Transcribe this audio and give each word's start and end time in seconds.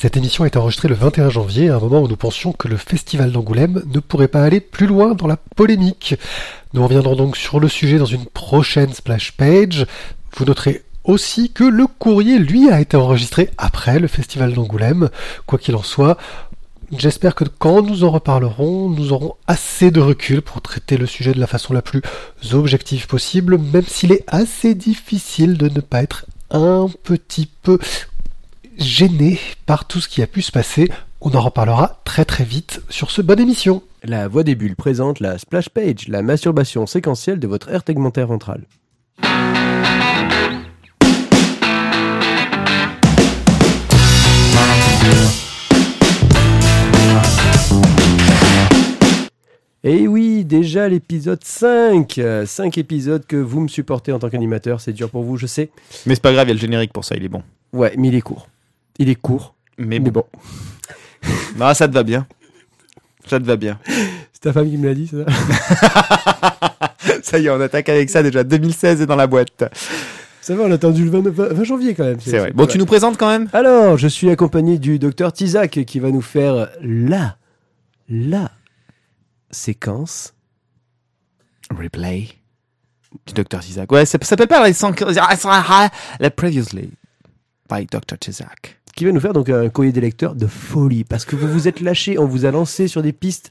Cette 0.00 0.16
émission 0.16 0.44
est 0.44 0.56
enregistrée 0.56 0.86
le 0.86 0.94
21 0.94 1.28
janvier, 1.28 1.70
à 1.70 1.74
un 1.74 1.80
moment 1.80 2.00
où 2.00 2.06
nous 2.06 2.16
pensions 2.16 2.52
que 2.52 2.68
le 2.68 2.76
festival 2.76 3.32
d'Angoulême 3.32 3.82
ne 3.92 3.98
pourrait 3.98 4.28
pas 4.28 4.44
aller 4.44 4.60
plus 4.60 4.86
loin 4.86 5.14
dans 5.14 5.26
la 5.26 5.36
polémique. 5.36 6.14
Nous 6.72 6.84
reviendrons 6.84 7.16
donc 7.16 7.36
sur 7.36 7.58
le 7.58 7.66
sujet 7.66 7.98
dans 7.98 8.04
une 8.04 8.26
prochaine 8.26 8.92
splash 8.92 9.32
page. 9.32 9.86
Vous 10.36 10.44
noterez 10.44 10.84
aussi 11.02 11.50
que 11.50 11.64
le 11.64 11.88
courrier, 11.88 12.38
lui, 12.38 12.70
a 12.70 12.80
été 12.80 12.96
enregistré 12.96 13.50
après 13.58 13.98
le 13.98 14.06
festival 14.06 14.52
d'Angoulême. 14.52 15.10
Quoi 15.46 15.58
qu'il 15.58 15.74
en 15.74 15.82
soit, 15.82 16.16
j'espère 16.96 17.34
que 17.34 17.42
quand 17.42 17.82
nous 17.82 18.04
en 18.04 18.12
reparlerons, 18.12 18.90
nous 18.90 19.12
aurons 19.12 19.34
assez 19.48 19.90
de 19.90 20.00
recul 20.00 20.42
pour 20.42 20.62
traiter 20.62 20.96
le 20.96 21.06
sujet 21.06 21.32
de 21.32 21.40
la 21.40 21.48
façon 21.48 21.74
la 21.74 21.82
plus 21.82 22.02
objective 22.52 23.08
possible, 23.08 23.58
même 23.58 23.82
s'il 23.84 24.12
est 24.12 24.22
assez 24.28 24.76
difficile 24.76 25.58
de 25.58 25.68
ne 25.68 25.80
pas 25.80 26.04
être 26.04 26.24
un 26.52 26.86
petit 27.02 27.48
peu 27.64 27.80
gêné 28.78 29.38
par 29.66 29.86
tout 29.86 30.00
ce 30.00 30.08
qui 30.08 30.22
a 30.22 30.26
pu 30.26 30.42
se 30.42 30.52
passer. 30.52 30.90
On 31.20 31.34
en 31.34 31.40
reparlera 31.40 32.00
très 32.04 32.24
très 32.24 32.44
vite 32.44 32.80
sur 32.88 33.10
ce 33.10 33.22
bonne 33.22 33.40
émission. 33.40 33.82
La 34.04 34.28
Voix 34.28 34.44
des 34.44 34.54
Bulles 34.54 34.76
présente 34.76 35.20
la 35.20 35.36
Splash 35.38 35.68
Page, 35.68 36.06
la 36.08 36.22
masturbation 36.22 36.86
séquentielle 36.86 37.40
de 37.40 37.48
votre 37.48 37.68
aire 37.70 37.82
tegmentaire 37.82 38.28
ventrale. 38.28 38.62
Et 49.84 50.06
oui, 50.06 50.44
déjà 50.44 50.88
l'épisode 50.88 51.42
5 51.42 52.20
5 52.44 52.78
épisodes 52.78 53.24
que 53.26 53.36
vous 53.36 53.60
me 53.60 53.68
supportez 53.68 54.12
en 54.12 54.18
tant 54.18 54.28
qu'animateur, 54.28 54.80
c'est 54.80 54.92
dur 54.92 55.08
pour 55.08 55.22
vous, 55.22 55.36
je 55.36 55.46
sais. 55.46 55.70
Mais 56.06 56.14
c'est 56.14 56.22
pas 56.22 56.32
grave, 56.32 56.46
il 56.46 56.50
y 56.50 56.52
a 56.52 56.54
le 56.54 56.60
générique 56.60 56.92
pour 56.92 57.04
ça, 57.04 57.16
il 57.16 57.24
est 57.24 57.28
bon. 57.28 57.42
Ouais, 57.72 57.94
mais 57.96 58.08
il 58.08 58.14
est 58.14 58.20
court. 58.20 58.48
Il 58.98 59.08
est 59.08 59.14
court, 59.14 59.54
Mais 59.76 59.98
mais 59.98 60.10
bon. 60.10 60.24
bon. 60.32 60.40
Non, 61.56 61.74
ça 61.74 61.88
te 61.88 61.94
va 61.94 62.02
bien. 62.02 62.26
Ça 63.26 63.38
te 63.38 63.44
va 63.44 63.56
bien. 63.56 63.78
C'est 64.32 64.40
ta 64.42 64.52
femme 64.52 64.70
qui 64.70 64.78
me 64.78 64.86
l'a 64.86 64.94
dit, 64.94 65.08
ça 65.08 65.16
ça 67.22 67.38
y 67.38 67.46
est, 67.46 67.50
on 67.50 67.60
attaque 67.60 67.88
avec 67.88 68.08
ça 68.08 68.22
déjà. 68.22 68.44
2016 68.44 69.02
est 69.02 69.06
dans 69.06 69.16
la 69.16 69.26
boîte. 69.26 69.64
Ça 70.40 70.54
va, 70.54 70.62
on 70.62 70.70
a 70.70 70.74
attendu 70.74 71.04
le 71.04 71.10
20, 71.10 71.28
20 71.54 71.64
janvier 71.64 71.94
quand 71.94 72.04
même. 72.04 72.20
C'est 72.20 72.38
vrai. 72.38 72.52
Bon, 72.52 72.66
tu 72.66 72.78
nous 72.78 72.86
présentes 72.86 73.18
quand 73.18 73.28
même 73.28 73.48
Alors, 73.52 73.98
je 73.98 74.06
suis 74.06 74.30
accompagné 74.30 74.78
du 74.78 75.00
docteur 75.00 75.32
Tizak 75.32 75.84
qui 75.84 75.98
va 75.98 76.10
nous 76.10 76.22
faire 76.22 76.68
la, 76.80 77.36
la 78.08 78.52
séquence. 79.50 80.34
Replay 81.76 82.28
du 83.26 83.34
Dr. 83.34 83.60
Tizak. 83.60 83.90
Ouais, 83.92 84.06
ça 84.06 84.18
s'appelle 84.22 84.48
pas 84.48 84.66
les 84.66 84.72
100... 84.72 84.92
La 86.20 86.30
Previously 86.30 86.90
by 87.70 87.86
Dr. 87.86 88.16
Tizak. 88.18 88.77
Qui 88.98 89.04
va 89.04 89.12
nous 89.12 89.20
faire 89.20 89.32
donc 89.32 89.48
un 89.48 89.68
courrier 89.68 89.92
des 89.92 90.00
lecteurs 90.00 90.34
de 90.34 90.46
folie 90.48 91.04
parce 91.04 91.24
que 91.24 91.36
vous 91.36 91.46
vous 91.46 91.68
êtes 91.68 91.80
lâché, 91.80 92.18
on 92.18 92.26
vous 92.26 92.44
a 92.46 92.50
lancé 92.50 92.88
sur 92.88 93.00
des 93.00 93.12
pistes. 93.12 93.50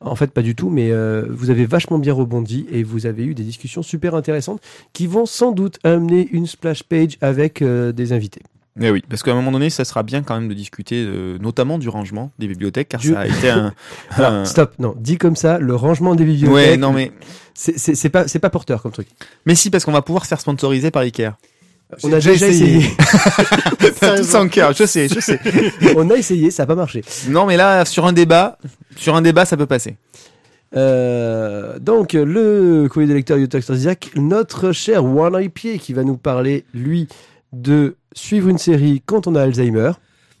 En 0.00 0.16
fait, 0.16 0.32
pas 0.32 0.42
du 0.42 0.54
tout, 0.54 0.68
mais 0.68 0.90
euh, 0.90 1.24
vous 1.30 1.48
avez 1.50 1.64
vachement 1.64 1.98
bien 1.98 2.12
rebondi 2.12 2.66
et 2.70 2.82
vous 2.82 3.06
avez 3.06 3.24
eu 3.24 3.34
des 3.34 3.44
discussions 3.44 3.82
super 3.82 4.14
intéressantes 4.14 4.60
qui 4.92 5.06
vont 5.06 5.24
sans 5.26 5.52
doute 5.52 5.78
amener 5.84 6.28
une 6.32 6.46
splash 6.46 6.82
page 6.82 7.16
avec 7.22 7.62
euh, 7.62 7.92
des 7.92 8.12
invités. 8.12 8.42
Mais 8.76 8.90
oui, 8.90 9.02
parce 9.08 9.22
qu'à 9.22 9.30
un 9.30 9.34
moment 9.34 9.52
donné, 9.52 9.70
ça 9.70 9.84
sera 9.84 10.02
bien 10.02 10.22
quand 10.22 10.34
même 10.38 10.48
de 10.48 10.54
discuter 10.54 11.04
euh, 11.06 11.38
notamment 11.38 11.78
du 11.78 11.88
rangement 11.88 12.30
des 12.38 12.48
bibliothèques, 12.48 12.88
car 12.88 13.00
Du- 13.00 13.12
ça 13.12 13.20
a 13.20 13.26
été 13.28 13.48
un... 13.48 13.72
Alors, 14.10 14.32
un- 14.32 14.44
stop, 14.44 14.72
non, 14.78 14.94
dit 14.98 15.18
comme 15.18 15.36
ça, 15.36 15.58
le 15.58 15.74
rangement 15.74 16.14
des 16.14 16.24
bibliothèques. 16.24 16.54
Ouais, 16.54 16.76
non 16.76 16.92
mais... 16.92 17.12
c'est 17.54 18.08
pas, 18.10 18.26
c'est 18.28 18.40
pas 18.40 18.50
porteur 18.50 18.82
comme 18.82 18.92
truc. 18.92 19.08
Mais 19.46 19.54
si, 19.54 19.70
parce 19.70 19.84
qu'on 19.84 19.92
va 19.92 20.02
pouvoir 20.02 20.24
se 20.24 20.28
faire 20.28 20.40
sponsoriser 20.40 20.90
par 20.90 21.02
Ikea. 21.02 21.32
On 22.02 22.12
a 22.12 22.16
déjà 22.16 22.32
essayé. 22.32 22.88
Tout 24.00 24.22
sans 24.24 24.48
cœur, 24.48 24.72
je 24.72 24.84
sais, 24.84 25.08
je 25.08 25.20
sais. 25.20 25.38
on 25.96 26.08
a 26.10 26.14
essayé, 26.16 26.50
ça 26.50 26.62
a 26.62 26.66
pas 26.66 26.74
marché. 26.74 27.02
Non, 27.28 27.46
mais 27.46 27.56
là, 27.56 27.84
sur 27.84 28.06
un 28.06 28.12
débat, 28.12 28.58
sur 28.96 29.14
un 29.14 29.22
débat, 29.22 29.44
ça 29.44 29.56
peut 29.56 29.66
passer. 29.66 29.96
Euh, 30.74 31.78
donc, 31.78 32.14
le 32.14 32.88
courrier 32.88 33.12
du 33.22 33.22
Dr. 33.46 33.74
Isaac, 33.74 34.10
notre 34.16 34.72
cher 34.72 35.04
One 35.04 35.34
Eye 35.40 35.48
Pied 35.48 35.78
qui 35.78 35.92
va 35.92 36.02
nous 36.02 36.16
parler, 36.16 36.64
lui, 36.72 37.08
de 37.52 37.96
suivre 38.14 38.48
une 38.48 38.58
série 38.58 39.02
quand 39.04 39.26
on 39.26 39.34
a 39.34 39.42
Alzheimer. 39.42 39.92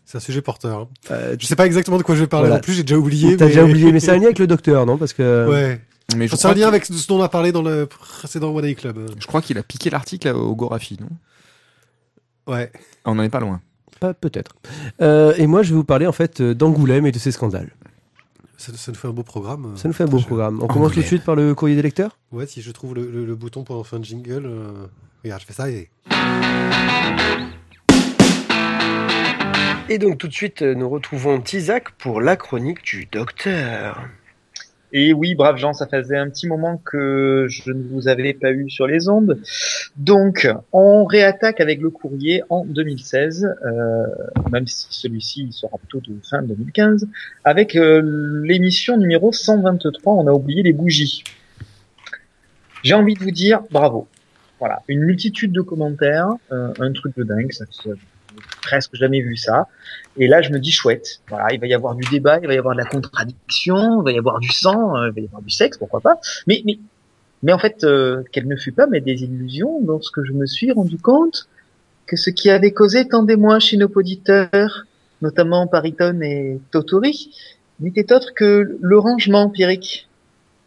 C'est 0.04 0.16
un 0.18 0.20
sujet 0.20 0.40
porteur. 0.42 0.78
hein. 0.80 0.88
Euh, 1.10 1.36
Je 1.38 1.46
sais 1.46 1.56
pas 1.56 1.66
exactement 1.66 1.96
de 1.98 2.02
quoi 2.02 2.14
je 2.14 2.20
vais 2.20 2.26
parler 2.26 2.46
Voilà. 2.48 2.56
non 2.60 2.62
plus, 2.64 2.74
j'ai 2.74 2.82
déjà 2.82 2.98
oublié. 2.98 3.36
T'as 3.36 3.44
mais- 3.44 3.50
déjà 3.50 3.64
oublié, 3.64 3.92
mais 3.92 4.00
c'est 4.00 4.10
un 4.10 4.16
lien 4.16 4.24
avec 4.24 4.38
le 4.38 4.46
docteur, 4.46 4.84
non? 4.86 4.96
Parce 4.96 5.12
que 5.12 5.46
Ouais. 5.48 5.80
Mais 6.16 6.28
je 6.28 6.36
C'est 6.36 6.48
un 6.48 6.54
lien 6.54 6.68
avec 6.68 6.84
ce 6.84 7.06
dont 7.08 7.18
on 7.20 7.22
a 7.22 7.28
parlé 7.28 7.52
dans 7.52 7.62
le 7.62 7.86
précédent 7.86 8.50
One 8.54 8.62
Day 8.62 8.74
Club. 8.74 8.98
je 9.18 9.26
crois 9.26 9.40
qu'il 9.40 9.56
a 9.56 9.62
piqué 9.62 9.88
l'article 9.88 10.28
au 10.28 10.54
Gorafi, 10.54 10.98
non? 11.00 11.08
Ouais. 12.46 12.70
On 13.04 13.18
en 13.18 13.22
est 13.22 13.28
pas 13.30 13.40
loin. 13.40 13.60
pas 14.00 14.14
peut-être. 14.14 14.52
Euh, 15.00 15.32
et 15.36 15.46
moi, 15.46 15.62
je 15.62 15.70
vais 15.70 15.76
vous 15.76 15.84
parler 15.84 16.06
en 16.06 16.12
fait 16.12 16.40
euh, 16.40 16.54
d'Angoulême 16.54 17.06
et 17.06 17.12
de 17.12 17.18
ses 17.18 17.30
scandales. 17.32 17.70
Ça, 18.56 18.72
ça 18.76 18.92
nous 18.92 18.98
fait 18.98 19.08
un 19.08 19.12
beau 19.12 19.22
programme. 19.24 19.72
Ça 19.76 19.88
nous 19.88 19.94
fait 19.94 20.04
un 20.04 20.08
beau 20.08 20.18
Je- 20.18 20.26
programme. 20.26 20.60
On 20.62 20.66
commence 20.68 20.92
tout 20.92 21.00
de 21.00 21.04
suite 21.04 21.24
par 21.24 21.34
le 21.36 21.54
courrier 21.54 21.74
des 21.76 21.82
lecteurs. 21.82 22.16
Ouais, 22.30 22.46
si 22.46 22.62
je 22.62 22.70
trouve 22.70 22.94
le, 22.94 23.10
le- 23.10 23.24
le 23.24 23.34
bouton 23.34 23.64
pour 23.64 23.76
en 23.78 23.84
faire 23.84 23.98
un 23.98 24.02
jingle. 24.02 24.44
euh, 24.46 24.86
Regarde, 25.24 25.40
je 25.40 25.46
fais 25.46 25.52
ça 25.52 25.70
et. 25.70 25.88
Et 29.88 29.98
donc 29.98 30.18
tout 30.18 30.28
de 30.28 30.32
suite, 30.32 30.62
nous 30.62 30.88
retrouvons 30.88 31.40
Tizak 31.40 31.90
pour 31.98 32.20
la 32.20 32.36
chronique 32.36 32.82
du 32.84 33.06
docteur. 33.10 34.00
Et 34.94 35.14
oui, 35.14 35.34
brave 35.34 35.56
gens, 35.56 35.72
ça 35.72 35.86
faisait 35.86 36.18
un 36.18 36.28
petit 36.28 36.46
moment 36.46 36.76
que 36.76 37.46
je 37.48 37.72
ne 37.72 37.82
vous 37.82 38.08
avais 38.08 38.34
pas 38.34 38.52
eu 38.52 38.68
sur 38.68 38.86
les 38.86 39.08
ondes. 39.08 39.40
Donc, 39.96 40.46
on 40.72 41.04
réattaque 41.04 41.60
avec 41.60 41.80
le 41.80 41.88
courrier 41.88 42.42
en 42.50 42.66
2016, 42.66 43.56
euh, 43.64 44.06
même 44.50 44.66
si 44.66 44.86
celui-ci 44.90 45.48
sera 45.52 45.78
plutôt 45.78 46.00
de 46.00 46.18
fin 46.22 46.42
2015, 46.42 47.08
avec 47.44 47.74
euh, 47.74 48.42
l'émission 48.44 48.98
numéro 48.98 49.32
123, 49.32 50.12
on 50.12 50.26
a 50.26 50.32
oublié 50.32 50.62
les 50.62 50.74
bougies. 50.74 51.24
J'ai 52.82 52.94
envie 52.94 53.14
de 53.14 53.20
vous 53.20 53.30
dire 53.30 53.62
bravo. 53.70 54.08
Voilà, 54.58 54.82
une 54.88 55.00
multitude 55.00 55.52
de 55.52 55.62
commentaires, 55.62 56.28
euh, 56.52 56.72
un 56.78 56.92
truc 56.92 57.16
de 57.16 57.24
dingue, 57.24 57.50
ça 57.50 57.64
presque 58.62 58.94
jamais 58.94 59.20
vu 59.20 59.36
ça. 59.36 59.68
Et 60.16 60.28
là, 60.28 60.40
je 60.40 60.50
me 60.50 60.58
dis 60.58 60.72
chouette. 60.72 61.20
Voilà, 61.28 61.52
il 61.52 61.60
va 61.60 61.66
y 61.66 61.74
avoir 61.74 61.94
du 61.94 62.08
débat, 62.10 62.38
il 62.40 62.46
va 62.46 62.54
y 62.54 62.58
avoir 62.58 62.74
de 62.74 62.80
la 62.80 62.86
contradiction, 62.86 64.00
il 64.00 64.04
va 64.04 64.12
y 64.12 64.18
avoir 64.18 64.38
du 64.38 64.50
sang, 64.50 64.96
euh, 64.96 65.08
il 65.08 65.14
va 65.14 65.20
y 65.20 65.26
avoir 65.26 65.42
du 65.42 65.50
sexe, 65.50 65.76
pourquoi 65.76 66.00
pas. 66.00 66.18
Mais, 66.46 66.62
mais, 66.64 66.78
mais 67.42 67.52
en 67.52 67.58
fait, 67.58 67.84
euh, 67.84 68.22
quelle 68.32 68.46
ne 68.46 68.56
fut 68.56 68.72
pas 68.72 68.86
mais 68.86 69.00
des 69.00 69.22
illusions 69.24 69.82
lorsque 69.86 70.22
je 70.24 70.32
me 70.32 70.46
suis 70.46 70.72
rendu 70.72 70.98
compte 70.98 71.48
que 72.06 72.16
ce 72.16 72.30
qui 72.30 72.50
avait 72.50 72.72
causé 72.72 73.08
tant 73.08 73.22
d'émoi 73.22 73.58
chez 73.58 73.76
nos 73.76 73.88
auditeurs, 73.88 74.84
notamment 75.20 75.66
Pariton 75.66 76.20
et 76.22 76.60
Totori, 76.70 77.30
n'était 77.80 78.12
autre 78.12 78.32
que 78.34 78.76
le 78.80 78.98
rangement 78.98 79.42
empirique. 79.42 80.08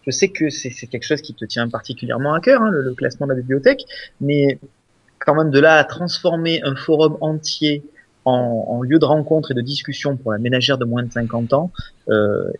Je 0.05 0.11
sais 0.11 0.29
que 0.29 0.49
c'est 0.49 0.69
quelque 0.87 1.03
chose 1.03 1.21
qui 1.21 1.33
te 1.33 1.45
tient 1.45 1.67
particulièrement 1.67 2.33
à 2.33 2.39
cœur, 2.39 2.61
hein, 2.61 2.69
le 2.71 2.93
classement 2.93 3.25
de 3.25 3.33
la 3.33 3.39
bibliothèque, 3.39 3.85
mais 4.21 4.59
quand 5.19 5.35
même 5.35 5.51
de 5.51 5.59
là 5.59 5.77
à 5.77 5.83
transformer 5.83 6.61
un 6.63 6.75
forum 6.75 7.17
entier 7.21 7.83
en, 8.25 8.81
lieu 8.81 8.97
de 8.97 9.05
rencontre 9.05 9.51
et 9.51 9.53
de 9.53 9.61
discussion 9.61 10.17
pour 10.17 10.31
la 10.31 10.39
ménagère 10.39 10.79
de 10.79 10.85
moins 10.85 11.03
de 11.03 11.11
50 11.11 11.53
ans, 11.53 11.71
euh, 12.09 12.51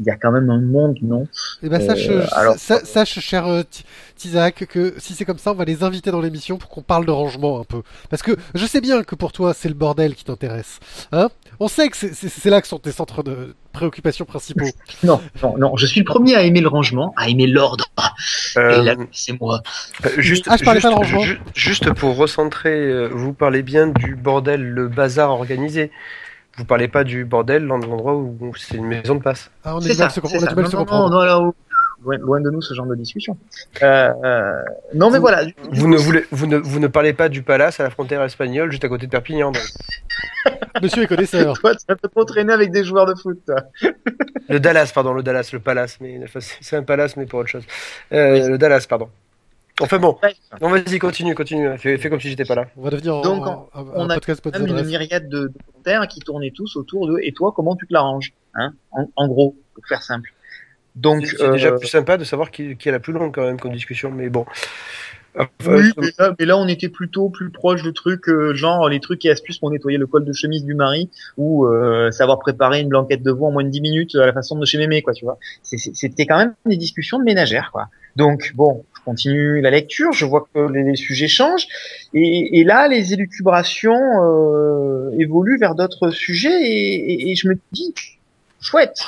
il 0.00 0.06
y 0.06 0.10
a 0.10 0.16
quand 0.16 0.32
même 0.32 0.48
un 0.50 0.60
monde, 0.60 0.96
non 1.02 1.28
Eh 1.62 1.68
ben, 1.68 1.80
sache, 1.80 2.08
Euh, 2.08 2.24
alors- 2.32 2.56
sache, 2.56 3.20
cher 3.20 3.46
euh, 3.46 3.62
Ti- 3.62 3.84
Tizak, 4.16 4.66
que 4.66 4.94
si 4.98 5.14
c'est 5.14 5.24
comme 5.24 5.38
ça, 5.38 5.52
on 5.52 5.54
va 5.54 5.64
les 5.64 5.82
inviter 5.82 6.10
dans 6.10 6.20
l'émission 6.20 6.56
pour 6.58 6.68
qu'on 6.70 6.82
parle 6.82 7.06
de 7.06 7.10
rangement 7.10 7.60
un 7.60 7.64
peu. 7.64 7.82
Parce 8.08 8.22
que 8.22 8.32
je 8.54 8.66
sais 8.66 8.80
bien 8.80 9.02
que 9.02 9.14
pour 9.14 9.32
toi, 9.32 9.54
c'est 9.54 9.68
le 9.68 9.74
bordel 9.74 10.14
qui 10.14 10.24
t'intéresse. 10.24 10.78
Hein 11.12 11.28
On 11.58 11.68
sait 11.68 11.88
que 11.90 11.96
c'est- 11.96 12.44
là 12.50 12.60
que 12.62 12.66
sont 12.66 12.78
tes 12.78 12.90
centres 12.92 13.22
de 13.22 13.54
préoccupation 13.72 14.24
principaux. 14.24 14.64
Non, 15.04 15.20
non, 15.42 15.56
non, 15.58 15.76
je 15.76 15.86
suis 15.86 16.00
le 16.00 16.04
premier 16.06 16.34
à 16.34 16.42
aimer 16.42 16.60
le 16.60 16.68
rangement, 16.68 17.12
à 17.16 17.28
aimer 17.28 17.46
l'ordre. 17.46 17.84
Euh, 18.56 18.80
Et 18.80 18.84
là, 18.84 18.94
c'est 19.12 19.38
moi. 19.40 19.62
juste, 20.16 20.46
Ah, 20.48 20.56
je 20.56 20.64
parlais 20.64 20.80
juste, 20.80 20.88
pas 20.92 20.94
de 20.94 20.98
rangement. 20.98 21.22
ju- 21.22 21.40
juste 21.54 21.92
pour 21.92 22.16
recentrer, 22.16 22.70
euh, 22.78 23.08
vous 23.12 23.32
parlez 23.34 23.62
bien 23.62 23.86
du 23.88 24.16
bordel, 24.16 24.62
le 24.62 24.88
bazar 24.88 25.30
organisé. 25.30 25.90
Vous 26.56 26.64
parlez 26.64 26.88
pas 26.88 27.04
du 27.04 27.24
bordel, 27.24 27.64
l'en- 27.64 27.78
l'endroit 27.78 28.14
où 28.14 28.36
où 28.40 28.54
c'est 28.56 28.76
une 28.76 28.86
maison 28.86 29.14
de 29.14 29.22
passe. 29.22 29.50
Ah, 29.64 29.76
on 29.76 29.78
du 29.80 29.88
mal 29.88 29.96
ça, 29.96 30.10
se, 30.10 30.20
on 30.20 30.24
a 30.24 30.28
ça. 30.28 30.38
du 30.38 30.54
mal 30.54 30.58
à 30.58 30.62
Non, 30.62 30.66
se 30.70 30.76
non, 30.76 30.82
comprendre. 30.82 31.10
non, 31.10 31.18
non, 31.20 31.24
là, 31.24 31.52
loin, 32.02 32.16
loin 32.18 32.40
de 32.40 32.50
nous 32.50 32.60
ce 32.62 32.74
genre 32.74 32.86
de 32.86 32.94
discussion. 32.96 33.36
Euh, 33.82 34.12
euh, 34.24 34.62
non, 34.94 35.10
mais 35.10 35.16
Vous- 35.16 35.20
voilà. 35.22 35.44
du- 35.44 35.54
Vous 35.70 35.86
ne, 35.88 35.96
voulez, 35.96 36.24
vous, 36.32 36.46
ne, 36.46 36.56
vous 36.56 36.80
ne 36.80 36.86
parlez 36.88 37.12
pas 37.12 37.28
du 37.28 37.42
palace 37.42 37.78
à 37.80 37.84
la 37.84 37.90
frontière 37.90 38.22
espagnole, 38.22 38.70
juste 38.70 38.84
à 38.84 38.88
côté 38.88 39.06
de 39.06 39.10
Perpignan. 39.10 39.52
donc. 39.52 39.62
Monsieur 40.82 41.02
est 41.02 41.06
connaisseur. 41.06 41.58
Toi, 41.58 41.74
tu 41.74 41.84
pas 41.86 42.08
trop 42.08 42.24
traîner 42.24 42.52
avec 42.52 42.70
des 42.72 42.84
joueurs 42.84 43.06
de 43.06 43.14
foot. 43.14 43.38
toi. 43.46 43.56
Le 44.48 44.58
Dallas, 44.60 44.90
pardon, 44.94 45.12
le 45.12 45.22
Dallas, 45.22 45.50
le 45.52 45.60
palace, 45.60 45.98
mais 46.00 46.18
enfin, 46.24 46.40
c'est 46.40 46.56
c'est 46.60 46.76
un 46.76 46.82
palace, 46.82 47.16
mais 47.16 47.26
pour 47.26 47.40
autre 47.40 47.48
chose. 47.50 47.64
Euh, 48.12 48.48
Le 48.48 48.58
Dallas, 48.58 48.86
pardon. 48.88 49.08
Enfin 49.80 49.98
bon, 49.98 50.16
non 50.60 50.68
vas-y, 50.68 50.98
continue, 50.98 51.34
continue. 51.34 51.76
Fais, 51.78 51.96
fais 51.98 52.10
comme 52.10 52.20
si 52.20 52.28
j'étais 52.28 52.44
pas 52.44 52.54
là. 52.54 52.66
On 52.76 52.82
va 52.82 52.90
devenir 52.90 53.16
en- 53.16 53.22
Donc, 53.22 53.46
un, 53.46 53.66
on 53.94 54.04
un 54.04 54.10
a 54.10 54.14
podcast 54.14 54.44
Même 54.44 54.52
podcast 54.52 54.78
une 54.80 54.86
myriade 54.86 55.28
de, 55.28 55.48
de 55.48 55.52
commentaires 55.72 56.06
qui 56.08 56.20
tournaient 56.20 56.52
tous 56.54 56.76
autour 56.76 57.06
de 57.08 57.18
et 57.22 57.32
toi, 57.32 57.52
comment 57.54 57.76
tu 57.76 57.86
te 57.86 57.92
l'arranges 57.92 58.32
hein 58.54 58.72
en, 58.92 59.08
en 59.16 59.28
gros, 59.28 59.56
pour 59.74 59.86
faire 59.86 60.02
simple. 60.02 60.32
Donc, 60.96 61.24
C'est 61.26 61.36
c'est 61.38 61.50
déjà 61.52 61.68
euh, 61.68 61.78
plus 61.78 61.88
sympa 61.88 62.16
de 62.18 62.24
savoir 62.24 62.50
qui, 62.50 62.76
qui 62.76 62.88
est 62.88 62.92
la 62.92 63.00
plus 63.00 63.12
longue 63.12 63.32
quand 63.34 63.44
même 63.44 63.58
comme 63.60 63.72
discussion, 63.72 64.10
mais 64.10 64.28
bon. 64.28 64.44
Enfin, 65.38 65.48
Oui, 65.76 65.90
euh, 65.90 65.92
mais 65.98 66.08
là, 66.18 66.34
mais 66.40 66.44
là, 66.44 66.58
on 66.58 66.66
était 66.66 66.88
plutôt 66.88 67.28
plus 67.30 67.50
proche 67.50 67.84
de 67.84 67.92
trucs 67.92 68.28
euh, 68.28 68.52
genre 68.52 68.88
les 68.88 68.98
trucs 68.98 69.24
et 69.24 69.30
astuces 69.30 69.58
pour 69.60 69.70
nettoyer 69.70 69.96
le 69.96 70.08
col 70.08 70.24
de 70.24 70.32
chemise 70.32 70.64
du 70.64 70.74
mari 70.74 71.08
ou 71.36 71.66
euh, 71.66 72.10
savoir 72.10 72.40
préparer 72.40 72.80
une 72.80 72.88
blanquette 72.88 73.22
de 73.22 73.30
veau 73.30 73.46
en 73.46 73.52
moins 73.52 73.62
de 73.62 73.68
10 73.68 73.80
minutes 73.80 74.14
à 74.16 74.26
la 74.26 74.32
façon 74.32 74.58
de 74.58 74.66
chez 74.66 74.76
mémé 74.78 75.02
quoi 75.02 75.12
tu 75.14 75.24
vois 75.24 75.38
C'est- 75.62 75.78
c'est- 75.78 75.94
c'était 75.94 76.26
quand 76.26 76.36
même 76.36 76.54
des 76.66 76.76
discussions 76.76 77.20
de 77.20 77.22
ménagères 77.24 77.70
quoi 77.72 77.86
donc 78.16 78.50
bon 78.56 78.84
je 79.00 79.04
continue 79.04 79.60
la 79.60 79.70
lecture 79.70 80.12
je 80.12 80.24
vois 80.26 80.46
que 80.54 80.60
les, 80.72 80.82
les 80.84 80.96
sujets 80.96 81.28
changent 81.28 81.66
et, 82.14 82.60
et 82.60 82.64
là 82.64 82.86
les 82.88 83.12
élucubrations 83.12 83.98
euh, 84.22 85.10
évoluent 85.18 85.58
vers 85.58 85.74
d'autres 85.74 86.10
sujets 86.10 86.62
et, 86.62 87.12
et- 87.12 87.30
et 87.30 87.34
je 87.34 87.48
me 87.48 87.54
dis 87.72 87.94
chouette 88.60 89.00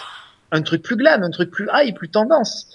un 0.51 0.63
truc 0.63 0.83
plus 0.83 0.97
glam 0.97 1.23
un 1.23 1.31
truc 1.31 1.51
plus 1.51 1.69
high 1.73 1.95
plus 1.95 2.09
tendance 2.09 2.67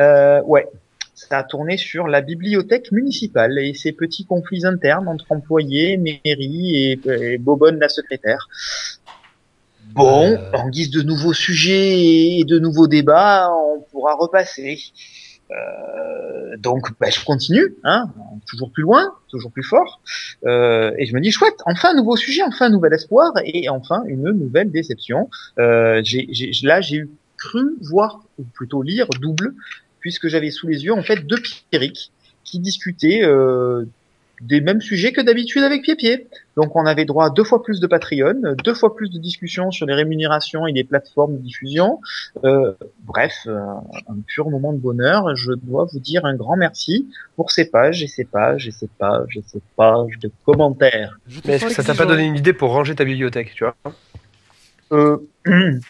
euh, 0.00 0.40
ouais 0.42 0.66
ça 1.14 1.38
a 1.38 1.44
tourné 1.44 1.78
sur 1.78 2.08
la 2.08 2.20
bibliothèque 2.20 2.92
municipale 2.92 3.58
et 3.58 3.72
ses 3.72 3.92
petits 3.92 4.26
conflits 4.26 4.66
internes 4.66 5.08
entre 5.08 5.24
employés, 5.30 5.96
mairie 5.96 6.76
et, 6.76 7.00
et 7.06 7.38
Bobonne 7.38 7.78
la 7.78 7.88
secrétaire. 7.88 8.48
Bon, 9.94 10.32
Euh. 10.32 10.52
en 10.52 10.68
guise 10.68 10.90
de 10.90 11.00
nouveaux 11.00 11.32
sujets 11.32 12.38
et 12.38 12.44
de 12.44 12.58
nouveaux 12.58 12.86
débats, 12.86 13.48
on 13.50 13.80
pourra 13.90 14.14
repasser. 14.14 14.78
Euh, 15.50 16.56
donc, 16.58 16.88
bah, 16.98 17.10
je 17.10 17.24
continue, 17.24 17.74
hein, 17.84 18.10
toujours 18.46 18.72
plus 18.72 18.82
loin, 18.82 19.12
toujours 19.28 19.52
plus 19.52 19.62
fort, 19.62 20.00
euh, 20.44 20.92
et 20.98 21.06
je 21.06 21.14
me 21.14 21.20
dis 21.20 21.30
chouette, 21.30 21.56
enfin 21.66 21.90
un 21.90 21.94
nouveau 21.94 22.16
sujet, 22.16 22.42
enfin 22.42 22.66
un 22.66 22.70
nouvel 22.70 22.92
espoir, 22.92 23.32
et 23.44 23.68
enfin 23.68 24.02
une 24.06 24.30
nouvelle 24.30 24.70
déception. 24.70 25.28
Euh, 25.58 26.02
là, 26.62 26.80
j'ai 26.80 26.96
eu 26.96 27.10
cru 27.36 27.76
voir, 27.80 28.24
ou 28.38 28.44
plutôt 28.44 28.82
lire 28.82 29.06
double, 29.20 29.54
puisque 30.00 30.28
j'avais 30.28 30.50
sous 30.50 30.66
les 30.66 30.84
yeux 30.84 30.92
en 30.92 31.02
fait 31.02 31.26
deux 31.26 31.40
Pierrick 31.70 32.12
qui 32.44 32.60
discutaient 32.60 33.24
euh, 33.24 33.84
des 34.40 34.60
mêmes 34.60 34.80
sujets 34.80 35.12
que 35.12 35.20
d'habitude 35.20 35.62
avec 35.62 35.82
Pied-Pied. 35.82 36.28
Donc 36.56 36.76
on 36.76 36.86
avait 36.86 37.04
droit 37.04 37.26
à 37.26 37.30
deux 37.30 37.44
fois 37.44 37.62
plus 37.62 37.80
de 37.80 37.86
Patreon, 37.86 38.56
deux 38.64 38.74
fois 38.74 38.94
plus 38.94 39.10
de 39.10 39.18
discussions 39.18 39.70
sur 39.70 39.86
les 39.86 39.94
rémunérations 39.94 40.66
et 40.66 40.72
les 40.72 40.84
plateformes 40.84 41.36
de 41.36 41.42
diffusion. 41.42 42.00
Euh, 42.44 42.72
bref, 43.04 43.34
euh, 43.46 43.58
un 44.08 44.20
pur 44.26 44.50
moment 44.50 44.72
de 44.72 44.78
bonheur. 44.78 45.34
Je 45.36 45.52
dois 45.52 45.86
vous 45.90 46.00
dire 46.00 46.24
un 46.24 46.34
grand 46.34 46.56
merci 46.56 47.08
pour 47.36 47.50
ces 47.50 47.70
pages 47.70 48.02
et 48.02 48.08
ces 48.08 48.24
pages 48.24 48.68
et 48.68 48.72
ces 48.72 48.88
pages 48.88 49.36
et 49.36 49.44
ces 49.46 49.60
pages 49.76 50.18
de 50.20 50.30
commentaires. 50.44 51.18
Mais 51.44 51.54
est-ce 51.54 51.66
que 51.66 51.72
ça 51.72 51.82
t'a 51.82 51.94
pas 51.94 52.06
donné 52.06 52.24
une 52.24 52.36
idée 52.36 52.52
pour 52.52 52.70
ranger 52.70 52.94
ta 52.94 53.04
bibliothèque, 53.04 53.52
tu 53.54 53.64
vois? 53.64 53.76
Euh, 54.92 55.18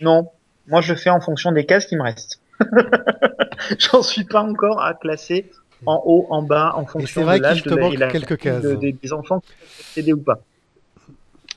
non, 0.00 0.30
moi 0.68 0.80
je 0.80 0.94
fais 0.94 1.10
en 1.10 1.20
fonction 1.20 1.52
des 1.52 1.66
cases 1.66 1.86
qui 1.86 1.96
me 1.96 2.02
restent. 2.02 2.40
J'en 3.78 4.02
suis 4.02 4.24
pas 4.24 4.42
encore 4.42 4.82
à 4.82 4.94
classer 4.94 5.50
en 5.84 6.02
haut, 6.06 6.26
en 6.30 6.42
bas, 6.42 6.72
en 6.76 6.86
fonction 6.86 7.24
vrai 7.24 7.38
de 7.38 7.42
l'âge 7.42 7.62
de 7.64 7.70
la- 7.98 8.08
quelques 8.08 8.38
cases. 8.38 8.62
de- 8.62 8.74
des, 8.76 8.92
des 8.92 9.12
enfants 9.12 9.40
qui 9.40 9.52
peuvent 9.52 9.92
aider 10.04 10.12
ou 10.12 10.22
pas. 10.22 10.40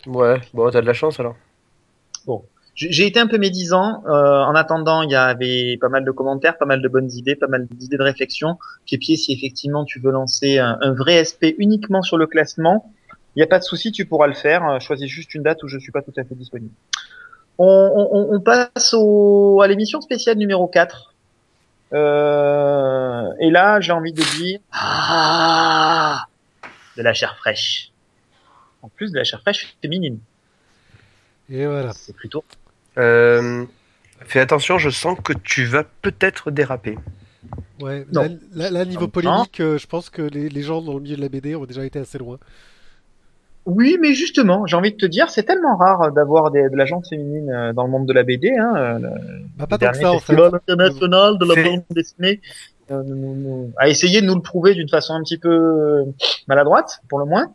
Ouais, 0.08 0.42
bon, 0.54 0.70
t'as 0.70 0.82
de 0.82 0.86
la 0.86 0.94
chance 0.94 1.20
alors. 1.20 1.36
J'ai 2.76 2.92
j'ai 2.92 3.08
été 3.08 3.20
un 3.20 3.28
peu 3.28 3.38
médisant. 3.38 4.04
Euh, 4.08 4.10
en 4.44 4.56
attendant, 4.56 5.02
il 5.02 5.12
y 5.12 5.16
avait 5.16 5.78
pas 5.82 5.90
mal 5.90 6.06
de 6.06 6.12
commentaires, 6.12 6.58
pas 6.58 6.66
mal 6.66 6.82
de 6.82 6.88
bonnes 6.88 7.12
idées, 7.12 7.36
pas 7.36 7.48
mal 7.48 7.68
d'idées 7.70 7.98
de 7.98 8.04
réflexion. 8.04 8.58
Pied-pied, 8.86 9.18
si 9.18 9.34
effectivement 9.34 9.84
tu 9.84 10.00
veux 10.00 10.12
lancer 10.12 10.60
un, 10.60 10.78
un 10.82 10.94
vrai 10.94 11.16
SP 11.26 11.56
uniquement 11.58 12.02
sur 12.02 12.18
le 12.18 12.26
classement, 12.28 12.92
il 13.36 13.40
n'y 13.40 13.44
a 13.44 13.48
pas 13.48 13.60
de 13.60 13.64
souci, 13.66 13.92
tu 13.92 14.06
pourras 14.06 14.28
le 14.28 14.34
faire. 14.34 14.64
Euh, 14.66 14.80
Choisis 14.80 15.08
juste 15.10 15.34
une 15.36 15.44
date 15.44 15.62
où 15.64 15.68
je 15.68 15.78
suis 15.78 15.92
pas 15.92 16.02
tout 16.02 16.14
à 16.18 16.24
fait 16.24 16.36
disponible. 16.36 16.72
On, 17.58 17.66
on- 18.14 18.34
on 18.36 18.40
passe 18.40 18.94
au, 18.94 19.60
à 19.62 19.68
l'émission 19.68 20.00
spéciale 20.00 20.38
numéro 20.38 20.66
4. 20.68 21.09
Euh, 21.94 23.30
et 23.40 23.50
là, 23.50 23.82
j'ai 23.82 23.92
envie 23.92 24.14
de 24.14 24.22
dire 24.38 24.60
ah, 24.72 26.26
de 26.98 27.02
la 27.04 27.14
chair 27.14 27.36
fraîche. 27.38 27.92
En 28.82 28.90
plus 28.90 29.12
de 29.12 29.18
la 29.18 29.24
chair 29.24 29.42
fraîche 29.42 29.76
féminine. 29.82 30.20
Et 31.50 31.66
voilà. 31.66 31.94
C'est 31.94 32.16
plutôt 32.16 32.44
Euh, 32.98 33.66
fais 34.22 34.40
attention, 34.40 34.78
je 34.78 34.90
sens 34.90 35.18
que 35.24 35.34
tu 35.34 35.66
vas 35.66 35.84
peut-être 35.84 36.52
déraper. 36.52 36.98
Ouais, 37.80 38.06
Non. 38.12 38.24
là, 38.24 38.30
là- 38.54 38.70
là, 38.72 38.86
niveau 38.86 39.08
polémique, 39.08 39.60
euh, 39.62 39.78
je 39.78 39.88
pense 39.88 40.10
que 40.10 40.22
les, 40.22 40.50
les 40.50 40.62
gens 40.62 40.82
dans 40.82 40.94
le 40.96 41.00
milieu 41.00 41.16
de 41.16 41.22
la 41.22 41.30
BD 41.30 41.56
ont 41.56 41.66
déjà 41.66 41.86
été 41.86 41.98
assez 42.00 42.18
loin. 42.18 42.38
Oui, 43.70 43.98
mais 44.02 44.14
justement, 44.14 44.66
j'ai 44.66 44.76
envie 44.76 44.92
de 44.92 44.98
te 44.98 45.06
dire, 45.06 45.30
c'est 45.30 45.44
tellement 45.44 45.78
rare 45.78 46.12
d'avoir 46.12 46.50
de 46.52 46.76
la 46.76 46.86
gente 46.86 47.08
féminine 47.08 47.52
euh, 47.52 47.72
dans 47.74 47.84
le 47.84 47.90
monde 47.92 48.08
de 48.08 48.14
la 48.14 48.24
BD. 48.24 48.52
Hein, 48.58 48.74
euh, 48.76 49.00
le 49.00 49.10
Bah, 49.58 49.68
pas 49.68 49.78
tant 49.78 49.92
que 49.92 49.98
ça, 49.98 50.10
en 50.12 50.14
fait. 50.20 50.34
festival 50.34 50.56
international 50.56 51.38
de 51.38 51.46
la 51.46 51.64
bande 51.64 51.84
dessinée 51.92 52.42
euh, 52.92 53.66
a 53.78 53.88
essayé 53.88 54.22
de 54.22 54.26
nous 54.26 54.36
le 54.36 54.42
prouver 54.42 54.74
d'une 54.74 54.90
façon 54.90 55.14
un 55.14 55.22
petit 55.22 55.38
peu 55.38 56.04
maladroite, 56.48 57.02
pour 57.10 57.20
le 57.20 57.26
moins. 57.26 57.54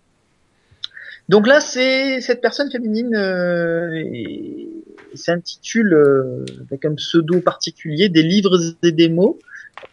Donc 1.28 1.46
là, 1.46 1.60
c'est 1.60 2.20
cette 2.20 2.40
personne 2.40 2.70
féminine 2.70 3.14
euh, 3.16 3.94
et- 3.94 4.83
s'intitule 5.16 5.92
euh, 5.94 6.44
avec 6.68 6.84
un 6.84 6.94
pseudo 6.94 7.40
particulier 7.40 8.08
des 8.08 8.22
livres 8.22 8.58
et 8.82 8.92
des 8.92 9.08
mots, 9.08 9.38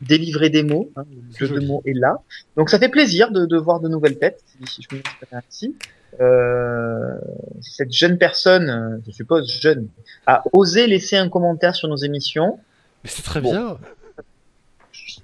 des 0.01 0.17
livres 0.17 0.43
et 0.43 0.49
des 0.49 0.63
mots. 0.63 0.91
Hein, 0.95 1.03
le 1.39 1.47
jeu 1.47 1.59
de 1.59 1.65
mots 1.65 1.81
est 1.85 1.93
là. 1.93 2.17
Donc 2.57 2.69
ça 2.69 2.79
fait 2.79 2.89
plaisir 2.89 3.31
de, 3.31 3.45
de 3.45 3.57
voir 3.57 3.79
de 3.79 3.89
nouvelles 3.89 4.17
têtes, 4.17 4.43
si, 4.65 4.81
je 4.89 4.95
me 4.95 5.01
ainsi. 5.31 5.75
Euh, 6.19 7.15
cette 7.61 7.91
jeune 7.93 8.17
personne, 8.17 8.69
euh, 8.69 8.97
je 9.07 9.11
suppose 9.11 9.49
jeune, 9.61 9.87
a 10.27 10.43
osé 10.53 10.87
laisser 10.87 11.15
un 11.15 11.29
commentaire 11.29 11.75
sur 11.75 11.87
nos 11.87 11.95
émissions. 11.95 12.59
Mais 13.03 13.09
c'est 13.09 13.23
très 13.23 13.41
Bon. 13.41 13.51
bien. 13.51 13.77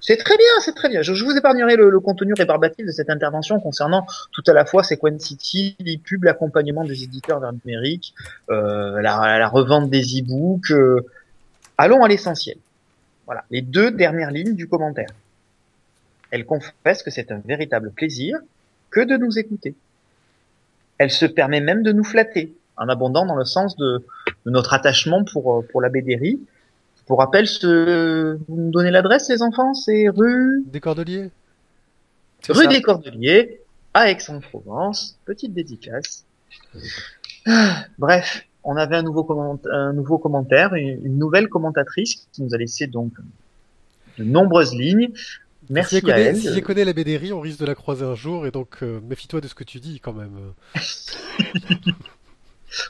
C'est 0.08 0.16
très 0.16 0.38
bien, 0.38 0.46
c'est 0.60 0.74
très 0.74 0.88
bien. 0.88 1.02
Je, 1.02 1.12
vous 1.22 1.36
épargnerai 1.36 1.76
le, 1.76 2.00
contenu 2.00 2.32
rébarbatif 2.32 2.86
de 2.86 2.92
cette 2.92 3.10
intervention 3.10 3.60
concernant 3.60 4.06
tout 4.32 4.42
à 4.46 4.54
la 4.54 4.64
fois 4.64 4.82
Sequence 4.82 5.20
City, 5.20 5.76
les 5.80 5.98
pubs, 5.98 6.24
l'accompagnement 6.24 6.82
des 6.82 7.04
éditeurs 7.04 7.40
vers 7.40 7.52
le 7.52 7.58
numérique, 7.62 8.14
euh, 8.48 9.02
la, 9.02 9.38
la 9.38 9.48
revente 9.48 9.90
des 9.90 10.00
e-books. 10.00 10.70
euh. 10.70 11.04
Allons 11.76 12.02
à 12.02 12.08
l'essentiel. 12.08 12.56
Voilà, 13.26 13.44
les 13.50 13.60
deux 13.60 13.90
dernières 13.90 14.30
lignes 14.30 14.54
du 14.54 14.66
commentaire. 14.66 15.10
Elle 16.30 16.46
confesse 16.46 17.02
que 17.02 17.10
c'est 17.10 17.30
un 17.30 17.42
véritable 17.44 17.90
plaisir 17.90 18.38
que 18.88 19.00
de 19.00 19.18
nous 19.18 19.38
écouter. 19.38 19.74
Elle 20.96 21.10
se 21.10 21.26
permet 21.26 21.60
même 21.60 21.82
de 21.82 21.92
nous 21.92 22.04
flatter, 22.04 22.54
en 22.78 22.88
abondant 22.88 23.26
dans 23.26 23.36
le 23.36 23.44
sens 23.44 23.76
de, 23.76 24.02
de 24.46 24.50
notre 24.50 24.72
attachement 24.72 25.22
pour, 25.24 25.58
euh, 25.58 25.68
pour 25.70 25.82
la 25.82 25.90
BDRI. 25.90 26.40
Pour 27.08 27.18
rappel, 27.18 27.46
ce... 27.48 28.38
vous 28.48 28.56
nous 28.56 28.70
donnez 28.70 28.90
l'adresse, 28.92 29.28
les 29.28 29.42
enfants 29.42 29.74
C'est 29.74 30.08
rue, 30.08 30.62
Des 30.66 30.80
cordeliers? 30.80 31.30
Rue 32.48 32.64
ça. 32.64 32.66
des 32.68 32.80
Cordeliers, 32.82 33.60
à 33.94 34.10
Aix-en-Provence. 34.10 35.18
Petite 35.24 35.52
dédicace. 35.54 36.24
Ah, 37.46 37.84
Bref, 37.98 38.46
on 38.62 38.76
avait 38.76 38.96
un 38.96 39.02
nouveau, 39.02 39.24
comment- 39.24 39.58
un 39.72 39.92
nouveau 39.92 40.18
commentaire, 40.18 40.74
une, 40.74 41.04
une 41.04 41.18
nouvelle 41.18 41.48
commentatrice 41.48 42.28
qui 42.32 42.42
nous 42.42 42.54
a 42.54 42.58
laissé 42.58 42.86
donc 42.86 43.12
de 44.18 44.24
nombreuses 44.24 44.74
lignes. 44.74 45.10
Merci 45.70 45.96
si 45.96 45.96
à 45.98 46.00
connaît, 46.02 46.22
elle. 46.26 46.36
si 46.36 46.46
elle 46.48 46.62
connaît 46.62 46.84
la 46.84 46.92
BDRI, 46.92 47.32
on 47.32 47.40
risque 47.40 47.60
de 47.60 47.66
la 47.66 47.74
croiser 47.74 48.04
un 48.04 48.14
jour, 48.14 48.46
et 48.46 48.50
donc 48.50 48.78
euh, 48.82 49.00
méfie-toi 49.08 49.40
de 49.40 49.48
ce 49.48 49.54
que 49.54 49.64
tu 49.64 49.80
dis 49.80 50.00
quand 50.00 50.12
même. 50.14 50.38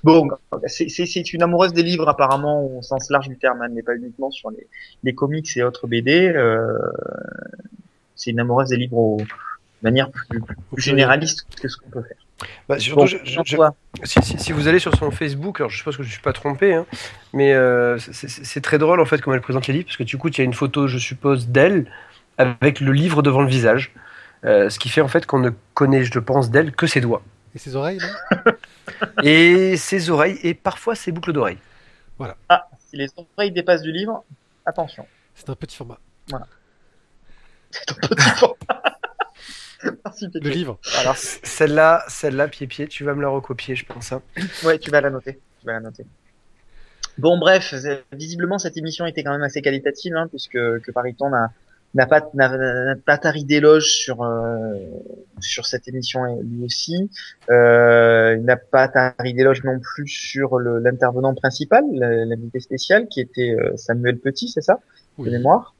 Bon, 0.03 0.29
c'est- 0.67 1.33
une 1.33 1.43
amoureuse 1.43 1.73
des 1.73 1.83
livres 1.83 2.09
apparemment 2.09 2.65
au 2.65 2.83
sens 2.83 3.11
large 3.11 3.29
du 3.29 3.37
terme, 3.37 3.63
elle 3.65 3.73
n'est 3.75 3.83
pas 3.83 3.95
uniquement 3.95 4.31
sur 4.31 4.51
les, 4.51 4.67
les 5.05 5.15
comics 5.15 5.49
et 5.57 5.63
autres 5.63 5.87
BD. 5.87 6.29
euh, 6.29 6.79
c'est 8.17 8.31
une 8.33 8.41
amoureuse 8.41 8.69
des 8.71 8.77
livres 8.77 8.97
au- 8.99 9.19
de 9.21 9.27
manière 9.83 10.11
plus, 10.11 10.43
généraliste 10.77 11.47
que 11.61 11.69
ce 11.69 11.77
qu'on 11.77 11.91
peut 11.91 12.03
faire. 12.03 12.17
Bah, 12.69 12.79
surtout, 12.79 13.01
Bon, 13.01 13.07
je- 13.07 13.19
je- 13.19 13.25
je- 13.25 13.31
Jean-François, 13.35 13.75
si, 14.05 14.23
si- 14.23 14.39
si 14.39 14.53
vous 14.53 14.67
allez 14.69 14.79
sur 14.81 14.95
son 14.97 15.11
Facebook, 15.11 15.61
alors 15.61 15.71
je 15.71 15.77
suppose 15.79 15.97
que 15.97 16.03
je 16.03 16.09
ne 16.09 16.13
suis 16.13 16.23
pas 16.23 16.33
trompé, 16.33 16.75
hein, 16.75 16.87
mais 17.33 17.53
euh, 17.53 17.97
c'est 17.99 18.61
très 18.61 18.79
drôle 18.79 19.01
en 19.01 19.05
fait 19.05 19.21
comment 19.21 19.35
elle 19.35 19.41
présente 19.43 19.67
les 19.69 19.75
livres, 19.75 19.87
parce 19.87 19.97
que 19.97 20.03
du 20.05 20.19
coup, 20.19 20.29
il 20.29 20.39
y 20.39 20.41
a 20.41 20.45
une 20.45 20.55
photo, 20.55 20.87
je 20.89 20.99
suppose, 20.99 21.49
d'elle 21.49 21.87
avec 22.37 22.81
le 22.81 22.93
livre 22.93 23.23
devant 23.23 23.43
le 23.43 23.49
visage, 23.49 23.93
euh, 24.45 24.69
ce 24.71 24.79
qui 24.79 24.89
fait 24.89 25.01
en 25.01 25.09
fait 25.09 25.27
qu'on 25.27 25.41
ne 25.41 25.51
connaît, 25.75 26.05
je 26.05 26.19
pense, 26.19 26.51
d'elle 26.51 26.73
que 26.73 26.87
ses 26.87 27.01
doigts 27.01 27.23
Et 27.59 27.61
ses 27.61 27.75
oreilles, 27.75 27.99
non? 27.99 28.53
Et 29.25 29.77
ses 29.77 30.11
oreilles 30.11 30.39
et 30.45 30.55
parfois 30.55 30.95
ses 30.95 31.11
boucles 31.11 31.33
d'oreilles. 31.33 31.59
si 32.79 32.97
les 32.97 33.09
oreilles 33.17 33.51
dépassent 33.51 33.83
du 33.83 33.91
livre, 33.91 34.25
attention. 34.65 35.05
C'est 35.35 35.51
un 35.51 35.57
petit 35.57 35.75
format. 35.77 35.99
C'est 37.73 37.91
un 37.91 37.95
petit 37.95 38.31
format. 38.31 38.55
Merci, 40.05 40.29
Le 40.33 40.51
livre. 40.51 40.79
Alors 41.01 41.17
celle-là, 41.17 42.05
celle-là, 42.07 42.47
pied 42.47 42.69
pied, 42.69 42.87
tu 42.87 43.03
vas 43.03 43.15
me 43.15 43.23
la 43.23 43.29
recopier, 43.29 43.75
je 43.75 43.85
pense. 43.85 44.13
hein. 44.13 44.23
Ouais, 44.63 44.79
tu 44.79 44.93
vas 44.93 45.01
la 45.01 45.11
noter. 45.11 45.41
Tu 45.59 45.67
vas 45.67 45.73
la 45.73 45.81
noter. 45.81 46.07
Bon, 47.19 47.39
bref, 47.39 47.75
visiblement 48.13 48.59
cette 48.59 48.77
émission 48.77 49.05
était 49.05 49.25
quand 49.25 49.33
même 49.33 49.43
assez 49.43 49.63
qualitative, 49.63 50.15
hein, 50.15 50.29
puisque 50.29 50.53
que 50.53 50.91
Pariton 50.93 51.31
n'a 51.31 51.53
n'a 51.95 52.07
pas 52.07 52.29
n'a 52.35 52.49
n'a 52.57 52.95
pas 52.97 53.17
tari 53.19 53.45
d'éloges 53.45 53.91
sur 53.93 54.23
euh, 54.23 54.75
sur 55.41 55.67
cette 55.67 55.89
émission 55.89 56.25
euh, 56.25 56.43
lui 56.43 56.65
aussi. 56.65 57.11
Euh, 57.51 58.37
il 58.39 58.45
n'a 58.45 58.57
pas 58.57 58.89
tari 58.89 59.33
d'éloges 59.35 59.65
non 59.65 59.79
plus 59.81 60.07
sur 60.07 60.59
le- 60.59 60.79
l'intervenant 60.81 61.35
principal, 61.35 61.85
l'invité 61.93 62.61
spécial, 62.61 63.09
qui 63.09 63.21
était 63.21 63.57
euh, 63.59 63.77
Samuel 63.77 64.19
Petit, 64.19 64.49
c'est 64.49 64.61
ça, 64.61 64.81
de 65.19 65.25
Oui. 65.25 65.31
mémoire. 65.31 65.75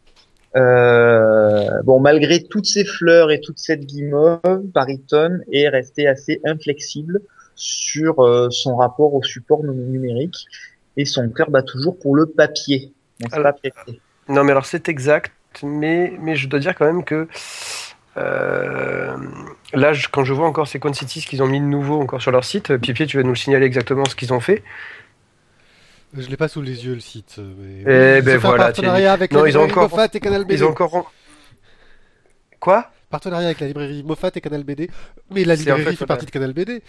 Euh, 0.57 1.83
bon, 1.85 2.01
malgré 2.01 2.43
toutes 2.43 2.67
ces 2.67 2.85
fleurs 2.85 3.31
et 3.31 3.41
toute 3.41 3.59
cette 3.59 3.85
guimauve, 3.85 4.41
Pariton 4.73 5.41
est 5.53 5.69
resté 5.69 6.07
assez 6.07 6.41
inflexible 6.45 7.21
sur 7.55 8.21
euh, 8.21 8.49
son 8.51 8.77
rapport 8.77 9.13
au 9.15 9.23
support 9.23 9.63
numérique 9.65 10.47
et 10.97 11.05
son 11.05 11.29
cœur 11.29 11.51
bat 11.51 11.63
toujours 11.63 11.99
pour 11.99 12.17
le 12.17 12.27
papier. 12.27 12.93
Alors- 13.33 13.53
pas, 13.55 13.71
Non, 14.29 14.45
mais 14.45 14.53
alors 14.53 14.67
c'est 14.67 14.89
exact, 14.89 15.33
mais, 15.63 16.13
mais 16.21 16.37
je 16.37 16.49
dois 16.49 16.61
dire 16.61 16.75
quand 16.75 16.87
même 16.87 17.05
que 17.05 17.29
euh, 18.17 19.17
là, 19.73 19.93
je- 19.93 20.09
quand 20.09 20.25
je 20.25 20.33
vois 20.33 20.47
encore 20.47 20.67
ces 20.69 20.79
quantities 20.81 21.21
qu'ils 21.23 21.43
ont 21.43 21.47
mis 21.47 21.61
de 21.61 21.65
nouveau 21.65 22.01
encore 22.01 22.21
sur 22.21 22.31
leur 22.33 22.45
site, 22.45 22.71
euh, 22.73 22.79
Pipier, 22.79 23.07
tu 23.07 23.17
vas 23.17 23.23
nous 23.23 23.31
le 23.31 23.37
signaler 23.37 23.67
exactement 23.67 24.05
ce 24.07 24.15
qu'ils 24.17 24.33
ont 24.33 24.41
fait. 24.41 24.63
Je 26.17 26.27
l'ai 26.29 26.37
pas 26.39 26.49
sous 26.49 26.63
les 26.63 26.87
yeux 26.87 26.95
le 26.95 27.01
site. 27.01 27.39
Mais... 27.39 27.83
Eh 27.87 28.19
Ils 28.19 28.25
ben 28.25 28.39
voilà, 28.39 28.65
partenariat 28.65 29.13
avec 29.13 29.31
Non, 29.33 29.43
la 29.43 29.49
ils 29.51 29.59
ont 29.59 29.65
librairie 29.67 29.85
encore- 29.87 29.91
Moffat 29.99 30.09
et 30.15 30.21
Canal 30.21 30.45
BD. 30.45 30.55
Ils 30.55 30.65
ont 30.65 30.71
encore. 30.71 31.13
Quoi? 32.61 32.91
Partenariat 33.11 33.47
avec 33.47 33.61
la 33.61 33.67
librairie 33.69 34.03
Moffat 34.03 34.31
et 34.35 34.41
Canal 34.41 34.65
BD. 34.65 34.91
Mais 35.31 35.45
la 35.45 35.57
C'est 35.57 35.71
en 35.71 35.77
librairie 35.77 35.85
fait, 35.85 35.91
fait, 35.91 35.97
voilà. 35.99 36.07
partie 36.09 36.27
de 36.27 36.31
Canal 36.31 36.53
BD. 36.55 36.83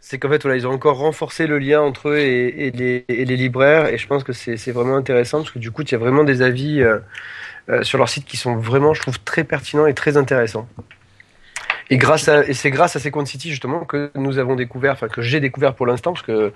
C'est 0.00 0.18
qu'en 0.18 0.28
fait, 0.28 0.42
voilà, 0.42 0.56
ils 0.56 0.66
ont 0.66 0.72
encore 0.72 0.98
renforcé 0.98 1.46
le 1.46 1.58
lien 1.58 1.80
entre 1.80 2.10
eux 2.10 2.18
et, 2.18 2.66
et 2.66 2.70
les, 2.70 3.04
et 3.08 3.24
les 3.24 3.36
libraires, 3.36 3.86
et 3.86 3.98
je 3.98 4.06
pense 4.06 4.24
que 4.24 4.32
c'est 4.32 4.70
vraiment 4.72 4.96
intéressant 4.96 5.38
parce 5.38 5.50
que 5.50 5.58
du 5.58 5.70
coup, 5.70 5.82
il 5.82 5.90
y 5.90 5.94
a 5.94 5.98
vraiment 5.98 6.22
des 6.22 6.42
avis 6.42 6.80
euh, 6.80 6.98
euh, 6.98 7.00
sur 7.82 7.98
leur 7.98 8.08
site 8.08 8.24
qui 8.24 8.36
sont 8.36 8.56
vraiment, 8.56 8.94
je 8.94 9.02
trouve, 9.02 9.18
très 9.20 9.44
pertinents 9.44 9.86
et 9.86 9.94
très 9.94 10.16
intéressants. 10.16 10.68
Et 11.90 11.98
grâce 11.98 12.28
à, 12.28 12.44
et 12.44 12.52
c'est 12.52 12.70
grâce 12.70 12.96
à 12.96 13.00
ces 13.00 13.10
quantities 13.10 13.50
justement 13.50 13.84
que 13.84 14.10
nous 14.16 14.38
avons 14.38 14.56
découvert, 14.56 14.92
enfin 14.92 15.08
que 15.08 15.22
j'ai 15.22 15.40
découvert 15.40 15.74
pour 15.74 15.86
l'instant, 15.86 16.12
parce 16.12 16.24
que 16.24 16.52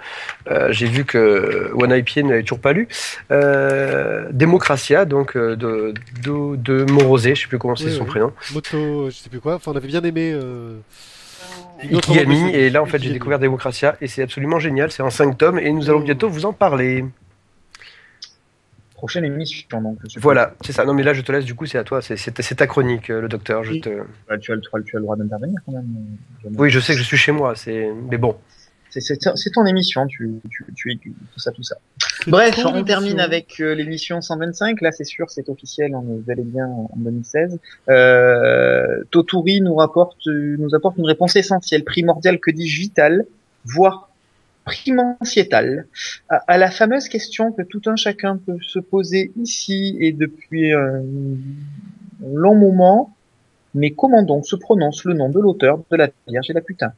euh, 0.50 0.72
j'ai 0.72 0.86
vu 0.86 1.04
que 1.04 1.70
One 1.74 1.92
IPA 1.92 2.22
n'avait 2.22 2.42
toujours 2.42 2.60
pas 2.60 2.72
lu, 2.72 2.88
euh, 3.30 4.26
Democratia, 4.32 5.04
donc 5.04 5.36
euh, 5.36 5.54
de, 5.54 5.94
de, 6.22 6.56
de 6.56 6.90
Morosé, 6.90 7.34
je 7.34 7.42
sais 7.42 7.48
plus 7.48 7.58
comment 7.58 7.76
c'est 7.76 7.84
Oui, 7.84 7.92
son 7.92 8.02
oui. 8.02 8.08
prénom, 8.08 8.32
Moto, 8.52 9.10
je 9.10 9.16
sais 9.16 9.30
plus 9.30 9.40
quoi. 9.40 9.54
Enfin, 9.54 9.70
on 9.72 9.76
avait 9.76 9.88
bien 9.88 10.02
aimé. 10.02 10.32
Euh... 10.34 10.78
Ikigami, 11.82 12.50
et 12.50 12.68
là 12.68 12.82
en 12.82 12.86
fait 12.86 12.98
j'ai 13.02 13.10
découvert 13.12 13.38
Democratia, 13.38 13.96
et 14.00 14.08
c'est 14.08 14.22
absolument 14.22 14.58
génial, 14.58 14.90
c'est 14.90 15.02
en 15.02 15.10
5 15.10 15.38
tomes, 15.38 15.58
et 15.58 15.70
nous 15.72 15.88
allons 15.88 16.00
bientôt 16.00 16.28
vous 16.28 16.44
en 16.44 16.52
parler. 16.52 17.04
Prochaine 19.00 19.24
émission, 19.24 19.80
donc. 19.80 19.96
Voilà, 20.18 20.52
c'est 20.60 20.72
ça. 20.72 20.84
Non, 20.84 20.92
mais 20.92 21.02
là, 21.02 21.14
je 21.14 21.22
te 21.22 21.32
laisse, 21.32 21.46
du 21.46 21.54
coup, 21.54 21.64
c'est 21.64 21.78
à 21.78 21.84
toi. 21.84 22.02
C'est- 22.02 22.18
C'est 22.18 22.38
c'est 22.42 22.54
ta 22.56 22.66
chronique, 22.66 23.08
euh, 23.08 23.22
le 23.22 23.28
docteur. 23.28 23.64
Je 23.64 23.72
Oui. 23.72 23.80
te... 23.80 23.88
Bah, 24.28 24.36
tu, 24.36 24.52
as 24.52 24.56
le, 24.56 24.60
tu 24.84 24.96
as 24.96 25.00
droit 25.00 25.16
d'intervenir 25.16 25.58
quand 25.64 25.72
même. 25.72 25.86
euh. 26.44 26.48
Oui, 26.58 26.68
je 26.68 26.80
sais 26.80 26.92
que 26.92 26.98
je 26.98 27.04
suis 27.04 27.16
chez 27.16 27.32
moi, 27.32 27.54
c'est... 27.56 27.88
mais 28.10 28.18
bon. 28.18 28.36
C'est- 28.90 29.00
C'est 29.00 29.16
c'est 29.36 29.50
ton 29.52 29.64
émission, 29.64 30.06
tu, 30.06 30.32
tu, 30.50 30.66
tu 30.74 30.92
es 30.92 30.96
tout 30.96 31.38
ça, 31.40 31.50
tout 31.52 31.62
ça. 31.62 31.76
Bref, 32.26 32.58
on 32.66 32.82
termine 32.84 33.20
avec 33.20 33.58
euh, 33.60 33.74
l'émission 33.74 34.20
125. 34.20 34.80
Là, 34.82 34.92
c'est 34.92 35.04
sûr, 35.04 35.30
c'est 35.30 35.48
officiel, 35.48 35.94
on 35.94 36.02
est 36.02 36.20
bel 36.26 36.40
et 36.40 36.44
bien 36.44 36.66
en 36.66 36.90
2016. 36.96 37.58
Euh, 37.88 39.02
Toturi 39.10 39.62
nous 39.62 39.76
rapporte, 39.76 40.26
nous 40.26 40.74
apporte 40.74 40.98
une 40.98 41.06
réponse 41.06 41.36
essentielle, 41.36 41.84
primordiale, 41.84 42.38
que 42.38 42.50
dis-je, 42.50 42.80
vitale, 42.80 43.24
voire 43.64 44.09
primentiétale, 44.70 45.86
à, 46.28 46.36
à 46.46 46.58
la 46.58 46.70
fameuse 46.70 47.08
question 47.08 47.52
que 47.52 47.62
tout 47.62 47.82
un 47.86 47.96
chacun 47.96 48.36
peut 48.36 48.58
se 48.62 48.78
poser 48.78 49.32
ici 49.36 49.96
et 50.00 50.12
depuis 50.12 50.72
un 50.72 51.02
long 52.22 52.54
moment. 52.54 53.14
Mais 53.72 53.90
comment 53.92 54.24
donc 54.24 54.46
se 54.46 54.56
prononce 54.56 55.04
le 55.04 55.14
nom 55.14 55.28
de 55.28 55.38
l'auteur 55.38 55.78
de 55.90 55.96
la 55.96 56.08
Vierge 56.26 56.50
et 56.50 56.52
la 56.52 56.60
putain? 56.60 56.92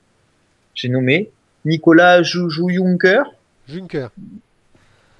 J'ai 0.74 0.88
nommé 0.88 1.30
Nicolas 1.66 2.22
Joujou 2.22 2.70
Juncker. 2.70 3.24
Juncker. 3.68 4.08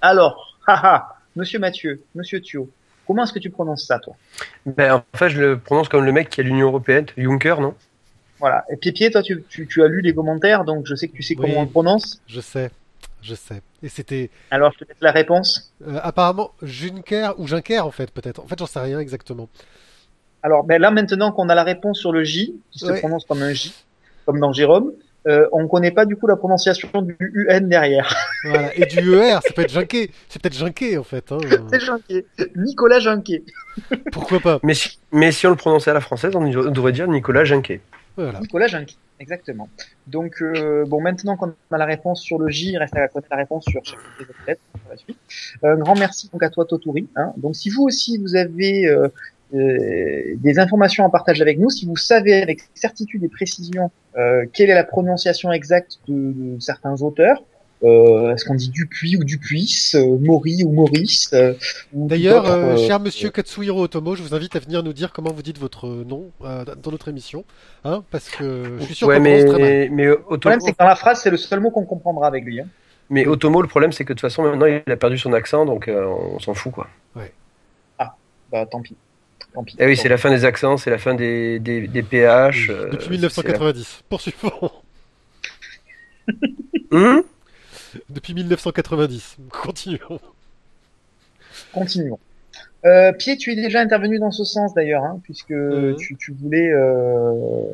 Alors, 0.01 0.57
haha, 0.67 1.19
monsieur 1.37 1.59
Mathieu, 1.59 2.03
monsieur 2.15 2.41
Thio, 2.41 2.71
comment 3.07 3.25
est-ce 3.25 3.35
que 3.35 3.39
tu 3.39 3.51
prononces 3.51 3.87
ça, 3.87 3.99
toi? 3.99 4.17
Ben, 4.65 4.95
en 4.95 5.05
fait, 5.15 5.29
je 5.29 5.41
le 5.43 5.59
prononce 5.59 5.91
comme 5.91 6.07
le 6.07 6.13
mec 6.13 6.31
qui 6.31 6.41
a 6.41 6.43
l'Union 6.43 6.69
Européenne, 6.69 7.05
Juncker, 7.19 7.61
non? 7.61 7.75
Voilà. 8.43 8.65
Et 8.71 8.77
Pipier, 8.77 9.11
toi, 9.11 9.23
tu, 9.23 9.43
tu, 9.49 9.67
tu 9.67 9.83
as 9.83 9.87
lu 9.89 10.03
les 10.03 10.13
commentaires, 10.15 10.65
donc 10.65 10.85
je 10.87 10.95
sais 10.95 11.09
que 11.09 11.15
tu 11.17 11.23
sais 11.23 11.35
Oui. 11.39 11.41
comment 11.47 11.61
on 11.61 11.65
le 11.65 11.71
prononce. 11.71 12.21
Je 12.27 12.41
sais. 12.43 12.71
Je 13.23 13.35
sais. 13.37 13.63
Et 13.85 13.89
c'était 13.89 14.29
Alors, 14.51 14.73
je 14.73 14.79
te 14.85 14.89
laisse 14.89 15.01
la 15.01 15.13
réponse. 15.13 15.73
euh, 15.87 15.99
apparemment 16.03 16.51
Juncker 16.61 17.31
ou 17.39 17.47
Juncker 17.47 17.79
en 17.87 17.91
fait, 17.93 18.11
peut-être. 18.11 18.41
En 18.43 18.47
fait, 18.49 18.59
j'en 18.59 18.67
sais 18.67 18.81
rien 18.81 18.99
exactement. 18.99 19.49
Alors, 20.43 20.65
ben 20.65 20.81
là, 20.83 20.91
maintenant 20.91 21.31
qu'on 21.31 21.49
a 21.49 21.55
la 21.55 21.63
réponse 21.63 22.01
sur 22.01 22.11
le 22.13 22.25
J, 22.25 22.55
qui 22.73 22.81
se 22.81 22.93
prononce 22.99 23.25
comme 23.25 23.43
un 23.43 23.53
J, 23.53 23.73
comme 24.27 24.41
dans 24.41 24.53
Jérôme, 24.53 24.91
euh, 25.29 25.47
on 25.53 25.69
connaît 25.69 25.93
pas 25.93 26.05
du 26.05 26.17
coup 26.17 26.27
la 26.27 26.35
prononciation 26.35 26.89
du 27.01 27.17
UN 27.21 27.69
derrière. 27.69 28.13
Voilà. 28.45 28.77
Et 28.77 28.87
du 28.87 29.15
ER, 29.15 29.39
ça 29.47 29.53
peut 29.55 29.63
être 29.63 29.71
Juncker. 29.73 30.11
C'est 30.29 30.43
peut-être 30.43 30.57
Juncker 30.59 30.99
en 30.99 31.05
fait. 31.05 31.31
hein. 31.31 31.39
C'est 31.73 31.79
Junquet. 31.79 32.27
Nicolas 32.57 32.99
Junquet. 32.99 33.45
Pourquoi 34.13 34.41
pas? 34.41 34.59
Mais 34.65 34.75
si, 34.75 34.99
mais 35.13 35.31
si 35.31 35.47
on 35.47 35.51
le 35.51 35.57
prononçait 35.57 35.93
à 35.93 35.95
la 35.95 36.01
française, 36.01 36.35
on 36.35 36.45
devrait 36.49 36.91
dire 36.91 37.07
Nicolas 37.07 37.45
Junquet. 37.45 37.81
Voilà. 38.17 38.41
Nicolas 38.41 38.67
Junquet. 38.67 38.97
Exactement. 39.21 39.69
Donc, 40.09 40.43
euh, 40.43 40.85
bon, 40.87 41.01
maintenant 41.01 41.37
qu'on 41.37 41.55
a 41.71 41.79
la 41.79 41.85
réponse 41.85 42.23
sur 42.23 42.39
le 42.39 42.49
J, 42.49 42.73
il 42.73 42.79
reste 42.79 42.97
à 42.97 43.07
connaître 43.07 43.29
la 43.31 43.37
réponse 43.37 43.65
sur 43.69 43.85
chacune 43.85 44.05
des. 44.19 44.57
Euh, 45.65 45.75
Un 45.75 45.77
grand 45.77 45.95
merci 45.95 46.29
donc 46.33 46.43
à 46.43 46.51
toi, 46.51 46.65
Toturi. 46.65 47.09
Hein. 47.15 47.33
Donc, 47.37 47.55
si 47.55 47.71
vous 47.71 47.85
aussi, 47.85 48.19
vous 48.19 48.35
avez 48.35 48.87
euh, 48.87 49.09
euh, 49.55 50.35
des 50.37 50.59
informations 50.59 51.05
à 51.05 51.11
partager 51.11 51.43
avec 51.43 51.59
nous, 51.59 51.71
si 51.71 51.87
vous 51.87 51.97
savez 51.97 52.43
avec 52.43 52.63
certitude 52.75 53.23
et 53.23 53.29
précision 53.29 53.91
euh, 54.17 54.45
quelle 54.53 54.71
est 54.71 54.75
la 54.75 54.85
prononciation 54.85 55.53
exacte 55.53 55.99
de, 56.09 56.33
de 56.33 56.61
certains 56.61 57.01
auteurs, 57.03 57.45
euh, 57.85 58.33
est-ce 58.35 58.45
qu'on 58.45 58.55
dit 58.55 58.71
Dupuis 58.71 59.17
ou 59.17 59.25
Dupuis, 59.25 59.93
euh, 59.95 60.19
Maury 60.21 60.65
ou 60.65 60.73
Maurice 60.73 61.31
euh, 61.33 61.55
D'ailleurs, 61.93 62.47
euh, 62.47 62.77
cher 62.77 63.01
monsieur 63.01 63.31
Katsuhiro 63.31 63.83
Otomo, 63.83 64.15
je 64.15 64.23
vous 64.23 64.35
invite 64.35 64.55
à 64.57 64.61
venir 64.61 64.83
nous 64.83 64.93
dire 64.93 65.13
comment 65.13 65.33
vous 65.33 65.43
dites 65.43 65.59
votre 65.59 65.89
nom 65.89 66.31
euh, 66.45 66.65
dans 66.65 66.91
notre 66.91 67.09
émission. 67.09 67.45
Hein, 67.85 68.05
parce 68.11 68.29
que 68.29 68.77
je 68.79 68.85
suis 68.85 68.95
sûr 68.95 69.09
ouais, 69.09 69.17
qu'on 69.19 69.25
prononce 69.25 69.45
très 69.45 69.53
mal. 69.53 69.61
mais, 69.61 69.89
mais, 69.91 70.05
Le 70.05 70.13
Otomo, 70.29 70.39
problème, 70.39 70.61
c'est 70.61 70.73
que 70.73 70.79
dans 70.79 70.85
la 70.87 70.97
phrase, 70.97 71.21
c'est 71.23 71.31
le 71.31 71.37
seul 71.37 71.61
mot 71.61 71.71
qu'on 71.71 71.85
comprendra 71.85 72.27
avec 72.27 72.45
lui. 72.45 72.61
Hein. 72.61 72.67
mais 73.11 73.27
Otomo, 73.27 73.63
le 73.63 73.69
problème, 73.69 73.93
c'est 73.93 74.05
que 74.05 74.13
de 74.13 74.19
toute 74.19 74.29
façon, 74.29 74.43
maintenant, 74.43 74.67
il 74.67 74.83
a 74.91 74.97
perdu 74.97 75.19
son 75.19 75.33
accent, 75.33 75.67
donc 75.67 75.89
euh, 75.89 76.05
on 76.07 76.39
s'en 76.39 76.55
fout, 76.55 76.73
quoi. 76.73 76.89
Bah, 78.53 78.67
tant 78.67 78.83
pis. 78.83 78.97
Tant 79.55 79.65
pis. 79.65 79.77
Eh 79.79 79.87
oui, 79.87 79.97
c'est 79.97 80.11
la 80.11 80.19
fin 80.19 80.29
des 80.31 80.45
accents, 80.45 80.77
c'est 80.77 80.91
la 80.91 80.99
fin 80.99 81.15
des, 81.15 81.59
des, 81.59 81.89
des 81.89 82.03
PH. 82.03 82.69
euh, 82.69 82.91
Depuis 82.91 83.05
c'est 83.05 83.11
1990. 83.11 84.03
Poursuivons. 84.09 84.71
Hum? 86.91 87.23
Depuis 88.11 88.35
1990. 88.35 89.37
Continuons. 89.51 90.21
Continuons. 91.73 92.19
Euh, 92.85 93.13
Pied, 93.13 93.37
tu 93.37 93.53
es 93.53 93.57
déjà 93.57 93.81
intervenu 93.81 94.19
dans 94.19 94.31
ce 94.31 94.45
sens 94.45 94.75
d'ailleurs, 94.75 95.05
hein, 95.05 95.21
puisque 95.23 95.51
Mhm. 95.51 95.97
tu, 95.97 96.17
tu 96.17 96.33
voulais, 96.33 96.71
euh, 96.73 97.65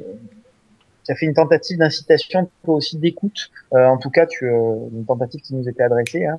tu 1.07 1.13
as 1.13 1.15
fait 1.15 1.27
une 1.27 1.35
tentative 1.35 1.79
d'incitation, 1.79 2.51
toi 2.65 2.75
aussi 2.75 2.99
d'écoute. 2.99 3.51
Euh, 3.73 3.87
en 3.87 3.97
tout 3.97 4.11
cas, 4.11 4.27
tu, 4.27 4.45
euh, 4.47 4.75
une 4.93 5.07
tentative 5.07 5.41
qui 5.41 5.55
nous 5.55 5.69
était 5.69 5.83
adressée, 5.83 6.27
hein, 6.27 6.39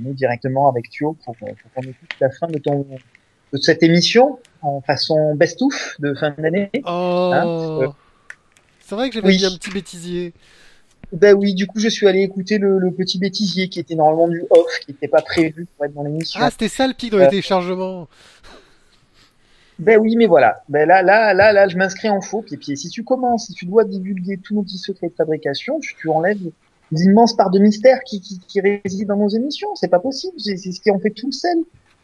nous 0.00 0.12
directement 0.12 0.68
avec 0.68 0.90
Thio 0.90 1.16
pour, 1.24 1.34
pour 1.36 1.46
qu'on 1.74 1.82
écoute 1.82 2.10
la 2.20 2.30
fin 2.30 2.46
de 2.48 2.58
ton 2.58 2.86
de 3.52 3.58
cette 3.58 3.82
émission 3.82 4.38
en 4.62 4.80
façon 4.80 5.34
best-of 5.34 5.96
de 5.98 6.14
fin 6.14 6.30
d'année. 6.38 6.70
Oh. 6.86 7.30
euh, 7.34 7.88
C'est 8.80 8.94
vrai 8.94 9.08
que 9.10 9.14
j'avais 9.14 9.28
oui. 9.28 9.36
mis 9.36 9.44
un 9.44 9.54
petit 9.56 9.70
bêtisier. 9.70 10.32
Ben 11.12 11.34
oui, 11.34 11.54
du 11.54 11.66
coup, 11.66 11.78
je 11.78 11.88
suis 11.88 12.08
allé 12.08 12.20
écouter 12.20 12.56
le, 12.58 12.78
le 12.78 12.90
petit 12.90 13.18
bêtisier 13.18 13.68
qui 13.68 13.78
était 13.80 13.94
normalement 13.94 14.28
du 14.28 14.42
off, 14.50 14.78
qui 14.84 14.92
n'était 14.92 15.08
pas 15.08 15.20
prévu 15.22 15.66
pour 15.76 15.84
être 15.84 15.92
dans 15.94 16.02
l'émission. 16.04 16.40
Ah, 16.42 16.50
c'était 16.50 16.68
ça 16.68 16.86
le 16.86 16.94
pic 16.94 17.10
dans 17.12 17.18
les 17.18 17.24
Euh. 17.24 17.28
téléchargements. 17.30 18.08
Ben 19.78 19.98
oui, 19.98 20.16
mais 20.16 20.26
voilà. 20.26 20.62
Ben 20.68 20.86
là, 20.86 21.02
là, 21.02 21.34
là, 21.34 21.52
là, 21.52 21.68
je 21.68 21.76
m'inscris 21.76 22.08
en 22.08 22.20
faux. 22.20 22.42
Puis 22.42 22.76
si 22.76 22.88
tu 22.88 23.04
commences, 23.04 23.46
si 23.46 23.52
tu 23.54 23.66
dois 23.66 23.84
divulguer 23.84 24.38
tous 24.42 24.54
nos 24.54 24.62
petits 24.62 24.78
secrets 24.78 25.08
de 25.08 25.14
fabrication, 25.14 25.80
tu, 25.80 25.94
tu 25.96 26.08
enlèves 26.08 26.38
l'immense 26.92 27.34
part 27.36 27.50
de 27.50 27.58
mystère 27.58 28.00
qui, 28.04 28.20
qui, 28.20 28.38
qui 28.38 28.60
réside 28.60 29.08
dans 29.08 29.16
nos 29.16 29.28
émissions. 29.28 29.74
C'est 29.74 29.88
pas 29.88 29.98
possible. 29.98 30.34
C'est 30.38 30.56
c'est 30.56 30.72
ce 30.72 30.80
qui 30.80 30.90
en 30.90 30.98
fait 30.98 31.10
tout 31.10 31.26
le 31.26 31.32
sel. 31.32 31.56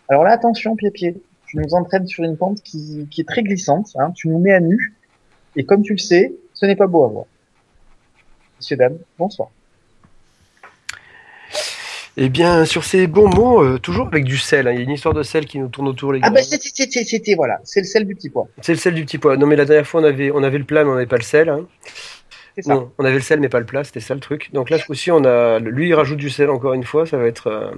Alors 0.09 0.25
là, 0.25 0.33
attention, 0.33 0.77
pied-pied. 0.77 1.23
Tu 1.47 1.57
nous 1.57 1.73
entraînes 1.75 2.07
sur 2.07 2.25
une 2.25 2.37
pente 2.37 2.61
qui, 2.63 3.07
qui 3.11 3.21
est 3.23 3.29
très 3.29 3.43
glissante. 3.43 3.89
Hein. 3.99 4.13
Tu 4.15 4.29
nous 4.29 4.39
mets 4.39 4.53
à 4.53 4.61
nu. 4.61 4.95
Et 5.57 5.65
comme 5.65 5.83
tu 5.83 5.93
le 5.93 5.99
sais, 5.99 6.35
ce 6.55 6.67
n'est 6.67 6.77
pas 6.77 6.87
beau 6.87 7.05
à 7.05 7.09
voir. 7.09 7.25
Messieurs, 8.59 8.77
dames, 8.77 8.99
bonsoir. 9.19 9.49
Eh 12.21 12.29
bien, 12.29 12.65
sur 12.65 12.83
ces 12.83 13.07
bons 13.07 13.29
mots, 13.29 13.63
euh, 13.63 13.79
toujours 13.79 14.09
avec 14.09 14.25
du 14.25 14.37
sel. 14.39 14.67
hein. 14.67 14.73
Il 14.73 14.79
y 14.79 14.81
a 14.81 14.83
une 14.83 14.91
histoire 14.91 15.15
de 15.15 15.23
sel 15.23 15.47
qui 15.47 15.61
nous 15.61 15.69
tourne 15.69 15.87
autour, 15.87 16.13
les 16.13 16.19
gars. 16.19 16.27
Ah 16.29 16.35
ben 16.35 16.43
c'était, 16.43 17.35
voilà. 17.37 17.61
C'est 17.63 17.81
le 17.81 17.87
sel 17.87 18.05
du 18.07 18.17
petit 18.17 18.29
pois. 18.29 18.49
C'est 18.61 18.73
le 18.73 18.79
sel 18.79 18.95
du 18.95 19.05
petit 19.05 19.19
pois. 19.19 19.37
Non, 19.37 19.47
mais 19.47 19.55
la 19.55 19.65
dernière 19.65 19.87
fois, 19.87 20.01
on 20.01 20.05
avait, 20.05 20.33
on 20.33 20.43
avait 20.43 20.59
le 20.59 20.65
plat, 20.65 20.83
mais 20.83 20.91
on 20.91 20.95
n'avait 20.95 21.07
pas 21.07 21.17
le 21.17 21.23
sel. 21.23 21.49
hein. 21.49 21.67
Ça. 22.61 22.75
Non, 22.75 22.91
on 22.99 23.05
avait 23.05 23.15
le 23.15 23.21
sel, 23.21 23.39
mais 23.39 23.49
pas 23.49 23.61
le 23.61 23.67
plat. 23.67 23.85
C'était 23.85 24.01
ça 24.01 24.15
le 24.15 24.21
truc. 24.21 24.51
Donc 24.53 24.69
là, 24.69 24.79
ce 24.79 24.85
coup-ci, 24.87 25.13
on 25.13 25.25
a, 25.25 25.61
lui, 25.61 25.89
il 25.91 25.95
rajoute 25.95 26.19
du 26.19 26.29
sel 26.29 26.51
encore 26.51 26.73
une 26.73 26.83
fois. 26.83 27.07
Ça 27.07 27.17
va 27.19 27.27
être. 27.27 27.47
euh, 27.47 27.71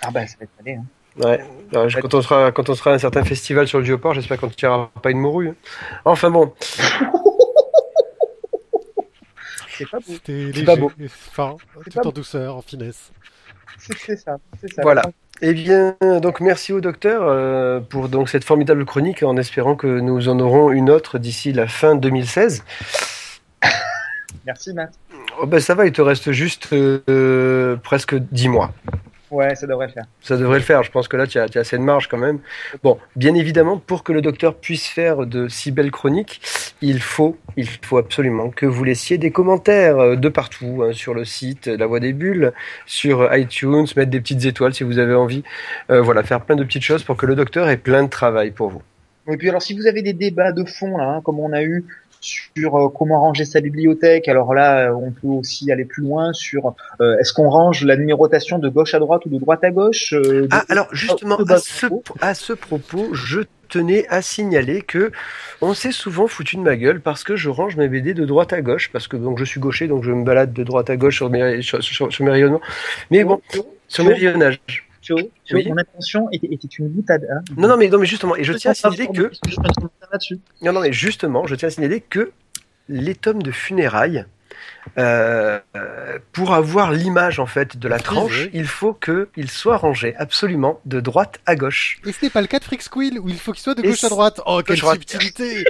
Ah 0.00 0.10
ben, 0.10 0.26
ça 0.26 0.36
va 0.40 0.44
être 0.44 0.52
allé, 0.60 0.76
hein. 0.76 0.84
Ouais. 1.22 1.40
Alors, 1.74 1.86
quand 2.00 2.14
on 2.14 2.22
sera, 2.22 2.52
quand 2.52 2.70
on 2.70 2.74
sera 2.74 2.92
à 2.92 2.94
un 2.94 2.98
certain 2.98 3.24
festival 3.24 3.68
sur 3.68 3.78
le 3.78 3.84
Vieux-Port, 3.84 4.14
j'espère 4.14 4.38
qu'on 4.40 4.46
ne 4.48 4.52
tirera 4.52 4.90
pas 5.02 5.10
une 5.10 5.18
morue. 5.20 5.48
hein. 5.50 5.54
Enfin 6.06 6.30
bon. 6.30 6.54
C'est 9.78 9.90
pas 9.90 9.98
beau. 9.98 10.04
C'était 10.12 10.50
C'est 10.54 10.64
pas 10.64 10.76
beau. 10.76 10.90
fin, 11.08 11.56
C'est 11.84 11.90
tout 11.90 11.94
pas 11.94 12.00
en 12.00 12.04
beau. 12.04 12.12
douceur, 12.12 12.56
en 12.56 12.62
finesse. 12.62 13.12
C'est, 13.78 14.16
ça. 14.16 14.38
Voilà. 14.82 15.02
Eh 15.42 15.52
bien, 15.52 15.96
donc 16.22 16.40
merci 16.40 16.72
au 16.72 16.80
docteur 16.80 17.22
euh, 17.24 17.78
pour 17.80 18.08
donc 18.08 18.30
cette 18.30 18.44
formidable 18.44 18.84
chronique 18.86 19.22
en 19.22 19.36
espérant 19.36 19.76
que 19.76 19.86
nous 19.86 20.28
en 20.30 20.40
aurons 20.40 20.70
une 20.70 20.88
autre 20.88 21.18
d'ici 21.18 21.52
la 21.52 21.66
fin 21.68 21.94
2016. 21.94 22.64
Merci 24.46 24.72
Matt. 24.72 24.92
Oh 25.40 25.46
ben 25.46 25.60
ça 25.60 25.74
va, 25.74 25.86
il 25.86 25.92
te 25.92 26.00
reste 26.00 26.32
juste 26.32 26.72
euh, 26.72 27.76
presque 27.76 28.14
10 28.14 28.48
mois. 28.48 28.72
Ouais, 29.30 29.54
ça 29.56 29.66
devrait 29.66 29.88
le 29.88 29.92
faire. 29.92 30.04
Ça 30.22 30.36
devrait 30.36 30.58
le 30.58 30.64
faire, 30.64 30.82
je 30.84 30.90
pense 30.90 31.08
que 31.08 31.16
là 31.16 31.26
tu 31.26 31.38
as, 31.38 31.48
tu 31.48 31.58
as 31.58 31.62
assez 31.62 31.76
de 31.76 31.82
marge 31.82 32.08
quand 32.08 32.16
même. 32.16 32.38
Bon, 32.82 32.98
bien 33.16 33.34
évidemment, 33.34 33.76
pour 33.76 34.04
que 34.04 34.12
le 34.12 34.22
docteur 34.22 34.54
puisse 34.54 34.86
faire 34.86 35.26
de 35.26 35.48
si 35.48 35.72
belles 35.72 35.90
chroniques, 35.90 36.40
il 36.82 37.00
faut, 37.00 37.36
il 37.56 37.66
faut 37.66 37.98
absolument 37.98 38.50
que 38.50 38.66
vous 38.66 38.84
laissiez 38.84 39.18
des 39.18 39.30
commentaires 39.30 39.98
euh, 39.98 40.16
de 40.16 40.28
partout, 40.28 40.82
hein, 40.82 40.92
sur 40.92 41.14
le 41.14 41.24
site 41.24 41.66
La 41.66 41.86
Voix 41.86 42.00
des 42.00 42.12
Bulles, 42.12 42.52
sur 42.84 43.34
iTunes, 43.34 43.86
mettre 43.96 44.10
des 44.10 44.20
petites 44.20 44.44
étoiles 44.44 44.74
si 44.74 44.84
vous 44.84 44.98
avez 44.98 45.14
envie. 45.14 45.42
Euh, 45.90 46.02
voilà, 46.02 46.22
faire 46.22 46.42
plein 46.42 46.56
de 46.56 46.64
petites 46.64 46.82
choses 46.82 47.02
pour 47.02 47.16
que 47.16 47.26
le 47.26 47.34
docteur 47.34 47.68
ait 47.68 47.76
plein 47.76 48.04
de 48.04 48.10
travail 48.10 48.50
pour 48.50 48.68
vous. 48.70 48.82
Et 49.28 49.36
puis 49.36 49.48
alors 49.48 49.62
si 49.62 49.74
vous 49.74 49.86
avez 49.86 50.02
des 50.02 50.12
débats 50.12 50.52
de 50.52 50.64
fond 50.64 50.96
là, 50.96 51.16
hein, 51.16 51.20
comme 51.24 51.40
on 51.40 51.52
a 51.52 51.62
eu 51.62 51.84
sur 52.20 52.76
euh, 52.76 52.88
comment 52.88 53.20
ranger 53.20 53.44
sa 53.44 53.60
bibliothèque, 53.60 54.28
alors 54.28 54.54
là 54.54 54.90
euh, 54.90 54.94
on 54.94 55.10
peut 55.10 55.26
aussi 55.28 55.70
aller 55.70 55.84
plus 55.84 56.02
loin 56.02 56.32
sur 56.32 56.74
euh, 57.00 57.16
est-ce 57.18 57.32
qu'on 57.32 57.48
range 57.50 57.84
la 57.84 57.96
numérotation 57.96 58.58
de 58.58 58.68
gauche 58.68 58.94
à 58.94 58.98
droite 58.98 59.24
ou 59.26 59.28
de 59.28 59.38
droite 59.38 59.62
à 59.64 59.70
gauche 59.70 60.12
euh, 60.12 60.48
Ah, 60.50 60.64
alors 60.68 60.88
justement, 60.92 61.36
à 61.36 61.58
ce, 61.58 61.86
à 62.20 62.34
ce 62.34 62.52
propos, 62.52 63.14
je 63.14 63.40
tenais 63.68 64.06
à 64.08 64.22
signaler 64.22 64.80
que 64.82 65.10
on 65.60 65.74
s'est 65.74 65.92
souvent 65.92 66.26
foutu 66.28 66.56
de 66.56 66.60
ma 66.62 66.76
gueule 66.76 67.00
parce 67.00 67.24
que 67.24 67.36
je 67.36 67.48
range 67.50 67.76
mes 67.76 67.88
BD 67.88 68.14
de 68.14 68.24
droite 68.24 68.52
à 68.52 68.60
gauche, 68.62 68.90
parce 68.92 69.08
que 69.08 69.16
donc 69.16 69.38
je 69.38 69.44
suis 69.44 69.60
gaucher, 69.60 69.88
donc 69.88 70.04
je 70.04 70.12
me 70.12 70.24
balade 70.24 70.52
de 70.52 70.62
droite 70.64 70.88
à 70.90 70.96
gauche 70.96 71.16
sur 71.16 71.30
mes, 71.30 71.62
sur, 71.62 71.82
sur- 71.82 72.12
sur 72.12 72.24
mes 72.24 72.30
rayonnements. 72.30 72.60
Mais 73.10 73.24
bon, 73.24 73.40
sur 73.88 74.04
mes 74.04 74.14
rayonnages. 74.14 74.60
Théo, 75.06 75.16
Théo, 75.16 75.30
Oui. 75.52 75.68
mon 75.68 75.78
intention 75.78 76.28
était, 76.32 76.48
était 76.50 76.68
une 76.78 76.88
boutade. 76.88 77.26
Hein. 77.30 77.42
Non, 77.56 77.68
non, 77.68 77.76
mais, 77.76 77.88
non, 77.88 77.98
mais 77.98 78.06
justement, 78.06 78.36
et 78.36 78.44
je 78.44 78.52
tiens 78.52 78.72
à 78.72 78.74
signaler 78.74 79.06
que, 79.08 79.30
non, 80.62 80.72
non, 80.72 80.80
mais 80.80 80.92
justement, 80.92 81.46
je 81.46 81.54
tiens 81.54 81.68
à 81.68 81.70
signaler 81.70 82.00
que 82.00 82.32
les 82.88 83.14
tomes 83.14 83.42
de 83.42 83.50
funérailles, 83.50 84.24
euh, 84.98 85.58
pour 86.32 86.54
avoir 86.54 86.92
l'image 86.92 87.40
en 87.40 87.46
fait 87.46 87.76
de 87.76 87.88
la 87.88 87.98
tranche, 87.98 88.44
oui. 88.44 88.50
il 88.54 88.66
faut 88.66 88.94
qu'il 88.94 89.50
soit 89.50 89.76
rangé 89.76 90.14
absolument 90.16 90.80
de 90.86 91.00
droite 91.00 91.40
à 91.44 91.56
gauche. 91.56 91.98
Et 92.06 92.12
ce 92.12 92.24
n'est 92.24 92.30
pas 92.30 92.40
le 92.40 92.46
cas 92.46 92.58
de 92.58 92.64
Freak 92.64 92.82
Squill, 92.82 93.18
où 93.18 93.28
il 93.28 93.38
faut 93.38 93.52
qu'il 93.52 93.62
soit 93.62 93.74
de 93.74 93.82
Et 93.84 93.88
gauche 93.88 94.04
à 94.04 94.08
droite. 94.08 94.40
Oh, 94.46 94.62
quelle 94.64 94.76
subtilité 94.78 95.64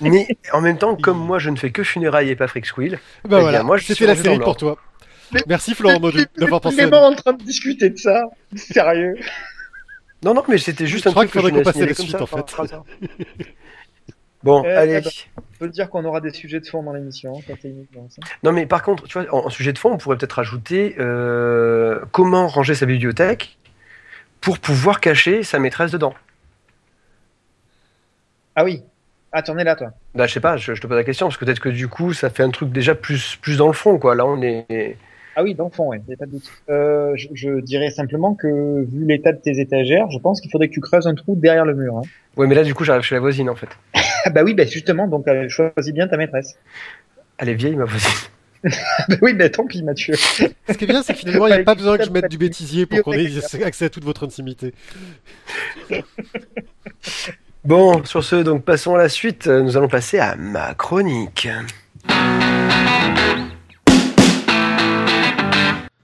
Mais 0.00 0.26
en 0.52 0.60
même 0.60 0.78
temps, 0.78 0.96
comme 0.96 1.18
moi 1.18 1.38
je 1.38 1.50
ne 1.50 1.56
fais 1.56 1.70
que 1.70 1.82
funérailles 1.82 2.30
et 2.30 2.36
pas 2.36 2.46
Freak 2.48 2.66
Squill, 2.66 2.98
Bah 3.24 3.38
Eh 3.38 3.42
voilà, 3.42 3.62
moi, 3.62 3.76
je 3.76 3.92
suis 3.92 4.06
la 4.06 4.16
série 4.16 4.38
pour 4.38 4.56
toi. 4.56 4.78
Merci 5.46 5.74
Florent 5.74 6.00
Maudou 6.00 6.18
d'avoir 6.36 6.60
pensé. 6.60 6.76
Clément 6.76 7.06
en 7.06 7.14
train 7.14 7.32
de 7.32 7.42
discuter 7.42 7.90
de 7.90 7.98
ça. 7.98 8.24
Sérieux. 8.56 9.16
Non, 10.22 10.34
non, 10.34 10.42
mais 10.48 10.58
c'était 10.58 10.86
juste 10.86 11.04
Je 11.04 11.08
un 11.10 11.12
truc 11.12 11.28
que 11.30 11.32
qu'il 11.32 11.40
je 11.40 11.46
faudrait 11.46 11.62
tenais 11.62 11.68
à 11.68 11.72
qu'on 11.72 11.80
passe 11.80 11.82
à 11.82 11.94
signaler 11.94 12.28
la 12.28 12.46
suite, 12.46 12.66
ça, 12.66 12.76
en 12.82 13.06
fait. 13.38 13.54
Bon, 14.42 14.62
Eh, 14.64 14.68
allez. 14.68 14.94
eh 14.94 15.00
ben. 15.02 15.10
On 15.36 15.42
peut 15.58 15.68
dire 15.68 15.90
qu'on 15.90 16.02
aura 16.06 16.22
des 16.22 16.30
sujets 16.32 16.60
de 16.60 16.66
fond 16.66 16.82
dans 16.82 16.94
l'émission. 16.94 17.34
hein, 17.38 17.54
ça. 18.08 18.22
Non, 18.42 18.52
mais 18.52 18.64
par 18.64 18.82
contre, 18.82 19.06
tu 19.06 19.18
vois, 19.20 19.34
en, 19.34 19.46
en 19.46 19.50
sujet 19.50 19.74
de 19.74 19.78
fond, 19.78 19.92
on 19.92 19.98
pourrait 19.98 20.16
peut-être 20.16 20.32
rajouter 20.32 20.96
euh, 20.98 22.00
comment 22.12 22.46
ranger 22.48 22.74
sa 22.74 22.86
bibliothèque 22.86 23.58
pour 24.40 24.58
pouvoir 24.58 25.00
cacher 25.00 25.42
sa 25.42 25.58
maîtresse 25.58 25.90
dedans. 25.90 26.14
Ah 28.56 28.64
oui. 28.64 28.82
Ah, 29.32 29.42
tu 29.42 29.50
en 29.50 29.58
es 29.58 29.64
là, 29.64 29.76
toi. 29.76 29.90
Bah, 30.14 30.26
je 30.26 30.32
sais 30.32 30.40
pas, 30.40 30.56
je, 30.56 30.74
je 30.74 30.80
te 30.80 30.86
pose 30.86 30.96
la 30.96 31.04
question, 31.04 31.26
parce 31.26 31.36
que 31.36 31.44
peut-être 31.44 31.60
que 31.60 31.68
du 31.68 31.86
coup, 31.88 32.12
ça 32.14 32.30
fait 32.30 32.42
un 32.42 32.50
truc 32.50 32.72
déjà 32.72 32.94
plus, 32.94 33.36
plus 33.36 33.58
dans 33.58 33.68
le 33.68 33.72
fond, 33.74 33.98
quoi. 33.98 34.14
Là, 34.14 34.24
on 34.26 34.40
est. 34.42 34.96
Ah 35.36 35.42
oui, 35.42 35.54
dans 35.54 35.64
le 35.64 35.70
fond, 35.70 35.88
ouais, 35.88 36.00
y 36.08 36.12
a 36.12 36.16
pas 36.16 36.26
de 36.26 36.32
doute. 36.32 36.50
Euh, 36.68 37.12
je, 37.14 37.28
je 37.34 37.60
dirais 37.60 37.90
simplement 37.90 38.34
que, 38.34 38.84
vu 38.84 39.06
l'état 39.06 39.32
de 39.32 39.38
tes 39.38 39.60
étagères, 39.60 40.10
je 40.10 40.18
pense 40.18 40.40
qu'il 40.40 40.50
faudrait 40.50 40.68
que 40.68 40.74
tu 40.74 40.80
creuses 40.80 41.06
un 41.06 41.14
trou 41.14 41.36
derrière 41.36 41.64
le 41.64 41.74
mur. 41.74 41.98
Hein. 41.98 42.02
Ouais, 42.36 42.46
mais 42.46 42.54
là, 42.54 42.64
du 42.64 42.74
coup, 42.74 42.84
j'arrive 42.84 43.02
chez 43.02 43.14
la 43.14 43.20
voisine, 43.20 43.48
en 43.48 43.54
fait. 43.54 43.68
Ah 44.24 44.30
bah 44.30 44.42
oui, 44.44 44.54
bah 44.54 44.64
justement, 44.64 45.06
donc 45.06 45.28
euh, 45.28 45.48
choisis 45.48 45.92
bien 45.92 46.08
ta 46.08 46.16
maîtresse. 46.16 46.58
Elle 47.38 47.48
est 47.48 47.54
vieille, 47.54 47.76
ma 47.76 47.84
voisine. 47.84 48.10
bah 49.08 49.16
oui, 49.22 49.32
bah 49.34 49.48
tant 49.48 49.66
pis, 49.66 49.82
Mathieu. 49.82 50.14
Ce 50.14 50.44
qui 50.76 50.84
est 50.84 50.86
bien, 50.86 51.02
c'est 51.02 51.14
que 51.14 51.20
finalement, 51.20 51.46
il 51.46 51.54
n'y 51.54 51.60
a 51.60 51.64
pas 51.64 51.74
besoin 51.74 51.96
que 51.96 52.04
je 52.04 52.10
mette 52.10 52.28
du 52.28 52.38
bêtisier 52.38 52.86
pour 52.86 53.02
qu'on 53.02 53.12
ait 53.12 53.30
accès 53.64 53.86
à 53.86 53.88
toute 53.88 54.04
votre 54.04 54.24
intimité. 54.24 54.74
Bon, 57.64 58.04
sur 58.04 58.24
ce, 58.24 58.36
donc, 58.36 58.64
passons 58.64 58.94
à 58.94 58.98
la 58.98 59.08
suite. 59.08 59.46
Nous 59.46 59.76
allons 59.76 59.88
passer 59.88 60.18
à 60.18 60.34
ma 60.36 60.74
chronique. 60.74 61.48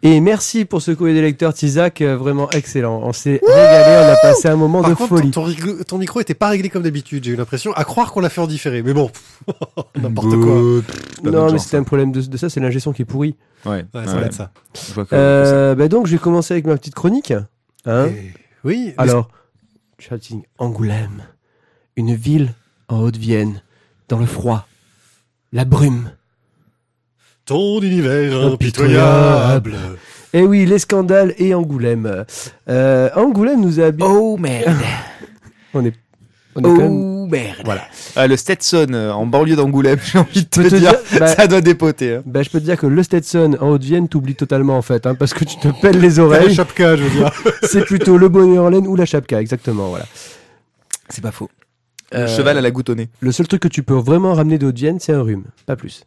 Et 0.09 0.21
merci 0.21 0.65
pour 0.65 0.83
ce 0.83 0.93
courrier 0.93 1.15
des 1.15 1.21
lecteurs, 1.23 1.53
Tizak, 1.53 2.01
euh, 2.01 2.17
vraiment 2.17 2.49
excellent. 2.51 3.01
On 3.03 3.13
s'est 3.13 3.41
régalé, 3.45 4.07
on 4.09 4.13
a 4.13 4.17
passé 4.23 4.47
un 4.47 4.55
moment 4.55 4.81
Par 4.81 4.91
de 4.91 4.95
contre, 4.95 5.09
folie. 5.17 5.31
ton, 5.33 5.43
ton 5.43 5.49
riglo- 5.49 5.83
ton 5.83 5.99
micro 5.99 6.21
était 6.21 6.35
pas 6.35 6.49
réglé 6.49 6.69
comme 6.69 6.85
d'habitude, 6.85 7.25
j'ai 7.25 7.33
eu 7.33 7.37
l'impression, 7.37 7.73
à 7.73 7.83
croire 7.83 8.13
qu'on 8.13 8.21
l'a 8.21 8.29
fait 8.29 8.41
en 8.41 8.47
différé. 8.47 8.85
Mais 8.85 8.93
bon, 8.95 9.11
n'importe 10.01 10.37
quoi. 10.37 10.61
Non, 11.25 11.51
mais 11.51 11.59
c'était 11.59 11.79
un 11.79 11.83
problème 11.83 12.13
de, 12.13 12.21
de 12.21 12.37
ça, 12.37 12.49
c'est 12.49 12.61
l'ingé 12.61 12.79
son 12.79 12.93
qui 12.93 13.03
est 13.03 13.07
pourri. 13.07 13.35
hein. 13.65 13.71
Ouais, 13.71 13.85
Ouais, 13.95 14.07
ça 14.07 14.15
ouais. 14.15 14.21
va 14.21 14.27
être 14.27 14.33
ça. 14.35 14.53
Je 14.89 14.95
vois 14.95 15.07
que- 15.07 15.15
Euh, 15.17 15.75
bah 15.75 15.89
donc, 15.89 16.07
je 16.07 16.13
vais 16.13 16.19
commencer 16.19 16.55
avec 16.55 16.67
ma 16.67 16.77
petite 16.77 16.95
chronique. 16.95 17.33
Hein 17.85 18.07
Et- 18.07 18.33
Oui, 18.63 18.95
Alors, 18.99 19.29
Chatting, 19.99 20.43
Angoulême, 20.59 21.25
une 21.97 22.15
ville 22.15 22.55
en 22.89 23.01
Haute-Vienne, 23.01 23.61
dans 24.09 24.19
le 24.21 24.27
froid, 24.27 24.69
la 25.53 25.65
brume. 25.65 26.13
Ton 27.47 27.81
univers 27.81 28.45
Impitoyable. 28.45 29.77
Eh 30.33 30.43
oui, 30.43 30.67
les 30.67 30.79
scandales 30.79 31.33
et 31.39 31.55
Angoulême. 31.55 32.25
Euh, 32.69 33.09
Angoulême 33.17 33.61
nous 33.61 33.81
a. 33.81 33.91
Oh 34.01 34.37
merde. 34.37 34.75
On 35.75 35.85
est, 35.85 35.93
on 36.55 36.61
est 36.61 36.63
quand 36.63 36.77
même. 36.77 36.93
Oh 36.93 37.27
merde. 37.27 37.59
Voilà. 37.65 37.83
Ah, 38.17 38.27
le 38.27 38.37
Stetson 38.37 38.87
euh, 38.93 39.11
en 39.13 39.27
banlieue 39.27 39.57
d'Angoulême, 39.57 39.99
j'ai 40.05 40.19
envie 40.19 40.43
de 40.43 40.49
te, 40.49 40.61
te 40.63 40.69
dire, 40.69 40.79
dire, 40.91 40.95
bah- 41.21 41.27
ça 41.27 41.47
doit 41.47 41.61
dépoter. 41.61 42.15
hein. 42.17 42.23
Bah, 42.25 42.43
je 42.43 42.49
peux 42.51 42.61
te 42.61 42.65
dire 42.65 42.79
que 42.79 42.87
le 42.87 43.03
Stetson 43.03 43.57
en 43.61 43.69
Haute-Vienne 43.71 44.09
t'oublie 44.09 44.35
totalement 44.35 44.77
en 44.79 44.83
fait, 44.83 45.07
hein, 45.07 45.15
parce 45.15 45.35
que 45.35 45.45
tu 45.45 45.57
te 45.59 45.69
pelles 45.69 46.01
les 46.01 46.15
T'as 46.15 46.17
la 46.23 46.23
oreilles. 46.25 46.55
chapka, 46.55 46.97
je 46.97 47.03
veux 47.05 47.11
dire. 47.11 47.31
C'est 47.63 47.85
plutôt 47.85 48.17
le 48.17 48.29
bonnet 48.31 48.59
en 48.59 48.71
laine 48.71 48.87
ou 48.87 48.97
la 48.97 49.05
chapka, 49.05 49.39
exactement. 49.41 49.89
Voilà. 49.91 50.07
C'est 51.11 51.23
pas 51.23 51.33
faux. 51.33 51.51
Euh, 52.15 52.23
Le 52.23 52.27
cheval 52.29 52.57
à 52.57 52.61
la 52.63 52.71
nez. 52.71 53.09
Le 53.21 53.33
seul 53.33 53.47
truc 53.49 53.61
que 53.61 53.69
tu 53.69 53.83
peux 53.83 53.95
vraiment 53.95 54.33
ramener 54.33 54.57
de 54.59 54.67
Haute-Vienne, 54.67 54.99
c'est 55.01 55.13
un 55.13 55.23
rhume, 55.23 55.45
pas 55.67 55.77
plus. 55.77 56.05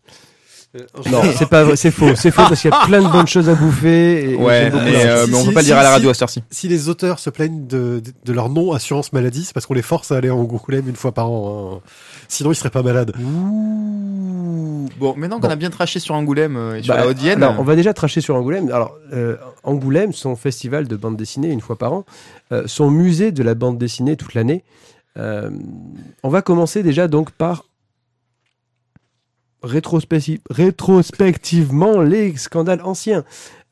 Euh, 0.75 0.79
Non, 1.11 1.21
c'est 1.37 1.49
pas 1.49 1.63
vrai, 1.63 1.75
c'est 1.75 1.89
faux, 1.91 2.13
c'est 2.15 2.29
faux 2.31 2.43
parce 2.47 2.61
qu'il 2.61 2.69
y 2.69 2.73
a 2.73 2.85
plein 2.85 3.01
de 3.01 3.07
bonnes 3.11 3.27
choses 3.27 3.49
à 3.49 3.55
bouffer. 3.55 4.31
Et 4.31 4.35
Ouais, 4.35 4.69
mais, 4.69 5.05
euh, 5.05 5.25
mais 5.27 5.35
on 5.35 5.45
peut 5.45 5.51
pas 5.53 5.61
le 5.61 5.65
si, 5.65 5.69
dire 5.71 5.77
à 5.77 5.81
la 5.83 5.87
si. 5.89 5.93
radio 5.95 6.09
à 6.09 6.13
cette 6.13 6.21
heure-ci. 6.23 6.43
Si 6.51 6.67
les 6.67 6.89
auteurs 6.89 7.17
se 7.19 7.29
plaignent 7.31 7.65
de, 7.65 8.01
leur 8.27 8.49
nom 8.49 8.71
assurance 8.73 9.11
maladie, 9.11 9.43
c'est 9.45 9.53
parce 9.53 9.65
qu'on 9.65 9.73
les 9.73 9.81
force 9.81 10.11
à 10.11 10.17
aller 10.17 10.29
en 10.29 10.39
Angoulême 10.39 10.87
une 10.87 10.95
fois 10.95 11.11
par 11.11 11.29
an. 11.31 11.77
hein. 11.77 11.89
Sinon, 12.27 12.51
ils 12.51 12.55
seraient 12.55 12.69
pas 12.69 12.83
malades. 12.83 13.13
Ouh. 13.19 14.87
Bon, 14.99 15.15
maintenant 15.17 15.37
qu'on 15.39 15.47
Bon. 15.47 15.53
a 15.53 15.55
bien 15.55 15.69
traché 15.69 15.99
sur 15.99 16.13
Angoulême 16.15 16.55
euh, 16.57 16.77
et 16.77 16.83
sur 16.83 16.93
Bah, 16.93 16.99
la 17.01 17.07
Haute-Vienne, 17.07 17.43
on 17.57 17.63
va 17.63 17.75
déjà 17.75 17.93
tracher 17.93 18.21
sur 18.21 18.35
Angoulême. 18.35 18.69
Alors, 18.71 18.95
euh, 19.13 19.37
Angoulême, 19.63 20.13
son 20.13 20.35
festival 20.35 20.87
de 20.87 20.95
bande 20.95 21.17
dessinée 21.17 21.49
une 21.49 21.61
fois 21.61 21.77
par 21.77 21.93
an, 21.93 22.05
euh, 22.51 22.63
son 22.67 22.91
musée 22.91 23.31
de 23.31 23.41
la 23.43 23.55
bande 23.55 23.77
dessinée 23.77 24.15
toute 24.17 24.33
l'année. 24.35 24.63
Euh, 25.17 25.49
on 26.23 26.29
va 26.29 26.41
commencer 26.41 26.83
déjà 26.83 27.07
donc 27.07 27.31
par 27.31 27.65
rétrospecti- 29.63 30.41
rétrospectivement 30.49 32.01
les 32.01 32.35
scandales 32.37 32.81
anciens. 32.83 33.23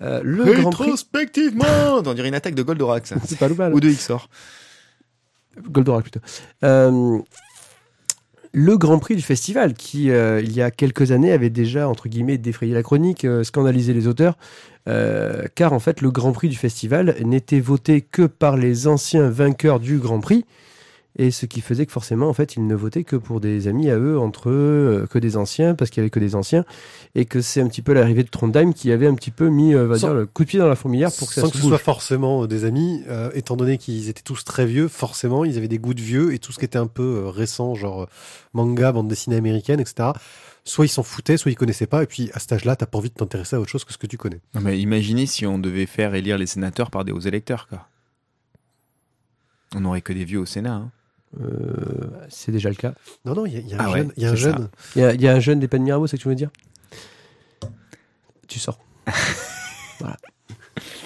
Euh, 0.01 0.21
le 0.23 0.43
Grand 0.43 0.69
Prix, 0.71 0.83
rétrospectivement, 0.83 1.65
on 2.05 2.13
dirait 2.13 2.27
une 2.27 2.35
attaque 2.35 2.55
de 2.55 2.63
Goldorak, 2.63 3.07
ça. 3.07 3.15
c'est 3.25 3.39
pas 3.39 3.49
mal. 3.49 3.73
Ou 3.73 3.79
de 3.79 3.89
Xor. 3.89 4.29
Goldorak 5.69 6.03
plutôt. 6.03 6.19
Euh, 6.63 7.19
le 8.53 8.77
Grand 8.77 8.99
Prix 8.99 9.15
du 9.15 9.21
festival, 9.21 9.73
qui 9.73 10.09
euh, 10.11 10.41
il 10.41 10.51
y 10.53 10.61
a 10.61 10.71
quelques 10.71 11.11
années 11.11 11.31
avait 11.31 11.49
déjà 11.49 11.87
entre 11.87 12.09
guillemets 12.09 12.37
défrayé 12.37 12.73
la 12.73 12.83
chronique, 12.83 13.25
scandalisé 13.43 13.93
les 13.93 14.07
auteurs, 14.07 14.37
car 15.55 15.73
en 15.73 15.79
fait 15.79 16.01
le 16.01 16.11
Grand 16.11 16.31
Prix 16.31 16.47
du 16.49 16.55
festival 16.55 17.15
n'était 17.23 17.59
voté 17.59 18.01
que 18.01 18.21
par 18.23 18.55
les 18.55 18.87
anciens 18.87 19.29
vainqueurs 19.29 19.79
du 19.79 19.97
Grand 19.97 20.21
Prix, 20.21 20.45
et 21.17 21.31
ce 21.31 21.45
qui 21.45 21.61
faisait 21.61 21.85
que 21.85 21.91
forcément 21.91 22.29
en 22.29 22.33
fait 22.33 22.55
ils 22.55 22.65
ne 22.65 22.75
votaient 22.75 23.03
que 23.03 23.15
pour 23.15 23.39
des 23.41 23.67
amis 23.67 23.89
à 23.89 23.97
eux 23.97 24.17
entre 24.19 24.49
eux, 24.49 25.01
euh, 25.03 25.07
que 25.07 25.17
des 25.19 25.35
anciens, 25.35 25.75
parce 25.75 25.89
qu'il 25.89 26.01
y 26.01 26.03
avait 26.03 26.09
que 26.09 26.19
des 26.19 26.35
anciens, 26.35 26.63
et 27.15 27.25
que 27.25 27.41
c'est 27.41 27.59
un 27.61 27.67
petit 27.67 27.81
peu 27.81 27.93
l'arrivée 27.93 28.23
de 28.23 28.29
Trondheim 28.29 28.71
qui 28.73 28.91
avait 28.91 29.07
un 29.07 29.15
petit 29.15 29.31
peu 29.31 29.49
mis, 29.49 29.73
euh, 29.73 29.85
on 29.85 29.87
va 29.87 29.97
Sans- 29.97 30.07
dire, 30.07 30.15
le 30.15 30.25
coup 30.27 30.43
de 30.43 30.49
pied 30.49 30.59
dans 30.59 30.67
la 30.67 30.75
fourmilière 30.75 31.11
pour 31.17 31.27
que 31.27 31.33
ça 31.33 31.41
Sans 31.41 31.47
se 31.47 31.53
que 31.53 31.57
ce 31.59 31.67
soit 31.67 31.77
forcément 31.77 32.43
euh, 32.43 32.47
des 32.47 32.63
amis, 32.65 33.03
euh, 33.07 33.29
étant 33.33 33.55
donné 33.57 33.77
qu'ils 33.77 34.09
étaient 34.09 34.21
tous 34.21 34.43
très 34.43 34.65
vieux, 34.65 34.87
forcément, 34.87 35.43
ils 35.43 35.57
avaient 35.57 35.67
des 35.67 35.79
goûts 35.79 35.93
de 35.95 36.01
vieux 36.01 36.33
et 36.33 36.39
tout 36.39 36.51
ce 36.51 36.59
qui 36.59 36.65
était 36.65 36.77
un 36.77 36.87
peu 36.87 37.23
euh, 37.25 37.29
récent, 37.29 37.73
genre 37.75 38.03
euh, 38.03 38.05
manga, 38.53 38.91
bande 38.91 39.07
dessinée 39.07 39.35
américaine, 39.37 39.79
etc. 39.79 40.09
Soit 40.65 40.85
ils 40.85 40.89
s'en 40.89 41.01
foutaient, 41.03 41.37
soit 41.37 41.49
ils 41.51 41.55
connaissaient 41.55 41.87
pas. 41.87 42.03
Et 42.03 42.07
puis 42.07 42.29
à 42.33 42.39
cet 42.39 42.51
âge-là, 42.51 42.75
t'as 42.75 42.85
pas 42.85 42.97
envie 42.97 43.09
de 43.09 43.13
t'intéresser 43.15 43.55
à 43.55 43.59
autre 43.61 43.69
chose 43.71 43.85
que 43.85 43.93
ce 43.93 43.97
que 43.97 44.05
tu 44.05 44.17
connais. 44.17 44.41
Non, 44.53 44.61
mais 44.61 44.77
imaginez 44.79 45.25
si 45.25 45.45
on 45.47 45.57
devait 45.59 45.85
faire 45.85 46.13
élire 46.13 46.37
les 46.37 46.45
sénateurs 46.45 46.91
par 46.91 47.05
des 47.05 47.11
hauts 47.13 47.19
électeurs, 47.21 47.67
quoi. 47.69 47.87
On 49.75 49.81
n'aurait 49.81 50.01
que 50.01 50.13
des 50.13 50.25
vieux 50.25 50.39
au 50.39 50.45
Sénat. 50.45 50.73
hein. 50.73 50.91
Euh, 51.41 52.09
c'est 52.29 52.51
déjà 52.51 52.69
le 52.69 52.75
cas. 52.75 52.93
Non, 53.25 53.33
non, 53.33 53.45
il 53.45 53.53
y 53.53 53.57
a, 53.57 53.59
y 53.59 53.73
un 53.73 53.77
Ah 53.79 53.91
ouais, 53.91 53.97
jeune. 53.99 54.13
Il 54.17 54.23
y 54.23 54.25
a 54.25 54.31
un 54.31 54.35
jeune. 54.35 54.69
Il 54.95 55.01
y 55.01 55.05
a, 55.05 55.13
il 55.13 55.21
y 55.21 55.27
a 55.27 55.33
un 55.33 55.39
jeune 55.39 55.59
des 55.59 55.67
peines 55.67 55.83
Mirabeau, 55.83 56.07
c'est 56.07 56.15
ce 56.17 56.21
que 56.21 56.23
tu 56.23 56.29
veux 56.29 56.35
dire? 56.35 56.49
Tu 58.47 58.59
sors. 58.59 58.79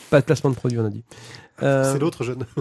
Pas 0.10 0.20
de 0.20 0.26
placement 0.26 0.50
de 0.52 0.56
produit, 0.56 0.78
on 0.80 0.86
a 0.86 0.90
dit. 0.90 1.04
Euh, 1.64 1.92
C'est 1.94 2.00
l'autre 2.00 2.24
jeune. 2.24 2.46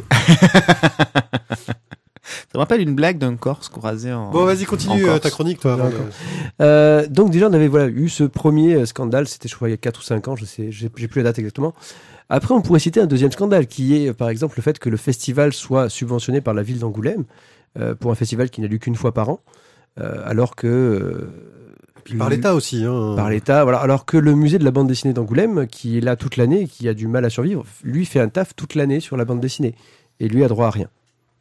Ça 2.22 2.46
me 2.54 2.58
rappelle 2.58 2.80
une 2.82 2.94
blague 2.94 3.18
d'un 3.18 3.36
Corse 3.36 3.68
qu'on 3.68 3.80
rasait 3.80 4.12
en. 4.12 4.30
Bon, 4.30 4.44
vas-y, 4.44 4.64
continue 4.64 5.08
euh, 5.08 5.18
ta 5.18 5.30
chronique, 5.30 5.60
toi. 5.60 5.72
avant 5.74 5.84
D'accord. 5.84 6.00
de- 6.04 6.64
Euh, 6.64 7.06
donc 7.08 7.30
déjà 7.30 7.48
on 7.48 7.52
avait 7.52 7.68
voilà 7.68 7.88
eu 7.88 8.08
ce 8.08 8.24
premier 8.24 8.74
euh, 8.74 8.86
scandale, 8.86 9.26
c'était 9.26 9.48
je 9.48 9.54
crois 9.56 9.68
il 9.68 9.72
y 9.72 9.74
a 9.74 9.78
4 9.78 9.98
ou 9.98 10.02
5 10.02 10.28
ans, 10.28 10.36
je 10.36 10.44
sais, 10.44 10.70
j'ai 10.70 10.88
plus 10.90 11.08
la 11.20 11.22
date 11.24 11.38
exactement. 11.38 11.72
Après 12.28 12.54
on 12.54 12.60
pourrait 12.60 12.78
citer 12.80 13.00
un 13.00 13.06
deuxième 13.06 13.32
scandale 13.32 13.66
qui 13.66 13.96
est 13.96 14.12
par 14.12 14.28
exemple 14.28 14.54
le 14.58 14.62
fait 14.62 14.78
que 14.78 14.88
le 14.90 14.96
festival 14.98 15.52
soit 15.52 15.88
subventionné 15.88 16.40
par 16.40 16.52
la 16.54 16.62
ville 16.62 16.78
d'Angoulême 16.78 17.24
euh, 17.78 17.94
pour 17.94 18.10
un 18.10 18.14
festival 18.14 18.50
qui 18.50 18.60
n'a 18.60 18.68
lieu 18.68 18.78
qu'une 18.78 18.96
fois 18.96 19.12
par 19.12 19.30
an, 19.30 19.40
euh, 19.98 20.20
alors 20.26 20.54
que 20.56 20.66
euh, 20.66 21.30
Puis 22.04 22.16
par 22.18 22.28
l'État 22.28 22.54
aussi. 22.54 22.84
Hein. 22.84 23.14
par 23.16 23.30
l'État, 23.30 23.62
voilà, 23.64 23.78
alors 23.78 24.04
que 24.04 24.16
le 24.18 24.34
musée 24.34 24.58
de 24.58 24.64
la 24.64 24.70
bande 24.70 24.88
dessinée 24.88 25.14
d'Angoulême 25.14 25.66
qui 25.66 25.96
est 25.98 26.00
là 26.02 26.16
toute 26.16 26.36
l'année, 26.36 26.66
qui 26.68 26.86
a 26.88 26.94
du 26.94 27.06
mal 27.08 27.24
à 27.24 27.30
survivre, 27.30 27.64
lui 27.82 28.04
fait 28.04 28.20
un 28.20 28.28
taf 28.28 28.54
toute 28.54 28.74
l'année 28.74 29.00
sur 29.00 29.16
la 29.16 29.24
bande 29.24 29.40
dessinée 29.40 29.74
et 30.20 30.28
lui 30.28 30.44
a 30.44 30.48
droit 30.48 30.66
à 30.66 30.70
rien. 30.70 30.88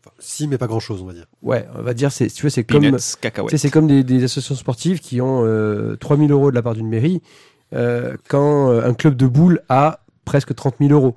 Enfin, 0.01 0.11
si, 0.19 0.47
mais 0.47 0.57
pas 0.57 0.67
grand-chose, 0.67 1.01
on 1.01 1.05
va 1.05 1.13
dire. 1.13 1.25
Ouais, 1.41 1.67
on 1.77 1.81
va 1.81 1.93
dire 1.93 2.11
c'est 2.11 2.27
tu 2.27 2.43
vois 2.43 2.49
c'est 2.49 2.63
comme 2.63 2.97
c'est 2.99 3.69
comme 3.69 3.87
des, 3.87 4.03
des 4.03 4.23
associations 4.23 4.55
sportives 4.55 4.99
qui 4.99 5.19
ont 5.21 5.43
euh, 5.45 5.95
3000 5.97 6.31
euros 6.31 6.51
de 6.51 6.55
la 6.55 6.61
part 6.61 6.73
d'une 6.73 6.87
mairie, 6.87 7.21
euh, 7.75 8.15
quand 8.29 8.69
euh, 8.71 8.87
un 8.87 8.93
club 8.93 9.15
de 9.15 9.27
boules 9.27 9.61
a 9.67 9.99
presque 10.25 10.55
30 10.55 10.75
000 10.79 10.91
euros. 10.93 11.15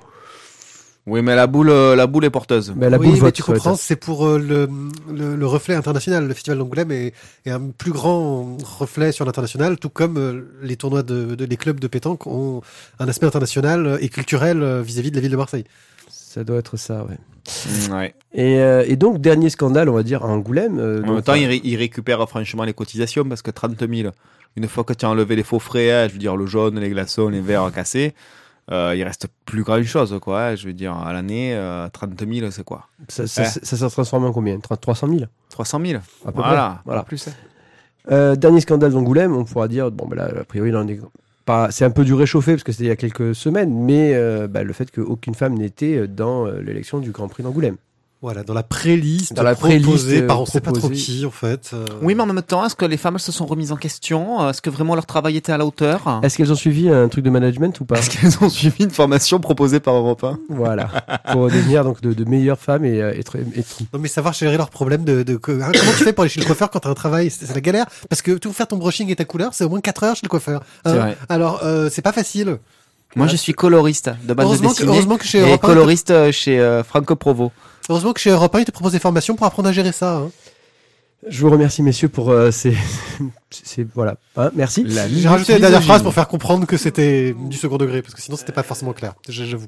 Oui, 1.05 1.21
mais 1.21 1.35
la 1.35 1.49
boule, 1.49 1.69
euh, 1.71 1.97
la 1.97 2.07
boule 2.07 2.25
est 2.25 2.31
porteuse. 2.31 2.73
Mais 2.77 2.89
la 2.89 2.97
oui, 2.97 3.07
boule 3.07 3.15
mais 3.15 3.21
vote. 3.23 3.35
tu 3.35 3.43
comprends, 3.43 3.75
c'est 3.75 3.97
pour 3.97 4.25
euh, 4.25 4.39
le, 4.39 4.69
le, 5.13 5.35
le 5.35 5.47
reflet 5.47 5.75
international. 5.75 6.29
Le 6.29 6.33
Festival 6.35 6.59
d'Angoulême 6.59 6.93
est, 6.93 7.13
est 7.45 7.51
un 7.51 7.71
plus 7.77 7.91
grand 7.91 8.57
reflet 8.79 9.11
sur 9.11 9.25
l'international, 9.25 9.79
tout 9.79 9.89
comme 9.89 10.17
euh, 10.17 10.43
les 10.63 10.77
tournois 10.77 11.03
de, 11.03 11.35
de- 11.35 11.45
les 11.45 11.57
clubs 11.57 11.81
de 11.81 11.89
pétanque 11.89 12.29
ont 12.29 12.63
un 13.01 13.09
aspect 13.09 13.27
international 13.27 13.99
et 14.01 14.09
culturel 14.11 14.63
euh, 14.63 14.81
vis-à-vis 14.81 15.11
de 15.11 15.17
la 15.17 15.23
ville 15.23 15.33
de 15.33 15.37
Marseille. 15.37 15.65
Ça 16.33 16.45
doit 16.45 16.57
être 16.57 16.77
ça, 16.79 17.05
ouais. 17.05 17.19
Mm, 17.91 17.93
ouais. 17.95 18.15
Et, 18.33 18.59
euh, 18.61 18.85
et 18.87 18.97
donc, 18.97 19.19
dernier 19.21 19.51
scandale, 19.51 19.89
on 19.91 19.93
va 19.95 20.03
dire, 20.03 20.25
à 20.25 20.29
Angoulême. 20.29 20.79
euh, 20.79 21.03
En 21.05 21.15
même 21.15 21.23
temps, 21.23 21.35
il, 21.35 21.47
ré- 21.47 21.61
il 21.63 21.77
récupère 21.77 22.27
franchement 22.29 22.65
les 22.65 22.73
cotisations 22.73 23.25
parce 23.29 23.43
que 23.43 23.51
30 23.51 23.79
000, 23.79 24.11
une 24.57 24.69
fois 24.69 24.85
que 24.85 24.95
tu 24.95 25.05
as 25.05 25.11
enlevé 25.11 25.37
les 25.37 25.43
faux 25.43 25.59
frais, 25.59 25.91
hein, 25.93 26.09
je 26.09 26.15
veux 26.15 26.19
dire 26.19 26.37
le 26.37 26.47
jaune, 26.47 26.79
les 26.79 26.89
glaçons, 26.89 27.29
les 27.29 27.41
verres 27.43 27.71
cassés, 27.71 28.15
euh, 28.71 28.95
il 28.97 29.03
reste 29.03 29.27
plus 29.45 29.63
grand 29.63 29.83
chose, 29.83 30.19
quoi. 30.23 30.43
hein. 30.43 30.55
Je 30.55 30.67
veux 30.69 30.73
dire, 30.73 30.97
à 30.97 31.13
l'année, 31.13 31.53
euh, 31.55 31.89
30 31.93 32.13
000, 32.27 32.51
c'est 32.51 32.65
quoi? 32.65 32.87
Ça, 33.09 33.27
ça, 33.27 33.43
Ouais. 33.43 33.49
ça, 33.49 33.77
se 33.77 33.85
transforme 33.93 34.25
en 34.25 34.33
combien? 34.33 34.59
30 34.59 34.81
300 34.81 35.09
000 35.09 35.21
300 35.51 35.81
000 35.85 35.99
à 36.25 36.33
peu 36.33 36.39
Voilà, 36.41 36.69
près. 36.77 36.81
Voilà. 36.87 37.03
plus. 37.03 37.29
hein. 37.29 37.33
Euh, 38.11 38.37
dernier 38.37 38.61
scandale 38.61 38.93
d'Angoulême, 38.93 39.37
on 39.37 39.45
pourra 39.45 39.69
dire, 39.69 39.91
bon, 39.91 40.07
ben 40.07 40.17
là, 40.17 40.31
a 40.41 40.45
priori, 40.45 40.71
là, 40.71 40.81
on 40.83 40.89
est 40.89 40.99
c'est 41.71 41.85
un 41.85 41.91
peu 41.91 42.05
du 42.05 42.15
réchauffé 42.15 42.53
parce 42.53 42.63
que 42.63 42.73
c'était 42.73 42.85
il 42.85 42.89
y 42.89 42.91
a 42.91 42.97
quelques 42.97 43.35
semaines, 43.35 43.73
mais 43.73 44.15
euh, 44.15 44.49
bah, 44.49 44.63
le 44.63 44.73
fait 44.73 44.91
qu'aucune 44.91 45.35
femme 45.35 45.55
n'était 45.55 46.07
dans 46.07 46.47
euh, 46.47 46.61
l'élection 46.61 46.99
du 46.99 47.11
Grand 47.11 47.29
Prix 47.29 47.43
d'Angoulême. 47.43 47.77
Voilà, 48.23 48.45
dans 48.45 48.55
la 48.55 48.63
pré-liste 48.63 49.33
Dans 49.35 49.43
la 49.43 49.57
proposée 49.57 49.81
pré-list, 49.81 50.27
par 50.29 50.39
euh, 50.39 50.43
on 50.43 50.47
sait 50.47 50.61
pas 50.61 50.71
trop 50.71 50.89
qui 50.91 51.27
en 51.27 51.31
fait. 51.33 51.71
euh. 51.75 51.85
Oui, 52.03 52.15
mais 52.15 52.23
en 52.23 52.27
même 52.27 52.41
temps, 52.41 52.65
est-ce 52.65 52.77
que 52.77 52.85
les 52.85 52.97
femmes 52.97 53.19
se 53.19 53.33
sont 53.33 53.47
remises 53.47 53.73
en 53.73 53.77
question? 53.77 54.49
Est-ce 54.49 54.63
que 54.63 54.71
vraiment 54.71 54.95
leur 54.95 55.07
travail 55.07 55.37
était 55.37 55.51
à 55.51 55.59
la 55.59 55.67
hauteur? 55.67 56.21
Est-ce 56.23 56.37
qu'elles 56.37 56.53
ont 56.53 56.57
suivi 56.57 56.89
un 56.89 57.09
truc 57.09 57.25
de 57.25 57.31
management 57.31 57.79
ou 57.81 57.85
pas? 57.85 57.97
Est-ce 57.99 58.11
qu'elles 58.11 58.39
ont 58.41 58.49
suivi 58.49 58.85
une 58.85 58.91
formation 58.91 59.41
proposée 59.41 59.81
par 59.81 59.95
Europe 59.95 60.23
1 60.23 60.39
Voilà, 60.51 60.89
pour 61.33 61.47
devenir 61.49 61.83
donc 61.83 62.01
de, 62.01 62.13
de 62.13 62.25
meilleures 62.25 62.61
femmes 62.61 62.85
et 62.85 63.03
euh, 63.03 63.13
être, 63.19 63.37
être- 63.57 63.81
Non 63.93 63.99
mais 63.99 64.07
savoir 64.09 64.35
gérer 64.35 64.57
leurs 64.57 64.71
problèmes 64.71 65.03
de, 65.05 65.25
de, 65.25 65.35
hein, 65.35 65.39
comment 65.49 65.93
tu 65.99 66.05
fais 66.05 66.13
pour 66.13 66.23
aller 66.23 66.31
chez 66.31 66.39
le 66.41 66.47
coiffeur 66.47 66.71
quand 66.71 66.79
t'as 66.79 66.91
un 66.91 66.95
travail? 66.95 67.29
C'est 67.29 67.53
la 67.53 67.61
galère 67.61 67.87
parce 68.09 68.23
que 68.23 68.31
tout 68.39 68.53
faire 68.53 68.69
ton 68.69 68.77
brushing 68.77 69.11
et 69.11 69.17
ta 69.17 69.25
couleur 69.25 69.53
c'est 69.53 69.65
au 69.65 69.69
moins 69.69 69.81
4 69.81 70.05
heures 70.05 70.15
chez 70.17 70.23
le 70.25 70.29
coiffeur 70.29 70.61
hein. 70.85 70.91
C'est 70.93 70.97
vrai. 70.99 71.17
alors 71.29 71.61
euh, 71.65 71.89
c'est 71.91 72.03
pas 72.03 72.13
facile 72.13 72.59
Moi, 73.17 73.27
je 73.27 73.35
suis 73.37 73.53
coloriste 73.53 74.11
de 74.27 74.33
que, 74.35 74.41
dessinée 74.79 74.89
heureusement 74.89 75.17
que 75.19 75.25
chez 75.25 75.39
et 75.39 75.43
Europe 75.43 75.65
1 75.65 75.67
coloriste 75.67 76.11
euh, 76.13 76.31
chez 76.31 76.61
euh, 76.61 76.85
Franco 76.85 77.17
Provo. 77.17 77.51
Heureusement 77.89 78.13
que 78.13 78.21
chez 78.21 78.31
Europe 78.31 78.55
1 78.55 78.61
ils 78.61 78.65
te 78.65 78.71
proposent 78.71 78.93
des 78.93 78.99
formations 78.99 79.35
pour 79.37 79.47
apprendre 79.47 79.69
à 79.69 79.73
gérer 79.73 79.93
ça 79.93 80.17
hein. 80.17 80.31
Je 81.29 81.41
vous 81.43 81.51
remercie 81.51 81.83
messieurs 81.85 82.09
pour 82.09 82.31
euh, 82.31 82.51
ces, 82.51 82.77
ces- 83.51 83.85
voilà, 83.95 84.17
Hein, 84.37 84.51
merci. 84.57 84.83
La 84.83 85.09
j'ai 85.09 85.29
rajouté 85.29 85.53
la 85.53 85.61
dernière 85.61 85.83
phrase 85.85 86.03
pour 86.03 86.13
faire 86.13 86.27
comprendre 86.27 86.67
que 86.67 86.77
c'était 86.77 87.33
du 87.49 87.57
second 87.57 87.77
degré 87.77 88.03
parce 88.03 88.15
que 88.15 88.21
sinon 88.21 88.37
c'était 88.37 88.51
pas 88.53 88.65
forcément 88.65 88.93
clair 88.93 89.15
j'avoue 89.29 89.67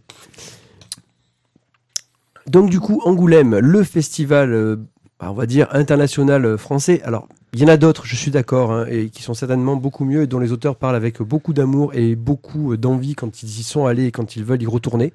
Donc 2.49 2.71
du 2.71 2.81
coup, 2.81 3.01
Angoulême, 3.05 3.57
le 3.59 3.85
festival, 3.85 4.53
euh, 4.53 4.77
bah, 5.21 5.29
on 5.31 5.35
va 5.35 5.47
dire 5.47 5.69
international 5.71 6.45
euh, 6.45 6.59
français. 6.59 7.01
Alors, 7.05 7.29
il 7.53 7.61
y 7.61 7.65
en 7.65 7.69
a 7.69 7.77
d'autres, 7.77 8.05
je 8.05 8.17
suis 8.17 8.33
d'accord, 8.33 8.73
hein, 8.73 8.87
et 8.91 9.09
qui 9.11 9.23
sont 9.23 9.35
certainement 9.35 9.77
beaucoup 9.77 10.05
mieux 10.05 10.23
et 10.23 10.27
dont 10.27 10.41
les 10.41 10.51
auteurs 10.51 10.75
parlent 10.75 10.97
avec 10.97 11.23
beaucoup 11.23 11.53
d'amour 11.53 11.95
et 11.95 12.17
beaucoup 12.17 12.77
d'envie 12.77 13.15
quand 13.15 13.43
ils 13.45 13.61
y 13.61 13.63
sont 13.63 13.87
allés 13.87 14.07
et 14.07 14.11
quand 14.11 14.35
ils 14.35 14.45
veulent 14.45 14.63
y 14.63 14.67
retourner. 14.67 15.13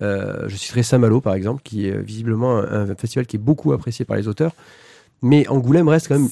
Euh, 0.00 0.48
je 0.48 0.56
citerai 0.56 0.82
Saint-Malo, 0.82 1.20
par 1.20 1.34
exemple, 1.34 1.62
qui 1.62 1.88
est 1.88 1.92
euh, 1.92 2.00
visiblement 2.00 2.58
un, 2.58 2.90
un 2.90 2.94
festival 2.94 3.26
qui 3.26 3.36
est 3.36 3.40
beaucoup 3.40 3.72
apprécié 3.72 4.04
par 4.04 4.16
les 4.16 4.28
auteurs. 4.28 4.52
Mais 5.22 5.48
Angoulême 5.48 5.88
reste 5.88 6.08
quand 6.08 6.18
même 6.18 6.28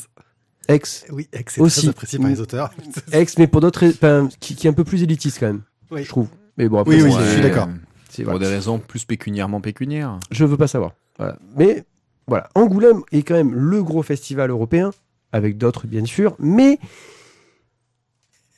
ex, 0.68 1.04
oui 1.12 1.28
c'est 1.48 1.60
Aussi. 1.60 1.80
très 1.80 1.88
apprécié 1.90 2.18
par 2.18 2.28
les 2.28 2.40
auteurs 2.40 2.70
ex, 3.12 3.38
mais 3.38 3.46
pour 3.46 3.60
d'autres, 3.60 3.86
enfin, 3.86 4.28
qui, 4.40 4.54
qui 4.54 4.66
est 4.66 4.70
un 4.70 4.74
peu 4.74 4.84
plus 4.84 5.02
élitiste 5.02 5.38
quand 5.40 5.46
même, 5.46 5.62
Oui. 5.90 6.04
je 6.04 6.08
trouve. 6.08 6.28
Mais 6.56 6.68
bon, 6.68 6.78
après, 6.78 6.94
Oui, 6.96 7.02
oui, 7.02 7.12
je 7.18 7.32
suis 7.32 7.42
d'accord. 7.42 7.66
Pour 7.68 8.24
voilà. 8.24 8.38
des 8.38 8.46
raisons 8.46 8.78
plus 8.78 9.04
pécuniairement 9.04 9.60
pécuniaires. 9.60 10.18
Je 10.30 10.44
veux 10.44 10.56
pas 10.56 10.68
savoir. 10.68 10.92
Voilà. 11.18 11.36
Mais 11.56 11.84
voilà, 12.26 12.48
Angoulême 12.54 13.02
est 13.12 13.22
quand 13.22 13.34
même 13.34 13.54
le 13.54 13.82
gros 13.82 14.02
festival 14.02 14.50
européen, 14.50 14.90
avec 15.32 15.58
d'autres 15.58 15.86
bien 15.86 16.04
sûr, 16.04 16.34
mais 16.38 16.78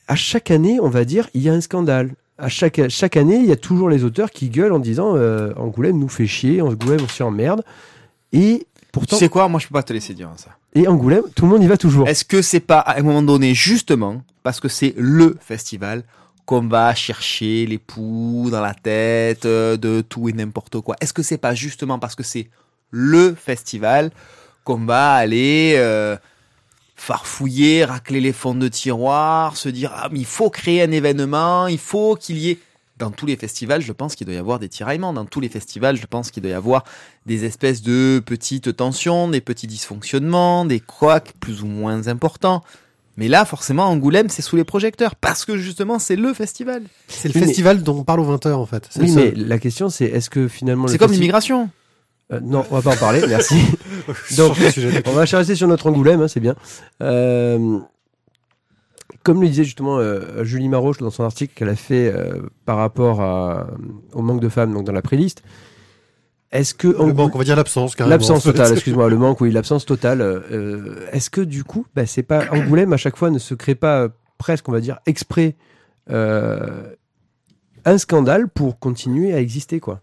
à 0.07 0.15
chaque 0.15 0.49
année, 0.51 0.79
on 0.79 0.89
va 0.89 1.05
dire, 1.05 1.29
il 1.33 1.41
y 1.41 1.49
a 1.49 1.53
un 1.53 1.61
scandale. 1.61 2.13
À 2.39 2.49
chaque, 2.49 2.81
chaque 2.89 3.17
année, 3.17 3.35
il 3.37 3.45
y 3.45 3.51
a 3.51 3.57
toujours 3.57 3.89
les 3.89 4.03
auteurs 4.03 4.31
qui 4.31 4.49
gueulent 4.49 4.71
en 4.71 4.79
disant 4.79 5.15
euh, 5.15 5.53
Angoulême 5.57 5.99
nous 5.99 6.07
fait 6.07 6.27
chier, 6.27 6.61
Angoulême 6.61 7.01
on 7.03 7.07
s'y 7.07 7.21
emmerde. 7.21 7.63
Et 8.31 8.65
pourtant, 8.91 9.17
Tu 9.17 9.23
sais 9.25 9.29
quoi 9.29 9.47
Moi, 9.49 9.59
je 9.59 9.67
peux 9.67 9.73
pas 9.73 9.83
te 9.83 9.93
laisser 9.93 10.13
dire 10.13 10.29
ça. 10.37 10.51
et 10.73 10.87
Angoulême, 10.87 11.23
tout 11.35 11.45
le 11.45 11.51
monde 11.51 11.63
y 11.63 11.67
va 11.67 11.77
toujours. 11.77 12.07
Est-ce 12.07 12.23
que 12.25 12.41
c'est 12.41 12.59
pas 12.59 12.79
à 12.79 12.97
un 12.99 13.03
moment 13.03 13.21
donné, 13.21 13.53
justement, 13.53 14.21
parce 14.43 14.59
que 14.59 14.67
c'est 14.69 14.93
le 14.97 15.37
festival, 15.41 16.03
qu'on 16.45 16.67
va 16.67 16.95
chercher 16.95 17.67
les 17.67 17.77
poux 17.77 18.47
dans 18.49 18.61
la 18.61 18.73
tête 18.73 19.45
euh, 19.45 19.77
de 19.77 20.01
tout 20.01 20.29
et 20.29 20.33
n'importe 20.33 20.79
quoi? 20.81 20.95
Est-ce 20.99 21.13
que 21.13 21.21
c'est 21.21 21.37
pas 21.37 21.53
justement 21.53 21.99
parce 21.99 22.15
que 22.15 22.23
c'est 22.23 22.49
le 22.89 23.35
festival 23.35 24.09
qu'on 24.63 24.85
va 24.85 25.13
aller 25.13 25.75
euh, 25.77 26.17
farfouiller, 26.99 27.85
racler 27.85 28.21
les 28.21 28.33
fonds 28.33 28.55
de 28.55 28.67
tiroir, 28.67 29.57
se 29.57 29.69
dire 29.69 29.91
ah 29.95 30.09
mais 30.11 30.19
il 30.19 30.25
faut 30.25 30.49
créer 30.49 30.81
un 30.83 30.91
événement, 30.91 31.67
il 31.67 31.77
faut 31.79 32.15
qu'il 32.15 32.37
y 32.37 32.49
ait 32.51 32.59
dans 32.97 33.11
tous 33.11 33.25
les 33.25 33.37
festivals, 33.37 33.81
je 33.81 33.93
pense 33.93 34.13
qu'il 34.15 34.27
doit 34.27 34.35
y 34.35 34.39
avoir 34.39 34.59
des 34.59 34.67
tiraillements. 34.67 35.13
Dans 35.13 35.23
tous 35.25 35.39
les 35.39 35.47
festivals, 35.47 35.95
je 35.95 36.05
pense 36.05 36.31
qu'il 36.31 36.43
doit 36.43 36.51
y 36.51 36.55
avoir 36.55 36.83
des 37.25 37.45
espèces 37.45 37.81
de 37.81 38.21
petites 38.25 38.75
tensions, 38.75 39.29
des 39.29 39.39
petits 39.39 39.67
dysfonctionnements, 39.67 40.65
des 40.65 40.81
couacs 40.81 41.31
plus 41.39 41.63
ou 41.63 41.67
moins 41.67 42.09
importants. 42.09 42.61
Mais 43.15 43.29
là, 43.29 43.45
forcément, 43.45 43.85
Angoulême, 43.85 44.27
c'est 44.29 44.41
sous 44.41 44.57
les 44.57 44.65
projecteurs, 44.65 45.15
parce 45.15 45.45
que 45.45 45.55
justement, 45.57 45.97
c'est 45.97 46.17
le 46.17 46.33
festival. 46.33 46.83
c'est 47.07 47.29
le 47.29 47.33
Oui, 47.35 47.39
mais- 47.41 47.47
festival 47.47 47.83
dont 47.83 47.97
on 47.99 48.03
parle 48.03 48.19
aux 48.19 48.25
20h 48.37 48.51
en 48.53 48.65
fait 48.65 48.89
Oui, 48.99 49.11
mais 49.15 49.31
la 49.31 49.59
question 49.59 49.89
c'est 49.89 50.05
est-ce 50.05 50.29
que 50.29 50.49
finalement. 50.49 50.85
le 50.85 50.91
C'est 50.91 50.97
comme 50.97 51.09
festi- 51.11 51.13
l'immigration. 51.15 51.69
Euh, 52.31 52.39
non, 52.41 52.63
on 52.69 52.75
va 52.79 52.81
pas 52.81 52.95
en 52.95 52.99
parler, 52.99 53.23
merci. 53.27 53.55
Donc. 54.37 54.55
On 55.07 55.11
va 55.13 55.21
rester 55.23 55.55
sur 55.55 55.67
notre 55.67 55.87
Angoulême, 55.87 56.21
hein, 56.21 56.27
c'est 56.27 56.39
bien. 56.39 56.55
Euh, 57.01 57.79
comme 59.23 59.41
le 59.41 59.47
disait 59.49 59.63
justement 59.63 59.97
euh, 59.97 60.43
Julie 60.43 60.69
Maroche 60.69 60.99
dans 60.99 61.09
son 61.09 61.23
article 61.23 61.53
qu'elle 61.53 61.69
a 61.69 61.75
fait 61.75 62.13
par 62.65 62.77
rapport 62.77 63.21
à- 63.21 63.67
au 64.13 64.21
manque 64.21 64.39
de 64.41 64.49
femmes 64.49 64.73
donc 64.73 64.85
dans 64.85 64.93
la 64.93 65.01
préliste, 65.01 65.43
est-ce 66.51 66.73
que 66.73 66.87
le 66.87 67.13
manque, 67.13 67.35
on 67.35 67.37
va 67.39 67.43
dire 67.43 67.55
l'absence 67.55 67.95
l'absence 67.99 68.43
totale, 68.43 68.67
excuse-moi, 68.73 69.09
le 69.09 69.17
manque, 69.17 69.41
oui, 69.41 69.51
l'absence 69.51 69.85
totale, 69.85 70.43
est-ce 71.11 71.29
que 71.29 71.41
du 71.41 71.63
coup, 71.63 71.85
bah, 71.95 72.05
c'est 72.05 72.23
pas 72.23 72.43
Angoulême 72.51 72.93
à 72.93 72.97
chaque 72.97 73.17
fois 73.17 73.29
ne 73.29 73.39
se 73.39 73.53
crée 73.55 73.75
pas 73.75 74.07
presque, 74.37 74.69
on 74.69 74.71
va 74.71 74.79
dire, 74.79 74.99
exprès 75.05 75.55
un 76.07 77.97
scandale 77.97 78.47
pour 78.49 78.79
continuer 78.79 79.33
à 79.33 79.39
exister, 79.39 79.79
quoi? 79.79 80.01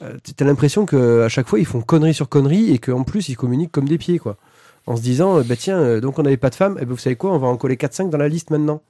Euh, 0.00 0.16
T'as 0.36 0.44
l'impression 0.46 0.86
que 0.86 1.22
à 1.22 1.28
chaque 1.28 1.48
fois 1.48 1.58
ils 1.58 1.66
font 1.66 1.82
connerie 1.82 2.14
sur 2.14 2.28
connerie 2.28 2.70
et 2.70 2.78
qu'en 2.78 3.02
plus 3.04 3.28
ils 3.28 3.36
communiquent 3.36 3.72
comme 3.72 3.88
des 3.88 3.98
pieds, 3.98 4.18
quoi. 4.18 4.36
En 4.86 4.96
se 4.96 5.02
disant, 5.02 5.38
euh, 5.38 5.42
bah 5.44 5.54
tiens, 5.56 5.78
euh, 5.78 6.00
donc 6.00 6.18
on 6.18 6.22
n'avait 6.22 6.36
pas 6.36 6.50
de 6.50 6.54
femmes, 6.56 6.76
et 6.80 6.84
ben 6.84 6.90
vous 6.92 6.98
savez 6.98 7.14
quoi, 7.16 7.32
on 7.32 7.38
va 7.38 7.46
en 7.48 7.56
coller 7.56 7.76
4-5 7.76 8.10
dans 8.10 8.18
la 8.18 8.28
liste 8.28 8.50
maintenant. 8.50 8.80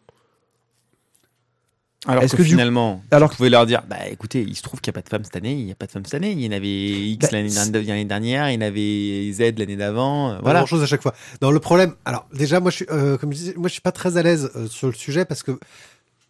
Alors 2.05 2.25
Est-ce 2.25 2.33
que, 2.33 2.39
que 2.39 2.43
du- 2.43 2.49
finalement, 2.51 3.01
alors 3.13 3.31
vous 3.31 3.37
pouvez 3.37 3.49
leur 3.51 3.65
dire, 3.65 3.83
bah 3.89 4.09
écoutez, 4.11 4.43
il 4.43 4.57
se 4.57 4.63
trouve 4.63 4.81
qu'il 4.81 4.91
n'y 4.91 4.99
a 4.99 5.01
pas 5.01 5.05
de 5.05 5.09
femmes 5.09 5.23
cette 5.23 5.37
année, 5.37 5.53
il 5.53 5.65
n'y 5.65 5.71
a 5.71 5.77
pas 5.77 5.87
de 5.87 5.93
femmes 5.93 6.05
cette 6.05 6.15
année, 6.15 6.33
il 6.33 6.41
y 6.41 6.49
en 6.49 6.51
avait 6.51 6.67
X 6.69 7.27
Bah, 7.27 7.29
l'année 7.31 7.51
l'année 7.85 8.05
dernière, 8.05 8.51
il 8.51 8.55
y 8.55 8.57
en 8.59 8.61
avait 8.61 9.31
Z 9.33 9.57
l'année 9.57 9.77
d'avant, 9.77 10.31
euh, 10.33 10.39
Voilà. 10.43 10.61
grand 10.61 10.67
chose 10.67 10.83
à 10.83 10.87
chaque 10.87 11.03
fois. 11.03 11.15
Non, 11.43 11.53
le 11.53 11.61
problème. 11.61 11.95
Alors 12.05 12.27
déjà, 12.35 12.59
moi, 12.59 12.73
je 12.73 12.77
suis, 12.77 12.87
euh, 12.91 13.17
comme 13.19 13.33
je 13.33 13.39
disais, 13.39 13.55
moi, 13.57 13.69
je 13.69 13.75
suis 13.75 13.81
pas 13.83 13.93
très 13.93 14.17
à 14.17 14.23
l'aise 14.25 14.51
euh, 14.57 14.67
sur 14.67 14.89
le 14.89 14.95
sujet 14.95 15.25
parce 15.25 15.45
que 15.45 15.61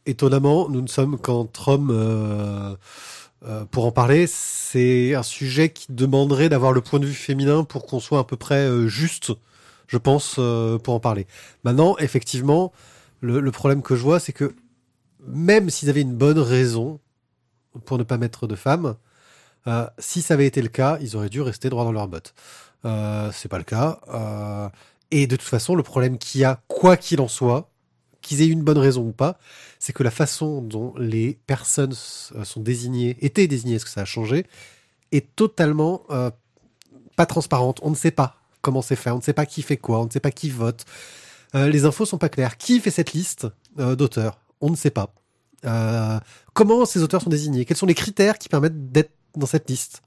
étonnamment, 0.04 0.68
nous 0.68 0.82
ne 0.82 0.88
sommes 0.88 1.16
qu'entre 1.18 1.68
hommes 1.68 1.90
euh, 1.90 2.74
euh, 3.44 3.64
pour 3.64 3.87
en 3.87 3.92
parler. 3.92 4.26
C'est 4.26 5.14
un 5.14 5.22
sujet 5.22 5.70
qui 5.70 5.87
demanderait 5.92 6.48
d'avoir 6.48 6.72
le 6.72 6.81
point 6.81 7.00
de 7.00 7.07
vue 7.07 7.14
féminin 7.14 7.64
pour 7.64 7.87
qu'on 7.87 8.00
soit 8.00 8.20
à 8.20 8.24
peu 8.24 8.37
près 8.37 8.66
euh, 8.66 8.88
juste, 8.88 9.33
je 9.87 9.98
pense, 9.98 10.37
euh, 10.38 10.78
pour 10.78 10.94
en 10.94 11.00
parler. 11.00 11.26
Maintenant, 11.64 11.96
effectivement, 11.98 12.72
le, 13.20 13.40
le 13.40 13.50
problème 13.50 13.83
que 13.83 13.96
je 13.96 14.02
vois, 14.02 14.20
c'est 14.20 14.33
que 14.33 14.55
même 15.26 15.70
s'ils 15.70 15.90
avaient 15.90 16.02
une 16.02 16.14
bonne 16.14 16.38
raison, 16.38 17.00
pour 17.85 17.98
ne 17.98 18.02
pas 18.02 18.18
mettre 18.18 18.46
de 18.46 18.55
femmes. 18.55 18.96
Euh, 19.66 19.87
si 19.98 20.22
ça 20.22 20.35
avait 20.35 20.46
été 20.46 20.61
le 20.61 20.68
cas, 20.68 20.98
ils 21.00 21.16
auraient 21.16 21.31
dû 21.31 21.40
rester 21.40 21.70
droit 21.70 21.85
dans 21.85 21.92
leurs 21.92 22.09
bottes. 22.09 22.35
Euh, 22.85 23.31
c'est 23.33 23.48
pas 23.48 23.59
le 23.59 23.64
cas. 23.64 24.00
Et 25.11 25.26
de 25.26 25.37
toute 25.37 25.48
façon, 25.48 25.74
le 25.74 25.83
problème 25.83 26.18
qu'il 26.18 26.40
y 26.40 26.44
a, 26.44 26.61
quoi 26.68 26.96
qu'il 26.96 27.20
en 27.20 27.28
soit, 27.28 27.68
qu'ils 28.22 28.40
aient 28.40 28.46
une 28.46 28.62
bonne 28.62 28.78
raison 28.78 29.02
ou 29.02 29.12
pas, 29.12 29.38
c'est 29.78 29.92
que 29.92 30.02
la 30.02 30.11
façon 30.11 30.62
dont 30.62 30.94
les 30.96 31.38
personnes 31.46 31.94
euh, 32.35 32.44
sont 32.44 32.61
désignées, 32.61 33.16
étaient 33.20 33.46
désignées, 33.46 33.74
est-ce 33.74 33.85
que 33.85 33.90
ça 33.90 34.02
a 34.02 34.06
changé, 34.06 34.46
est 35.11 35.35
totalement 35.37 36.02
euh, 36.11 36.30
pas 37.16 37.26
transparente. 37.26 37.80
On 37.82 37.90
ne 37.90 37.96
sait 37.96 38.11
pas 38.11 38.37
comment 38.62 38.80
c'est 38.80 38.96
fait, 38.96 39.11
on 39.11 39.16
ne 39.16 39.22
sait 39.22 39.32
pas 39.32 39.44
qui 39.44 39.61
fait 39.61 39.76
quoi, 39.76 40.00
on 40.00 40.06
ne 40.06 40.11
sait 40.11 40.20
pas 40.20 40.30
qui 40.30 40.48
vote. 40.48 40.85
Euh, 41.54 41.68
les 41.68 41.85
infos 41.85 42.06
sont 42.06 42.16
pas 42.16 42.30
claires. 42.30 42.56
Qui 42.56 42.80
fait 42.80 42.90
cette 42.90 43.12
liste 43.12 43.46
d'auteurs? 43.76 44.38
On 44.61 44.70
ne 44.70 44.76
sait 44.76 44.90
pas. 44.90 45.12
Comment 46.54 46.85
ces 46.87 47.02
auteurs 47.02 47.22
sont 47.22 47.30
désignés? 47.30 47.64
Quels 47.64 47.76
sont 47.76 47.87
les 47.87 47.94
critères 47.94 48.38
qui 48.38 48.48
permettent 48.48 48.92
d'être 48.92 49.12
dans 49.37 49.46
cette 49.46 49.68
liste? 49.68 50.02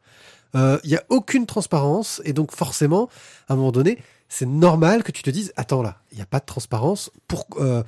Il 0.53 0.79
n'y 0.89 0.95
a 0.95 1.03
aucune 1.09 1.45
transparence 1.45 2.21
et 2.25 2.33
donc 2.33 2.51
forcément, 2.51 3.09
à 3.47 3.53
un 3.53 3.55
moment 3.57 3.71
donné, 3.71 3.97
c'est 4.29 4.47
normal 4.47 5.03
que 5.03 5.11
tu 5.11 5.23
te 5.23 5.29
dises 5.29 5.53
attends 5.55 5.81
là, 5.81 5.97
il 6.11 6.15
n'y 6.15 6.21
a 6.21 6.25
pas 6.25 6.39
de 6.39 6.45
transparence. 6.45 7.11
Pour 7.27 7.45
euh, 7.59 7.83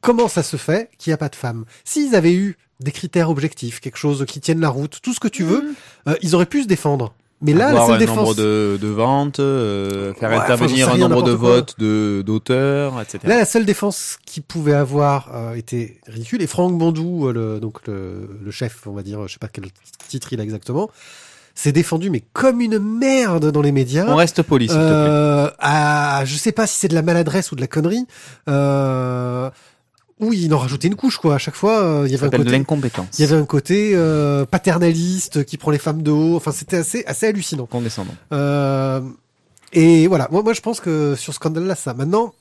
comment 0.00 0.28
ça 0.28 0.42
se 0.42 0.56
fait 0.56 0.90
qu'il 0.98 1.10
n'y 1.10 1.14
a 1.14 1.18
pas 1.18 1.28
de 1.28 1.36
femmes? 1.36 1.64
S'ils 1.84 2.14
avaient 2.14 2.34
eu 2.34 2.56
des 2.80 2.92
critères 2.92 3.30
objectifs, 3.30 3.80
quelque 3.80 3.98
chose 3.98 4.24
qui 4.26 4.40
tienne 4.40 4.60
la 4.60 4.68
route, 4.68 5.00
tout 5.02 5.14
ce 5.14 5.20
que 5.20 5.28
tu 5.28 5.44
veux, 5.44 5.74
euh, 6.08 6.14
ils 6.22 6.34
auraient 6.34 6.46
pu 6.46 6.62
se 6.62 6.68
défendre. 6.68 7.14
Mais 7.44 7.54
là, 7.54 7.68
Avoir 7.70 7.88
la 7.88 7.96
un 7.96 8.06
nombre 8.06 8.36
de, 8.36 8.78
de 8.80 8.86
ventes, 8.86 9.40
euh, 9.40 10.14
faire 10.14 10.30
Ouais, 10.30 10.36
intervenir 10.36 10.88
un 10.90 10.96
nombre 10.96 11.24
de 11.24 11.32
votes 11.32 11.74
de 11.78 12.22
d'auteurs, 12.24 13.00
etc. 13.00 13.18
Là, 13.24 13.36
la 13.36 13.44
seule 13.44 13.66
défense 13.66 14.18
qu'il 14.24 14.44
pouvait 14.44 14.74
avoir 14.74 15.34
euh, 15.34 15.54
était 15.54 15.98
ridicule. 16.06 16.40
Et 16.40 16.46
Franck 16.46 16.78
Bondou, 16.78 17.26
euh, 17.26 17.32
le, 17.32 17.60
donc 17.60 17.84
le, 17.88 18.38
le 18.40 18.50
chef, 18.52 18.86
on 18.86 18.92
va 18.92 19.02
dire, 19.02 19.26
je 19.26 19.32
sais 19.32 19.38
pas 19.40 19.48
quel 19.48 19.64
titre 20.06 20.32
il 20.32 20.40
a 20.40 20.44
exactement, 20.44 20.88
s'est 21.54 21.72
défendu 21.72 22.10
mais 22.10 22.22
comme 22.32 22.60
une 22.60 22.78
merde 22.78 23.50
dans 23.50 23.62
les 23.62 23.72
médias. 23.72 24.06
On 24.08 24.16
reste 24.16 24.42
poli, 24.42 24.68
s'il 24.68 24.76
te 24.76 24.80
plaît. 24.80 24.88
Euh, 24.88 25.50
à, 25.58 26.24
je 26.24 26.36
sais 26.36 26.52
pas 26.52 26.66
si 26.66 26.78
c'est 26.78 26.88
de 26.88 26.94
la 26.94 27.02
maladresse 27.02 27.52
ou 27.52 27.56
de 27.56 27.60
la 27.60 27.66
connerie. 27.66 28.06
Euh, 28.48 29.50
oui, 30.20 30.42
il 30.44 30.54
en 30.54 30.58
rajoutait 30.58 30.88
une 30.88 30.94
couche 30.94 31.18
quoi. 31.18 31.34
À 31.34 31.38
chaque 31.38 31.56
fois, 31.56 31.82
euh, 31.82 32.02
il 32.06 32.12
y 32.12 32.14
avait 32.14 32.26
un 32.26 32.30
côté, 32.30 32.50
l'incompétence. 32.50 33.18
il 33.18 33.22
y 33.22 33.24
avait 33.24 33.40
un 33.40 33.44
côté 33.44 33.92
euh, 33.94 34.44
paternaliste 34.46 35.44
qui 35.44 35.56
prend 35.56 35.70
les 35.70 35.78
femmes 35.78 36.02
de 36.02 36.10
haut. 36.10 36.36
Enfin, 36.36 36.52
c'était 36.52 36.76
assez 36.76 37.04
assez 37.06 37.26
hallucinant. 37.26 37.66
Condescendant. 37.66 38.14
Euh, 38.32 39.00
et 39.72 40.06
voilà, 40.06 40.28
moi, 40.30 40.42
moi 40.42 40.52
je 40.52 40.60
pense 40.60 40.80
que 40.80 41.14
sur 41.16 41.32
ce 41.32 41.36
scandale-là, 41.36 41.74
ça. 41.74 41.94
Maintenant, 41.94 42.34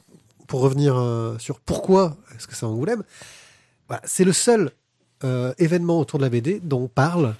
pour 0.47 0.61
revenir 0.61 0.95
euh, 0.97 1.37
sur 1.39 1.59
pourquoi 1.59 2.17
est-ce 2.35 2.45
que 2.47 2.55
c'est 2.55 2.65
Angoulême, 2.65 3.03
voilà, 3.87 4.01
c'est 4.05 4.25
le 4.25 4.33
seul 4.33 4.71
euh, 5.23 5.53
événement 5.57 5.99
autour 5.99 6.19
de 6.19 6.23
la 6.23 6.29
BD 6.29 6.59
dont 6.63 6.81
on 6.83 6.87
parle 6.87 7.35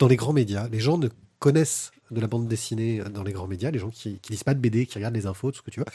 dans 0.00 0.08
les 0.08 0.16
grands 0.16 0.32
médias. 0.32 0.68
Les 0.68 0.80
gens 0.80 0.98
ne 0.98 1.08
connaissent 1.38 1.92
de 2.10 2.20
la 2.20 2.26
bande 2.26 2.48
dessinée 2.48 3.00
dans 3.14 3.22
les 3.22 3.32
grands 3.32 3.46
médias, 3.46 3.70
les 3.70 3.78
gens 3.78 3.90
qui, 3.90 4.18
qui 4.18 4.32
lisent 4.32 4.42
pas 4.42 4.54
de 4.54 4.58
BD, 4.58 4.86
qui 4.86 4.98
regardent 4.98 5.14
les 5.14 5.26
infos, 5.26 5.52
tout 5.52 5.58
ce 5.58 5.62
que 5.62 5.70
tu 5.70 5.78
veux. 5.78 5.86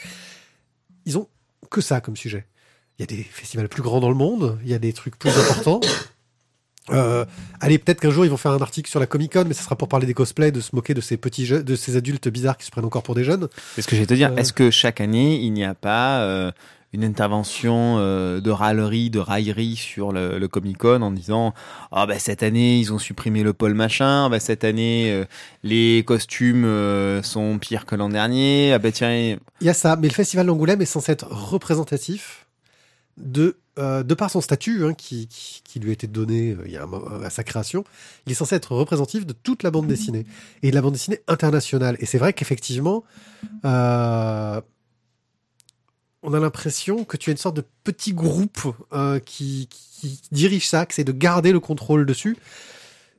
Ils 1.04 1.18
ont 1.18 1.28
que 1.70 1.82
ça 1.82 2.00
comme 2.00 2.16
sujet. 2.16 2.46
Il 2.98 3.02
y 3.02 3.04
a 3.04 3.06
des 3.06 3.22
festivals 3.22 3.68
plus 3.68 3.82
grands 3.82 4.00
dans 4.00 4.08
le 4.08 4.14
monde, 4.14 4.58
il 4.62 4.70
y 4.70 4.74
a 4.74 4.78
des 4.78 4.94
trucs 4.94 5.18
plus 5.18 5.30
importants. 5.30 5.80
Euh, 6.90 7.24
allez, 7.60 7.78
peut-être 7.78 7.98
qu'un 7.98 8.10
jour 8.10 8.24
ils 8.24 8.30
vont 8.30 8.36
faire 8.36 8.52
un 8.52 8.60
article 8.60 8.88
sur 8.88 9.00
la 9.00 9.06
Comic 9.06 9.32
Con, 9.32 9.44
mais 9.48 9.54
ce 9.54 9.64
sera 9.64 9.74
pour 9.74 9.88
parler 9.88 10.06
des 10.06 10.14
cosplays, 10.14 10.52
de 10.52 10.60
se 10.60 10.72
moquer 10.72 10.94
de 10.94 11.00
ces 11.00 11.16
petits 11.16 11.44
jeux, 11.44 11.64
de 11.64 11.74
ces 11.74 11.96
adultes 11.96 12.28
bizarres 12.28 12.56
qui 12.56 12.64
se 12.64 12.70
prennent 12.70 12.84
encore 12.84 13.02
pour 13.02 13.16
des 13.16 13.24
jeunes. 13.24 13.48
C'est 13.74 13.82
ce 13.82 13.88
que 13.88 13.96
j'allais 13.96 14.06
te 14.06 14.14
dire. 14.14 14.30
Euh. 14.30 14.36
Est-ce 14.36 14.52
que 14.52 14.70
chaque 14.70 15.00
année, 15.00 15.40
il 15.42 15.52
n'y 15.52 15.64
a 15.64 15.74
pas 15.74 16.20
euh, 16.20 16.52
une 16.96 17.04
intervention 17.04 17.96
euh, 17.98 18.40
de 18.40 18.50
râlerie, 18.50 19.10
de 19.10 19.18
raillerie 19.18 19.76
sur 19.76 20.12
le, 20.12 20.46
Comic 20.48 20.78
Con 20.78 21.02
en 21.02 21.10
disant 21.10 21.52
ah 21.92 22.06
ben 22.06 22.18
cette 22.18 22.42
année 22.42 22.78
ils 22.78 22.92
ont 22.92 22.98
supprimé 22.98 23.42
le 23.42 23.52
pôle 23.52 23.74
machin, 23.74 24.26
ah 24.26 24.28
ben 24.30 24.40
cette 24.40 24.64
année 24.64 25.12
euh, 25.12 25.24
les 25.62 26.02
costumes 26.06 26.64
euh, 26.64 27.22
sont 27.22 27.58
pires 27.58 27.84
que 27.84 27.94
l'an 27.96 28.08
dernier, 28.08 28.72
ah 28.72 28.78
ben 28.78 28.92
tiens 28.92 29.36
Il 29.60 29.66
y 29.66 29.68
a 29.68 29.74
ça, 29.74 29.96
mais 29.96 30.08
le 30.08 30.14
festival 30.14 30.46
d'Angoulême 30.46 30.80
est 30.80 30.86
censé 30.86 31.12
être 31.12 31.26
représentatif 31.30 32.46
de, 33.18 33.56
de 33.76 34.14
par 34.14 34.30
son 34.30 34.40
statut 34.40 34.84
hein, 34.84 34.94
qui, 34.94 35.28
qui, 35.28 35.80
lui 35.80 35.90
a 35.90 35.92
été 35.92 36.06
donné 36.06 36.56
il 36.64 36.72
y 36.72 36.76
a 36.76 36.84
un 36.84 37.22
à 37.22 37.30
sa 37.30 37.44
création, 37.44 37.84
il 38.26 38.32
est 38.32 38.34
censé 38.34 38.54
être 38.54 38.74
représentatif 38.74 39.26
de 39.26 39.34
toute 39.34 39.62
la 39.62 39.70
bande 39.70 39.86
dessinée 39.86 40.24
et 40.62 40.70
de 40.70 40.74
la 40.74 40.80
bande 40.80 40.94
dessinée 40.94 41.20
internationale. 41.28 41.96
Et 42.00 42.06
c'est 42.06 42.18
vrai 42.18 42.32
qu'effectivement, 42.32 43.04
on 46.26 46.34
a 46.34 46.40
l'impression 46.40 47.04
que 47.04 47.16
tu 47.16 47.30
as 47.30 47.32
une 47.32 47.38
sorte 47.38 47.56
de 47.56 47.64
petit 47.84 48.12
groupe 48.12 48.74
euh, 48.92 49.20
qui, 49.20 49.68
dirige 50.32 50.66
ça, 50.68 50.84
qui 50.84 50.92
essaie 50.92 51.04
de 51.04 51.12
garder 51.12 51.52
le 51.52 51.60
contrôle 51.60 52.04
dessus. 52.04 52.36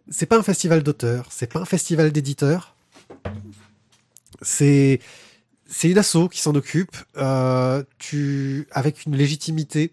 C'est 0.10 0.26
pas 0.26 0.38
un 0.38 0.43
festival 0.43 0.84
d'auteurs, 0.84 1.28
c'est 1.32 1.52
pas 1.52 1.62
un 1.62 1.65
festival 1.65 2.12
d'éditeurs. 2.12 2.76
C'est 4.41 5.00
c'est 5.70 5.89
une 5.89 5.98
asso 5.98 6.30
qui 6.32 6.39
s'en 6.39 6.56
occupe, 6.56 6.96
euh, 7.17 7.84
tu, 7.98 8.67
avec 8.72 9.06
une 9.06 9.15
légitimité 9.15 9.91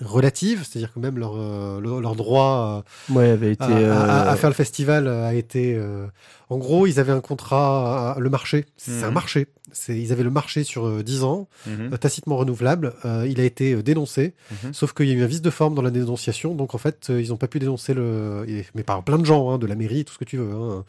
relative, 0.00 0.64
c'est-à-dire 0.64 0.92
que 0.92 0.98
même 0.98 1.18
leur, 1.18 1.34
euh, 1.36 1.80
leur, 1.80 2.00
leur 2.00 2.16
droit 2.16 2.84
Ouais, 3.10 3.28
avait 3.28 3.52
été. 3.52 3.64
euh, 3.64 3.92
à, 3.92 4.02
à- 4.04 4.20
à 4.30 4.32
euh, 4.32 4.36
faire 4.36 4.50
le 4.50 4.54
festival 4.54 5.06
a 5.08 5.34
été... 5.34 5.74
euh, 5.76 6.06
en 6.48 6.58
gros, 6.58 6.86
ils 6.86 6.98
avaient 6.98 7.12
un 7.12 7.20
contrat, 7.20 8.12
à- 8.12 8.18
le 8.18 8.30
marché, 8.30 8.64
c'est 8.76 9.04
un 9.04 9.08
Mhm. 9.08 9.14
marché, 9.14 9.46
c'est, 9.72 9.98
ils 9.98 10.12
avaient 10.12 10.22
le 10.22 10.30
marché 10.30 10.64
sur 10.64 10.86
euh, 10.86 11.02
10 11.02 11.24
ans, 11.24 11.48
Mhm. 11.66 11.90
euh, 11.92 11.96
tacitement 11.96 12.36
renouvelable, 12.36 12.94
euh, 13.04 13.26
il 13.28 13.40
a 13.40 13.44
été 13.44 13.74
euh, 13.74 13.82
dénoncé, 13.82 14.34
Mhm. 14.64 14.72
sauf 14.72 14.92
qu'il 14.94 15.08
y 15.08 15.12
a 15.12 15.14
eu 15.14 15.22
un 15.22 15.26
vice 15.26 15.42
de 15.42 15.50
forme 15.50 15.74
dans 15.74 15.82
la 15.82 15.90
dénonciation, 15.90 16.54
donc 16.54 16.74
en 16.74 16.78
fait, 16.78 17.08
euh, 17.10 17.20
ils 17.22 17.28
n'ont 17.28 17.36
pas 17.36 17.48
pu 17.48 17.58
dénoncer 17.58 17.94
le... 17.94 18.46
Mais 18.74 18.82
par 18.82 19.02
plein 19.04 19.18
de 19.18 19.24
gens, 19.26 19.50
hein, 19.50 19.58
de 19.58 19.66
la 19.66 19.74
mairie, 19.74 20.04
tout 20.04 20.14
ce 20.14 20.18
que 20.18 20.24
tu 20.24 20.36
veux. 20.38 20.50
hein. 20.52 20.84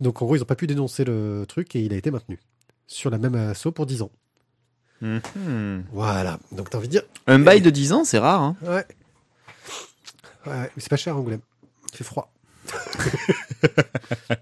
Donc 0.00 0.22
en 0.22 0.24
gros, 0.26 0.34
ils 0.36 0.40
n'ont 0.40 0.44
pas 0.44 0.56
pu 0.56 0.66
dénoncer 0.66 1.04
le 1.04 1.44
truc 1.46 1.74
et 1.76 1.80
il 1.80 1.92
a 1.92 1.96
été 1.96 2.10
maintenu 2.10 2.38
sur 2.86 3.10
la 3.10 3.18
même 3.18 3.34
asso 3.36 3.68
pour 3.74 3.86
10 3.86 4.02
ans. 4.02 4.10
Mhm. 5.00 5.84
Voilà, 5.92 6.38
donc 6.52 6.68
t'as 6.70 6.78
envie 6.78 6.88
de 6.88 6.92
dire... 6.92 7.02
Un 7.26 7.38
bail 7.38 7.60
de 7.62 7.70
10 7.70 7.92
ans, 7.92 8.04
c'est 8.04 8.18
rare. 8.18 8.42
Hein. 8.42 8.56
Ouais. 8.62 8.84
Ouais, 10.46 10.70
mais 10.74 10.78
c'est 10.78 10.88
pas 10.90 10.96
cher 10.96 11.16
Angoulême. 11.16 11.40
Il 11.92 11.96
fait 11.96 12.04
froid. 12.04 12.30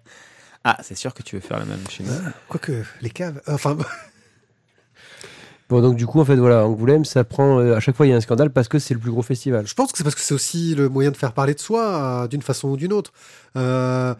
Ah, 0.64 0.76
c'est 0.82 0.96
sûr 0.96 1.14
que 1.14 1.22
tu 1.22 1.36
veux 1.36 1.40
faire 1.40 1.58
la 1.60 1.64
même 1.64 1.80
chez 1.88 2.02
nous. 2.02 2.10
Quoique, 2.48 2.82
les 3.00 3.08
caves... 3.10 3.40
euh, 3.48 3.54
Enfin, 3.54 3.76
Bon, 5.70 5.80
donc 5.80 5.96
du 5.96 6.04
coup, 6.06 6.20
en 6.20 6.24
fait, 6.24 6.36
voilà, 6.36 6.66
Angoulême, 6.66 7.04
ça 7.04 7.24
prend. 7.24 7.60
euh, 7.60 7.76
à 7.76 7.80
chaque 7.80 7.94
fois, 7.96 8.06
il 8.06 8.10
y 8.10 8.12
a 8.12 8.16
un 8.16 8.20
scandale 8.20 8.50
parce 8.50 8.68
que 8.68 8.78
c'est 8.78 8.92
le 8.92 9.00
plus 9.00 9.10
gros 9.10 9.22
festival. 9.22 9.66
je 9.66 9.74
pense 9.74 9.92
que 9.92 9.98
c'est 9.98 10.04
parce 10.04 10.14
que 10.16 10.20
c'est 10.20 10.34
aussi 10.34 10.74
le 10.74 10.88
moyen 10.88 11.10
de 11.10 11.16
faire 11.16 11.32
parler 11.32 11.54
de 11.54 11.60
soi, 11.60 12.22
euh, 12.24 12.28
d'une 12.28 12.42
façon 12.42 12.68
ou 12.70 12.76
d'une 12.76 12.92
autre. 12.92 13.12
Euh, 13.56 14.14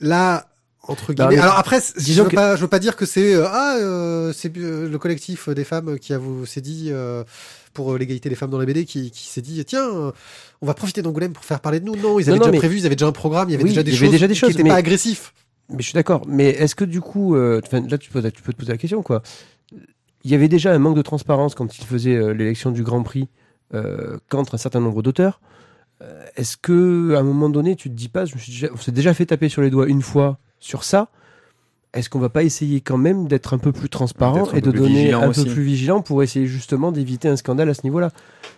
là, 0.00 0.46
entre 0.88 1.12
guillemets... 1.12 1.36
mais- 1.36 1.40
Alors 1.42 1.58
après, 1.58 1.78
je 1.96 2.22
veux, 2.22 2.28
que- 2.28 2.34
pas, 2.34 2.56
je 2.56 2.60
veux 2.62 2.68
pas 2.68 2.78
dire 2.78 2.96
que 2.96 3.06
c'est... 3.06 3.34
euh, 3.34 3.46
ah, 3.48 3.76
euh, 3.80 4.32
c'est 4.32 4.56
euh, 4.58 4.88
le 4.88 4.98
collectif 4.98 5.48
des 5.48 5.64
femmes 5.64 5.98
qui 5.98 6.12
a 6.12 6.18
vous 6.18 6.44
s'est 6.46 6.60
dit... 6.60 6.90
pour 7.74 7.96
l'égalité 7.96 8.28
des 8.28 8.34
femmes 8.34 8.50
dans 8.50 8.58
la 8.58 8.66
BD, 8.66 8.84
qui, 8.84 9.10
qui 9.10 9.28
s'est 9.28 9.40
dit 9.42 9.64
tiens, 9.64 9.88
on 10.60 10.66
va 10.66 10.74
profiter 10.74 11.00
d'Angoulême 11.02 11.32
pour 11.32 11.44
faire 11.44 11.60
parler 11.60 11.80
de 11.80 11.84
nous. 11.86 11.96
Non, 11.96 12.18
ils 12.18 12.28
avaient 12.28 12.32
Non, 12.32 12.36
non, 12.36 12.38
déjà 12.46 12.50
mais- 12.52 12.58
prévu, 12.58 12.78
ils 12.78 12.86
avaient 12.86 12.96
déjà 12.96 13.06
un 13.06 13.12
programme, 13.12 13.48
il 13.48 13.52
y 13.52 13.54
avait 13.54 13.64
Oui, 13.64 13.70
déjà 13.70 13.82
des 13.82 13.90
il 13.90 13.94
y 13.94 13.96
avait 13.96 14.06
choses 14.06 14.12
déjà 14.12 14.26
des 14.28 14.34
qui 14.34 14.40
choses, 14.40 14.50
n'étaient 14.50 14.62
mais- 14.64 14.68
pas 14.70 14.76
agressifs. 14.76 15.32
Mais 15.70 15.78
je 15.78 15.84
suis 15.84 15.94
d'accord. 15.94 16.22
Mais 16.26 16.48
est-ce 16.50 16.74
que 16.74 16.84
du 16.84 17.00
coup, 17.00 17.34
là, 17.34 17.60
tu 17.62 18.10
peux, 18.10 18.22
tu 18.30 18.42
peux 18.42 18.52
te 18.52 18.58
poser 18.58 18.72
la 18.72 18.78
question, 18.78 19.02
quoi. 19.02 19.22
Il 20.24 20.30
y 20.30 20.34
avait 20.34 20.48
déjà 20.48 20.72
un 20.72 20.78
manque 20.78 20.96
de 20.96 21.02
transparence 21.02 21.54
quand 21.54 21.78
il 21.78 21.84
faisait 21.84 22.14
euh, 22.14 22.32
l'élection 22.32 22.70
du 22.70 22.82
Grand 22.82 23.02
Prix 23.02 23.28
contre 24.28 24.54
un 24.54 24.58
certain 24.58 24.80
nombre 24.80 25.02
d'auteurs. 25.02 25.40
Est-ce 26.36 26.56
que 26.58 27.14
à 27.14 27.20
un 27.20 27.22
moment 27.22 27.48
donné, 27.48 27.74
tu 27.76 27.88
te 27.88 27.94
dis 27.94 28.08
pas, 28.08 28.24
je 28.26 28.34
me 28.34 28.40
suis 28.40 28.52
déjà, 28.52 28.68
on 28.72 28.76
s'est 28.76 28.92
déjà 28.92 29.14
fait 29.14 29.24
taper 29.26 29.48
sur 29.48 29.62
les 29.62 29.70
doigts 29.70 29.86
une 29.86 30.02
fois 30.02 30.38
sur 30.62 30.84
ça. 30.84 31.08
Est-ce 31.92 32.08
qu'on 32.08 32.20
va 32.20 32.30
pas 32.30 32.42
essayer 32.42 32.80
quand 32.80 32.96
même 32.96 33.28
d'être 33.28 33.52
un 33.52 33.58
peu 33.58 33.70
plus 33.70 33.90
transparent 33.90 34.50
et 34.52 34.62
de 34.62 34.70
donner 34.70 35.12
un 35.12 35.28
aussi. 35.28 35.44
peu 35.44 35.50
plus 35.50 35.62
vigilant 35.62 36.00
pour 36.00 36.22
essayer 36.22 36.46
justement 36.46 36.90
d'éviter 36.90 37.28
un 37.28 37.36
scandale 37.36 37.68
à 37.68 37.74
ce 37.74 37.82
niveau-là? 37.84 38.10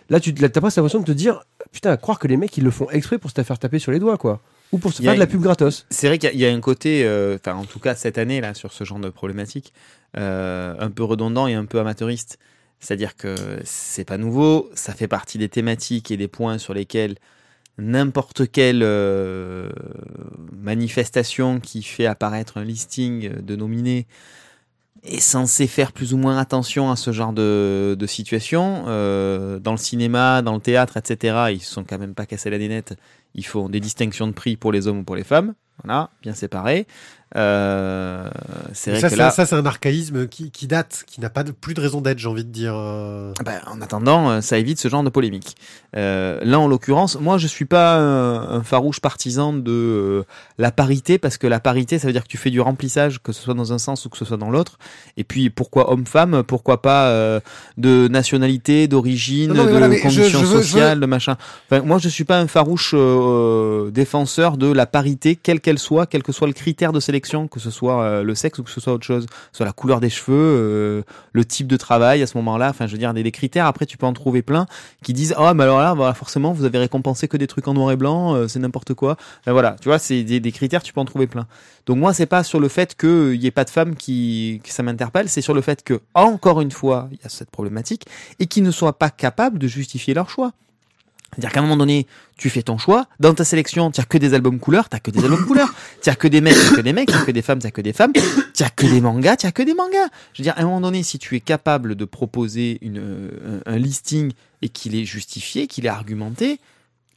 Là, 0.09 0.21
tu 0.21 0.31
n'as 0.33 0.47
pas 0.47 0.61
l'impression 0.61 0.99
de 1.01 1.05
te 1.05 1.11
dire, 1.11 1.43
putain, 1.73 1.91
à 1.91 1.97
croire 1.97 2.17
que 2.19 2.27
les 2.27 2.37
mecs 2.37 2.55
ils 2.57 2.63
le 2.63 2.71
font 2.71 2.89
exprès 2.91 3.17
pour 3.17 3.31
se 3.31 3.41
faire 3.43 3.59
taper 3.59 3.79
sur 3.79 3.91
les 3.91 3.99
doigts, 3.99 4.17
quoi, 4.17 4.39
ou 4.71 4.77
pour 4.77 4.93
se 4.93 5.01
faire 5.01 5.15
de 5.15 5.19
la 5.19 5.27
pub 5.27 5.41
gratos. 5.41 5.85
C'est 5.89 6.07
vrai 6.07 6.17
qu'il 6.17 6.29
y 6.29 6.31
a- 6.31 6.33
il 6.35 6.39
y, 6.39 6.45
a 6.45 6.53
un 6.55 6.61
côté, 6.61 7.03
euh, 7.03 7.35
enfin 7.35 7.57
en 7.57 7.65
tout 7.65 7.79
cas 7.79 7.95
cette 7.95 8.17
année 8.17 8.39
là 8.39 8.53
sur 8.53 8.71
ce 8.71 8.83
genre 8.85 8.99
de 8.99 9.09
problématique, 9.09 9.73
euh, 10.15 10.75
un 10.79 10.89
peu 10.91 11.03
redondant 11.03 11.47
et 11.47 11.55
un 11.55 11.65
peu 11.65 11.79
amateuriste. 11.79 12.37
C'est-à-dire 12.79 13.15
que 13.17 13.35
c'est 13.65 14.05
pas 14.05 14.17
nouveau, 14.17 14.69
ça 14.75 14.93
fait 14.93 15.07
partie 15.07 15.37
des 15.39 15.49
thématiques 15.49 16.11
et 16.11 16.17
des 16.17 16.27
points 16.29 16.57
sur 16.57 16.73
lesquels 16.73 17.15
n'importe 17.77 18.49
quelle 18.51 18.81
euh, 18.83 19.69
manifestation 20.53 21.59
qui 21.59 21.83
fait 21.83 22.05
apparaître 22.05 22.57
un 22.57 22.63
listing 22.63 23.41
de 23.41 23.55
nominés 23.55 24.07
est 25.03 25.19
censé 25.19 25.67
faire 25.67 25.91
plus 25.91 26.13
ou 26.13 26.17
moins 26.17 26.37
attention 26.37 26.89
à 26.89 26.95
ce 26.95 27.11
genre 27.11 27.33
de, 27.33 27.97
situation. 28.07 28.85
Euh, 28.87 29.59
dans 29.59 29.71
le 29.71 29.77
cinéma, 29.77 30.41
dans 30.41 30.55
le 30.55 30.61
théâtre, 30.61 30.97
etc., 30.97 31.51
ils 31.51 31.61
se 31.61 31.73
sont 31.73 31.83
quand 31.83 31.99
même 31.99 32.15
pas 32.15 32.25
cassés 32.25 32.49
la 32.49 32.57
nénette 32.57 32.95
ils 33.35 33.45
font 33.45 33.69
des 33.69 33.79
distinctions 33.79 34.27
de 34.27 34.31
prix 34.31 34.55
pour 34.55 34.71
les 34.71 34.87
hommes 34.87 34.99
ou 34.99 35.03
pour 35.03 35.15
les 35.15 35.23
femmes. 35.23 35.53
Voilà, 35.83 36.09
bien 36.23 36.33
séparés. 36.33 36.87
Euh, 37.35 38.29
c'est 38.71 38.97
ça, 38.99 39.09
là, 39.17 39.29
ça, 39.29 39.45
c'est 39.45 39.55
un 39.55 39.65
archaïsme 39.65 40.25
qui, 40.27 40.51
qui 40.51 40.67
date, 40.67 41.03
qui 41.05 41.19
n'a 41.19 41.29
pas 41.29 41.43
de, 41.43 41.51
plus 41.51 41.73
de 41.73 41.81
raison 41.81 41.99
d'être, 41.99 42.17
j'ai 42.17 42.29
envie 42.29 42.45
de 42.45 42.49
dire. 42.49 42.73
euh. 42.77 43.33
Ben, 43.43 43.59
en 43.67 43.81
attendant, 43.81 44.29
euh, 44.29 44.41
ça 44.41 44.57
évite 44.57 44.79
ce 44.79 44.87
genre 44.87 45.03
de 45.03 45.09
polémique. 45.09 45.55
Euh, 45.97 46.39
là, 46.43 46.59
en 46.61 46.67
l'occurrence, 46.69 47.19
moi, 47.19 47.37
je 47.37 47.47
suis 47.47 47.65
pas 47.65 47.97
un, 47.97 48.59
un 48.59 48.63
farouche 48.63 49.01
partisan 49.01 49.51
de 49.51 49.71
euh, 49.71 50.23
la 50.57 50.71
parité, 50.71 51.17
parce 51.17 51.37
que 51.37 51.45
la 51.47 51.59
parité, 51.59 51.99
ça 51.99 52.07
veut 52.07 52.13
dire 52.13 52.23
que 52.23 52.29
tu 52.29 52.37
fais 52.37 52.51
du 52.51 52.61
remplissage, 52.61 53.21
que 53.21 53.33
ce 53.33 53.41
soit 53.41 53.53
dans 53.55 53.73
un 53.73 53.79
sens 53.79 54.05
ou 54.05 54.09
que 54.09 54.17
ce 54.17 54.23
soit 54.23 54.37
dans 54.37 54.51
l'autre. 54.51 54.77
Et 55.17 55.25
puis, 55.25 55.49
pourquoi 55.49 55.91
homme-femme? 55.91 56.43
Pourquoi 56.43 56.81
pas 56.81 57.41
de 57.77 58.07
nationalité, 58.07 58.87
d'origine, 58.87 59.51
de 59.51 59.59
voilà, 59.59 59.87
veux- 59.89 59.95
veux- 60.45 60.61
sociales, 60.61 61.01
de 61.01 61.05
machin. 61.05 61.35
Enfin, 61.69 61.81
moi, 61.81 61.97
je 61.97 62.07
suis 62.07 62.23
pas 62.23 62.39
un 62.39 62.47
farouche 62.47 62.95
défenseur 63.91 64.55
de 64.57 64.71
la 64.71 64.85
parité, 64.85 65.35
quelle 65.35 65.59
qu'elle 65.65 65.79
soit, 65.79 66.05
quel 66.05 66.21
que 66.21 66.31
soit 66.31 66.45
le 66.45 66.53
critère 66.53 66.93
de 66.93 66.99
sélection, 66.99 67.47
que 67.47 67.59
ce 67.59 67.71
soit 67.71 68.03
euh, 68.03 68.23
le 68.23 68.35
sexe 68.35 68.59
ou 68.59 68.63
que 68.63 68.69
ce 68.69 68.79
soit 68.79 68.93
autre 68.93 69.03
chose, 69.03 69.25
soit 69.51 69.65
la 69.65 69.71
couleur 69.71 69.99
des 69.99 70.11
cheveux, 70.11 70.37
euh, 70.37 71.01
le 71.33 71.43
type 71.43 71.65
de 71.65 71.75
travail 71.75 72.21
à 72.21 72.27
ce 72.27 72.37
moment-là. 72.37 72.69
Enfin, 72.69 72.85
je 72.85 72.91
veux 72.91 72.99
dire, 72.99 73.15
des, 73.15 73.31
critères. 73.31 73.65
Après, 73.65 73.87
tu 73.87 73.97
peux 73.97 74.05
en 74.05 74.13
trouver 74.13 74.43
plein 74.43 74.67
qui 75.01 75.11
disent 75.13 75.33
ah 75.39 75.55
mais 75.55 75.63
alors 75.63 75.79
là, 75.79 75.95
voilà, 75.95 76.13
forcément, 76.13 76.53
vous 76.53 76.65
avez 76.65 76.77
récompensé 76.77 77.27
que 77.27 77.35
des 77.35 77.47
trucs 77.47 77.67
en 77.67 77.73
noir 77.73 77.91
et 77.91 77.95
blanc, 77.95 78.35
euh, 78.35 78.47
c'est 78.47 78.59
n'importe 78.59 78.93
quoi. 78.93 79.17
Enfin, 79.41 79.53
voilà, 79.53 79.75
tu 79.81 79.89
vois, 79.89 79.97
c'est 79.97 80.21
des, 80.23 80.51
critères, 80.51 80.83
tu 80.83 80.93
peux 80.93 81.01
en 81.01 81.05
trouver 81.05 81.25
plein. 81.25 81.47
Donc 81.87 81.97
moi, 81.97 82.13
c'est 82.13 82.27
pas 82.27 82.43
sur 82.43 82.59
le 82.59 82.67
fait 82.67 82.95
qu'il 82.95 83.41
y 83.41 83.47
ait 83.47 83.51
pas 83.51 83.63
de 83.63 83.71
femmes 83.71 83.95
qui, 83.95 84.61
ça 84.65 84.83
m'interpelle, 84.83 85.29
c'est 85.29 85.41
sur 85.41 85.55
le 85.55 85.61
fait 85.61 85.83
que 85.83 85.99
encore 86.13 86.61
une 86.61 86.71
fois, 86.71 87.09
il 87.11 87.17
y 87.23 87.25
a 87.25 87.29
cette 87.29 87.49
problématique 87.49 88.05
et 88.37 88.45
qu'ils 88.45 88.63
ne 88.63 88.71
soient 88.71 88.99
pas 88.99 89.09
capables 89.09 89.57
de 89.57 89.67
justifier 89.67 90.13
leur 90.13 90.29
choix. 90.29 90.51
C'est-à-dire 91.35 91.51
qu'à 91.51 91.59
un 91.59 91.63
moment 91.63 91.77
donné, 91.77 92.07
tu 92.37 92.49
fais 92.49 92.61
ton 92.63 92.77
choix. 92.77 93.07
Dans 93.19 93.33
ta 93.33 93.43
sélection, 93.43 93.91
tu 93.91 94.01
que 94.05 94.17
des 94.17 94.33
albums 94.33 94.59
couleurs, 94.59 94.89
t'as 94.89 94.99
que 94.99 95.11
des 95.11 95.23
albums 95.23 95.45
couleurs. 95.45 95.73
Tu 96.01 96.13
que 96.15 96.27
des 96.27 96.41
mecs, 96.41 96.55
t'as 96.55 96.75
que 96.77 96.81
des 96.81 96.93
mecs, 96.93 97.09
tu 97.11 97.25
que 97.25 97.31
des 97.31 97.41
femmes, 97.41 97.59
t'as 97.59 97.71
que 97.71 97.81
des 97.81 97.93
femmes. 97.93 98.13
Tu 98.53 98.63
que 98.75 98.85
des 98.85 99.01
mangas, 99.01 99.37
tu 99.37 99.51
que 99.51 99.63
des 99.63 99.73
mangas. 99.73 100.07
Je 100.33 100.41
veux 100.41 100.43
dire, 100.43 100.53
à 100.57 100.61
un 100.61 100.65
moment 100.65 100.81
donné, 100.81 101.03
si 101.03 101.19
tu 101.19 101.35
es 101.35 101.39
capable 101.41 101.95
de 101.95 102.05
proposer 102.05 102.77
une, 102.81 102.99
euh, 102.99 103.61
un, 103.65 103.73
un 103.73 103.77
listing 103.77 104.31
et 104.61 104.69
qu'il 104.69 104.95
est 104.95 105.05
justifié, 105.05 105.67
qu'il 105.67 105.85
est 105.85 105.89
argumenté, 105.89 106.59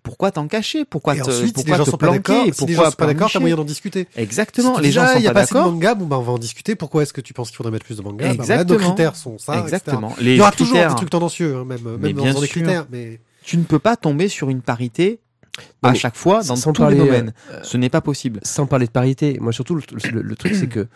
pourquoi 0.02 0.30
t'en 0.30 0.48
cacher? 0.48 0.84
Pourquoi 0.84 1.16
Et 1.16 1.20
te, 1.20 1.28
ensuite, 1.28 1.46
si 1.48 1.52
pourquoi 1.52 1.72
les 1.74 1.78
gens 1.78 1.84
te 1.84 1.90
sont 1.90 1.96
pas 1.98 2.06
planquer? 2.06 2.32
d'accord, 2.32 2.54
si 2.54 2.66
les 2.66 2.74
gens 2.74 2.84
sont 2.86 2.90
pas 2.92 3.06
d'accord, 3.06 3.30
t'as 3.30 3.40
moyen 3.40 3.56
d'en 3.56 3.64
discuter. 3.64 4.06
Exactement. 4.16 4.70
Si 4.76 4.76
tu 4.76 4.82
les 4.86 4.92
gens 4.92 5.06
sont 5.06 5.18
il 5.18 5.22
y 5.24 5.26
a 5.26 5.30
pas 5.30 5.34
pas 5.34 5.40
assez 5.42 5.54
de 5.54 5.58
d'accord. 5.58 5.72
manga, 5.72 5.94
bon, 5.94 6.06
bah, 6.06 6.18
on 6.18 6.22
va 6.22 6.32
en 6.32 6.38
discuter. 6.38 6.76
Pourquoi 6.76 7.02
est-ce 7.02 7.12
que 7.12 7.20
tu 7.20 7.34
penses 7.34 7.48
qu'il 7.48 7.56
faudrait 7.56 7.72
mettre 7.72 7.84
plus 7.84 7.98
de 7.98 8.02
manga 8.02 8.26
Bah, 8.28 8.34
voilà, 8.36 8.62
Exactement. 8.62 8.78
Nos 8.78 8.86
critères 8.86 9.16
sont 9.16 9.36
ça. 9.38 9.52
etc. 9.54 9.64
Exactement. 9.64 10.14
Il 10.20 10.24
Les 10.26 10.36
y 10.36 10.40
aura 10.40 10.52
toujours 10.52 10.78
des 10.78 10.94
trucs 10.94 11.10
tendancieux, 11.10 11.56
hein, 11.56 11.64
même, 11.66 11.82
même 11.82 12.12
dans 12.14 12.22
bien 12.22 12.32
dans 12.32 12.40
les 12.40 12.48
critères. 12.48 12.86
Mais 12.90 13.20
tu 13.48 13.56
ne 13.56 13.64
peux 13.64 13.78
pas 13.78 13.96
tomber 13.96 14.28
sur 14.28 14.50
une 14.50 14.60
parité 14.60 15.20
Non, 15.82 15.90
à 15.90 15.94
chaque 15.94 16.16
fois 16.16 16.42
dans 16.44 16.54
sans 16.56 16.72
tous 16.74 16.82
parler, 16.82 16.98
les 16.98 17.04
domaines. 17.06 17.32
euh, 17.50 17.60
Ce 17.62 17.76
n'est 17.78 17.88
pas 17.88 18.02
possible. 18.02 18.40
sans 18.42 18.66
parler 18.66 18.86
de 18.86 18.90
parité, 18.92 19.38
moi 19.40 19.52
surtout 19.52 19.74
le, 19.74 19.82
le- 20.12 20.20
le 20.22 20.36
truc 20.36 20.54
c'est 20.54 20.68
que 20.68 20.86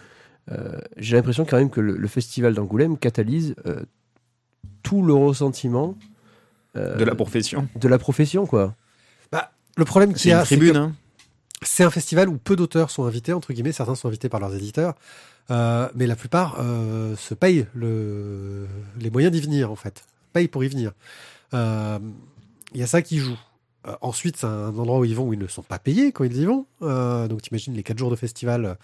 euh, 0.50 0.78
j'ai 0.98 1.16
l'impression 1.16 1.44
quand 1.46 1.56
même 1.56 1.70
que 1.70 1.80
le, 1.80 1.96
le 1.96 2.08
festival 2.08 2.52
d'Angoulême 2.54 2.98
catalyse 2.98 3.54
euh, 3.66 3.82
tout 4.82 5.02
le 5.02 5.14
ressentiment 5.14 5.96
euh, 6.76 6.96
De 6.96 7.04
la 7.04 7.14
profession. 7.14 7.68
de 7.76 7.88
la 7.88 7.98
profession 7.98 8.44
quoi. 8.46 8.74
le 9.78 9.84
problème 9.86 10.12
C'est 10.12 10.18
qu'il 10.20 10.30
y 10.30 10.34
une 10.34 10.38
a, 10.40 10.44
c'est 10.44 10.56
tribune. 10.56 10.76
Hein. 10.76 10.92
c'est 11.62 11.84
un 11.84 11.90
festival 11.90 12.28
où 12.28 12.36
peu 12.36 12.54
d'auteurs 12.56 12.90
sont 12.90 13.04
invités, 13.04 13.32
entre 13.32 13.52
guillemets. 13.54 13.72
Certains 13.72 13.94
sont 13.94 14.08
invités 14.08 14.28
par 14.28 14.40
leurs 14.40 14.54
éditeurs. 14.54 14.94
Euh, 15.50 15.88
mais 15.94 16.06
la 16.06 16.16
plupart 16.16 16.56
euh, 16.60 17.16
se 17.16 17.32
payent 17.34 17.66
le, 17.74 18.66
les 19.00 19.10
moyens 19.10 19.32
d'y 19.32 19.40
venir, 19.40 19.70
en 19.72 19.76
fait. 19.76 20.04
Payent 20.34 20.48
pour 20.48 20.62
y 20.64 20.68
venir. 20.68 20.92
Il 22.74 22.80
y 22.80 22.84
a 22.84 22.86
ça 22.86 23.02
qui 23.02 23.18
joue. 23.18 23.36
Euh, 23.86 23.94
ensuite, 24.00 24.36
c'est 24.36 24.46
un 24.46 24.68
endroit 24.78 24.98
où 25.00 25.04
ils 25.04 25.14
vont 25.16 25.24
où 25.26 25.32
ils 25.32 25.38
ne 25.38 25.46
sont 25.48 25.62
pas 25.62 25.78
payés 25.78 26.12
quand 26.12 26.24
ils 26.24 26.36
y 26.36 26.44
vont. 26.44 26.66
Euh, 26.82 27.26
donc, 27.28 27.42
t'imagines 27.42 27.74
les 27.74 27.82
4 27.82 27.98
jours 27.98 28.10
de 28.10 28.16
festival 28.16 28.76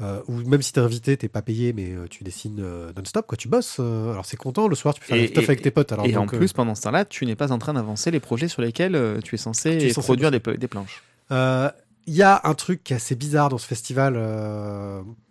euh, 0.00 0.20
où 0.28 0.32
même 0.48 0.62
si 0.62 0.72
t'es 0.72 0.80
invité, 0.80 1.16
t'es 1.16 1.28
pas 1.28 1.42
payé, 1.42 1.72
mais 1.72 1.92
euh, 1.92 2.06
tu 2.08 2.24
dessines 2.24 2.60
non-stop, 2.96 3.26
quoi. 3.26 3.36
Tu 3.36 3.48
bosses. 3.48 3.78
alors, 3.80 4.26
c'est 4.26 4.36
content. 4.36 4.66
Le 4.68 4.74
soir, 4.74 4.94
tu 4.94 5.00
peux 5.00 5.06
faire 5.06 5.16
Et- 5.16 5.22
des 5.22 5.28
stuff 5.28 5.44
et- 5.44 5.46
avec 5.48 5.62
tes 5.62 5.70
potes. 5.70 5.92
Alors, 5.92 6.06
et 6.06 6.16
en 6.16 6.22
donc, 6.22 6.34
plus, 6.36 6.52
pendant 6.52 6.74
ce 6.74 6.82
temps-là, 6.82 7.04
tu 7.04 7.26
n'es 7.26 7.36
pas 7.36 7.52
en 7.52 7.58
train 7.58 7.74
d'avancer 7.74 8.10
les 8.10 8.20
projets 8.20 8.48
sur 8.48 8.60
lesquels 8.62 9.20
tu 9.24 9.34
es 9.34 9.38
censé, 9.38 9.78
Tu 9.78 9.86
es 9.86 9.92
censé 9.92 10.06
produire 10.06 10.30
des, 10.30 10.40
des 10.40 10.68
planches. 10.68 11.02
Il 11.30 12.14
y 12.14 12.22
a 12.22 12.40
un 12.44 12.54
truc 12.54 12.82
qui 12.84 12.94
est 12.94 12.96
assez 12.96 13.14
bizarre 13.14 13.50
dans 13.50 13.58
ce 13.58 13.66
festival, 13.66 14.14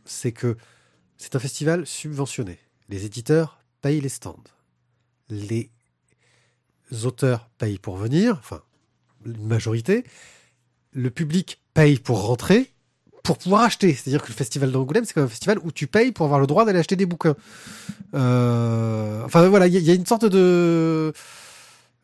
c'est 0.06 0.32
que 0.32 0.56
c'est 1.18 1.36
un 1.36 1.40
festival 1.40 1.86
subventionné. 1.86 2.60
Les 2.90 3.06
éditeurs 3.06 3.60
payent 3.82 4.00
les 4.02 4.10
stands. 4.10 4.38
Les 5.30 5.72
auteurs 7.04 7.50
payent 7.58 7.80
pour 7.80 7.98
venir, 7.98 8.38
enfin, 8.40 8.62
une 9.26 9.46
majorité. 9.48 10.04
Le 10.94 11.10
public 11.10 11.62
paye 11.74 12.00
pour 12.00 12.26
rentrer, 12.26 12.72
pour 13.24 13.38
pouvoir 13.38 13.64
acheter. 13.64 13.94
C'est-à-dire 13.94 14.22
que 14.22 14.30
le 14.30 14.34
festival 14.34 14.72
d'Angoulême, 14.72 15.04
c'est 15.06 15.16
même 15.16 15.26
un 15.26 15.30
festival 15.30 15.60
où 15.64 15.72
tu 15.72 15.86
payes 15.86 16.12
pour 16.12 16.26
avoir 16.26 16.40
le 16.40 16.48
droit 16.48 16.66
d'aller 16.66 16.80
acheter 16.80 16.96
des 16.96 17.06
bouquins. 17.06 17.36
Euh, 18.14 19.22
enfin, 19.26 19.48
voilà, 19.50 19.68
il 19.68 19.78
y, 19.78 19.92
a- 19.92 19.94
une 19.94 20.06
sorte 20.06 20.26
de... 20.26 21.14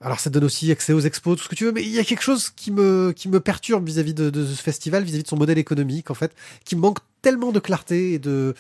Alors 0.01 0.19
ça 0.19 0.29
donne 0.29 0.43
aussi 0.43 0.69
accès 0.69 0.91
aux 0.91 0.99
expos, 0.99 1.37
tout 1.37 1.43
ce 1.45 1.49
que 1.49 1.55
tu 1.55 1.63
veux, 1.63 1.71
mais 1.71 1.81
il 1.81 1.89
y 1.89 1.97
a 1.99 2.03
quelque 2.03 2.23
chose 2.23 2.49
qui 2.49 2.71
me, 2.71 3.13
qui 3.15 3.29
me 3.29 3.39
perturbe 3.39 3.85
vis-à-vis 3.87 4.13
de, 4.13 4.29
de 4.29 4.45
ce 4.45 4.61
festival, 4.61 5.03
vis-à-vis 5.05 5.23
de 5.23 5.29
son 5.29 5.37
modèle 5.37 5.57
économique, 5.57 6.11
en 6.11 6.13
fait, 6.13 6.33
qui 6.65 6.75
manque 6.75 6.99
tellement 7.21 7.53
de 7.53 7.59
clarté 7.59 8.11
et 8.13 8.19
de... 8.19 8.53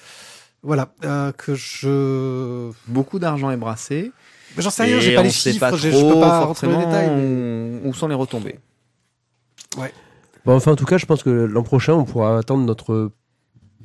Voilà, 0.61 0.93
euh, 1.03 1.33
que 1.33 1.53
je... 1.53 2.71
Beaucoup 2.87 3.19
d'argent 3.19 3.51
est 3.51 3.57
brassé. 3.57 4.13
Mais 4.55 4.61
J'en 4.63 4.69
sais 4.69 4.83
rien, 4.83 4.99
j'ai 4.99 5.15
pas 5.15 5.23
les 5.23 5.29
chiffres, 5.31 5.59
pas 5.59 5.69
trop 5.69 5.77
je 5.77 5.89
peux 5.89 6.19
pas 6.19 6.45
rentrer 6.45 6.67
dans 6.67 6.79
les 6.79 6.85
détails. 6.85 7.09
mais- 7.15 7.89
où, 7.89 7.93
sont 7.93 8.07
les 8.07 8.15
retombées. 8.15 8.59
Bon, 10.45 10.55
enfin 10.55 10.73
en 10.73 10.75
tout 10.75 10.85
cas 10.85 10.97
je 10.97 11.05
pense 11.05 11.23
que 11.23 11.29
l'an 11.29 11.63
prochain 11.63 11.93
on 11.93 12.03
pourra 12.03 12.37
attendre 12.37 12.65
notre 12.65 13.11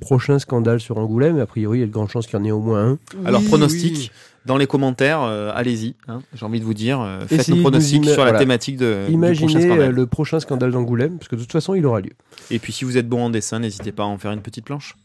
prochain 0.00 0.38
scandale 0.38 0.81
sur 0.81 0.98
Angoulême. 0.98 1.38
A 1.38 1.46
priori 1.46 1.78
il 1.78 1.81
y 1.83 1.85
a 1.85 1.87
de 1.87 1.92
grandes 1.92 2.11
chances 2.11 2.26
qu'il 2.26 2.38
y 2.38 2.42
en 2.42 2.44
ait 2.44 2.50
au 2.50 2.61
moins 2.61 2.85
un. 2.92 2.98
Alors, 3.24 3.42
pronostic, 3.44 3.94
oui. 3.96 4.11
dans 4.44 4.57
les 4.57 4.66
commentaires, 4.66 5.22
euh, 5.22 5.52
allez-y. 5.54 5.94
hein, 6.09 6.20
J'ai 6.35 6.44
envie 6.44 6.59
de 6.59 6.64
vous 6.64 6.74
dire, 6.74 7.00
euh, 7.00 7.20
faites 7.26 7.40
Essayez 7.40 7.59
nos 7.59 7.62
pronostics 7.62 8.04
sur 8.04 8.18
la 8.18 8.31
voilà. 8.31 8.38
thématique 8.40 8.76
de, 8.76 9.07
du 9.09 9.16
prochain 9.16 9.28
Imaginez 9.59 9.70
euh, 9.70 9.92
le 9.92 10.07
prochain 10.07 10.40
scandale 10.40 10.72
d'Angoulême 10.72 11.18
parce 11.18 11.28
que 11.28 11.37
de 11.37 11.40
toute 11.42 11.52
façon 11.52 11.74
il 11.74 11.87
aura 11.87 12.00
lieu. 12.00 12.12
Et 12.50 12.59
puis, 12.59 12.72
si 12.72 12.85
vous 12.85 12.96
êtes 12.96 13.09
bon 13.09 13.24
en 13.26 13.31
dessin, 13.31 13.61
n'hésitez 13.61 13.92
pas 13.92 14.02
à 14.02 14.07
en 14.07 14.18
faire 14.18 14.33
une 14.33 14.42
petite 14.42 14.64
planche. 14.64 14.96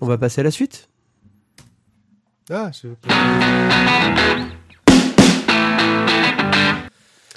On 0.00 0.06
va 0.06 0.18
passer 0.18 0.40
à 0.40 0.44
la 0.44 0.50
suite. 0.52 0.88
Ah, 2.50 2.70
je- 2.72 2.88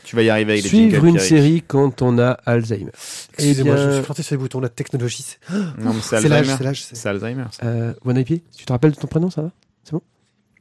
Tu 0.03 0.15
vas 0.15 0.21
y 0.21 0.29
arriver 0.29 0.53
avec 0.53 0.63
les 0.63 0.69
Suivre 0.69 1.03
une 1.05 1.19
série 1.19 1.63
quand 1.65 2.01
on 2.01 2.19
a 2.19 2.31
Alzheimer. 2.45 2.91
Excusez-moi, 3.33 3.73
Eh 3.73 3.77
bien- 3.77 3.83
je 3.83 3.87
me 3.87 3.93
suis 3.95 4.03
planté 4.03 4.23
sur 4.23 4.35
les 4.35 4.37
boutons, 4.39 4.59
la 4.59 4.69
technologie, 4.69 5.23
c'est... 5.23 5.39
Non, 5.79 5.93
mais 5.93 6.01
c'est 6.01 6.21
C'est 6.21 6.29
l'âge, 6.29 6.39
Alzheimer. 6.49 6.57
c'est 6.57 6.63
l'âge. 6.63 6.83
c'est- 6.83 6.95
C'est 6.95 7.09
Alzheimer. 7.09 7.45
ça. 7.51 7.65
Euh, 7.65 7.93
One 8.05 8.17
IP, 8.17 8.43
tu 8.55 8.65
te 8.65 8.71
rappelles 8.71 8.91
de 8.91 8.97
ton 8.97 9.07
prénom 9.07 9.29
ça 9.29 9.41
va 9.43 9.51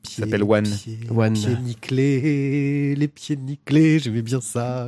Pieds- 0.02 0.22
s'appelle 0.22 0.42
One. 0.42 0.64
Pieds, 0.64 0.98
One. 1.16 1.32
pieds 1.32 1.56
nickelés, 1.62 2.94
les 2.94 3.08
pieds 3.08 3.36
nickelés, 3.36 3.98
j'aimais 3.98 4.20
bien 4.20 4.42
ça. 4.42 4.86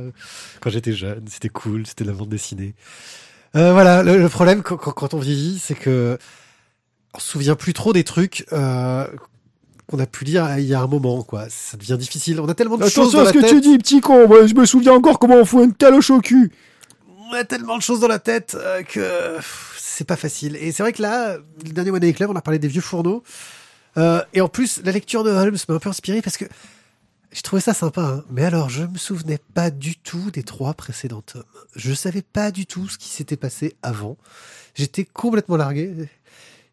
Quand 0.61 0.69
j'étais 0.69 0.93
jeune, 0.93 1.23
c'était 1.27 1.49
cool, 1.49 1.87
c'était 1.87 2.03
de 2.03 2.11
la 2.11 2.15
bande 2.15 2.29
dessinée. 2.29 2.75
Euh, 3.55 3.73
voilà, 3.73 4.03
le, 4.03 4.19
le 4.19 4.29
problème 4.29 4.61
quand 4.61 5.15
on 5.15 5.17
vieillit, 5.17 5.57
c'est 5.57 5.73
que 5.73 6.19
on 7.15 7.19
se 7.19 7.27
souvient 7.31 7.55
plus 7.55 7.73
trop 7.73 7.93
des 7.93 8.03
trucs 8.03 8.45
euh, 8.53 9.07
qu'on 9.87 9.99
a 9.99 10.05
pu 10.05 10.25
lire 10.25 10.57
il 10.57 10.65
y 10.65 10.73
a 10.73 10.81
un 10.81 10.87
moment, 10.87 11.23
quoi. 11.23 11.45
Ça 11.49 11.77
devient 11.77 11.97
difficile. 11.97 12.39
On 12.41 12.47
a 12.47 12.53
tellement 12.53 12.77
de 12.77 12.87
choses 12.89 13.13
dans 13.13 13.23
la 13.23 13.31
tête. 13.31 13.55
dis, 13.61 13.77
petit 13.77 14.01
con. 14.01 14.27
Moi, 14.27 14.45
je 14.45 14.53
me 14.53 14.65
souviens 14.65 14.93
encore 14.93 15.17
comment 15.19 15.35
on 15.35 15.45
fout 15.45 15.63
une 15.63 15.73
taloche 15.73 16.09
au 16.11 16.19
cul. 16.19 16.51
on 17.29 17.33
a 17.33 17.43
tellement 17.43 17.77
de 17.77 17.81
choses 17.81 17.99
dans 17.99 18.07
la 18.07 18.19
tête 18.19 18.55
euh, 18.59 18.83
que 18.83 19.37
c'est 19.77 20.05
pas 20.05 20.15
facile. 20.15 20.55
Et 20.57 20.71
c'est 20.71 20.83
vrai 20.83 20.93
que 20.93 21.01
là, 21.01 21.37
le 21.65 21.71
dernier 21.71 21.91
One 21.91 21.99
Day 21.99 22.13
Club, 22.13 22.29
on 22.29 22.35
a 22.35 22.41
parlé 22.41 22.59
des 22.59 22.67
vieux 22.67 22.81
fourneaux. 22.81 23.23
Euh, 23.97 24.21
et 24.33 24.41
en 24.41 24.47
plus, 24.47 24.81
la 24.83 24.91
lecture 24.91 25.23
de 25.23 25.31
Holmes 25.31 25.57
m'a 25.67 25.75
un 25.75 25.79
peu 25.79 25.89
inspiré 25.89 26.21
parce 26.21 26.37
que 26.37 26.45
j'ai 27.31 27.41
trouvé 27.41 27.61
ça 27.61 27.73
sympa. 27.73 28.01
hein. 28.01 28.23
Mais 28.29 28.45
alors, 28.45 28.69
je 28.69 28.83
me 28.83 28.97
souvenais 28.97 29.39
pas 29.53 29.71
du 29.71 29.95
tout 29.97 30.31
des 30.31 30.43
trois 30.43 30.73
précédents 30.73 31.21
tomes. 31.21 31.43
Je 31.75 31.93
savais 31.93 32.21
pas 32.21 32.51
du 32.51 32.65
tout 32.65 32.87
ce 32.87 32.97
qui 32.97 33.09
s'était 33.09 33.37
passé 33.37 33.75
avant. 33.81 34.17
J'étais 34.75 35.05
complètement 35.05 35.57
largué. 35.57 35.93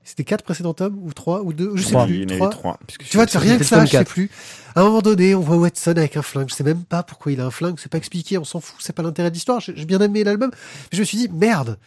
C'était 0.04 0.24
quatre 0.24 0.44
précédents 0.44 0.74
tomes 0.74 0.98
ou 1.02 1.12
trois 1.14 1.42
ou 1.42 1.54
deux, 1.54 1.72
je 1.76 1.82
sais 1.82 1.90
Trois. 1.92 2.06
plus. 2.06 2.22
Il 2.22 2.30
y 2.30 2.36
trois. 2.36 2.50
trois. 2.50 2.78
puisque 2.86 3.04
Tu 3.04 3.16
vois, 3.16 3.24
rien 3.24 3.56
que 3.56 3.64
ça, 3.64 3.84
je 3.86 3.90
sais 3.90 4.04
plus. 4.04 4.30
À 4.74 4.80
un 4.82 4.84
moment 4.84 5.00
donné, 5.00 5.34
on 5.34 5.40
voit 5.40 5.56
Watson 5.56 5.92
avec 5.92 6.16
un 6.16 6.22
flingue. 6.22 6.48
Je 6.50 6.54
sais 6.54 6.64
même 6.64 6.84
pas 6.84 7.02
pourquoi 7.02 7.32
il 7.32 7.40
a 7.40 7.46
un 7.46 7.50
flingue. 7.50 7.76
C'est 7.78 7.90
pas 7.90 7.96
expliqué. 7.98 8.36
On 8.36 8.44
s'en 8.44 8.60
fout. 8.60 8.76
C'est 8.80 8.92
pas 8.92 9.02
l'intérêt 9.02 9.30
de 9.30 9.34
l'histoire. 9.34 9.60
J'ai 9.60 9.84
bien 9.86 10.00
aimé 10.00 10.22
l'album. 10.22 10.50
Mais 10.52 10.96
je 10.96 11.00
me 11.00 11.04
suis 11.04 11.16
dit, 11.16 11.28
merde. 11.28 11.78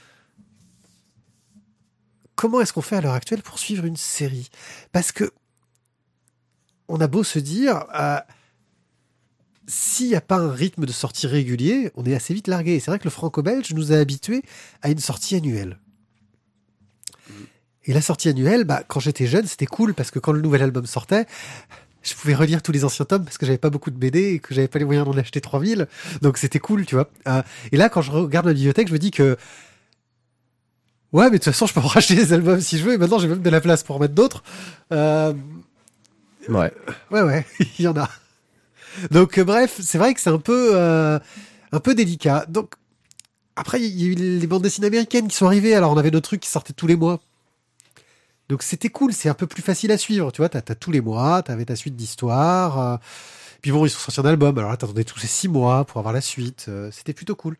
Comment 2.35 2.61
est-ce 2.61 2.73
qu'on 2.73 2.81
fait 2.81 2.95
à 2.95 3.01
l'heure 3.01 3.13
actuelle 3.13 3.41
pour 3.41 3.59
suivre 3.59 3.85
une 3.85 3.97
série? 3.97 4.49
Parce 4.91 5.11
que, 5.11 5.31
on 6.87 6.99
a 7.01 7.07
beau 7.07 7.23
se 7.23 7.39
dire, 7.39 7.85
euh, 7.99 8.19
s'il 9.67 10.07
n'y 10.07 10.15
a 10.15 10.21
pas 10.21 10.37
un 10.37 10.51
rythme 10.51 10.85
de 10.85 10.91
sortie 10.91 11.27
régulier, 11.27 11.91
on 11.95 12.05
est 12.05 12.15
assez 12.15 12.33
vite 12.33 12.47
largué. 12.47 12.75
Et 12.75 12.79
c'est 12.79 12.89
vrai 12.91 12.99
que 12.99 13.03
le 13.05 13.09
franco-belge 13.09 13.73
nous 13.73 13.91
a 13.91 13.97
habitués 13.97 14.43
à 14.81 14.89
une 14.89 14.99
sortie 14.99 15.35
annuelle. 15.35 15.79
Et 17.87 17.93
la 17.93 18.01
sortie 18.01 18.29
annuelle, 18.29 18.65
bah, 18.65 18.83
quand 18.87 18.99
j'étais 18.99 19.25
jeune, 19.25 19.47
c'était 19.47 19.65
cool 19.65 19.93
parce 19.93 20.11
que 20.11 20.19
quand 20.19 20.33
le 20.33 20.41
nouvel 20.41 20.61
album 20.61 20.85
sortait, 20.85 21.25
je 22.03 22.13
pouvais 22.13 22.35
relire 22.35 22.61
tous 22.61 22.71
les 22.71 22.85
anciens 22.85 23.05
tomes 23.05 23.23
parce 23.23 23.37
que 23.37 23.45
j'avais 23.45 23.57
pas 23.57 23.69
beaucoup 23.69 23.91
de 23.91 23.97
BD 23.97 24.33
et 24.33 24.39
que 24.39 24.53
j'avais 24.53 24.67
pas 24.67 24.79
les 24.79 24.85
moyens 24.85 25.07
d'en 25.07 25.17
acheter 25.17 25.41
3000. 25.41 25.87
Donc 26.21 26.37
c'était 26.37 26.59
cool, 26.59 26.85
tu 26.85 26.95
vois. 26.95 27.09
Euh, 27.27 27.41
et 27.71 27.77
là, 27.77 27.89
quand 27.89 28.01
je 28.01 28.11
regarde 28.11 28.45
ma 28.45 28.53
bibliothèque, 28.53 28.87
je 28.89 28.93
me 28.93 28.99
dis 28.99 29.11
que 29.11 29.37
ouais, 31.13 31.25
mais 31.25 31.31
de 31.31 31.43
toute 31.43 31.45
façon, 31.45 31.65
je 31.65 31.73
peux 31.73 31.79
en 31.79 31.87
racheter 31.87 32.15
des 32.15 32.33
albums 32.33 32.61
si 32.61 32.77
je 32.77 32.83
veux. 32.83 32.93
Et 32.93 32.97
maintenant, 32.97 33.19
j'ai 33.19 33.27
même 33.27 33.41
de 33.41 33.49
la 33.49 33.61
place 33.61 33.83
pour 33.83 33.95
en 33.95 33.99
mettre 33.99 34.13
d'autres. 34.13 34.43
Euh, 34.91 35.33
Ouais. 36.49 36.71
Ouais, 37.11 37.21
ouais, 37.23 37.45
il 37.77 37.83
y 37.83 37.87
en 37.89 37.97
a. 37.97 38.09
Donc, 39.11 39.37
euh, 39.37 39.43
bref, 39.43 39.79
c'est 39.81 39.97
vrai 39.97 40.13
que 40.13 40.21
c'est 40.21 40.29
un 40.29 40.39
peu, 40.39 40.77
un 40.77 41.79
peu 41.81 41.93
délicat. 41.93 42.45
Donc, 42.47 42.75
après, 43.57 43.81
il 43.81 44.01
y 44.01 44.05
a 44.05 44.11
eu 44.11 44.15
les 44.15 44.47
bandes 44.47 44.61
dessinées 44.61 44.87
américaines 44.87 45.27
qui 45.27 45.35
sont 45.35 45.45
arrivées. 45.45 45.75
Alors, 45.75 45.91
on 45.91 45.97
avait 45.97 46.11
nos 46.11 46.21
trucs 46.21 46.39
qui 46.39 46.49
sortaient 46.49 46.71
tous 46.71 46.87
les 46.87 46.95
mois. 46.95 47.19
Donc, 48.49 48.63
c'était 48.63 48.89
cool. 48.89 49.13
C'est 49.13 49.29
un 49.29 49.33
peu 49.33 49.47
plus 49.47 49.61
facile 49.61 49.91
à 49.91 49.97
suivre. 49.97 50.31
Tu 50.31 50.37
vois, 50.41 50.49
t'as, 50.49 50.61
t'as 50.61 50.75
tous 50.75 50.91
les 50.91 51.01
mois, 51.01 51.41
t'avais 51.43 51.65
ta 51.65 51.75
suite 51.75 51.95
d'histoire. 51.95 52.79
euh, 52.79 52.97
puis 53.61 53.71
bon, 53.71 53.85
ils 53.85 53.89
sont 53.89 53.99
sortis 53.99 54.19
un 54.19 54.25
album. 54.29 54.57
Alors 54.57 54.69
là, 54.71 54.77
t'attendais 54.77 55.03
tous 55.03 55.19
ces 55.19 55.27
six 55.27 55.47
mois 55.47 55.83
pour 55.85 55.97
avoir 55.99 56.13
la 56.13 56.21
suite. 56.21 56.65
euh, 56.69 56.89
c'était 56.91 57.13
plutôt 57.13 57.35
cool. 57.35 57.57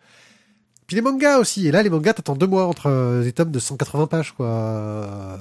Puis 0.86 0.96
les 0.96 1.02
mangas 1.02 1.40
aussi. 1.40 1.68
Et 1.68 1.72
là, 1.72 1.84
les 1.84 1.90
mangas, 1.90 2.14
t'attends 2.14 2.36
deux 2.36 2.48
mois 2.48 2.66
entre 2.68 2.86
euh, 2.88 3.24
des 3.24 3.34
tomes 3.34 3.52
de 3.52 3.60
180 3.60 4.08
pages, 4.08 4.32
quoi. 4.34 4.46
Euh, 4.48 5.38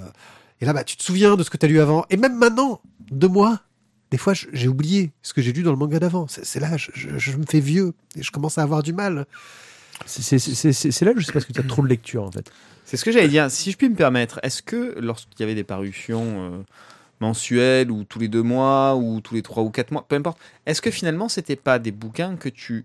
Et 0.60 0.64
là, 0.66 0.72
bah, 0.72 0.82
tu 0.84 0.96
te 0.96 1.02
souviens 1.04 1.36
de 1.36 1.42
ce 1.44 1.50
que 1.50 1.56
t'as 1.56 1.66
lu 1.68 1.78
avant. 1.80 2.04
Et 2.10 2.16
même 2.16 2.36
maintenant, 2.36 2.80
deux 3.12 3.28
mois, 3.28 3.60
des 4.10 4.18
fois, 4.18 4.32
j'ai 4.34 4.68
oublié 4.68 5.12
ce 5.22 5.32
que 5.34 5.42
j'ai 5.42 5.52
lu 5.52 5.62
dans 5.62 5.70
le 5.70 5.76
manga 5.76 5.98
d'avant. 6.00 6.26
C'est 6.28 6.58
là, 6.60 6.76
je, 6.76 6.90
je- 6.94 7.36
me 7.36 7.44
fais 7.46 7.60
vieux 7.60 7.92
et 8.16 8.22
je 8.22 8.30
commence 8.32 8.56
à 8.58 8.62
avoir 8.62 8.82
du 8.82 8.92
mal. 8.92 9.26
C'est- 10.06 10.36
là 11.04 11.12
je 11.16 11.24
sais 11.24 11.26
pas 11.26 11.32
parce 11.34 11.44
que 11.44 11.52
tu 11.52 11.60
as 11.60 11.64
trop 11.64 11.82
de 11.82 11.88
lecture 11.88 12.22
en 12.24 12.30
fait. 12.32 12.50
C'est 12.86 12.96
ce 12.96 13.04
que 13.04 13.10
j'allais 13.10 13.26
dire. 13.26 13.50
Si 13.50 13.72
je 13.72 13.76
puis 13.76 13.88
me 13.88 13.96
permettre, 13.96 14.38
est-ce 14.44 14.62
que 14.62 14.94
lorsqu'il 15.00 15.40
y 15.40 15.42
avait 15.42 15.56
des 15.56 15.64
parutions 15.64 16.22
euh, 16.24 16.62
mensuelles 17.20 17.90
ou 17.90 18.04
tous 18.04 18.20
les 18.20 18.28
deux 18.28 18.44
mois 18.44 18.94
ou 18.94 19.20
tous 19.20 19.34
les 19.34 19.42
trois 19.42 19.64
ou 19.64 19.70
quatre 19.70 19.90
mois, 19.90 20.06
peu 20.06 20.14
importe, 20.14 20.38
est-ce 20.66 20.80
que 20.80 20.92
finalement 20.92 21.28
c'était 21.28 21.56
pas 21.56 21.80
des 21.80 21.90
bouquins 21.90 22.36
que 22.36 22.48
tu 22.48 22.84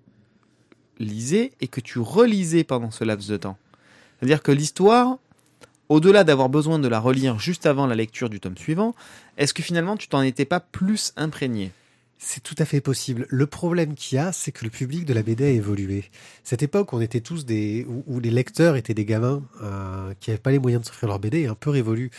lisais 0.97 1.51
et 1.61 1.67
que 1.67 1.79
tu 1.79 1.99
relisais 1.99 2.63
pendant 2.63 2.89
ce 2.89 3.03
laps 3.03 3.29
de 3.29 3.37
temps? 3.37 3.57
C'est-à-dire 4.17 4.41
que 4.41 4.51
l'histoire, 4.51 5.19
au-delà 5.87 6.23
d'avoir 6.23 6.49
besoin 6.49 6.79
de 6.79 6.87
la 6.87 6.99
relire 6.99 7.37
juste 7.37 7.67
avant 7.67 7.85
la 7.85 7.93
lecture 7.93 8.31
du 8.31 8.39
tome 8.39 8.57
suivant, 8.57 8.95
est-ce 9.37 9.53
que 9.53 9.61
finalement 9.61 9.97
tu 9.97 10.07
t'en 10.07 10.23
étais 10.23 10.45
pas 10.45 10.59
plus 10.59 11.13
imprégné? 11.15 11.71
C'est 12.23 12.41
tout 12.41 12.55
à 12.59 12.65
fait 12.65 12.81
possible. 12.81 13.25
Le 13.29 13.47
problème 13.47 13.95
qu'il 13.95 14.17
y 14.17 14.19
a, 14.19 14.31
c'est 14.31 14.51
que 14.51 14.63
le 14.63 14.69
public 14.69 15.05
de 15.05 15.13
la 15.13 15.23
BD 15.23 15.43
a 15.43 15.49
évolué. 15.49 16.11
Cette 16.43 16.61
époque, 16.61 16.93
on 16.93 17.01
était 17.01 17.19
tous 17.19 17.45
des, 17.45 17.83
où, 17.89 18.03
où 18.05 18.19
les 18.19 18.29
lecteurs 18.29 18.75
étaient 18.75 18.93
des 18.93 19.05
gamins 19.05 19.41
euh, 19.63 20.13
qui 20.19 20.29
n'avaient 20.29 20.39
pas 20.39 20.51
les 20.51 20.59
moyens 20.59 20.83
de 20.83 20.87
s'offrir 20.87 21.09
leur 21.09 21.17
BD, 21.17 21.41
est 21.41 21.47
un 21.47 21.55
peu 21.55 21.71
révolu. 21.71 22.11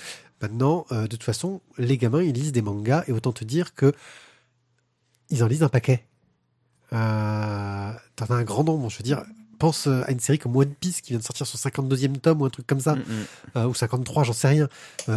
Maintenant, 0.42 0.86
euh, 0.90 1.02
de 1.02 1.06
toute 1.06 1.22
façon, 1.22 1.60
les 1.78 1.98
gamins, 1.98 2.20
ils 2.20 2.32
lisent 2.32 2.50
des 2.50 2.62
mangas 2.62 3.04
et 3.06 3.12
autant 3.12 3.32
te 3.32 3.44
dire 3.44 3.74
que 3.76 3.92
ils 5.30 5.44
en 5.44 5.46
lisent 5.46 5.62
un 5.62 5.68
paquet. 5.68 6.04
Euh, 6.92 7.92
T'en 8.16 8.26
as 8.26 8.34
un 8.34 8.42
grand 8.42 8.64
nombre. 8.64 8.90
Je 8.90 8.98
veux 8.98 9.04
dire, 9.04 9.22
pense 9.60 9.86
euh, 9.86 10.02
à 10.04 10.10
une 10.10 10.18
série 10.18 10.40
comme 10.40 10.56
One 10.56 10.74
Piece 10.74 11.00
qui 11.00 11.10
vient 11.10 11.20
de 11.20 11.24
sortir 11.24 11.46
son 11.46 11.56
52e 11.56 12.18
tome 12.18 12.42
ou 12.42 12.44
un 12.44 12.50
truc 12.50 12.66
comme 12.66 12.80
ça. 12.80 12.96
Mm, 12.96 13.02
mm. 13.54 13.66
ou 13.66 13.72
53, 13.72 14.24
j'en 14.24 14.32
sais 14.32 14.48
rien. 14.48 14.68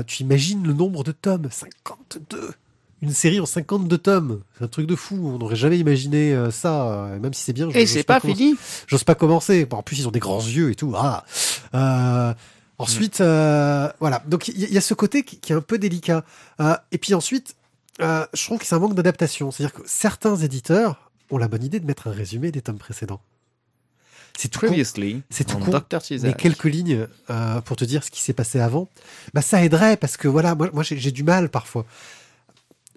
Tu 0.05 0.21
imagines 0.21 0.63
le 0.63 0.73
nombre 0.73 1.03
de 1.03 1.11
tomes? 1.11 1.49
52 1.49 2.53
Une 3.05 3.13
série 3.13 3.39
en 3.39 3.45
52 3.45 3.97
tomes 3.99 4.41
C'est 4.57 4.63
un 4.63 4.67
truc 4.67 4.87
de 4.87 4.95
fou, 4.95 5.15
on 5.35 5.37
n'aurait 5.37 5.55
jamais 5.55 5.77
imaginé 5.77 6.33
euh, 6.33 6.49
ça, 6.49 6.87
euh, 6.91 7.19
même 7.19 7.33
si 7.35 7.43
c'est 7.43 7.53
bien. 7.53 7.69
je- 7.69 7.77
Et 7.77 7.81
j'ose 7.81 7.89
c'est 7.93 8.03
pas 8.03 8.19
commencer- 8.19 8.35
fini 8.37 8.55
J'ose 8.87 9.03
pas 9.03 9.13
commencer. 9.15 9.65
Bon, 9.65 9.77
en 9.77 9.83
plus, 9.83 9.99
ils 9.99 10.07
ont 10.07 10.11
des 10.11 10.19
grands 10.19 10.41
yeux 10.41 10.71
et 10.71 10.75
tout. 10.75 10.91
Ah. 10.95 11.23
Euh, 11.75 12.33
ensuite, 12.79 13.21
euh, 13.21 13.87
voilà. 13.99 14.23
Donc, 14.27 14.47
il 14.47 14.57
y, 14.73 14.77
a 14.77 14.81
ce 14.81 14.93
côté 14.95 15.23
qui, 15.23 15.37
qui 15.37 15.51
est 15.53 15.55
un 15.55 15.61
peu 15.61 15.77
délicat. 15.77 16.23
Euh, 16.59 16.75
et 16.91 16.97
puis 16.97 17.13
ensuite, 17.13 17.55
euh, 18.01 18.25
je 18.33 18.43
trouve 18.43 18.57
que 18.57 18.65
c'est 18.65 18.75
un 18.75 18.79
manque 18.79 18.95
d'adaptation. 18.95 19.51
C'est-à-dire 19.51 19.73
que 19.75 19.83
certains 19.85 20.35
éditeurs 20.37 21.11
ont 21.29 21.37
la 21.37 21.47
bonne 21.47 21.63
idée 21.63 21.79
de 21.79 21.85
mettre 21.85 22.07
un 22.07 22.11
résumé 22.11 22.51
des 22.51 22.61
tomes 22.61 22.77
précédents. 22.79 23.21
C'est 24.37 24.49
tout 24.49 24.59
con. 24.59 24.67
Previously, 24.67 25.21
C'est 25.29 25.45
tout 25.45 25.57
on 25.61 25.71
con. 25.71 25.81
Mais 26.23 26.33
quelques 26.33 26.65
lignes 26.65 27.07
euh, 27.29 27.61
pour 27.61 27.77
te 27.77 27.85
dire 27.85 28.03
ce 28.03 28.11
qui 28.11 28.21
s'est 28.21 28.33
passé 28.33 28.59
avant, 28.59 28.89
bah 29.33 29.41
ça 29.41 29.63
aiderait 29.63 29.95
parce 29.95 30.17
que 30.17 30.27
voilà, 30.27 30.55
moi, 30.55 30.69
moi 30.73 30.83
j'ai 30.83 30.97
j'ai 30.97 31.11
du 31.11 31.23
mal 31.23 31.47
parfois 31.49 31.85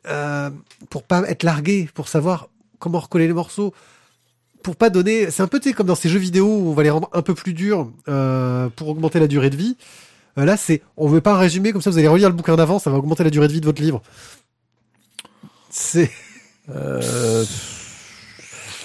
euh, 0.07 0.51
pour 0.91 1.03
pas 1.03 1.23
être 1.29 1.43
largué, 1.43 1.89
pour 1.95 2.09
savoir 2.09 2.49
comment 2.79 3.01
recoller 3.01 3.27
les 3.27 3.33
morceaux, 3.33 3.75
pour 4.63 4.77
pas 4.77 4.91
donner. 4.91 5.31
C'est 5.31 5.43
un 5.43 5.49
peu 5.49 5.61
comme 5.77 5.87
dans 5.87 5.95
ces 5.95 6.09
jeux 6.09 6.19
vidéo 6.19 6.47
où 6.47 6.71
on 6.71 6.73
va 6.73 6.83
les 6.83 6.91
rendre 6.91 7.11
un 7.13 7.23
peu 7.23 7.35
plus 7.35 7.55
durs 7.55 7.91
euh, 8.09 8.69
pour 8.77 8.89
augmenter 8.89 9.21
la 9.21 9.27
durée 9.27 9.51
de 9.51 9.57
vie. 9.57 9.77
Euh, 10.37 10.45
là, 10.45 10.57
c'est 10.57 10.83
on 10.97 11.09
veut 11.09 11.21
pas 11.21 11.35
un 11.35 11.39
résumé 11.39 11.73
comme 11.73 11.83
ça, 11.83 11.91
vous 11.91 11.99
allez 11.99 12.09
relire 12.09 12.29
le 12.29 12.35
bouquin 12.35 12.57
d'avant, 12.57 12.79
ça 12.79 12.91
va 12.91 12.99
augmenter 12.99 13.25
la 13.25 13.31
durée 13.31 13.49
de 13.49 13.53
vie 13.53 13.61
de 13.61 13.67
votre 13.67 13.83
livre. 13.83 14.03
C'est 15.71 16.11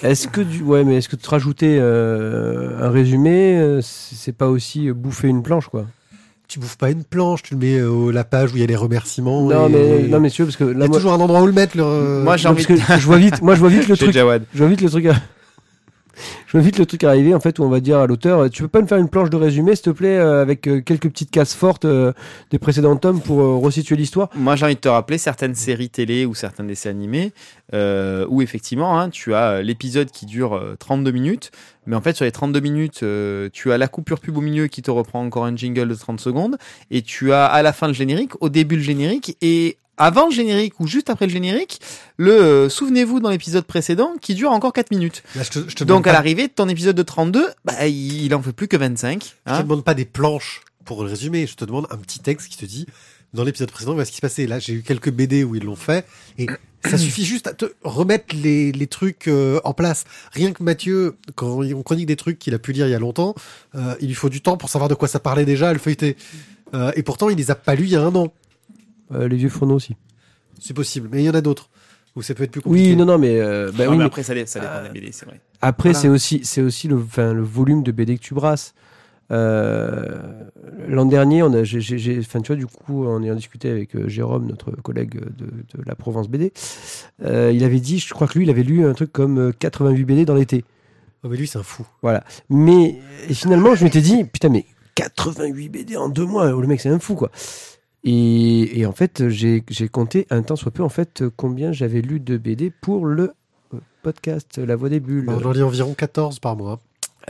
est-ce 0.02 0.28
que 0.28 0.40
ouais 0.62 0.84
mais 0.84 0.96
est-ce 0.96 1.08
que 1.08 1.16
te 1.16 1.28
rajouter 1.28 1.78
un 1.78 2.90
résumé 2.90 3.78
c'est 3.82 4.32
pas 4.32 4.48
aussi 4.48 4.90
bouffer 4.90 5.28
une 5.28 5.42
planche 5.42 5.68
quoi? 5.68 5.86
Tu 6.54 6.60
bouffes 6.60 6.76
pas 6.78 6.90
une 6.90 7.02
planche, 7.02 7.42
tu 7.42 7.54
le 7.54 7.60
mets 7.60 7.78
euh, 7.80 8.12
la 8.12 8.22
page 8.22 8.52
où 8.52 8.56
il 8.56 8.60
y 8.60 8.62
a 8.62 8.66
les 8.66 8.76
remerciements. 8.76 9.42
Non 9.48 9.66
et- 9.68 9.70
mais 9.72 10.08
non 10.08 10.20
mais 10.20 10.28
sûr 10.28 10.44
parce 10.46 10.56
que 10.56 10.62
il 10.64 10.70
y 10.70 10.78
là 10.78 10.84
a 10.84 10.88
moi, 10.88 10.96
toujours 10.98 11.12
un 11.12 11.18
endroit 11.20 11.42
où 11.42 11.46
le 11.46 11.52
mettre. 11.52 11.76
Le... 11.76 12.22
Moi, 12.22 12.36
j'ai 12.36 12.44
non, 12.44 12.52
envie 12.52 12.64
parce 12.64 12.78
que 12.96 12.96
je 13.00 13.06
vois 13.06 13.16
vite 13.18 13.42
moi 13.42 13.56
je 13.56 13.60
vois 13.60 13.68
vite 13.70 13.88
le 13.88 13.96
truc 13.96 14.12
Jawad. 14.12 14.44
je 14.54 14.58
vois 14.60 14.68
vite 14.68 14.80
le 14.80 14.88
truc 14.88 15.06
à- 15.06 15.16
je 16.46 16.52
vois 16.52 16.60
vite 16.60 16.78
le 16.78 16.86
truc 16.86 17.04
arriver 17.04 17.34
en 17.34 17.40
fait 17.40 17.58
où 17.58 17.64
on 17.64 17.68
va 17.68 17.80
dire 17.80 17.98
à 17.98 18.06
l'auteur 18.06 18.40
euh, 18.40 18.48
tu 18.48 18.62
peux 18.62 18.68
pas 18.68 18.82
me 18.82 18.86
faire 18.86 18.98
une 18.98 19.08
planche 19.08 19.30
de 19.30 19.36
résumé 19.36 19.74
s'il 19.74 19.84
te 19.84 19.90
plaît 19.90 20.18
euh, 20.18 20.42
avec 20.42 20.66
euh, 20.66 20.80
quelques 20.80 21.08
petites 21.08 21.30
cases 21.30 21.54
fortes 21.54 21.86
des 21.86 22.58
précédents 22.58 22.96
tomes 22.96 23.20
pour 23.20 23.62
resituer 23.62 23.96
l'histoire? 23.96 24.28
Moi, 24.34 24.56
j'ai 24.56 24.64
envie 24.64 24.74
de 24.74 24.80
te 24.80 24.88
rappeler 24.88 25.18
certaines 25.18 25.54
séries 25.54 25.90
télé 25.90 26.26
ou 26.26 26.34
certains 26.34 26.64
dessins 26.64 26.90
animés 26.90 27.32
où 27.72 28.42
effectivement, 28.42 28.98
hein, 28.98 29.10
tu 29.10 29.34
as 29.34 29.62
l'épisode 29.62 30.10
qui 30.10 30.26
dure 30.26 30.54
euh, 30.54 30.76
32 30.78 31.10
minutes, 31.10 31.50
mais 31.86 31.96
en 31.96 32.00
fait, 32.00 32.14
sur 32.14 32.24
les 32.24 32.32
32 32.32 32.60
minutes, 32.60 33.04
tu 33.52 33.72
as 33.72 33.78
la 33.78 33.88
coupure 33.88 34.20
pub 34.20 34.36
au 34.36 34.40
milieu 34.40 34.66
qui 34.68 34.82
te 34.82 34.90
reprend 34.90 35.24
encore 35.24 35.44
un 35.44 35.56
jingle 35.56 35.88
de 35.88 35.94
30 35.94 36.20
secondes, 36.20 36.56
et 36.90 37.02
tu 37.02 37.32
as 37.32 37.46
à 37.46 37.62
la 37.62 37.72
fin 37.72 37.88
le 37.88 37.94
générique, 37.94 38.32
au 38.40 38.48
début 38.48 38.76
le 38.76 38.82
générique, 38.82 39.36
et 39.42 39.78
avant 39.96 40.26
le 40.26 40.32
générique 40.32 40.80
ou 40.80 40.86
juste 40.86 41.10
après 41.10 41.26
le 41.26 41.32
générique, 41.32 41.80
le 42.16 42.32
euh, 42.32 42.68
souvenez-vous 42.68 43.20
dans 43.20 43.30
l'épisode 43.30 43.64
précédent 43.64 44.14
qui 44.20 44.34
dure 44.34 44.50
encore 44.50 44.72
4 44.72 44.90
minutes. 44.90 45.22
Là, 45.34 45.42
je 45.42 45.50
te, 45.50 45.68
je 45.68 45.74
te 45.74 45.84
Donc 45.84 46.06
à 46.06 46.12
l'arrivée 46.12 46.48
de 46.48 46.52
ton 46.52 46.68
épisode 46.68 46.96
de 46.96 47.02
32, 47.02 47.48
bah, 47.64 47.86
il, 47.86 48.24
il 48.24 48.34
en 48.34 48.42
fait 48.42 48.52
plus 48.52 48.68
que 48.68 48.76
25. 48.76 49.22
Je 49.22 49.28
te 49.28 49.34
hein. 49.46 49.62
demande 49.62 49.84
pas 49.84 49.94
des 49.94 50.04
planches 50.04 50.62
pour 50.84 51.02
le 51.02 51.10
résumer, 51.10 51.46
je 51.46 51.54
te 51.54 51.64
demande 51.64 51.86
un 51.90 51.96
petit 51.96 52.18
texte 52.18 52.48
qui 52.48 52.58
te 52.58 52.66
dit 52.66 52.86
dans 53.32 53.44
l'épisode 53.44 53.70
précédent 53.70 53.92
voilà 53.92 54.04
ce 54.04 54.10
qui 54.10 54.16
se 54.16 54.22
passait. 54.22 54.46
Là, 54.46 54.58
j'ai 54.58 54.72
eu 54.74 54.82
quelques 54.82 55.10
BD 55.10 55.44
où 55.44 55.54
ils 55.54 55.64
l'ont 55.64 55.76
fait 55.76 56.06
et 56.38 56.46
ça 56.84 56.98
suffit 56.98 57.24
juste 57.24 57.46
à 57.46 57.52
te 57.52 57.66
remettre 57.82 58.34
les, 58.34 58.72
les 58.72 58.86
trucs 58.86 59.28
euh, 59.28 59.60
en 59.64 59.74
place. 59.74 60.04
Rien 60.32 60.52
que 60.52 60.62
Mathieu, 60.62 61.16
quand 61.34 61.60
on 61.60 61.82
chronique 61.82 62.06
des 62.06 62.16
trucs 62.16 62.38
qu'il 62.38 62.54
a 62.54 62.58
pu 62.58 62.72
lire 62.72 62.86
il 62.86 62.90
y 62.90 62.94
a 62.94 62.98
longtemps, 62.98 63.34
euh, 63.74 63.94
il 64.00 64.08
lui 64.08 64.14
faut 64.14 64.28
du 64.28 64.40
temps 64.40 64.56
pour 64.56 64.70
savoir 64.70 64.88
de 64.88 64.94
quoi 64.94 65.08
ça 65.08 65.20
parlait 65.20 65.44
déjà, 65.44 65.70
à 65.70 65.72
le 65.72 65.78
feuilleter. 65.78 66.16
Euh, 66.74 66.92
et 66.96 67.02
pourtant, 67.02 67.28
il 67.28 67.36
les 67.36 67.50
a 67.50 67.54
pas 67.54 67.74
lus 67.74 67.84
il 67.84 67.90
y 67.90 67.96
a 67.96 68.02
un 68.02 68.14
an. 68.14 68.32
Euh, 69.12 69.28
les 69.28 69.36
vieux 69.36 69.48
fourneaux 69.48 69.74
aussi 69.76 69.96
C'est 70.60 70.74
possible, 70.74 71.08
mais 71.12 71.22
il 71.22 71.26
y 71.26 71.30
en 71.30 71.34
a 71.34 71.40
d'autres 71.40 71.68
où 72.16 72.22
ça 72.22 72.32
peut 72.34 72.44
être 72.44 72.52
plus 72.52 72.60
compliqué. 72.60 72.90
oui 72.90 72.96
non 72.96 73.04
non 73.06 73.18
mais, 73.18 73.40
euh, 73.40 73.72
bah 73.76 73.84
Non, 73.86 73.90
oui, 73.90 73.96
mais 73.96 73.98
mais 73.98 74.04
après, 74.04 74.22
ça, 74.22 74.34
ça 74.46 74.60
dépend 74.60 74.72
euh, 74.72 74.88
des 74.92 75.00
BD, 75.00 75.12
c'est 75.12 75.26
vrai. 75.26 75.40
Après, 75.60 75.90
Voilà. 75.90 75.98
c'est 76.00 76.08
aussi, 76.08 76.40
c'est 76.44 76.62
aussi 76.62 76.86
le, 76.88 76.96
enfin, 76.96 77.32
le 77.32 77.42
volume 77.42 77.82
de 77.82 77.90
BD 77.92 78.16
que 78.16 78.22
tu 78.22 78.34
brasses. 78.34 78.72
Euh, 79.30 80.20
L'an 80.86 81.06
dernier, 81.06 81.42
on 81.42 81.52
a, 81.54 81.64
j'ai, 81.64 81.80
j'ai- 81.80 81.98
j'ai- 81.98 82.18
enfin, 82.18 82.40
tu 82.40 82.48
vois, 82.48 82.56
du 82.56 82.66
coup, 82.66 83.06
en 83.06 83.22
ayant 83.22 83.34
discuté 83.34 83.70
avec 83.70 83.96
euh, 83.96 84.06
Jérôme, 84.08 84.46
notre 84.46 84.70
collègue 84.70 85.14
de, 85.36 85.46
de 85.46 85.82
la 85.86 85.94
Provence 85.94 86.28
BD, 86.28 86.52
euh, 87.24 87.50
il 87.54 87.64
avait 87.64 87.80
dit, 87.80 87.98
je 87.98 88.12
crois 88.12 88.28
que 88.28 88.38
lui, 88.38 88.44
il 88.46 88.50
avait 88.50 88.62
lu 88.62 88.84
un 88.86 88.92
truc 88.92 89.10
comme 89.12 89.38
euh, 89.38 89.52
88 89.58 90.04
BD 90.04 90.24
dans 90.24 90.34
l'été. 90.34 90.64
Oh, 91.22 91.28
mais 91.28 91.36
lui, 91.36 91.46
c'est 91.46 91.58
un 91.58 91.62
fou. 91.62 91.86
Mais 92.50 92.98
et 93.28 93.34
finalement, 93.34 93.74
je 93.74 93.84
m'étais 93.84 94.02
dit, 94.02 94.24
putain, 94.24 94.50
mais 94.50 94.66
88 94.94 95.68
BD 95.70 95.96
en 95.96 96.08
deux 96.10 96.26
mois, 96.26 96.50
le 96.50 96.66
mec, 96.66 96.80
c'est 96.80 96.90
un 96.90 96.98
fou, 96.98 97.14
quoi. 97.14 97.30
Et, 98.04 98.78
et 98.80 98.86
en 98.86 98.92
fait, 98.92 99.28
j'ai 99.28 99.62
compté 99.90 100.26
un 100.30 100.42
temps 100.42 100.56
soit 100.56 100.70
peu, 100.72 100.82
en 100.82 100.88
fait, 100.88 101.24
combien 101.36 101.72
j'avais 101.72 102.02
lu 102.02 102.20
de 102.20 102.36
BD 102.36 102.70
pour 102.70 103.06
le 103.06 103.32
euh, 103.72 103.78
podcast 104.02 104.58
La 104.58 104.76
Voix 104.76 104.88
des 104.90 105.00
Bulles. 105.00 105.24
On 105.28 105.42
en 105.44 105.52
lit 105.52 105.62
environ 105.62 105.94
14 105.94 106.38
par 106.38 106.56
mois. 106.56 106.80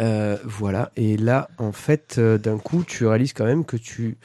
Euh, 0.00 0.36
voilà. 0.44 0.90
Et 0.96 1.16
là, 1.16 1.48
en 1.58 1.70
fait, 1.70 2.16
euh, 2.18 2.38
d'un 2.38 2.58
coup, 2.58 2.82
tu 2.84 3.06
réalises 3.06 3.32
quand 3.32 3.44
même 3.44 3.64
que 3.64 3.76
tu, 3.76 4.16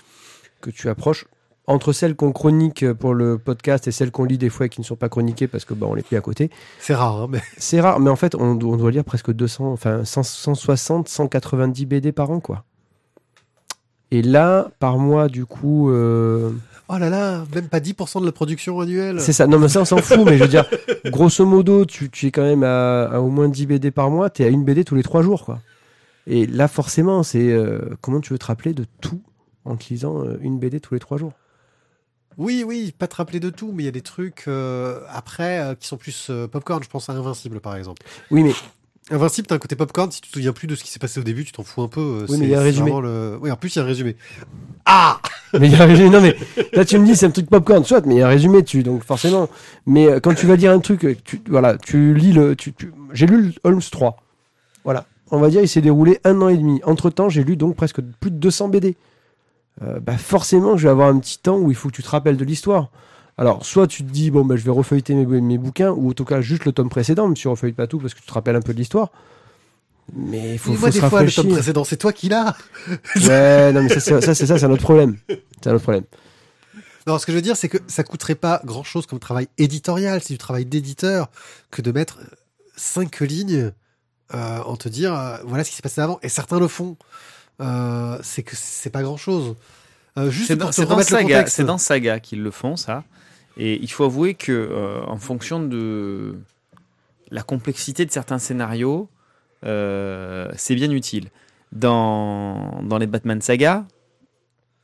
que 0.62 0.72
tu 0.72 0.90
approches 0.90 1.26
entre 1.68 1.94
celles 1.94 2.16
qu'on 2.16 2.32
chronique 2.32 2.92
pour 2.94 3.14
le 3.14 3.38
podcast 3.38 3.88
et 3.88 3.92
celles 3.92 4.10
qu'on 4.10 4.24
lit 4.24 4.40
des 4.40 4.50
fois 4.50 4.66
et 4.66 4.70
qui 4.70 4.82
ne 4.82 4.86
sont 4.86 4.96
pas 4.96 5.08
chroniquées 5.08 5.48
parce 5.48 5.66
que 5.66 5.76
bah, 5.76 5.86
on 5.88 5.94
les 5.94 6.02
plie 6.02 6.18
à 6.18 6.22
côté. 6.22 6.50
C'est 6.80 6.96
rare, 6.96 7.22
hein, 7.22 7.28
mais 7.30 7.42
C'est 7.58 7.80
rare, 7.80 8.00
mais 8.00 8.10
en 8.10 8.16
fait, 8.16 8.34
on, 8.34 8.56
do- 8.56 8.72
on 8.74 8.78
doit 8.78 8.90
lire 8.90 9.04
presque 9.04 9.32
200, 9.32 9.72
enfin 9.72 10.04
100 10.04 10.24
160, 10.24 11.08
190 11.08 11.86
BD 11.86 12.12
par 12.12 12.32
an, 12.32 12.40
quoi. 12.40 12.66
Et 14.12 14.22
là, 14.22 14.72
par 14.80 14.98
mois, 14.98 15.28
du 15.28 15.46
coup, 15.46 15.92
euh, 15.92 16.52
oh 16.88 16.98
là 16.98 17.10
là, 17.10 17.46
même 17.54 17.68
pas 17.68 17.80
10% 17.80 18.22
de 18.22 18.26
la 18.26 18.32
production 18.32 18.80
annuelle. 18.80 19.22
c'est 19.22 19.34
ça. 19.34 19.46
Non, 19.48 19.60
mais 19.60 19.68
ça, 19.68 19.82
on 19.82 19.86
s'en 19.86 19.98
fout, 19.98 20.26
mais 20.26 20.38
je 20.38 20.44
veux 20.44 20.50
dire, 20.50 20.66
grosso 21.06 21.46
modo, 21.46 21.86
tu, 21.86 22.10
tu 22.10 22.28
es 22.28 22.32
quand 22.32 22.44
même 22.44 22.64
à, 22.64 23.04
à 23.06 23.20
au 23.20 23.30
moins 23.30 23.48
10 23.48 23.68
BD 23.68 23.92
par 23.92 24.10
mois, 24.10 24.30
tu 24.30 24.42
es 24.42 24.46
à 24.46 24.50
une 24.50 24.64
BD 24.64 24.84
tous 24.84 24.96
les 24.96 25.04
3 25.04 25.22
jours, 25.22 25.46
quoi. 25.46 25.60
Et 26.28 26.46
là, 26.46 26.68
forcément, 26.68 27.24
c'est 27.24 27.52
euh, 27.52 27.80
comment 28.02 28.20
tu 28.20 28.34
veux 28.34 28.40
te 28.40 28.46
rappeler 28.46 28.74
de 28.74 28.86
tout 29.02 29.22
en 29.66 29.76
te 29.76 29.90
lisant 29.90 30.26
euh, 30.26 30.38
une 30.42 30.60
BD 30.60 30.80
tous 30.80 30.94
les 30.94 31.00
3 31.00 31.18
jours? 31.18 31.34
Oui, 32.40 32.64
oui, 32.66 32.94
pas 32.98 33.08
te 33.08 33.18
rappeler 33.18 33.42
de 33.42 33.50
tout, 33.50 33.74
mais 33.74 33.84
il 33.84 33.86
y 33.86 33.90
a 33.90 33.92
des 33.92 34.02
trucs 34.02 34.46
euh, 34.48 35.02
après 35.10 35.60
euh, 35.60 35.76
qui 35.76 35.88
sont 35.88 35.98
plus 35.98 36.28
euh, 36.30 36.48
popcorn. 36.48 36.82
Je 36.82 36.88
pense 36.88 37.10
à 37.10 37.14
Invincible, 37.14 37.60
par 37.60 37.76
exemple. 37.76 38.02
Oui, 38.32 38.44
mais 38.44 38.54
Invincible, 39.12 39.48
t'as 39.48 39.56
un 39.56 39.60
côté 39.60 39.76
popcorn. 39.76 40.12
Si 40.12 40.22
tu 40.22 40.30
te 40.30 40.34
souviens 40.34 40.54
plus 40.54 40.68
de 40.68 40.76
ce 40.76 40.84
qui 40.84 40.92
s'est 40.92 41.00
passé 41.00 41.20
au 41.20 41.24
début, 41.24 41.44
tu 41.46 41.52
t'en 41.52 41.64
fous 41.64 41.82
un 41.82 41.88
peu. 41.88 42.00
euh, 42.02 42.26
Oui, 42.30 42.38
mais 42.40 42.46
il 42.46 42.52
y 42.52 42.56
a 42.56 42.60
un 42.60 42.64
résumé. 42.64 42.92
Le... 43.02 43.38
Oui, 43.42 43.50
en 43.52 43.56
plus, 43.56 43.76
il 43.76 43.80
y 43.80 43.82
a 43.82 43.84
un 43.84 43.88
résumé. 43.88 44.16
Ah 44.86 45.20
Mais 45.60 45.68
il 45.68 45.74
y 45.74 45.76
a 45.76 45.84
un 45.84 45.88
résumé. 45.88 46.10
Non, 46.10 46.22
mais 46.22 46.36
là, 46.74 46.86
tu 46.86 46.98
me 47.00 47.06
dis, 47.06 47.16
c'est 47.16 47.26
un 47.26 47.32
truc 47.32 47.50
popcorn, 47.50 47.84
soit, 47.84 48.06
mais 48.06 48.16
il 48.16 48.18
y 48.20 48.22
a 48.22 48.28
un 48.28 48.30
résumé 48.30 48.62
dessus, 48.62 48.84
donc 48.84 49.04
forcément. 49.04 49.50
Mais 49.86 50.08
euh, 50.08 50.20
quand 50.20 50.34
tu 50.36 50.46
vas 50.46 50.58
dire 50.58 50.72
un 50.72 50.80
truc, 50.80 51.04
euh, 51.06 51.16
tu, 51.24 51.42
voilà, 51.50 51.78
tu 51.78 52.14
lis 52.14 52.34
le. 52.34 52.56
Tu, 52.56 52.74
tu- 52.74 52.92
J'ai 53.14 53.26
lu 53.26 53.42
le 53.48 53.54
Holmes 53.64 53.82
3. 53.82 54.18
Voilà. 54.84 55.06
On 55.32 55.40
va 55.40 55.50
dire, 55.50 55.62
il 55.62 55.68
s'est 55.68 55.82
déroulé 55.82 56.20
un 56.24 56.42
an 56.42 56.48
et 56.50 56.58
demi. 56.58 56.82
Entre 56.84 57.10
temps, 57.10 57.30
j'ai 57.30 57.44
lu 57.44 57.56
donc 57.56 57.76
presque 57.76 58.02
plus 58.20 58.32
de 58.32 58.38
200 58.38 58.70
BD. 58.70 58.96
Euh, 59.84 60.00
bah 60.00 60.18
forcément, 60.18 60.76
je 60.78 60.84
vais 60.84 60.90
avoir 60.90 61.08
un 61.10 61.20
petit 61.20 61.40
temps 61.40 61.58
où 61.58 61.72
il 61.72 61.76
faut 61.76 61.90
que 61.90 61.96
tu 61.96 62.04
te 62.04 62.10
rappelles 62.10 62.36
de 62.38 62.44
l'histoire. 62.46 62.90
Alors, 63.40 63.66
soit 63.66 63.88
tu 63.88 64.04
te 64.04 64.12
dis, 64.12 64.32
bon, 64.32 64.44
bah, 64.44 64.58
je 64.58 64.64
vais 64.66 64.72
refeuilleter 64.72 65.16
mes, 65.16 65.26
mes 65.40 65.58
bouquins, 65.58 65.92
ou 65.92 66.10
en 66.10 66.14
tout 66.14 66.26
cas, 66.26 66.42
juste 66.42 66.66
le 66.66 66.74
tome 66.74 66.90
précédent, 66.90 67.26
même 67.26 67.38
si 67.38 67.44
tu 67.44 67.48
refeuilles 67.48 67.72
pas 67.72 67.88
tout 67.88 67.98
parce 67.98 68.14
que 68.14 68.20
tu 68.20 68.26
te 68.26 68.34
rappelles 68.34 68.58
un 68.58 68.62
peu 68.62 68.74
de 68.74 68.78
l'histoire. 68.78 69.12
Mais 70.14 70.54
il 70.54 70.60
faut, 70.60 70.74
faut 70.74 70.88
se 70.88 71.00
des 71.00 71.08
fois, 71.08 71.24
le 71.24 71.32
tome 71.32 71.48
précédent, 71.48 71.86
c'est 71.86 71.96
toi 71.96 72.12
qui 72.12 72.28
l'as. 72.28 72.58
Ouais, 73.16 73.72
non, 73.74 73.84
mais 73.84 73.88
ça, 73.90 74.02
c'est 74.02 74.20
ça, 74.22 74.36
c'est 74.36 74.46
ça, 74.46 74.58
c'est 74.60 74.66
un 74.66 74.72
autre 74.72 74.82
problème. 74.82 75.16
C'est 75.62 75.70
un 75.70 75.74
autre 75.76 75.84
problème. 75.84 76.04
Non, 77.08 77.18
ce 77.18 77.26
que 77.26 77.32
je 77.32 77.38
veux 77.38 77.42
dire, 77.42 77.56
c'est 77.56 77.70
que 77.70 77.78
ça 77.88 78.04
coûterait 78.04 78.36
pas 78.36 78.62
grand 78.66 78.84
chose 78.84 79.06
comme 79.06 79.20
travail 79.20 79.48
éditorial, 79.58 80.22
c'est 80.22 80.34
du 80.34 80.38
travail 80.38 80.66
d'éditeur, 80.66 81.30
que 81.72 81.82
de 81.82 81.94
mettre 81.94 82.20
cinq 82.76 83.22
lignes 83.22 83.72
euh, 84.34 84.60
en 84.60 84.76
te 84.76 84.90
dire 84.90 85.14
euh, 85.18 85.38
voilà 85.46 85.64
ce 85.64 85.70
qui 85.70 85.78
s'est 85.78 85.82
passé 85.82 86.02
avant. 86.02 86.20
Et 86.24 86.30
certains 86.30 86.60
le 86.60 86.68
font. 86.68 86.98
Euh, 87.62 88.18
c'est 88.22 88.44
que 88.44 88.56
c'est 88.56 88.90
pas 88.90 89.02
grand 89.02 89.18
chose. 89.18 89.56
juste 90.28 90.48
C'est 90.48 90.56
pour 90.58 90.66
dans, 90.66 90.70
te 90.72 90.76
c'est 90.76 90.86
dans 90.86 90.96
remettre 90.96 91.12
le 91.14 91.18
Saga, 91.20 91.36
contexte. 91.36 91.56
c'est 91.56 91.64
dans 91.64 91.78
Saga 91.78 92.20
qu'ils 92.20 92.44
le 92.44 92.52
font 92.52 92.76
ça. 92.76 93.04
Et 93.62 93.78
il 93.82 93.92
faut 93.92 94.06
avouer 94.06 94.34
que 94.36 94.52
euh, 94.54 95.02
en 95.06 95.18
fonction 95.18 95.60
de 95.62 96.40
la 97.30 97.42
complexité 97.44 98.06
de 98.06 98.12
certains 98.12 98.40
scénarios, 98.40 99.10
euh, 99.66 100.48
c'est 100.56 100.76
bien 100.76 100.90
utile. 100.92 101.30
Dans, 101.74 102.82
dans 102.82 102.98
les 102.98 103.06
Batman 103.06 103.42
Saga, 103.42 103.86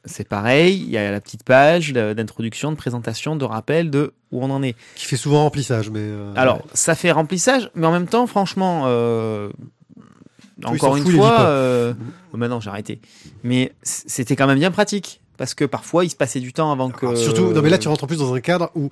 c'est 0.03 0.27
pareil. 0.27 0.75
Il 0.83 0.89
y 0.89 0.97
a 0.97 1.09
la 1.09 1.21
petite 1.21 1.43
page 1.43 1.93
d'introduction, 1.93 2.71
de 2.71 2.75
présentation, 2.77 3.35
de 3.35 3.45
rappel 3.45 3.89
de 3.89 4.13
où 4.31 4.43
on 4.43 4.49
en 4.51 4.61
est. 4.61 4.75
Qui 4.95 5.05
fait 5.05 5.17
souvent 5.17 5.43
remplissage, 5.43 5.89
mais. 5.89 6.01
euh, 6.01 6.33
Alors, 6.35 6.61
ça 6.73 6.93
fait 6.95 7.11
remplissage, 7.11 7.71
mais 7.75 7.87
en 7.87 7.91
même 7.91 8.07
temps, 8.07 8.27
franchement, 8.27 8.83
euh, 8.85 9.49
encore 10.65 10.97
une 10.97 11.05
fois, 11.09 11.41
euh, 11.41 11.93
bon, 12.31 12.37
maintenant 12.37 12.59
j'ai 12.59 12.69
arrêté. 12.69 12.99
Mais 13.43 13.73
c'était 13.81 14.35
quand 14.35 14.47
même 14.47 14.59
bien 14.59 14.71
pratique. 14.71 15.21
Parce 15.37 15.53
que 15.53 15.65
parfois, 15.65 16.05
il 16.05 16.09
se 16.09 16.15
passait 16.15 16.39
du 16.39 16.53
temps 16.53 16.71
avant 16.71 16.89
que. 16.89 17.05
alors, 17.05 17.17
surtout, 17.17 17.51
non 17.51 17.61
mais 17.61 17.69
là 17.69 17.77
tu 17.77 17.87
rentres 17.87 18.03
en 18.03 18.07
plus 18.07 18.17
dans 18.19 18.33
un 18.33 18.39
cadre 18.41 18.71
où 18.75 18.89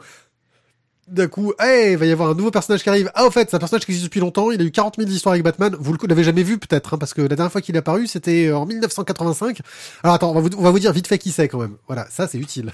d'un 1.08 1.28
coup, 1.28 1.52
hey, 1.60 1.92
il 1.94 1.98
va 1.98 2.06
y 2.06 2.12
avoir 2.12 2.30
un 2.30 2.34
nouveau 2.34 2.50
personnage 2.52 2.82
qui 2.82 2.88
arrive. 2.90 3.12
Ah, 3.14 3.26
au 3.26 3.32
fait, 3.32 3.50
c'est 3.50 3.56
un 3.58 3.60
personnage 3.60 3.86
qui 3.86 3.92
existe 3.92 4.06
depuis 4.06 4.22
longtemps. 4.22 4.52
Il 4.52 4.62
a 4.62 4.64
eu 4.64 4.72
40 4.72 4.96
000 4.98 5.10
histoires 5.10 5.34
avec 5.34 5.44
Batman. 5.44 5.76
Vous 5.78 5.96
l'avez 6.08 6.24
jamais 6.24 6.44
vu 6.44 6.58
peut-être, 6.58 6.94
hein, 6.94 6.98
parce 6.98 7.14
que 7.14 7.22
la 7.22 7.36
dernière 7.36 7.52
fois 7.52 7.60
qu'il 7.62 7.76
est 7.76 7.80
apparu, 7.80 8.08
c'était 8.08 8.54
en 8.54 8.66
1985. 8.66 9.60
Alors 10.04 10.16
attends, 10.16 10.32
on 10.32 10.34
va 10.34 10.40
vous, 10.40 10.50
on 10.58 10.62
va 10.62 10.72
vous 10.72 10.80
dire 10.80 10.94
vite 10.94 11.08
fait 11.08 11.18
qui 11.18 11.32
c'est 11.32 11.50
quand 11.50 11.60
même. 11.60 11.76
Voilà, 11.88 12.08
ça 12.10 12.28
c'est 12.30 12.38
utile. 12.38 12.72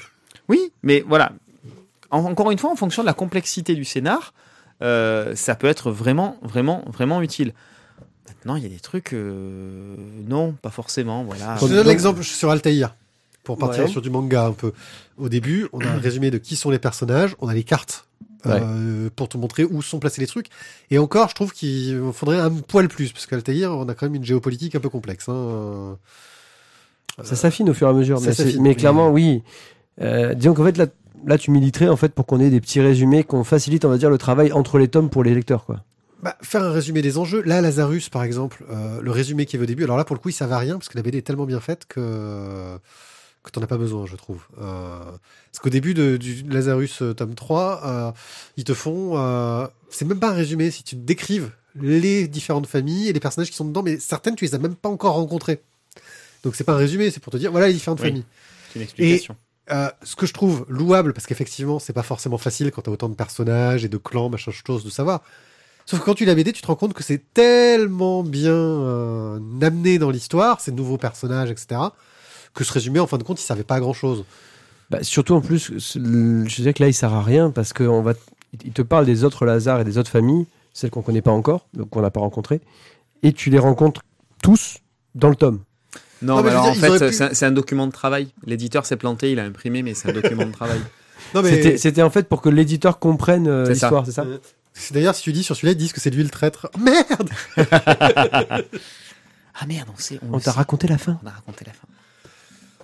Oui, 0.47 0.71
mais 0.83 1.03
voilà. 1.07 1.31
En- 2.11 2.23
encore 2.25 2.51
une 2.51 2.59
fois, 2.59 2.69
en 2.71 2.75
fonction 2.75 3.01
de 3.01 3.07
la 3.07 3.13
complexité 3.13 3.73
du 3.73 3.83
scénar, 3.83 4.33
euh, 4.83 5.35
ça 5.35 5.55
peut 5.55 5.67
être 5.67 5.89
vraiment, 5.91 6.37
vraiment, 6.43 6.83
vraiment 6.87 7.23
utile. 7.23 7.53
Maintenant, 8.27 8.55
il 8.57 8.63
y 8.63 8.65
a 8.67 8.69
des 8.69 8.79
trucs. 8.79 9.13
euh, 9.13 9.95
non, 10.27 10.53
pas 10.61 10.69
forcément. 10.69 11.23
Voilà. 11.23 11.55
Je 11.59 11.65
te 11.65 11.71
donne 11.73 11.87
l'exemple 11.87 12.23
sur 12.23 12.51
Altaïr, 12.51 12.93
pour 13.49 13.57
partir 13.57 13.85
Ouais. 13.85 13.89
sur 13.89 14.01
du 14.01 14.11
manga 14.11 14.45
un 14.45 14.51
peu. 14.51 14.73
Au 15.17 15.27
début, 15.27 15.67
on 15.73 15.79
a 15.81 15.87
un 15.87 15.97
résumé 16.07 16.29
de 16.29 16.37
qui 16.37 16.55
sont 16.55 16.69
les 16.69 16.77
personnages, 16.77 17.35
on 17.39 17.47
a 17.47 17.53
les 17.55 17.63
cartes 17.63 18.05
euh, 18.45 19.09
pour 19.15 19.27
te 19.27 19.37
montrer 19.37 19.63
où 19.63 19.81
sont 19.81 19.97
placés 19.97 20.21
les 20.21 20.27
trucs. 20.27 20.49
Et 20.91 20.99
encore, 20.99 21.29
je 21.29 21.35
trouve 21.35 21.51
qu'il 21.51 21.99
faudrait 22.13 22.39
un 22.39 22.51
poil 22.51 22.87
plus, 22.87 23.11
parce 23.11 23.25
qu'Altaïr, 23.25 23.71
on 23.71 23.89
a 23.89 23.95
quand 23.95 24.05
même 24.05 24.13
une 24.13 24.23
géopolitique 24.23 24.75
un 24.75 24.79
peu 24.79 24.89
complexe. 24.89 25.29
Hein. 25.29 25.97
Ça 27.23 27.35
s'affine 27.35 27.71
au 27.71 27.73
fur 27.73 27.87
et 27.87 27.89
à 27.89 27.93
mesure. 27.93 28.19
Ça 28.19 28.43
mais, 28.59 28.75
clairement, 28.75 29.09
oui. 29.09 29.41
Euh, 29.99 30.35
disons 30.35 30.53
qu'en 30.53 30.63
fait, 30.63 30.77
là, 30.77 30.85
là, 31.25 31.39
tu 31.39 31.49
militerais 31.49 31.89
en 31.89 31.97
fait 31.97 32.13
pour 32.13 32.27
qu'on 32.27 32.39
ait 32.39 32.51
des 32.51 32.61
petits 32.61 32.81
résumés, 32.81 33.23
qu'on 33.23 33.43
facilite, 33.43 33.83
on 33.83 33.89
va 33.89 33.97
dire, 33.97 34.11
le 34.11 34.19
travail 34.19 34.53
entre 34.53 34.77
les 34.77 34.87
tomes 34.89 35.09
pour 35.09 35.23
les 35.23 35.33
lecteurs, 35.33 35.65
quoi. 35.65 35.83
Bah, 36.21 36.35
faire 36.41 36.61
un 36.61 36.71
résumé 36.71 37.01
des 37.01 37.17
enjeux. 37.17 37.41
Là, 37.43 37.61
Lazarus, 37.61 38.09
par 38.09 38.23
exemple, 38.23 38.63
euh, 38.69 39.01
le 39.01 39.09
résumé 39.09 39.45
qui 39.47 39.55
est 39.55 39.59
au 39.59 39.65
début. 39.65 39.85
Alors 39.85 39.97
là, 39.97 40.03
pour 40.03 40.15
le 40.15 40.21
coup, 40.21 40.29
servait 40.29 40.53
à 40.55 40.59
rien, 40.59 40.73
parce 40.77 40.89
que 40.89 40.97
la 40.97 41.01
BD 41.01 41.17
est 41.17 41.21
tellement 41.23 41.45
bien 41.45 41.61
faite 41.61 41.85
que, 41.87 42.77
que 43.43 43.51
t'en 43.51 43.61
as 43.61 43.67
pas 43.67 43.77
besoin, 43.77 44.05
je 44.05 44.15
trouve. 44.15 44.43
Euh, 44.61 44.99
parce 45.51 45.59
qu'au 45.61 45.69
début 45.69 45.93
de, 45.93 46.17
du 46.17 46.43
Lazarus 46.43 47.01
euh, 47.01 47.13
tome 47.13 47.35
3, 47.35 47.81
euh, 47.85 48.11
ils 48.57 48.63
te 48.65 48.73
font. 48.73 49.13
euh, 49.17 49.65
c'est 49.89 50.05
même 50.05 50.19
pas 50.19 50.29
un 50.29 50.33
résumé, 50.33 50.71
si 50.71 50.83
tu 50.83 50.95
décrives 50.95 51.51
les 51.75 52.27
différentes 52.27 52.67
familles 52.67 53.07
et 53.07 53.13
les 53.13 53.19
personnages 53.19 53.49
qui 53.49 53.55
sont 53.55 53.65
dedans, 53.65 53.81
mais 53.83 53.97
certaines, 53.99 54.35
tu 54.35 54.43
les 54.45 54.55
as 54.55 54.59
même 54.59 54.75
pas 54.75 54.89
encore 54.89 55.13
rencontrées. 55.15 55.61
Donc 56.43 56.55
c'est 56.55 56.63
pas 56.63 56.73
un 56.73 56.77
résumé, 56.77 57.11
c'est 57.11 57.19
pour 57.21 57.31
te 57.31 57.37
dire, 57.37 57.51
voilà 57.51 57.67
les 57.67 57.73
différentes 57.73 57.99
Oui. 58.01 58.07
familles. 58.09 58.25
C'est 58.73 58.79
une 58.79 58.83
explication. 58.83 59.35
Ce 60.03 60.15
que 60.15 60.25
je 60.25 60.33
trouve 60.33 60.65
louable, 60.67 61.13
parce 61.13 61.25
qu'effectivement, 61.27 61.79
c'est 61.79 61.93
pas 61.93 62.03
forcément 62.03 62.37
facile 62.37 62.71
quand 62.71 62.81
t'as 62.81 62.91
autant 62.91 63.09
de 63.09 63.15
personnages 63.15 63.85
et 63.85 63.89
de 63.89 63.97
clans, 63.97 64.29
machin 64.29 64.51
chose, 64.51 64.83
de 64.83 64.89
savoir. 64.89 65.21
Sauf 65.85 65.99
que 66.01 66.05
quand 66.05 66.13
tu 66.15 66.25
l'as 66.25 66.35
BD, 66.35 66.51
tu 66.53 66.61
te 66.61 66.67
rends 66.67 66.75
compte 66.75 66.93
que 66.93 67.03
c'est 67.03 67.33
tellement 67.33 68.23
bien 68.23 68.53
amené 69.61 69.97
dans 69.99 70.09
l'histoire, 70.11 70.59
ces 70.61 70.71
nouveaux 70.71 70.97
personnages, 70.97 71.51
etc., 71.51 71.81
que 72.59 72.63
ce 72.65 72.73
résumé, 72.73 72.99
en 72.99 73.07
fin 73.07 73.17
de 73.17 73.23
compte, 73.23 73.39
il 73.41 73.43
servait 73.45 73.63
pas 73.63 73.75
à 73.75 73.79
grand 73.79 73.93
chose. 73.93 74.23
Bah, 74.89 74.99
surtout 75.03 75.33
en 75.35 75.41
plus, 75.41 75.71
je 75.77 76.55
dirais 76.55 76.73
que 76.73 76.83
là, 76.83 76.89
il 76.89 76.93
sert 76.93 77.13
à 77.13 77.21
rien 77.23 77.51
parce 77.51 77.73
qu'on 77.73 78.01
va, 78.01 78.13
il 78.65 78.71
te 78.71 78.81
parle 78.81 79.05
des 79.05 79.23
autres 79.23 79.45
Lazare 79.45 79.81
et 79.81 79.83
des 79.83 79.97
autres 79.97 80.09
familles, 80.11 80.45
celles 80.73 80.89
qu'on 80.89 81.01
connaît 81.01 81.21
pas 81.21 81.31
encore, 81.31 81.67
donc 81.73 81.89
qu'on 81.89 82.01
n'a 82.01 82.09
pas 82.11 82.19
rencontrées, 82.21 82.61
et 83.23 83.33
tu 83.33 83.49
les 83.49 83.59
rencontres 83.59 84.01
tous 84.41 84.77
dans 85.15 85.29
le 85.29 85.35
tome. 85.35 85.59
Non, 86.21 86.37
Non, 86.37 86.43
mais 86.43 86.49
alors, 86.49 86.65
en 86.65 86.71
dire, 86.73 86.81
fait, 86.97 87.07
pu- 87.09 87.33
c'est 87.33 87.45
un- 87.45 87.51
document 87.51 87.87
de 87.87 87.91
travail. 87.91 88.29
L'éditeur 88.45 88.85
s'est 88.85 88.97
planté, 88.97 89.31
il 89.31 89.39
a 89.39 89.43
imprimé, 89.43 89.83
mais 89.83 89.93
c'est 89.93 90.09
un 90.09 90.13
document 90.13 90.45
de 90.45 90.51
travail. 90.51 90.79
Non, 91.35 91.43
mais 91.43 91.77
C'était, 91.77 92.01
en 92.01 92.09
fait 92.09 92.27
pour 92.27 92.41
que 92.41 92.49
l'éditeur 92.49 92.97
comprenne 92.97 93.47
euh, 93.47 93.69
l'histoire, 93.69 94.03
c'est 94.05 94.11
ça 94.13 94.23
Euh, 94.23 94.39
c'est 94.73 94.93
d'ailleurs, 94.95 95.13
si 95.13 95.21
tu 95.21 95.31
dis 95.33 95.43
sur 95.43 95.55
celui-là, 95.55 95.73
ils 95.73 95.77
disent 95.77 95.93
que 95.93 95.99
c'est 96.01 96.09
lui 96.09 96.23
le 96.23 96.29
traître. 96.29 96.69
Oh, 96.75 96.79
merde 96.79 97.29
Ah 99.61 99.65
merde, 99.67 99.89
on 99.93 99.99
sait. 99.99 100.19
On 100.27 100.37
le 100.37 100.41
t'a 100.41 100.51
sait. 100.51 100.57
raconté 100.57 100.87
la 100.87 100.97
fin. 100.97 101.19
On 101.23 101.27
a 101.27 101.31
raconté 101.31 101.65
la 101.65 101.73
fin. 101.73 101.87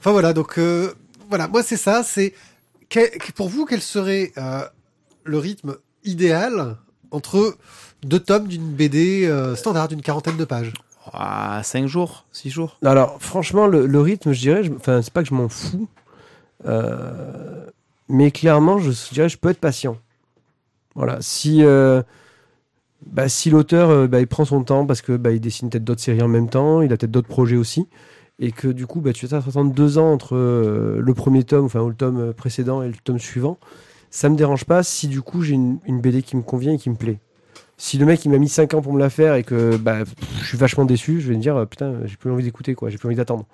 Enfin 0.05 0.11
voilà, 0.11 0.33
donc 0.33 0.59
euh, 0.59 0.93
voilà, 1.29 1.47
moi 1.47 1.63
c'est 1.63 1.77
ça, 1.77 2.03
c'est 2.03 2.35
pour 3.33 3.49
vous 3.49 3.65
quel 3.65 3.81
serait 3.81 4.33
euh, 4.37 4.61
le 5.23 5.39
rythme 5.39 5.77
idéal 6.03 6.77
entre 7.09 7.57
deux 8.03 8.19
tomes 8.19 8.45
d'une 8.47 8.71
BD 8.71 9.25
euh, 9.25 9.55
standard 9.55 9.87
d'une 9.87 10.03
quarantaine 10.03 10.37
de 10.37 10.45
pages? 10.45 10.73
Ah, 11.11 11.59
5 11.63 11.87
jours, 11.87 12.27
6 12.31 12.51
jours. 12.51 12.77
Alors, 12.85 13.17
franchement, 13.19 13.65
le, 13.65 13.87
le 13.87 13.99
rythme, 13.99 14.31
je 14.31 14.39
dirais, 14.41 14.63
je- 14.63 14.73
enfin, 14.73 15.01
c'est 15.01 15.11
pas 15.11 15.23
que 15.23 15.29
je 15.29 15.33
m'en 15.33 15.49
fous, 15.49 15.87
euh, 16.67 17.65
mais 18.07 18.29
clairement, 18.29 18.77
je 18.77 18.91
dirais, 19.11 19.27
je 19.27 19.39
peux 19.39 19.49
être 19.49 19.59
patient. 19.59 19.97
Voilà, 20.93 21.17
si, 21.19 21.63
euh, 21.63 22.03
bah, 23.07 23.27
si 23.27 23.49
l'auteur, 23.49 23.89
euh, 23.89 24.05
bah, 24.07 24.19
il 24.19 24.27
prend 24.27 24.45
son 24.45 24.63
temps 24.63 24.85
parce 24.85 25.01
que 25.01 25.17
bah, 25.17 25.31
il 25.31 25.41
dessine 25.41 25.71
peut-être 25.71 25.83
d'autres 25.83 26.01
séries 26.01 26.21
en 26.21 26.27
même 26.27 26.47
temps, 26.47 26.83
il 26.83 26.93
a 26.93 26.97
peut-être 26.97 27.09
d'autres 27.09 27.27
projets 27.27 27.57
aussi, 27.57 27.87
et 28.39 28.51
que 28.51 28.67
du 28.67 28.85
coup, 28.85 29.01
bah, 29.01 29.13
tu 29.13 29.27
vas 29.27 29.37
attendre 29.37 29.73
deux 29.73 29.97
ans 29.97 30.11
entre 30.11 30.35
euh, 30.35 30.99
le 31.01 31.13
premier 31.13 31.43
tome, 31.43 31.65
enfin, 31.65 31.81
ou 31.81 31.89
le 31.89 31.95
tome 31.95 32.33
précédent 32.33 32.81
et 32.81 32.87
le 32.87 32.95
tome 33.03 33.19
suivant, 33.19 33.57
ça 34.09 34.29
me 34.29 34.35
dérange 34.35 34.65
pas 34.65 34.83
si 34.83 35.07
du 35.07 35.21
coup 35.21 35.41
j'ai 35.41 35.55
une, 35.55 35.79
une 35.85 35.99
BD 35.99 36.21
qui 36.21 36.37
me 36.37 36.41
convient 36.41 36.73
et 36.73 36.77
qui 36.77 36.89
me 36.89 36.95
plaît. 36.95 37.19
Si 37.77 37.97
le 37.97 38.05
mec 38.05 38.23
il 38.23 38.29
m'a 38.29 38.37
mis 38.37 38.47
5 38.47 38.73
ans 38.73 38.81
pour 38.81 38.93
me 38.93 38.99
la 38.99 39.09
faire 39.09 39.35
et 39.35 39.43
que 39.43 39.75
bah, 39.75 40.05
pff, 40.05 40.15
je 40.41 40.45
suis 40.47 40.57
vachement 40.57 40.85
déçu, 40.85 41.19
je 41.19 41.27
vais 41.27 41.35
me 41.35 41.41
dire 41.41 41.57
euh, 41.57 41.65
putain, 41.65 41.95
j'ai 42.05 42.15
plus 42.15 42.31
envie 42.31 42.43
d'écouter 42.43 42.75
quoi, 42.75 42.89
j'ai 42.89 42.97
plus 42.97 43.07
envie 43.07 43.17
d'attendre. 43.17 43.45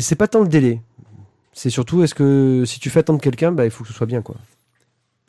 C'est 0.00 0.16
pas 0.16 0.28
tant 0.28 0.40
le 0.40 0.48
délai, 0.48 0.80
c'est 1.52 1.70
surtout 1.70 2.02
est-ce 2.02 2.14
que 2.14 2.64
si 2.66 2.80
tu 2.80 2.88
fais 2.88 3.00
attendre 3.00 3.20
quelqu'un, 3.20 3.52
bah, 3.52 3.64
il 3.64 3.70
faut 3.70 3.84
que 3.84 3.88
ce 3.88 3.94
soit 3.94 4.06
bien 4.06 4.22
quoi. 4.22 4.36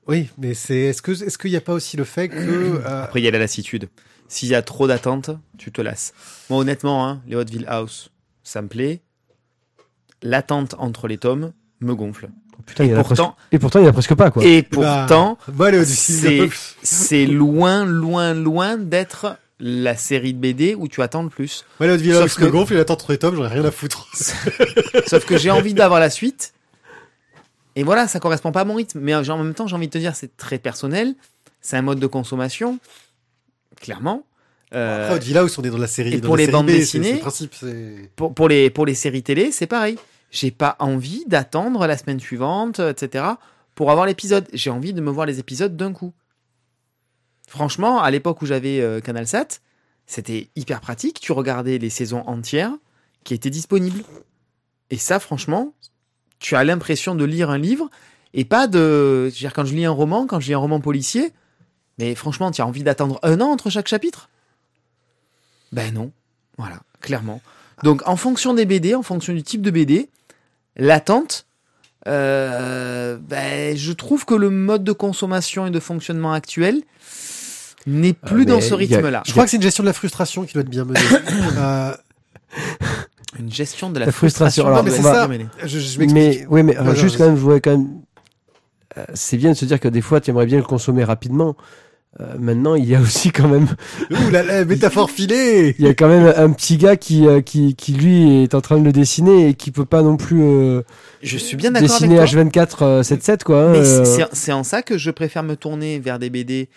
Oui, 0.07 0.29
mais 0.37 0.53
c'est 0.53 0.77
est-ce 0.77 1.01
que 1.01 1.11
est-ce 1.11 1.37
qu'il 1.37 1.51
n'y 1.51 1.57
a 1.57 1.61
pas 1.61 1.73
aussi 1.73 1.97
le 1.97 2.03
fait 2.03 2.29
que 2.29 2.35
euh, 2.35 3.03
Après, 3.03 3.21
il 3.21 3.23
y 3.23 3.27
a 3.27 3.31
la 3.31 3.39
lassitude. 3.39 3.89
S'il 4.33 4.49
y 4.49 4.55
a 4.55 4.63
trop 4.63 4.87
d'attentes, 4.87 5.29
tu 5.59 5.71
te 5.71 5.79
lasses. 5.79 6.11
Moi, 6.49 6.57
honnêtement, 6.57 7.07
hein, 7.07 7.21
les 7.27 7.35
Hotville 7.35 7.65
House, 7.67 8.09
ça 8.43 8.63
me 8.63 8.67
plaît. 8.67 9.01
L'attente 10.23 10.73
entre 10.79 11.07
les 11.07 11.19
tomes 11.19 11.53
me 11.81 11.93
gonfle. 11.93 12.29
Putain, 12.65 12.85
il 12.85 12.89
y 12.89 12.95
en 12.95 12.99
a 12.99 13.03
pourtant- 13.03 13.33
presque... 13.33 13.47
Et 13.53 13.59
pourtant 13.59 13.79
il 13.79 13.83
y 13.83 13.85
en 13.85 13.89
a 13.89 13.93
presque 13.93 14.15
pas 14.15 14.31
quoi. 14.31 14.43
Et 14.43 14.63
bah, 14.63 14.67
pourtant, 14.71 15.37
bah, 15.49 15.67
allez, 15.67 15.85
c'est 15.85 16.49
c'est 16.81 17.27
loin, 17.27 17.85
loin, 17.85 18.33
loin 18.33 18.77
d'être 18.77 19.37
la 19.59 19.95
série 19.95 20.33
de 20.33 20.39
BD 20.39 20.73
où 20.73 20.87
tu 20.87 21.03
attends 21.03 21.21
le 21.21 21.29
plus. 21.29 21.63
Ouais, 21.79 21.85
l'autre 21.87 22.03
Sauf 22.03 22.35
que- 22.35 22.45
que 22.45 22.49
gonfle, 22.49 22.73
il 22.73 22.79
attend 22.79 22.93
entre 22.95 23.11
les 23.11 23.19
tomes, 23.19 23.35
j'aurais 23.35 23.49
rien 23.49 23.65
à 23.65 23.69
foutre. 23.71 24.07
Sauf 25.07 25.25
que 25.25 25.37
j'ai 25.37 25.51
envie 25.59 25.75
d'avoir 25.75 25.99
la 25.99 26.09
suite. 26.09 26.53
Et 27.75 27.83
voilà, 27.83 28.07
ça 28.07 28.19
correspond 28.19 28.51
pas 28.51 28.61
à 28.61 28.65
mon 28.65 28.73
rythme. 28.75 28.99
Mais 28.99 29.13
en 29.13 29.43
même 29.43 29.53
temps, 29.53 29.67
j'ai 29.67 29.75
envie 29.75 29.87
de 29.87 29.91
te 29.93 29.97
dire, 29.99 30.15
c'est 30.15 30.35
très 30.37 30.57
personnel. 30.57 31.13
C'est 31.61 31.77
un 31.77 31.81
mode 31.83 31.99
de 31.99 32.07
consommation. 32.07 32.79
Clairement. 33.83 34.25
Euh, 34.73 35.05
Après, 35.11 35.19
Villa, 35.19 35.45
où 35.45 35.47
on 35.55 35.61
est 35.61 35.69
dans 35.69 35.77
la 35.77 35.85
série, 35.85 36.13
et 36.15 36.19
dans 36.19 36.25
pour 36.29 36.35
les 36.37 36.45
série 36.45 36.51
bandes 36.53 36.65
B, 36.65 36.69
c'est- 36.71 36.77
dessinées- 36.79 37.03
c'est 37.09 37.13
le 37.13 37.19
principe, 37.19 37.53
c'est 37.53 38.09
pour, 38.15 38.33
pour 38.33 38.47
les, 38.49 38.71
pour 38.71 38.87
les 38.87 38.95
séries 38.95 39.21
télé, 39.21 39.51
c'est 39.51 39.67
pareil. 39.67 39.99
j'ai 40.31 40.49
pas 40.49 40.75
envie 40.79 41.23
d'attendre 41.27 41.85
la 41.85 41.95
semaine 41.95 42.19
suivante, 42.19 42.79
etc. 42.79 43.23
pour 43.75 43.91
avoir 43.91 44.07
l'épisode. 44.07 44.47
J'ai 44.51 44.71
envie 44.71 44.91
de 44.93 44.99
me 45.01 45.11
voir 45.11 45.27
les 45.27 45.37
épisodes 45.37 45.77
d'un 45.77 45.93
coup. 45.93 46.11
Franchement, 47.47 48.01
à 48.01 48.09
l'époque 48.09 48.41
où 48.41 48.45
j'avais 48.47 48.81
euh, 48.81 48.99
Canal 48.99 49.27
7, 49.27 49.61
c'était 50.07 50.49
hyper 50.55 50.81
pratique. 50.81 51.19
Tu 51.19 51.31
regardais 51.33 51.77
les 51.77 51.89
saisons 51.91 52.23
entières 52.25 52.71
qui 53.23 53.33
étaient 53.35 53.49
disponibles. 53.51 54.03
Et 54.89 54.97
ça, 54.97 55.19
franchement, 55.19 55.73
tu 56.39 56.55
as 56.55 56.63
l'impression 56.63 57.13
de 57.15 57.25
lire 57.25 57.49
un 57.51 57.57
livre 57.59 57.89
et 58.33 58.45
pas 58.45 58.65
de. 58.67 59.25
Je 59.29 59.33
veux 59.35 59.39
dire, 59.39 59.53
quand 59.53 59.65
je 59.65 59.75
lis 59.75 59.85
un 59.85 59.91
roman, 59.91 60.25
quand 60.25 60.39
je 60.39 60.47
lis 60.47 60.53
un 60.55 60.57
roman 60.59 60.79
policier, 60.79 61.31
mais 61.99 62.15
franchement, 62.15 62.51
tu 62.51 62.61
as 62.61 62.67
envie 62.67 62.83
d'attendre 62.83 63.19
un 63.23 63.39
an 63.41 63.47
entre 63.47 63.69
chaque 63.69 63.87
chapitre? 63.87 64.29
Ben 65.71 65.93
non. 65.93 66.11
Voilà, 66.57 66.79
clairement. 67.01 67.41
Donc, 67.83 68.01
en 68.07 68.15
fonction 68.15 68.53
des 68.53 68.65
BD, 68.65 68.95
en 68.95 69.03
fonction 69.03 69.33
du 69.33 69.43
type 69.43 69.61
de 69.61 69.71
BD, 69.71 70.09
l'attente, 70.75 71.45
euh, 72.07 73.17
ben, 73.19 73.75
je 73.75 73.91
trouve 73.91 74.25
que 74.25 74.35
le 74.35 74.49
mode 74.49 74.83
de 74.83 74.91
consommation 74.91 75.65
et 75.65 75.71
de 75.71 75.79
fonctionnement 75.79 76.33
actuel 76.33 76.81
n'est 77.87 78.13
plus 78.13 78.39
mais 78.39 78.45
dans 78.45 78.61
ce 78.61 78.73
rythme-là. 78.73 79.23
Je 79.25 79.31
crois 79.31 79.43
que 79.45 79.49
c'est 79.49 79.57
une 79.57 79.63
gestion 79.63 79.83
de 79.83 79.87
la 79.89 79.93
frustration 79.93 80.45
qui 80.45 80.53
doit 80.53 80.61
être 80.61 80.69
bien 80.69 80.85
menée. 80.85 80.99
Euh, 81.57 81.93
Une 83.39 83.51
gestion 83.51 83.89
de 83.89 83.97
la, 83.99 84.05
La 84.05 84.11
frustration. 84.11 84.63
frustration. 84.63 84.67
Alors, 84.67 84.77
non, 84.77 84.83
mais 84.83 84.91
c'est 84.95 85.01
va- 85.01 85.59
ça. 85.63 85.67
Je. 85.67 85.99
Mais 86.13 86.45
oui, 86.49 86.61
mais 86.61 86.77
euh, 86.77 86.93
juste 86.93 87.15
non, 87.19 87.25
quand 87.25 87.29
même, 87.31 87.35
je 87.35 87.41
voudrais 87.41 87.61
quand 87.61 87.71
même. 87.71 88.01
euh, 88.99 89.05
c'est 89.15 89.37
bien 89.37 89.49
de 89.53 89.55
se 89.57 89.65
dire 89.65 89.79
que 89.79 89.87
des 89.87 90.01
fois, 90.01 90.21
tu 90.21 90.29
aimerais 90.29 90.45
bien 90.45 90.57
le 90.59 90.63
consommer 90.63 91.03
rapidement. 91.03 91.55
Euh, 92.19 92.35
maintenant, 92.37 92.75
il 92.75 92.85
y 92.85 92.93
a 92.93 93.01
aussi 93.01 93.31
quand 93.31 93.47
même, 93.47 93.67
Ouh 94.11 94.29
là 94.29 94.43
là, 94.43 94.65
métaphore 94.65 95.09
filée 95.09 95.75
il 95.79 95.85
y 95.85 95.87
a 95.87 95.95
quand 95.95 96.07
même 96.07 96.31
un 96.37 96.51
petit 96.51 96.77
gars 96.77 96.95
qui, 96.95 97.25
euh, 97.25 97.41
qui, 97.41 97.75
qui 97.75 97.93
lui 97.93 98.43
est 98.43 98.53
en 98.53 98.61
train 98.61 98.77
de 98.79 98.83
le 98.85 98.91
dessiner 98.91 99.47
et 99.49 99.53
qui 99.55 99.71
peut 99.71 99.85
pas 99.85 100.03
non 100.03 100.15
plus 100.15 100.43
euh, 100.43 100.83
Je 101.23 101.37
suis 101.39 101.57
bien 101.57 101.71
d'accord 101.71 101.89
avec 101.89 102.09
dessiner 102.09 102.17
toi. 102.17 102.25
H24 102.43 102.83
euh, 102.83 103.01
7-7 103.01 103.43
quoi. 103.43 103.63
hein, 103.63 103.71
Mais 103.71 103.83
c'est- 104.33 104.51
en 104.51 104.63
ça 104.63 104.83
que 104.83 104.97
je 104.99 105.09
préfère 105.09 105.41
me 105.41 105.55
tourner 105.55 105.97
vers 105.99 106.19
des 106.19 106.29
BD 106.29 106.69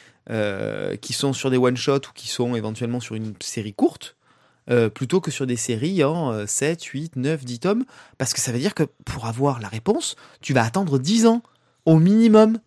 qui 1.03 1.13
sont 1.13 1.33
sur 1.35 1.51
des 1.51 1.59
one-shots 1.59 1.97
ou 2.09 2.13
qui 2.15 2.29
sont 2.29 2.57
éventuellement 2.57 3.01
sur 3.01 3.15
une 3.15 3.35
série 3.41 3.75
courte, 3.75 4.17
plutôt 4.95 5.21
que 5.21 5.31
sur 5.31 5.47
des 5.47 5.57
séries 5.57 6.03
en 6.03 6.33
euh, 6.33 6.45
7, 6.47 6.83
8, 6.83 7.17
9, 7.17 7.45
10 7.45 7.59
tomes, 7.61 7.85
parce 8.19 8.33
que 8.33 8.41
ça 8.41 8.53
veut 8.53 8.59
dire 8.59 8.75
que 8.75 8.85
pour 9.05 9.27
avoir 9.27 9.61
la 9.61 9.69
réponse, 9.69 10.17
tu 10.41 10.53
vas 10.55 10.65
attendre 10.65 10.99
10 10.99 11.27
ans, 11.27 11.43
au 11.85 11.97
minimum, 11.99 12.59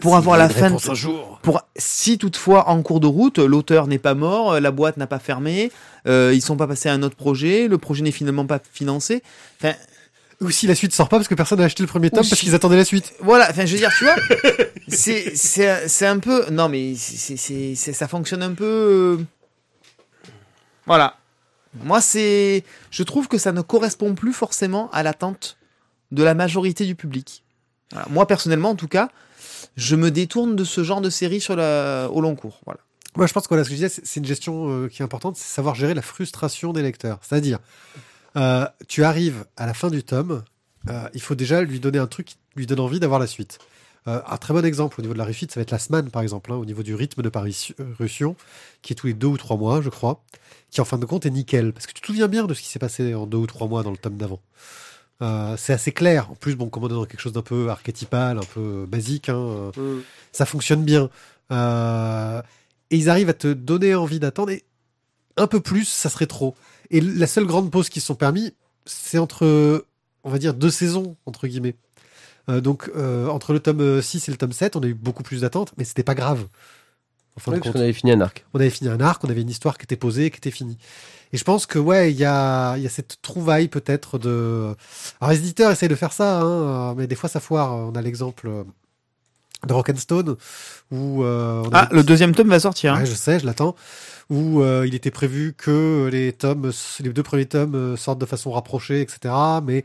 pour 0.00 0.16
avoir 0.16 0.36
la 0.36 0.48
fin. 0.48 0.70
de- 0.70 0.90
un 0.90 0.94
jour. 0.94 1.38
Pour, 1.42 1.62
si 1.76 2.18
toutefois 2.18 2.68
en 2.68 2.82
cours 2.82 3.00
de 3.00 3.06
route, 3.06 3.38
l'auteur 3.38 3.86
n'est 3.86 3.98
pas 3.98 4.14
mort, 4.14 4.58
la 4.60 4.70
boîte 4.70 4.96
n'a 4.96 5.06
pas 5.06 5.18
fermé, 5.18 5.70
euh, 6.06 6.32
ils 6.34 6.42
sont 6.42 6.56
pas 6.56 6.66
passés 6.66 6.88
à 6.88 6.92
un 6.92 7.02
autre 7.02 7.16
projet, 7.16 7.68
le 7.68 7.78
projet 7.78 8.02
n'est 8.02 8.10
finalement 8.12 8.46
pas 8.46 8.60
financé. 8.72 9.22
Enfin, 9.60 9.74
Ou 10.40 10.50
si 10.50 10.66
la 10.68 10.74
suite 10.76 10.92
sort 10.94 11.08
pas 11.08 11.16
parce 11.16 11.26
que 11.28 11.34
personne 11.34 11.58
n'a 11.58 11.64
acheté 11.64 11.82
le 11.82 11.88
premier 11.88 12.10
tome 12.10 12.26
parce 12.28 12.40
qu'ils 12.40 12.54
attendaient 12.54 12.76
la 12.76 12.84
suite. 12.84 13.12
Voilà, 13.20 13.48
enfin, 13.50 13.66
je 13.66 13.72
veux 13.72 13.78
dire, 13.78 13.90
tu 13.98 14.04
vois, 14.04 14.14
c'est, 14.88 15.34
c'est, 15.36 15.88
c'est 15.88 16.06
un 16.06 16.18
peu, 16.20 16.48
non, 16.50 16.68
mais 16.68 16.94
c'est, 16.96 17.36
c'est, 17.36 17.74
c'est- 17.74 17.92
ça 17.92 18.06
fonctionne 18.08 18.42
un 18.42 18.52
peu, 18.54 18.64
euh, 18.64 19.16
voilà. 20.86 21.16
Moi, 21.82 22.00
c'est, 22.00 22.64
je 22.90 23.02
trouve 23.02 23.28
que 23.28 23.36
ça 23.38 23.52
ne 23.52 23.60
correspond 23.60 24.14
plus 24.14 24.32
forcément 24.32 24.90
à 24.92 25.02
l'attente 25.02 25.58
de 26.12 26.22
la 26.22 26.34
majorité 26.34 26.86
du 26.86 26.94
public. 26.94 27.42
Voilà. 27.92 28.06
Moi, 28.10 28.26
personnellement, 28.26 28.70
en 28.70 28.74
tout 28.74 28.88
cas, 28.88 29.10
je 29.76 29.96
me 29.96 30.10
détourne 30.10 30.56
de 30.56 30.64
ce 30.64 30.82
genre 30.84 31.00
de 31.00 31.10
série 31.10 31.44
au 31.50 32.20
long 32.20 32.34
cours. 32.34 32.60
Voilà. 32.64 32.80
Moi, 33.16 33.26
je 33.26 33.32
pense 33.32 33.44
que 33.44 33.48
voilà, 33.48 33.64
ce 33.64 33.68
que 33.70 33.74
je 33.74 33.82
disais, 33.84 34.00
c'est- 34.04 34.20
une 34.20 34.24
gestion 34.26 34.68
euh, 34.70 34.88
qui 34.88 35.02
est 35.02 35.04
importante, 35.04 35.36
c'est 35.36 35.52
savoir 35.52 35.74
gérer 35.74 35.94
la 35.94 36.02
frustration 36.02 36.72
des 36.72 36.82
lecteurs. 36.82 37.18
C'est-à-dire, 37.22 37.58
euh, 38.36 38.66
tu 38.86 39.02
arrives 39.02 39.44
à 39.56 39.66
la 39.66 39.74
fin 39.74 39.90
du 39.90 40.02
tome, 40.04 40.44
euh, 40.88 41.08
il 41.14 41.20
faut 41.20 41.34
déjà 41.34 41.62
lui 41.62 41.80
donner 41.80 41.98
un 41.98 42.06
truc 42.06 42.26
qui 42.26 42.36
lui 42.56 42.66
donne 42.66 42.80
envie 42.80 43.00
d'avoir 43.00 43.18
la 43.18 43.26
suite. 43.26 43.58
Un 44.06 44.38
très 44.38 44.54
bon 44.54 44.64
exemple 44.64 44.98
au 45.00 45.02
niveau 45.02 45.12
de 45.12 45.18
la 45.18 45.26
refit, 45.26 45.46
ça 45.50 45.56
va 45.60 45.62
être 45.62 45.70
la 45.70 45.78
semaine, 45.78 46.10
par 46.10 46.22
exemple, 46.22 46.50
hein, 46.50 46.56
au 46.56 46.64
niveau 46.64 46.82
du 46.82 46.94
rythme 46.94 47.20
de 47.20 47.28
parution, 47.28 48.36
qui 48.80 48.94
est 48.94 48.96
tous 48.96 49.06
les 49.06 49.12
deux 49.12 49.26
ou 49.26 49.36
trois 49.36 49.58
mois, 49.58 49.82
je 49.82 49.90
crois, 49.90 50.22
qui 50.70 50.80
en 50.80 50.86
fin 50.86 50.96
de 50.96 51.04
compte 51.04 51.26
est 51.26 51.30
nickel. 51.30 51.74
Parce 51.74 51.86
que 51.86 51.92
tu 51.92 52.00
te 52.00 52.06
souviens 52.06 52.26
bien 52.28 52.44
de 52.46 52.54
ce 52.54 52.62
qui 52.62 52.68
s'est 52.68 52.78
passé 52.78 53.14
en 53.14 53.26
deux 53.26 53.36
ou 53.36 53.46
trois 53.46 53.68
mois 53.68 53.82
dans 53.82 53.90
le 53.90 53.98
tome 53.98 54.16
d'avant. 54.16 54.40
Euh, 55.20 55.56
c'est 55.56 55.72
assez 55.72 55.92
clair. 55.92 56.30
En 56.30 56.34
plus, 56.34 56.54
bon, 56.54 56.68
comme 56.68 56.84
on 56.84 56.88
est 56.88 56.92
dans 56.92 57.04
quelque 57.04 57.20
chose 57.20 57.32
d'un 57.32 57.42
peu 57.42 57.70
archétypal, 57.70 58.38
un 58.38 58.44
peu 58.54 58.86
basique, 58.86 59.28
hein, 59.28 59.70
euh, 59.78 60.00
ça 60.32 60.46
fonctionne 60.46 60.84
bien. 60.84 61.10
Euh, 61.50 62.42
et 62.90 62.96
ils 62.96 63.10
arrivent 63.10 63.28
à 63.28 63.34
te 63.34 63.52
donner 63.52 63.94
envie 63.94 64.20
d'attendre. 64.20 64.50
Et 64.50 64.64
un 65.36 65.46
peu 65.46 65.60
plus, 65.60 65.84
ça 65.84 66.08
serait 66.08 66.26
trop. 66.26 66.54
Et 66.90 67.00
la 67.00 67.26
seule 67.26 67.46
grande 67.46 67.70
pause 67.70 67.88
qu'ils 67.88 68.02
se 68.02 68.06
sont 68.06 68.14
permis, 68.14 68.54
c'est 68.86 69.18
entre, 69.18 69.84
on 70.24 70.30
va 70.30 70.38
dire, 70.38 70.54
deux 70.54 70.70
saisons, 70.70 71.16
entre 71.26 71.46
guillemets. 71.46 71.74
Euh, 72.48 72.60
donc, 72.60 72.90
euh, 72.96 73.28
entre 73.28 73.52
le 73.52 73.60
tome 73.60 74.00
6 74.00 74.28
et 74.28 74.30
le 74.30 74.38
tome 74.38 74.52
7, 74.52 74.76
on 74.76 74.80
a 74.80 74.86
eu 74.86 74.94
beaucoup 74.94 75.22
plus 75.22 75.42
d'attentes, 75.42 75.72
mais 75.76 75.84
c'était 75.84 76.02
pas 76.02 76.14
grave. 76.14 76.46
En 77.38 77.40
fin 77.40 77.52
ouais, 77.52 77.58
de 77.58 77.62
parce 77.62 77.72
compte. 77.72 77.80
qu'on 77.80 77.80
avait 77.80 77.92
fini 77.92 78.12
un 78.12 78.20
arc. 78.20 78.44
On 78.54 78.60
avait 78.60 78.70
fini 78.70 78.90
un 78.90 79.00
arc, 79.00 79.24
on 79.24 79.30
avait 79.30 79.42
une 79.42 79.50
histoire 79.50 79.78
qui 79.78 79.84
était 79.84 79.96
posée, 79.96 80.30
qui 80.30 80.38
était 80.38 80.50
finie. 80.50 80.78
Et 81.32 81.36
je 81.36 81.44
pense 81.44 81.66
que 81.66 81.78
ouais, 81.78 82.10
il 82.12 82.16
y 82.18 82.24
a, 82.24 82.76
il 82.76 82.82
y 82.82 82.86
a 82.86 82.90
cette 82.90 83.18
trouvaille 83.22 83.68
peut-être 83.68 84.18
de. 84.18 84.74
Alors 85.20 85.30
les 85.32 85.38
éditeurs 85.38 85.70
essayent 85.70 85.88
de 85.88 85.94
faire 85.94 86.12
ça, 86.12 86.40
hein, 86.40 86.94
mais 86.96 87.06
des 87.06 87.14
fois 87.16 87.28
ça 87.28 87.40
foire. 87.40 87.72
On 87.74 87.92
a 87.92 88.02
l'exemple 88.02 88.64
de 89.66 89.72
Rock'n'Stone 89.72 90.36
où. 90.90 91.24
euh, 91.24 91.62
on 91.66 91.70
Ah, 91.72 91.88
le 91.90 92.02
deuxième 92.02 92.34
tome 92.34 92.48
va 92.48 92.60
sortir. 92.60 92.94
hein. 92.94 93.00
Ouais, 93.00 93.06
je 93.06 93.14
sais, 93.14 93.40
je 93.40 93.46
l'attends. 93.46 93.74
Où 94.30 94.62
euh, 94.62 94.84
il 94.86 94.94
était 94.94 95.10
prévu 95.10 95.54
que 95.56 96.08
les 96.12 96.32
tomes, 96.32 96.70
les 97.00 97.08
deux 97.10 97.22
premiers 97.22 97.46
tomes 97.46 97.74
euh, 97.74 97.96
sortent 97.96 98.20
de 98.20 98.26
façon 98.26 98.50
rapprochée, 98.52 99.00
etc. 99.00 99.34
Mais 99.64 99.84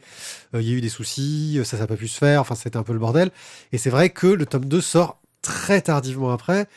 euh, 0.53 0.61
il 0.61 0.67
y 0.69 0.73
a 0.73 0.75
eu 0.75 0.81
des 0.81 0.89
soucis, 0.89 1.55
euh, 1.59 1.63
ça 1.63 1.77
n'a 1.77 1.87
pas 1.87 1.95
pu 1.95 2.07
se 2.09 2.17
faire. 2.17 2.41
Enfin, 2.41 2.55
c'était 2.55 2.77
un 2.77 2.83
peu 2.83 2.93
le 2.93 2.99
bordel. 2.99 3.31
Et 3.71 3.77
c'est 3.77 3.89
vrai 3.89 4.09
que 4.09 4.27
le 4.27 4.45
tome 4.45 4.65
2 4.65 4.81
sort 4.81 5.19
très 5.41 5.81
tardivement 5.81 6.31
après. 6.31 6.67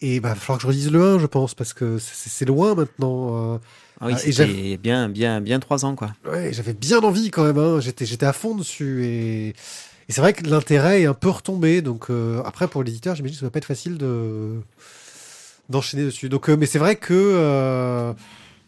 Et 0.00 0.20
bah, 0.20 0.30
il 0.30 0.34
va 0.34 0.40
falloir 0.40 0.58
que 0.58 0.62
je 0.62 0.66
relise 0.66 0.90
le 0.90 1.02
1, 1.02 1.18
je 1.20 1.26
pense, 1.26 1.54
parce 1.54 1.72
que 1.72 1.98
c'est 1.98 2.44
loin 2.44 2.74
maintenant. 2.74 3.54
euh. 3.54 3.58
Ah 4.00 4.06
oui, 4.08 4.14
c'était 4.18 4.76
bien, 4.76 5.08
bien, 5.08 5.40
bien 5.40 5.58
trois 5.58 5.86
ans, 5.86 5.94
quoi. 5.96 6.12
Ouais, 6.30 6.52
j'avais 6.52 6.74
bien 6.74 6.98
envie 7.00 7.30
quand 7.30 7.44
même. 7.44 7.56
Hein. 7.58 7.80
J'étais, 7.80 8.26
à 8.26 8.34
fond 8.34 8.54
dessus. 8.54 9.06
Et, 9.06 9.48
et 9.48 9.54
c'est 10.10 10.20
vrai 10.20 10.34
que 10.34 10.44
l'intérêt 10.46 11.02
est 11.02 11.06
un 11.06 11.14
peu 11.14 11.30
retombé. 11.30 11.80
Donc 11.80 12.10
euh, 12.10 12.42
après, 12.44 12.68
pour 12.68 12.82
l'éditeur, 12.82 13.14
j'imagine 13.16 13.36
que 13.36 13.40
ça 13.40 13.46
va 13.46 13.50
pas 13.50 13.58
être 13.58 13.64
facile 13.64 13.96
de 13.96 14.60
d'enchaîner 15.70 16.04
dessus. 16.04 16.28
Donc, 16.28 16.48
euh, 16.50 16.56
mais 16.56 16.66
c'est 16.66 16.78
vrai 16.78 16.96
que 16.96 17.14
euh, 17.14 18.12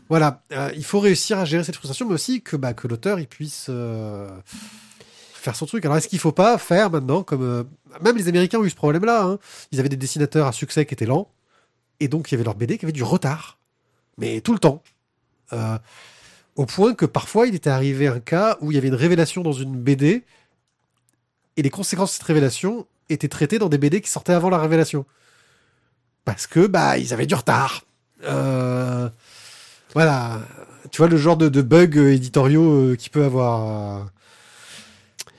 voilà, 0.09 0.41
il 0.75 0.83
faut 0.85 0.99
réussir 0.99 1.39
à 1.39 1.45
gérer 1.45 1.63
cette 1.63 1.77
frustration, 1.77 2.09
mais 2.09 2.15
aussi 2.15 2.41
que 2.41 2.57
bah, 2.57 2.73
que 2.73 2.89
l'auteur 2.89 3.21
il 3.21 3.27
puisse 3.29 3.71
son 5.57 5.67
truc. 5.67 5.85
Alors 5.85 5.97
est-ce 5.97 6.09
qu'il 6.09 6.19
faut 6.19 6.33
pas 6.33 6.59
faire 6.59 6.91
maintenant 6.91 7.23
comme 7.23 7.43
euh, 7.43 7.65
même 8.03 8.17
les 8.17 8.29
Américains 8.29 8.59
ont 8.59 8.65
eu 8.65 8.71
ce 8.71 8.77
problème-là. 8.77 9.25
hein. 9.25 9.39
Ils 9.73 9.81
avaient 9.81 9.89
des 9.89 9.97
dessinateurs 9.97 10.47
à 10.47 10.53
succès 10.53 10.87
qui 10.87 10.95
étaient 10.95 11.07
lents, 11.07 11.31
et 12.01 12.09
donc 12.09 12.31
il 12.31 12.35
y 12.35 12.37
avait 12.37 12.45
leur 12.45 12.55
BD 12.55 12.79
qui 12.79 12.85
avait 12.85 12.93
du 12.93 13.03
retard, 13.03 13.59
mais 14.17 14.41
tout 14.41 14.53
le 14.53 14.59
temps. 14.59 14.83
Euh, 15.53 15.79
au 16.57 16.67
point 16.67 16.95
que 16.95 17.07
parfois 17.07 17.47
il 17.47 17.55
était 17.55 17.71
arrivé 17.71 18.07
un 18.07 18.21
cas 18.21 18.59
où 18.61 18.71
il 18.71 18.75
y 18.75 18.79
avait 18.79 18.89
une 18.89 18.95
révélation 18.95 19.43
dans 19.43 19.53
une 19.53 19.77
BD 19.77 20.25
et 21.57 21.63
les 21.63 21.71
conséquences 21.71 22.11
de 22.11 22.15
cette 22.15 22.25
révélation 22.25 22.87
étaient 23.09 23.29
traitées 23.29 23.59
dans 23.59 23.69
des 23.69 23.79
BD 23.79 24.01
qui 24.01 24.11
sortaient 24.11 24.33
avant 24.33 24.51
la 24.51 24.59
révélation. 24.59 25.07
Parce 26.25 26.47
que 26.47 26.67
bah 26.67 26.99
ils 26.99 27.15
avaient 27.15 27.27
du 27.27 27.35
retard. 27.35 27.85
Euh, 28.25 29.09
voilà, 29.95 30.41
tu 30.91 30.99
vois 30.99 31.09
le 31.09 31.17
genre 31.17 31.37
de, 31.37 31.63
bugs 31.63 32.09
éditoriaux 32.11 32.91
euh, 32.91 32.97
qu'il 32.97 33.11
peut 33.11 33.25
avoir. 33.25 34.11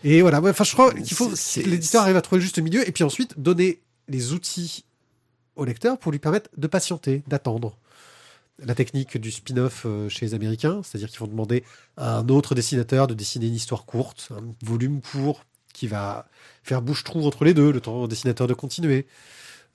Et 0.03 0.21
voilà, 0.21 0.41
enfin 0.41 0.63
je 0.63 0.73
crois 0.73 0.93
qu'il 0.93 1.15
faut 1.15 1.27
que 1.27 1.59
l'éditeur 1.61 2.03
arrive 2.03 2.15
à 2.15 2.21
trouver 2.21 2.39
le 2.39 2.43
juste 2.43 2.59
milieu 2.59 2.87
et 2.87 2.91
puis 2.91 3.03
ensuite 3.03 3.39
donner 3.39 3.81
les 4.07 4.33
outils 4.33 4.85
au 5.55 5.65
lecteur 5.65 5.97
pour 5.97 6.11
lui 6.11 6.19
permettre 6.19 6.49
de 6.57 6.67
patienter, 6.67 7.23
d'attendre 7.27 7.77
la 8.63 8.75
technique 8.75 9.17
du 9.17 9.31
spin-off 9.31 9.83
euh, 9.85 10.09
chez 10.09 10.25
les 10.25 10.33
Américains, 10.33 10.81
c'est-à-dire 10.83 11.09
qu'ils 11.09 11.19
vont 11.19 11.27
demander 11.27 11.63
à 11.97 12.17
un 12.17 12.29
autre 12.29 12.55
dessinateur 12.55 13.07
de 13.07 13.13
dessiner 13.13 13.47
une 13.47 13.55
histoire 13.55 13.85
courte, 13.85 14.29
un 14.31 14.53
volume 14.65 15.01
court, 15.01 15.45
qui 15.73 15.87
va 15.87 16.27
faire 16.63 16.81
bouche-trou 16.81 17.25
entre 17.25 17.45
les 17.45 17.53
deux, 17.53 17.71
le 17.71 17.79
temps 17.79 18.01
au 18.01 18.07
dessinateur 18.07 18.47
de 18.47 18.53
continuer, 18.53 19.05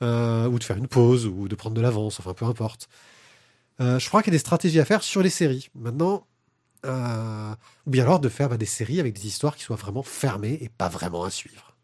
euh, 0.03 0.49
ou 0.49 0.59
de 0.59 0.65
faire 0.65 0.77
une 0.77 0.89
pause, 0.89 1.27
ou 1.27 1.49
de 1.49 1.55
prendre 1.55 1.75
de 1.75 1.81
l'avance, 1.81 2.19
enfin 2.21 2.35
peu 2.35 2.45
importe. 2.45 2.89
Euh, 3.81 3.99
je 3.99 4.09
crois 4.09 4.23
qu'il 4.23 4.33
y 4.33 4.35
a 4.35 4.39
des 4.39 4.41
stratégies 4.41 4.81
à 4.81 4.85
faire 4.85 5.03
sur 5.03 5.23
les 5.23 5.31
séries. 5.31 5.69
Maintenant, 5.75 6.27
euh, 6.85 7.53
ou 7.87 7.91
bien 7.91 8.05
alors 8.05 8.21
de 8.21 8.29
faire 8.29 8.49
bah, 8.49 8.57
des 8.57 8.67
séries 8.67 9.01
avec 9.01 9.15
des 9.15 9.27
histoires 9.27 9.57
qui 9.57 9.63
soient 9.63 9.77
vraiment 9.77 10.03
fermées 10.03 10.59
et 10.61 10.69
pas 10.69 10.89
vraiment 10.89 11.25
à 11.25 11.31
suivre. 11.31 11.75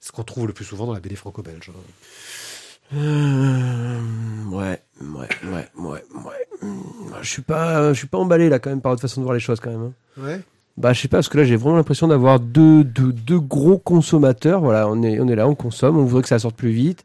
Ce 0.00 0.12
qu'on 0.12 0.24
trouve 0.24 0.46
le 0.46 0.52
plus 0.52 0.64
souvent 0.64 0.86
dans 0.86 0.92
la 0.94 1.00
BD 1.00 1.16
franco-belge. 1.16 1.70
hein. 1.74 2.96
Euh, 2.96 4.00
ouais, 4.50 4.82
ouais, 5.00 5.28
ouais, 5.44 5.68
ouais, 5.76 6.04
ouais. 6.24 6.46
Hum, 6.62 6.82
Je 7.20 7.28
suis 7.28 7.42
pas, 7.42 7.92
je 7.92 7.98
suis 7.98 8.06
pas 8.06 8.18
emballé 8.18 8.48
là 8.48 8.58
quand 8.58 8.70
même 8.70 8.80
par 8.80 8.92
votre 8.92 9.02
façon 9.02 9.20
de 9.20 9.24
voir 9.24 9.34
les 9.34 9.40
choses 9.40 9.60
quand 9.60 9.70
même. 9.70 9.92
hein. 10.18 10.22
Ouais. 10.22 10.40
Bah 10.76 10.92
je 10.92 11.00
sais 11.00 11.08
pas 11.08 11.16
parce 11.18 11.28
que 11.28 11.36
là 11.36 11.44
j'ai 11.44 11.56
vraiment 11.56 11.76
l'impression 11.76 12.06
d'avoir 12.06 12.38
deux, 12.38 12.84
deux, 12.84 13.12
deux 13.12 13.40
gros 13.40 13.78
consommateurs. 13.78 14.60
Voilà, 14.60 14.88
on 14.88 15.02
est, 15.02 15.18
on 15.20 15.26
est 15.28 15.34
là, 15.34 15.48
on 15.48 15.54
consomme, 15.56 15.98
on 15.98 16.04
voudrait 16.04 16.22
que 16.22 16.28
ça 16.28 16.38
sorte 16.38 16.56
plus 16.56 16.70
vite. 16.70 17.04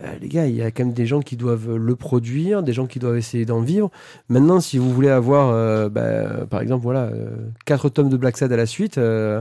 Euh, 0.00 0.12
les 0.20 0.28
gars, 0.28 0.46
il 0.46 0.56
y 0.56 0.62
a 0.62 0.70
quand 0.70 0.84
même 0.84 0.92
des 0.92 1.06
gens 1.06 1.20
qui 1.20 1.36
doivent 1.36 1.76
le 1.76 1.96
produire, 1.96 2.62
des 2.62 2.72
gens 2.72 2.86
qui 2.86 2.98
doivent 2.98 3.16
essayer 3.16 3.44
d'en 3.44 3.60
vivre. 3.60 3.90
Maintenant, 4.28 4.60
si 4.60 4.78
vous 4.78 4.92
voulez 4.92 5.08
avoir, 5.10 5.50
euh, 5.50 5.88
bah, 5.88 6.46
par 6.50 6.60
exemple, 6.60 6.82
voilà, 6.82 7.02
euh, 7.04 7.30
quatre 7.64 7.88
tomes 7.88 8.08
de 8.08 8.16
Black 8.16 8.36
Sad 8.36 8.52
à 8.52 8.56
la 8.56 8.66
suite, 8.66 8.98
euh, 8.98 9.40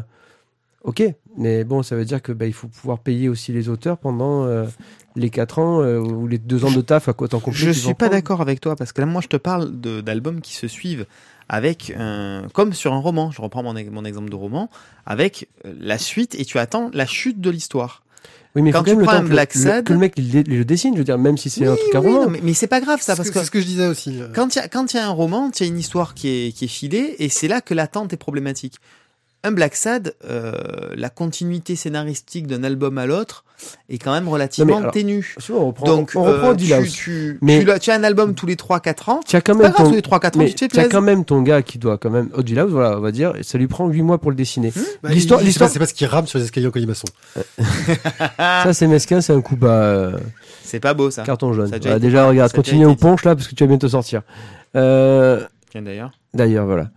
ok. 0.83 1.03
Mais 1.37 1.63
bon, 1.63 1.81
ça 1.81 1.95
veut 1.95 2.05
dire 2.05 2.21
que 2.21 2.31
bah, 2.31 2.45
il 2.45 2.53
faut 2.53 2.67
pouvoir 2.67 2.99
payer 2.99 3.29
aussi 3.29 3.51
les 3.51 3.67
auteurs 3.67 3.97
pendant 3.97 4.45
euh, 4.45 4.65
les 5.15 5.31
quatre 5.31 5.57
ans 5.57 5.81
euh, 5.81 5.97
ou 5.99 6.27
les 6.27 6.37
deux 6.37 6.63
ans 6.65 6.71
de 6.71 6.81
taf 6.81 7.09
à 7.09 7.13
quoi 7.13 7.27
complet. 7.27 7.53
Je 7.57 7.71
suis 7.71 7.93
pas 7.95 8.09
d'accord 8.09 8.41
avec 8.41 8.61
toi 8.61 8.75
parce 8.75 8.93
que 8.93 9.01
là, 9.01 9.07
moi, 9.07 9.21
je 9.21 9.27
te 9.27 9.37
parle 9.37 9.71
d'albums 9.71 10.41
qui 10.41 10.53
se 10.53 10.67
suivent 10.67 11.07
avec, 11.49 11.91
un- 11.97 12.43
comme 12.53 12.73
sur 12.73 12.93
un 12.93 12.99
roman. 12.99 13.31
Je 13.31 13.41
reprends 13.41 13.63
mon, 13.63 13.73
mon 13.91 14.05
exemple 14.05 14.29
de 14.29 14.35
roman 14.35 14.69
avec 15.07 15.49
euh, 15.65 15.73
la 15.79 15.97
suite 15.97 16.35
et 16.35 16.45
tu 16.45 16.59
attends 16.59 16.91
la 16.93 17.07
chute 17.07 17.41
de 17.41 17.49
l'histoire. 17.49 18.02
Oui, 18.55 18.61
mais 18.61 18.71
Quand 18.71 18.79
faut 18.79 18.85
quand 18.85 18.91
tu 18.91 19.03
prends 19.03 19.11
temps 19.13 19.17
un 19.17 19.23
que, 19.23 19.29
Black 19.29 19.55
le, 19.55 19.61
Sad- 19.61 19.83
que 19.83 19.93
le 19.93 19.99
mec 19.99 20.13
il, 20.17 20.31
le 20.43 20.63
dessine. 20.65 20.93
Je 20.93 20.99
veux 20.99 21.03
dire, 21.03 21.17
même 21.17 21.37
si 21.37 21.49
c'est 21.49 21.65
un 21.65 21.75
truc 21.75 21.95
à 21.95 22.01
oui, 22.01 22.07
roman. 22.07 22.23
non, 22.25 22.29
mais, 22.29 22.39
mais 22.43 22.53
c'est 22.53 22.67
pas 22.67 22.81
grave 22.81 23.01
ça 23.01 23.15
parce 23.15 23.29
ce 23.29 23.33
que 23.33 23.39
c'est 23.39 23.45
ce 23.45 23.51
que 23.51 23.59
je 23.59 23.65
disais 23.65 23.87
aussi. 23.87 24.19
quand 24.35 24.55
il 24.55 24.59
y 24.59 24.61
a 24.61 24.67
quand 24.67 24.93
il 24.93 24.97
y 24.97 24.99
a 24.99 25.07
un 25.07 25.11
roman, 25.11 25.49
il 25.59 25.63
y 25.63 25.65
a 25.65 25.67
une 25.71 25.79
histoire 25.79 26.13
qui 26.13 26.27
est 26.29 26.51
qui 26.51 26.65
est 26.65 26.67
filée 26.67 27.15
et 27.17 27.29
c'est 27.29 27.47
là 27.47 27.61
que 27.61 27.73
l'attente 27.73 28.13
est 28.13 28.17
problématique. 28.17 28.75
Un 29.45 29.51
Black 29.51 29.75
Sad, 29.75 30.13
euh, 30.29 30.53
la 30.95 31.09
continuité 31.09 31.75
scénaristique 31.75 32.47
d'un 32.47 32.63
album 32.63 32.97
à 32.97 33.05
l'autre 33.05 33.43
est 33.89 33.97
quand 33.97 34.13
même 34.13 34.29
relativement 34.29 34.77
alors, 34.77 34.91
ténue. 34.91 35.35
On 35.51 35.67
reprend, 35.67 35.85
Donc, 35.85 36.11
on 36.15 36.23
reprend 36.23 36.51
euh, 36.51 36.55
tu, 36.55 36.73
House. 36.73 36.91
tu, 36.91 37.39
Mais- 37.41 37.65
tu, 37.79 37.91
as 37.91 37.93
un 37.95 38.03
album 38.05 38.35
tous 38.35 38.45
les 38.45 38.55
3-4 38.55 39.09
ans. 39.11 39.19
Tu 39.27 39.35
as 39.35 39.41
quand 39.41 39.53
pas 39.57 39.63
même 39.63 39.71
grave, 39.73 39.85
ton, 39.85 39.89
tous 39.89 39.95
les 39.95 40.01
3-4 40.01 40.27
ans, 40.27 40.31
mais 40.37 40.47
tu 40.47 40.53
te 40.55 40.59
fais 40.59 40.67
tu 40.69 40.75
as 40.77 40.83
plaisir. 40.83 40.89
quand 40.91 41.01
même 41.01 41.25
ton 41.25 41.41
gars 41.41 41.61
qui 41.61 41.77
doit 41.77 41.97
quand 41.97 42.09
même 42.09 42.29
House, 42.33 42.71
voilà, 42.71 42.97
on 42.97 43.01
va 43.01 43.11
dire, 43.11 43.35
et 43.35 43.43
ça 43.43 43.57
lui 43.57 43.67
prend 43.67 43.87
8 43.89 44.01
mois 44.01 44.17
pour 44.17 44.31
le 44.31 44.37
dessiner. 44.37 44.71
Bah, 45.03 45.09
L'histoire- 45.09 45.41
l'histoire- 45.41 45.69
C'est 45.69 45.79
parce 45.79 45.91
qu'il 45.91 46.07
rame 46.07 46.25
sur 46.25 46.39
les 46.39 46.45
escaliers 46.45 46.67
en 46.67 46.71
colimaçon. 46.71 47.07
Ça, 48.37 48.71
c'est 48.73 48.87
mesquin, 48.87 49.19
c'est 49.19 49.33
un 49.33 49.41
coup 49.41 49.57
bas, 49.57 49.67
euh, 49.83 50.17
C'est 50.63 50.79
pas 50.79 50.93
beau 50.93 51.11
ça. 51.11 51.23
carton 51.23 51.51
jaune. 51.51 51.67
Ça 51.67 51.79
déjà 51.99 52.27
regarde, 52.27 52.53
continue 52.53 52.85
au 52.85 52.95
punch 52.95 53.23
là, 53.25 53.35
parce 53.35 53.49
que 53.49 53.55
tu 53.55 53.63
vas 53.65 53.67
bientôt 53.67 53.89
sortir. 53.89 54.21
Euh, 54.75 55.45
Tiens 55.69 55.81
d'ailleurs. 55.81 56.11
D'ailleurs, 56.33 56.65
voilà. 56.65 56.89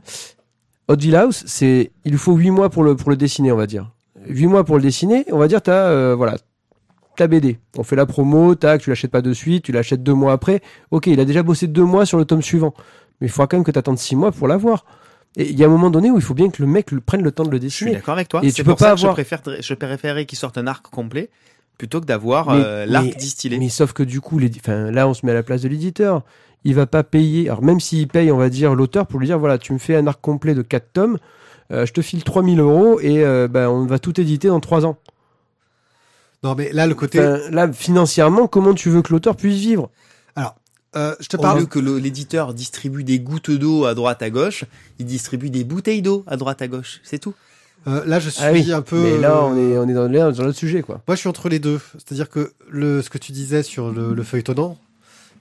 Oddly 0.89 1.14
House, 1.16 1.43
c'est, 1.47 1.91
il 2.05 2.12
lui 2.12 2.18
faut 2.18 2.34
8 2.37 2.51
mois 2.51 2.70
pour 2.70 2.84
le, 2.84 2.95
pour 2.97 3.11
le 3.11 3.16
dessiner, 3.16 3.51
on 3.53 3.57
va 3.57 3.66
dire. 3.66 3.91
8 4.28 4.47
mois 4.47 4.64
pour 4.64 4.76
le 4.76 4.82
dessiner, 4.82 5.24
on 5.32 5.39
va 5.39 5.49
dire, 5.49 5.61
t'as, 5.62 5.89
euh, 5.89 6.14
voilà, 6.14 6.37
ta 7.16 7.26
BD. 7.26 7.59
On 7.76 7.82
fait 7.82 7.97
la 7.97 8.07
promo, 8.07 8.55
tac, 8.55 8.82
tu 8.82 8.91
l'achètes 8.91 9.11
pas 9.11 9.22
de 9.22 9.32
suite, 9.32 9.64
tu 9.64 9.72
l'achètes 9.72 10.03
deux 10.03 10.14
mois 10.14 10.32
après. 10.32 10.61
Ok, 10.91 11.07
il 11.09 11.18
a 11.20 11.24
déjà 11.24 11.43
bossé 11.43 11.66
deux 11.66 11.84
mois 11.84 12.07
sur 12.07 12.18
le 12.18 12.24
tome 12.24 12.43
suivant. 12.43 12.74
Mais 13.20 13.26
il 13.26 13.30
faudra 13.30 13.47
quand 13.47 13.57
même 13.57 13.64
que 13.64 13.70
t'attendes 13.70 13.99
6 13.99 14.16
mois 14.16 14.32
pour 14.32 14.47
l'avoir. 14.49 14.84
Et 15.37 15.51
il 15.51 15.59
y 15.59 15.64
a 15.64 15.66
un 15.66 15.70
moment 15.70 15.91
donné 15.91 16.11
où 16.11 16.16
il 16.16 16.22
faut 16.22 16.34
bien 16.34 16.49
que 16.51 16.62
le 16.62 16.68
mec 16.68 16.91
le, 16.91 17.01
prenne 17.01 17.22
le 17.22 17.30
temps 17.30 17.45
de 17.45 17.51
le 17.51 17.57
Je 17.61 17.66
suis 17.68 17.84
dessiner. 17.87 17.93
d'accord 17.93 18.14
avec 18.14 18.28
toi. 18.28 18.41
Et 18.43 18.49
C'est 18.51 18.55
tu 18.57 18.64
peux 18.64 18.70
pour 18.70 18.78
pas 18.78 18.84
ça 18.87 18.91
avoir- 18.93 19.14
que 19.16 19.22
je 19.22 19.26
préfère 19.26 19.62
je 19.62 19.74
préférerais 19.74 20.24
qu'il 20.24 20.39
sorte 20.39 20.57
un 20.57 20.66
arc 20.66 20.87
complet 20.91 21.30
plutôt 21.78 22.01
que 22.01 22.07
d'avoir 22.07 22.49
euh, 22.51 22.87
l'arc 22.87 23.14
distillé. 23.18 23.59
Mais 23.59 23.68
sauf 23.68 23.93
que 23.93 24.03
du 24.03 24.20
coup, 24.22 24.39
là, 24.39 25.07
on 25.09 25.12
se 25.14 25.26
met 25.26 25.32
à 25.32 25.34
la 25.34 25.43
place 25.43 25.61
de 25.62 25.68
l'éditeur. 25.68 26.22
Il 26.66 26.74
va 26.74 26.86
pas 26.86 27.02
payer. 27.04 27.48
Alors, 27.48 27.62
même 27.62 27.80
s'il 27.80 28.08
paye, 28.08 28.30
on 28.32 28.36
va 28.36 28.48
dire, 28.50 28.74
l'auteur 28.74 29.06
pour 29.06 29.20
lui 29.20 29.26
dire 29.26 29.38
voilà, 29.38 29.56
tu 29.56 29.72
me 29.72 29.78
fais 29.78 29.96
un 29.96 30.06
arc 30.06 30.20
complet 30.20 30.54
de 30.54 30.62
4 30.62 30.92
tomes, 30.92 31.18
euh, 31.72 31.86
je 31.86 31.92
te 31.92 32.02
file 32.02 32.24
3000 32.24 32.60
euros 32.60 33.00
et 33.00 33.24
euh, 33.24 33.48
ben, 33.48 33.68
on 33.68 33.86
va 33.86 33.98
tout 33.98 34.20
éditer 34.20 34.48
dans 34.48 34.60
3 34.60 34.84
ans. 34.84 34.96
Non, 36.42 36.54
mais 36.54 36.72
là, 36.72 36.86
le 36.86 36.94
côté. 36.94 37.18
Enfin, 37.20 37.38
là, 37.50 37.72
financièrement, 37.72 38.46
comment 38.46 38.74
tu 38.74 38.90
veux 38.90 39.00
que 39.02 39.12
l'auteur 39.12 39.36
puisse 39.36 39.58
vivre? 39.58 39.90
Euh, 40.94 41.14
je 41.20 41.26
te 41.28 41.36
Au 41.36 41.40
parle. 41.40 41.60
lieu 41.60 41.66
que 41.66 41.78
l'éditeur 41.78 42.54
distribue 42.54 43.04
des 43.04 43.18
gouttes 43.20 43.50
d'eau 43.50 43.84
à 43.84 43.94
droite 43.94 44.22
à 44.22 44.30
gauche, 44.30 44.64
il 44.98 45.04
distribue 45.04 45.50
des 45.50 45.62
bouteilles 45.62 46.00
d'eau 46.00 46.24
à 46.26 46.38
droite 46.38 46.62
à 46.62 46.68
gauche. 46.68 47.00
C'est 47.04 47.18
tout. 47.18 47.34
euh, 47.86 48.02
là, 48.06 48.18
je 48.18 48.30
suis 48.30 48.42
Ah 48.42 48.50
oui, 48.50 48.72
un 48.72 48.80
peu. 48.80 49.02
Mais 49.02 49.18
là, 49.18 49.44
on 49.44 49.56
est, 49.58 49.76
on 49.76 49.86
est 49.86 49.92
dans 49.92 50.08
l'autre 50.08 50.52
sujet, 50.52 50.80
quoi. 50.80 51.02
Moi, 51.06 51.14
je 51.14 51.20
suis 51.20 51.28
entre 51.28 51.50
les 51.50 51.58
deux. 51.58 51.80
C'est-à-dire 51.98 52.30
que 52.30 52.52
le, 52.70 53.02
ce 53.02 53.10
que 53.10 53.18
tu 53.18 53.32
disais 53.32 53.62
sur 53.62 53.90
le, 53.92 54.14
le 54.14 54.22
feuilletonnant, 54.22 54.78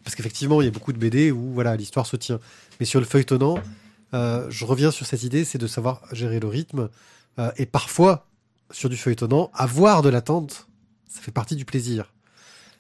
parce 0.06 0.16
qu'effectivement, 0.16 0.62
il 0.62 0.66
y 0.66 0.68
a 0.68 0.72
beaucoup 0.72 0.94
de 0.94 1.00
BD 1.00 1.32
où 1.32 1.52
voilà 1.52 1.76
l'histoire 1.76 2.06
se 2.06 2.16
tient. 2.16 2.40
Mais 2.80 2.86
sur 2.86 3.00
le 3.00 3.08
feuilletonnant, 3.08 3.58
euh, 4.14 4.46
je 4.50 4.64
reviens 4.64 4.92
sur 4.92 5.06
cette 5.08 5.24
idée, 5.24 5.44
c'est 5.44 5.58
de 5.58 5.66
savoir 5.68 6.04
gérer 6.12 6.40
le 6.40 6.48
rythme. 6.48 6.90
Euh, 7.40 7.52
et 7.58 7.66
parfois, 7.66 8.28
sur 8.72 8.88
du 8.88 8.98
feuilletonnant, 8.98 9.50
avoir 9.56 10.04
de 10.04 10.10
l'attente, 10.10 10.68
ça 11.10 11.22
fait 11.22 11.32
partie 11.32 11.56
du 11.56 11.66
plaisir. 11.66 12.14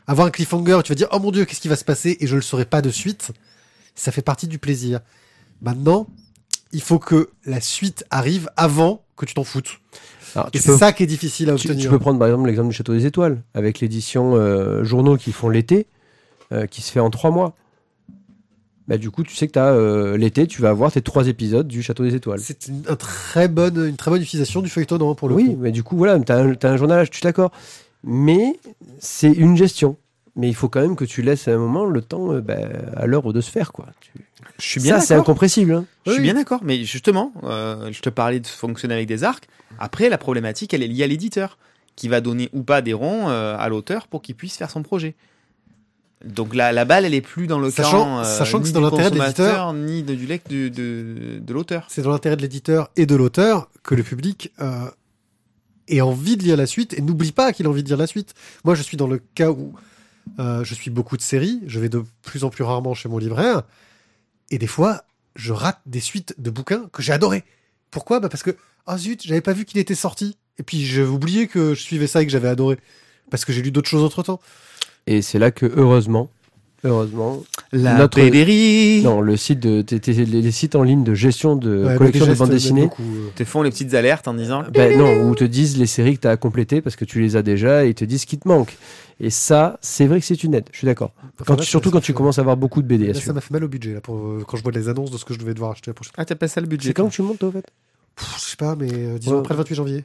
Avoir 0.05 0.27
un 0.27 0.29
cliffhanger, 0.29 0.81
tu 0.83 0.91
vas 0.91 0.95
dire, 0.95 1.07
oh 1.11 1.19
mon 1.19 1.31
dieu, 1.31 1.45
qu'est-ce 1.45 1.61
qui 1.61 1.67
va 1.67 1.75
se 1.75 1.83
passer 1.83 2.15
Et 2.19 2.27
je 2.27 2.35
le 2.35 2.43
saurai 2.43 2.65
pas 2.65 2.83
de 2.83 2.91
suite, 2.91 3.31
ça 3.95 4.11
fait 4.11 4.21
partie 4.21 4.47
du 4.47 4.59
plaisir. 4.59 4.99
Maintenant, 5.63 6.05
il 6.73 6.81
faut 6.81 6.99
que 6.99 7.31
la 7.45 7.59
suite 7.59 8.05
arrive 8.11 8.51
avant 8.55 9.03
que 9.17 9.25
tu 9.25 9.33
t'en 9.33 9.43
foutes. 9.43 9.79
Alors, 10.35 10.49
Et 10.53 10.59
tu 10.59 10.63
c'est 10.63 10.77
ça 10.77 10.93
qui 10.93 11.01
est 11.01 11.07
difficile 11.07 11.49
à 11.49 11.55
tu, 11.55 11.67
obtenir. 11.67 11.85
tu 11.85 11.89
peux 11.89 11.97
prendre 11.97 12.19
par 12.19 12.27
exemple 12.27 12.45
l'exemple 12.45 12.69
du 12.69 12.75
Château 12.75 12.93
des 12.93 13.07
Étoiles, 13.07 13.41
avec 13.55 13.79
l'édition 13.79 14.35
euh, 14.35 14.83
journaux 14.83 15.17
qui 15.17 15.31
font 15.31 15.49
l'été, 15.49 15.87
euh, 16.51 16.65
qui 16.67 16.81
se 16.81 16.91
fait 16.91 16.99
en 16.99 17.09
3 17.09 17.31
mois. 17.31 17.55
Bah, 18.87 18.97
du 18.99 19.09
coup, 19.09 19.23
tu 19.23 19.35
sais 19.35 19.47
que 19.47 19.53
t'as, 19.53 19.71
euh, 19.73 20.15
l'été, 20.15 20.45
tu 20.45 20.61
vas 20.61 20.69
avoir 20.69 20.91
tes 20.91 21.01
trois 21.01 21.27
épisodes 21.27 21.67
du 21.67 21.81
Château 21.81 22.03
des 22.03 22.13
Étoiles. 22.13 22.39
C'est 22.39 22.67
une, 22.67 22.83
un 22.87 22.95
très 22.95 23.47
bonne, 23.47 23.77
une 23.89 23.95
très 23.95 24.11
bonne 24.11 24.21
utilisation 24.21 24.61
du 24.61 24.69
feuilletonnant 24.69 25.15
pour 25.15 25.27
le 25.27 25.33
oui, 25.35 25.45
coup. 25.47 25.57
mais 25.59 25.71
du 25.71 25.81
coup, 25.81 25.97
voilà, 25.97 26.19
t'as 26.19 26.43
un, 26.43 26.53
t'as 26.53 26.69
un 26.69 26.77
journal, 26.77 27.03
je 27.03 27.11
suis 27.11 27.23
d'accord. 27.23 27.51
Mais 28.03 28.59
c'est 28.99 29.31
une 29.31 29.57
gestion. 29.57 29.97
Mais 30.35 30.49
il 30.49 30.53
faut 30.53 30.69
quand 30.69 30.81
même 30.81 30.95
que 30.95 31.05
tu 31.05 31.23
laisses 31.23 31.47
à 31.47 31.51
un 31.53 31.57
moment 31.57 31.85
le 31.85 32.01
temps 32.01 32.31
euh, 32.33 32.41
bah, 32.41 32.57
à 32.95 33.07
l'heure 33.07 33.33
de 33.33 33.41
se 33.41 33.49
faire, 33.49 33.71
quoi. 33.71 33.87
Tu- 34.01 34.11
Je 34.59 34.65
suis 34.67 34.81
Ça, 34.81 34.99
c'est 34.99 35.15
incompressible. 35.15 35.73
hein. 35.73 35.85
Je 36.05 36.11
suis 36.11 36.19
Oui. 36.19 36.25
bien 36.25 36.35
d'accord, 36.35 36.59
mais 36.63 36.83
justement, 36.83 37.33
euh, 37.43 37.89
je 37.91 38.01
te 38.01 38.09
parlais 38.09 38.39
de 38.39 38.45
fonctionner 38.45 38.93
avec 38.93 39.07
des 39.07 39.23
arcs. 39.23 39.47
Après, 39.79 40.09
la 40.09 40.19
problématique, 40.19 40.75
elle 40.75 40.83
est 40.83 40.87
liée 40.87 41.03
à 41.05 41.07
l'éditeur, 41.07 41.57
qui 41.95 42.07
va 42.07 42.21
donner 42.21 42.49
ou 42.53 42.61
pas 42.61 42.81
des 42.83 42.93
ronds 42.93 43.29
euh, 43.29 43.55
à 43.57 43.67
l'auteur 43.69 44.07
pour 44.07 44.21
qu'il 44.21 44.35
puisse 44.35 44.57
faire 44.57 44.69
son 44.69 44.83
projet. 44.83 45.15
Donc 46.23 46.55
la, 46.55 46.71
la 46.71 46.85
balle, 46.85 47.05
elle 47.05 47.13
est 47.13 47.21
plus 47.21 47.45
dans 47.45 47.59
le 47.59 47.69
Sachant- 47.69 47.91
camp 48.03 48.19
euh, 48.19 48.23
sachant 48.23 48.59
que 48.59 48.67
c'est 48.67 48.73
dans 48.73 48.81
l'intérêt 48.81 49.11
de 49.11 49.15
consommateur, 49.17 49.73
ni 49.73 50.01
de, 50.01 50.15
du 50.15 50.25
lec 50.25 50.43
de, 50.49 50.69
de, 50.69 51.39
de 51.39 51.53
l'auteur. 51.53 51.85
C'est 51.89 52.01
dans 52.01 52.11
l'intérêt 52.11 52.35
de 52.37 52.41
l'éditeur 52.41 52.89
et 52.95 53.05
de 53.05 53.15
l'auteur 53.15 53.69
que 53.83 53.93
le 53.95 54.01
public 54.03 54.51
euh, 54.61 54.89
ait 55.87 56.01
envie 56.01 56.37
de 56.37 56.43
lire 56.43 56.57
la 56.57 56.65
suite 56.65 56.93
et 56.97 57.01
n'oublie 57.01 57.31
pas 57.31 57.53
qu'il 57.53 57.65
a 57.67 57.69
envie 57.69 57.83
de 57.83 57.87
lire 57.89 57.97
la 57.97 58.07
suite. 58.07 58.33
Moi, 58.63 58.75
je 58.75 58.81
suis 58.81 58.97
dans 58.97 59.07
le 59.07 59.19
cas 59.35 59.51
où 59.51 59.73
euh, 60.39 60.63
je 60.63 60.73
suis 60.73 60.89
beaucoup 60.89 61.17
de 61.17 61.21
séries, 61.21 61.61
je 61.67 61.79
vais 61.79 61.89
de 61.89 62.03
plus 62.23 62.43
en 62.43 62.49
plus 62.49 62.63
rarement 62.63 62.95
chez 62.95 63.09
mon 63.09 63.17
libraire 63.19 63.61
et 64.49 64.57
des 64.57 64.67
fois, 64.67 65.03
je 65.35 65.51
rate 65.53 65.79
des 65.85 65.99
suites 65.99 66.33
de 66.39 66.49
bouquins 66.49 66.87
que 66.91 67.03
j'ai 67.03 67.11
adorés. 67.13 67.43
Pourquoi? 67.91 68.19
Bah 68.19 68.29
Parce 68.29 68.41
que, 68.41 68.55
ah 68.87 68.97
zut, 68.97 69.21
j'avais 69.23 69.41
pas 69.41 69.53
vu 69.53 69.65
qu'il 69.65 69.79
était 69.79 69.95
sorti. 69.95 70.37
Et 70.57 70.63
puis, 70.63 70.83
j'ai 70.85 71.03
oublié 71.03 71.47
que 71.47 71.73
je 71.75 71.81
suivais 71.81 72.07
ça 72.07 72.21
et 72.21 72.25
que 72.25 72.31
j'avais 72.31 72.47
adoré. 72.47 72.77
Parce 73.29 73.43
que 73.43 73.51
j'ai 73.51 73.61
lu 73.61 73.71
d'autres 73.71 73.89
choses 73.89 74.03
entre 74.03 74.23
temps. 74.23 74.39
Et 75.07 75.21
c'est 75.21 75.39
là 75.39 75.51
que, 75.51 75.65
heureusement, 75.75 76.29
heureusement, 76.83 77.43
La 77.71 77.97
Notre- 77.97 78.19
non, 79.03 79.21
le 79.21 79.35
site 79.37 79.59
de, 79.59 79.81
t- 79.81 79.99
t- 79.99 80.13
les 80.13 80.25
les 80.41 80.51
sites 80.51 80.75
en 80.75 80.83
ligne 80.83 81.03
de 81.03 81.13
gestion 81.13 81.55
de 81.55 81.83
Ouais, 81.85 81.95
collection 81.97 82.25
de 82.27 82.33
bandes 82.35 82.49
dessinées, 82.51 82.89
euh. 82.99 83.29
te 83.35 83.43
font 83.43 83.61
les 83.63 83.69
petites 83.71 83.93
alertes 83.95 84.27
en 84.27 84.33
disant 84.33 84.63
Ben 84.71 84.97
non, 84.97 85.27
où 85.29 85.35
te 85.35 85.43
disent 85.43 85.77
les 85.77 85.87
séries 85.87 86.15
que 86.15 86.21
tu 86.21 86.27
as 86.27 86.31
à 86.31 86.37
compléter 86.37 86.81
parce 86.81 86.95
que 86.95 87.03
tu 87.05 87.19
les 87.21 87.35
as 87.35 87.41
déjà 87.41 87.85
et 87.85 87.89
ils 87.89 87.95
te 87.95 88.05
disent 88.05 88.21
ce 88.21 88.25
qui 88.27 88.37
te 88.37 88.47
manque. 88.47 88.77
Et 89.19 89.29
ça, 89.29 89.77
c'est 89.81 90.05
vrai 90.07 90.19
que 90.19 90.25
c'est 90.25 90.43
une 90.43 90.53
aide, 90.53 90.65
je 90.71 90.77
suis 90.77 90.85
d'accord. 90.85 91.11
Enfin, 91.41 91.57
surtout 91.61 91.89
quand 91.91 91.99
fait- 91.99 92.05
tu 92.07 92.13
commences 92.13 92.37
à 92.37 92.41
avoir 92.41 92.55
beaucoup 92.57 92.81
de 92.81 92.87
BD 92.87 93.07
Là, 93.07 93.13
ça 93.19 93.33
m'a 93.33 93.41
fait 93.41 93.51
mal 93.51 93.63
au 93.63 93.67
budget 93.67 93.93
là, 93.93 94.01
pour, 94.01 94.15
euh, 94.17 94.43
quand 94.47 94.57
je 94.57 94.63
vois 94.63 94.71
les 94.71 94.87
annonces 94.89 95.11
de 95.11 95.17
ce 95.17 95.25
que 95.25 95.33
je 95.33 95.39
devais 95.39 95.53
devoir 95.53 95.71
acheter 95.71 95.89
la 95.89 95.95
prochaine. 95.95 96.13
Ah, 96.17 96.25
t'as 96.25 96.35
pas 96.35 96.47
ça 96.47 96.61
le 96.61 96.67
budget. 96.67 96.89
C'est 96.89 96.93
quand 96.93 97.07
que 97.09 97.13
tu 97.13 97.21
montes, 97.21 97.39
toi, 97.39 97.49
en 97.49 97.51
fait? 97.53 97.65
Pff, 98.15 98.35
je 98.37 98.41
sais 98.51 98.57
pas, 98.57 98.75
mais 98.75 98.89
euh, 98.93 99.17
disons 99.17 99.33
Ouais. 99.35 99.39
après 99.39 99.53
le 99.53 99.57
28 99.59 99.75
janvier. 99.75 100.03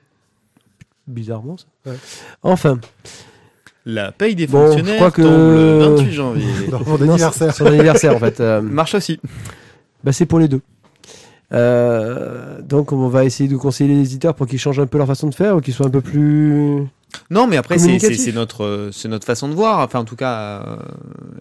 Bizarrement, 1.07 1.57
ça. 1.57 1.91
Ouais. 1.91 1.97
Enfin, 2.43 2.79
La 3.87 4.12
paye 4.12 4.35
des 4.35 4.47
Bon, 4.47 4.61
je 4.62 4.66
fonctionnaires 4.72 4.97
crois 4.97 5.11
que- 5.11 5.22
tombe 5.22 5.31
le 5.33 5.78
28 5.97 6.12
janvier. 6.12 6.45
Non, 6.70 6.81
mon 6.87 7.01
anniversaire. 7.03 7.55
son 7.55 7.66
anniversaire, 7.66 8.14
en 8.14 8.18
fait. 8.18 8.41
Euh, 8.41 8.61
Marche 8.62 8.95
aussi. 8.95 9.18
bah, 10.05 10.12
c'est 10.12 10.26
pour 10.26 10.39
les 10.39 10.49
deux. 10.49 10.61
Euh, 11.53 12.61
donc, 12.62 12.93
on 12.93 13.09
va 13.09 13.24
essayer 13.24 13.49
de 13.49 13.57
conseiller 13.57 13.95
les 13.95 14.01
éditeurs 14.03 14.35
pour 14.35 14.47
qu'ils 14.47 14.59
changent 14.59 14.78
un 14.81 14.87
peu 14.87 14.99
leur 14.99 15.07
façon 15.07 15.28
de 15.28 15.35
faire 15.35 15.57
ou 15.57 15.61
qu'ils 15.61 15.74
soient 15.74 15.87
un 15.87 15.91
peu 15.91 16.01
plus. 16.01 16.85
Non, 17.31 17.47
mais 17.49 17.57
après, 17.57 17.78
c'est- 17.78 18.33
notre, 18.33 18.91
c'est 18.93 19.09
notre 19.09 19.26
façon 19.26 19.49
de 19.49 19.55
voir. 19.55 19.81
Enfin, 19.81 19.99
en 20.01 20.05
tout 20.05 20.14
cas, 20.14 20.62
euh, 20.62 20.76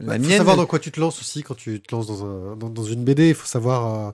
la 0.01 0.15
Il 0.15 0.21
faut 0.23 0.27
mienne. 0.29 0.37
savoir 0.37 0.55
dans 0.57 0.65
quoi 0.65 0.79
tu 0.79 0.91
te 0.91 0.99
lances 0.99 1.19
aussi 1.19 1.43
quand 1.43 1.55
tu 1.55 1.79
te 1.79 1.93
lances 1.93 2.07
dans, 2.07 2.25
un, 2.25 2.55
dans, 2.59 2.69
dans 2.69 2.83
une 2.83 3.03
BD. 3.03 3.29
Il 3.29 3.35
faut 3.35 3.45
savoir 3.45 4.07
euh, 4.07 4.11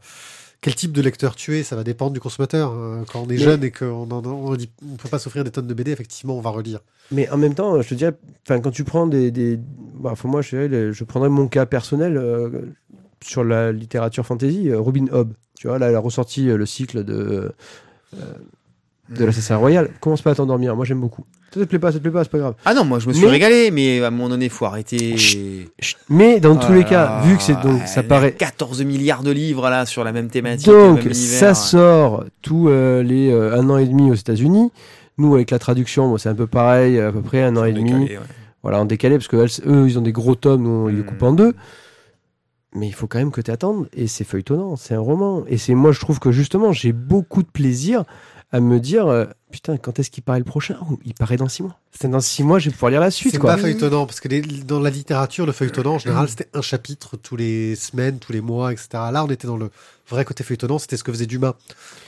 quel 0.65 0.73
type 0.73 0.93
de 0.93 1.01
lecteur 1.03 1.35
tu 1.35 1.55
es. 1.59 1.61
Ça 1.61 1.75
va 1.75 1.83
dépendre 1.83 2.13
du 2.13 2.19
consommateur. 2.19 2.73
Euh, 2.73 3.03
quand 3.13 3.19
on 3.21 3.25
est 3.25 3.33
Mais- 3.33 3.37
jeune 3.37 3.63
et 3.63 3.69
qu'on 3.69 4.09
on 4.09 4.23
on 4.51 4.95
peut 4.97 5.09
pas 5.09 5.19
s'offrir 5.19 5.43
des 5.43 5.51
tonnes 5.51 5.67
de 5.67 5.73
BD, 5.75 5.91
effectivement, 5.91 6.35
on 6.35 6.41
va 6.41 6.49
relire. 6.49 6.79
Mais 7.11 7.29
en 7.29 7.37
même 7.37 7.53
temps, 7.53 7.79
je 7.83 7.87
te 7.87 7.93
dirais, 7.93 8.13
quand 8.47 8.71
tu 8.71 8.83
prends 8.83 9.05
des, 9.05 9.29
des... 9.29 9.59
Bah, 9.99 10.15
moi, 10.23 10.41
je, 10.41 11.03
prendrais 11.03 11.29
mon 11.29 11.47
cas 11.47 11.67
personnel 11.67 12.17
euh, 12.17 12.49
sur 13.23 13.43
la 13.43 13.71
littérature 13.71 14.25
fantasy, 14.25 14.71
euh, 14.71 14.79
Robin 14.79 15.05
Hobb. 15.11 15.33
Tu 15.55 15.67
vois, 15.67 15.77
là, 15.77 15.89
elle 15.89 15.95
a 15.95 15.99
ressorti 15.99 16.49
euh, 16.49 16.57
le 16.57 16.65
cycle 16.65 17.03
de 17.03 17.51
euh, 18.15 18.17
de 19.09 19.25
l'assassin 19.25 19.55
royal. 19.57 19.89
Commence 19.99 20.21
pas 20.21 20.31
à 20.31 20.35
t'endormir. 20.35 20.75
Moi, 20.75 20.85
j'aime 20.85 20.99
beaucoup. 21.01 21.23
Ça 21.53 21.59
te 21.61 21.65
plaît 21.65 21.79
pas, 21.79 21.91
ça 21.91 21.99
te 21.99 22.03
plaît 22.03 22.11
pas, 22.11 22.23
c'est 22.23 22.31
pas 22.31 22.37
grave. 22.39 22.55
Ah 22.65 22.73
non, 22.73 22.83
moi 22.83 22.99
je 22.99 23.07
me 23.07 23.13
suis 23.13 23.23
Mais- 23.23 23.31
régalé, 23.31 23.71
mais 23.71 24.01
à 24.03 24.07
un 24.07 24.11
moment 24.11 24.27
donné, 24.27 24.49
faut 24.49 24.65
arrêter. 24.65 25.15
Chut. 25.15 25.69
Mais 26.09 26.41
dans 26.41 26.57
tous 26.57 26.73
les 26.73 26.79
là 26.81 26.89
cas, 26.89 27.21
vu 27.21 27.37
que 27.37 27.43
c'est 27.43 27.59
donc, 27.61 27.81
ça 27.87 28.03
paraît. 28.03 28.33
14 28.33 28.83
milliards 28.83 29.23
de 29.23 29.31
livres 29.31 29.69
là 29.69 29.85
sur 29.85 30.03
la 30.03 30.11
même 30.11 30.27
thématique, 30.27 30.67
Donc, 30.67 31.05
même 31.05 31.13
ça 31.13 31.53
sort 31.53 32.25
tous 32.41 32.67
euh, 32.67 33.03
les 33.03 33.31
euh, 33.31 33.57
un 33.57 33.69
an 33.69 33.77
et 33.77 33.85
demi 33.85 34.11
aux 34.11 34.15
États-Unis. 34.15 34.69
Nous, 35.17 35.33
avec 35.33 35.49
la 35.51 35.59
traduction, 35.59 36.09
bon, 36.09 36.17
c'est 36.17 36.27
un 36.27 36.35
peu 36.35 36.47
pareil, 36.47 36.99
à 36.99 37.11
peu 37.13 37.21
près 37.21 37.41
un 37.41 37.55
an 37.55 37.63
et 37.63 37.71
demi. 37.71 37.91
Décalé, 37.93 38.17
ouais. 38.17 38.23
voilà, 38.61 38.81
en 38.81 38.85
décalé, 38.85 39.15
parce 39.17 39.29
que 39.29 39.37
eux, 39.65 39.87
ils 39.87 39.97
ont 39.97 40.01
des 40.01 40.11
gros 40.11 40.35
tomes, 40.35 40.63
nous, 40.63 40.69
on 40.69 40.87
les 40.87 40.95
Hmm. 40.95 41.05
coupe 41.05 41.23
en 41.23 41.31
deux. 41.31 41.53
Mais 42.73 42.87
il 42.87 42.93
faut 42.93 43.07
quand 43.07 43.19
même 43.19 43.31
que 43.31 43.39
tu 43.39 43.49
attendes, 43.51 43.87
et 43.93 44.07
c'est 44.07 44.25
feuilletonnant, 44.25 44.75
c'est 44.75 44.93
un 44.95 44.99
roman. 44.99 45.45
Et 45.47 45.57
c'est 45.57 45.73
moi, 45.73 45.93
je 45.93 46.01
trouve 46.01 46.19
que 46.19 46.33
justement, 46.33 46.73
j'ai 46.73 46.91
beaucoup 46.91 47.41
de 47.43 47.47
plaisir 47.47 48.03
à 48.51 48.59
me 48.59 48.79
dire, 48.79 49.07
euh, 49.07 49.25
putain, 49.55 49.77
quand 49.77 49.97
est-ce 49.99 50.11
qu'il 50.11 50.21
paraît 50.23 50.39
le 50.39 50.45
prochain? 50.45 50.75
Oh, 50.91 50.99
Il 51.05 51.13
paraît 51.13 51.37
dans 51.37 51.47
six 51.47 51.63
mois? 51.63 51.77
C'est 51.97 52.09
dans 52.09 52.19
six 52.19 52.43
mois, 52.43 52.59
je 52.59 52.65
vais 52.69 52.73
pouvoir 52.73 52.89
lire 52.91 52.99
la 52.99 53.09
suite, 53.09 53.31
C'est 53.33 53.37
quoi. 53.39 53.53
pas 53.55 53.57
feuilletonnant, 53.61 54.05
parce 54.05 54.19
que 54.19 54.27
les- 54.27 54.41
dans 54.41 54.81
la 54.81 54.89
littérature, 54.89 55.45
le 55.45 55.53
feuilletonnant, 55.53 55.93
en 55.95 55.99
général, 55.99 56.27
c'était 56.27 56.49
un 56.53 56.61
chapitre 56.61 57.15
tous 57.15 57.37
les 57.37 57.75
semaines, 57.75 58.19
tous 58.19 58.33
les 58.33 58.41
mois, 58.41 58.73
etc. 58.73 58.87
Là, 59.13 59.23
on 59.23 59.29
était 59.29 59.47
dans 59.47 59.55
le 59.57 59.71
vrai 60.09 60.25
côté 60.25 60.43
feuilletonnant, 60.43 60.77
c'était 60.77 60.97
ce 60.97 61.03
que 61.05 61.11
faisait 61.11 61.25
Dumas. 61.25 61.53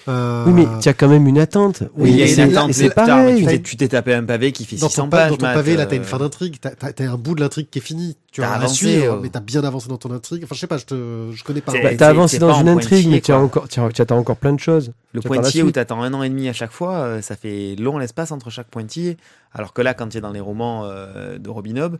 Euh, 0.10 0.44
Oui, 0.46 0.54
mais 0.54 0.66
tu 0.82 0.90
as 0.90 0.94
quand 0.94 1.08
même 1.08 1.26
une 1.26 1.40
attente. 1.40 1.84
Oui, 1.96 2.12
il 2.12 2.18
y 2.18 2.22
a 2.22 2.26
une 2.28 2.36
c'est- 2.36 2.42
attente, 2.90 2.94
pareil. 2.94 3.40
tu 3.42 3.46
t'es- 3.48 3.62
Tu 3.62 3.76
t'es 3.78 3.88
tapé 3.88 4.14
un 4.14 4.24
pavé 4.24 4.52
qui 4.52 4.66
fait 4.66 4.76
dans 4.76 4.88
600 4.90 5.04
ton, 5.06 5.10
pa- 5.10 5.18
pages. 5.18 5.30
dans 5.32 5.38
ton 5.38 5.44
pavé, 5.46 5.76
là, 5.78 5.86
t'as 5.86 5.96
euh, 5.96 6.00
une 6.00 6.04
fin 6.04 6.18
d'intrigue, 6.18 6.58
t'as, 6.62 6.72
t'as- 6.72 6.94
t'as 6.94 7.06
un 7.10 7.18
bout 7.18 7.34
de 7.36 7.42
l'intrigue 7.42 7.68
qui 7.72 7.80
est 7.80 7.82
fini. 7.82 8.16
Tu 8.32 8.44
as 8.44 8.52
avancé, 8.52 8.76
suivre, 8.76 9.16
euh. 9.16 9.20
mais 9.22 9.30
t'as 9.30 9.40
bien 9.40 9.64
avancé 9.64 9.88
dans 9.88 9.98
ton 9.98 10.12
intrigue. 10.12 10.44
Enfin, 10.44 10.54
je 10.54 10.60
sais 10.60 10.68
pas, 10.68 10.78
je 10.78 10.86
te, 10.86 11.32
je 11.34 11.44
connais 11.44 11.62
pas. 11.62 11.72
Bah, 11.82 11.96
t'as 11.98 12.10
avancé 12.10 12.38
dans 12.38 12.54
une 12.60 12.70
intrigue, 12.70 13.08
mais 13.10 13.20
tu 13.22 13.32
as 13.32 13.38
as- 13.40 14.02
attends 14.02 14.18
encore 14.18 14.38
plein 14.38 14.54
de 14.54 14.60
choses. 14.60 14.92
Le 15.14 15.22
pointillé 15.22 15.64
où 15.64 15.72
t'attends 15.72 16.04
un 16.04 16.14
an 16.14 16.22
et 16.22 16.30
demi 16.30 16.48
à 16.50 16.54
chaque 16.54 16.72
fois, 16.72 16.96
euh, 16.98 17.22
ça 17.24 17.36
fait 17.38 17.76
long 17.78 17.98
l'espace 17.98 18.32
entre 18.32 18.50
chaque 18.50 18.68
pointillé. 18.68 19.16
Alors 19.54 19.72
que 19.74 19.82
là, 19.82 19.94
quand 19.94 20.10
tu 20.10 20.18
es 20.18 20.22
dans 20.22 20.32
les 20.34 20.40
romans 20.42 20.84
euh, 20.86 21.38
de 21.38 21.50
Robin 21.50 21.78
Hobb, 21.78 21.98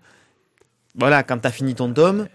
voilà, 0.96 1.24
quand 1.24 1.38
t'as 1.38 1.52
fini 1.52 1.76
ton 1.76 1.94
tome, 1.94 2.28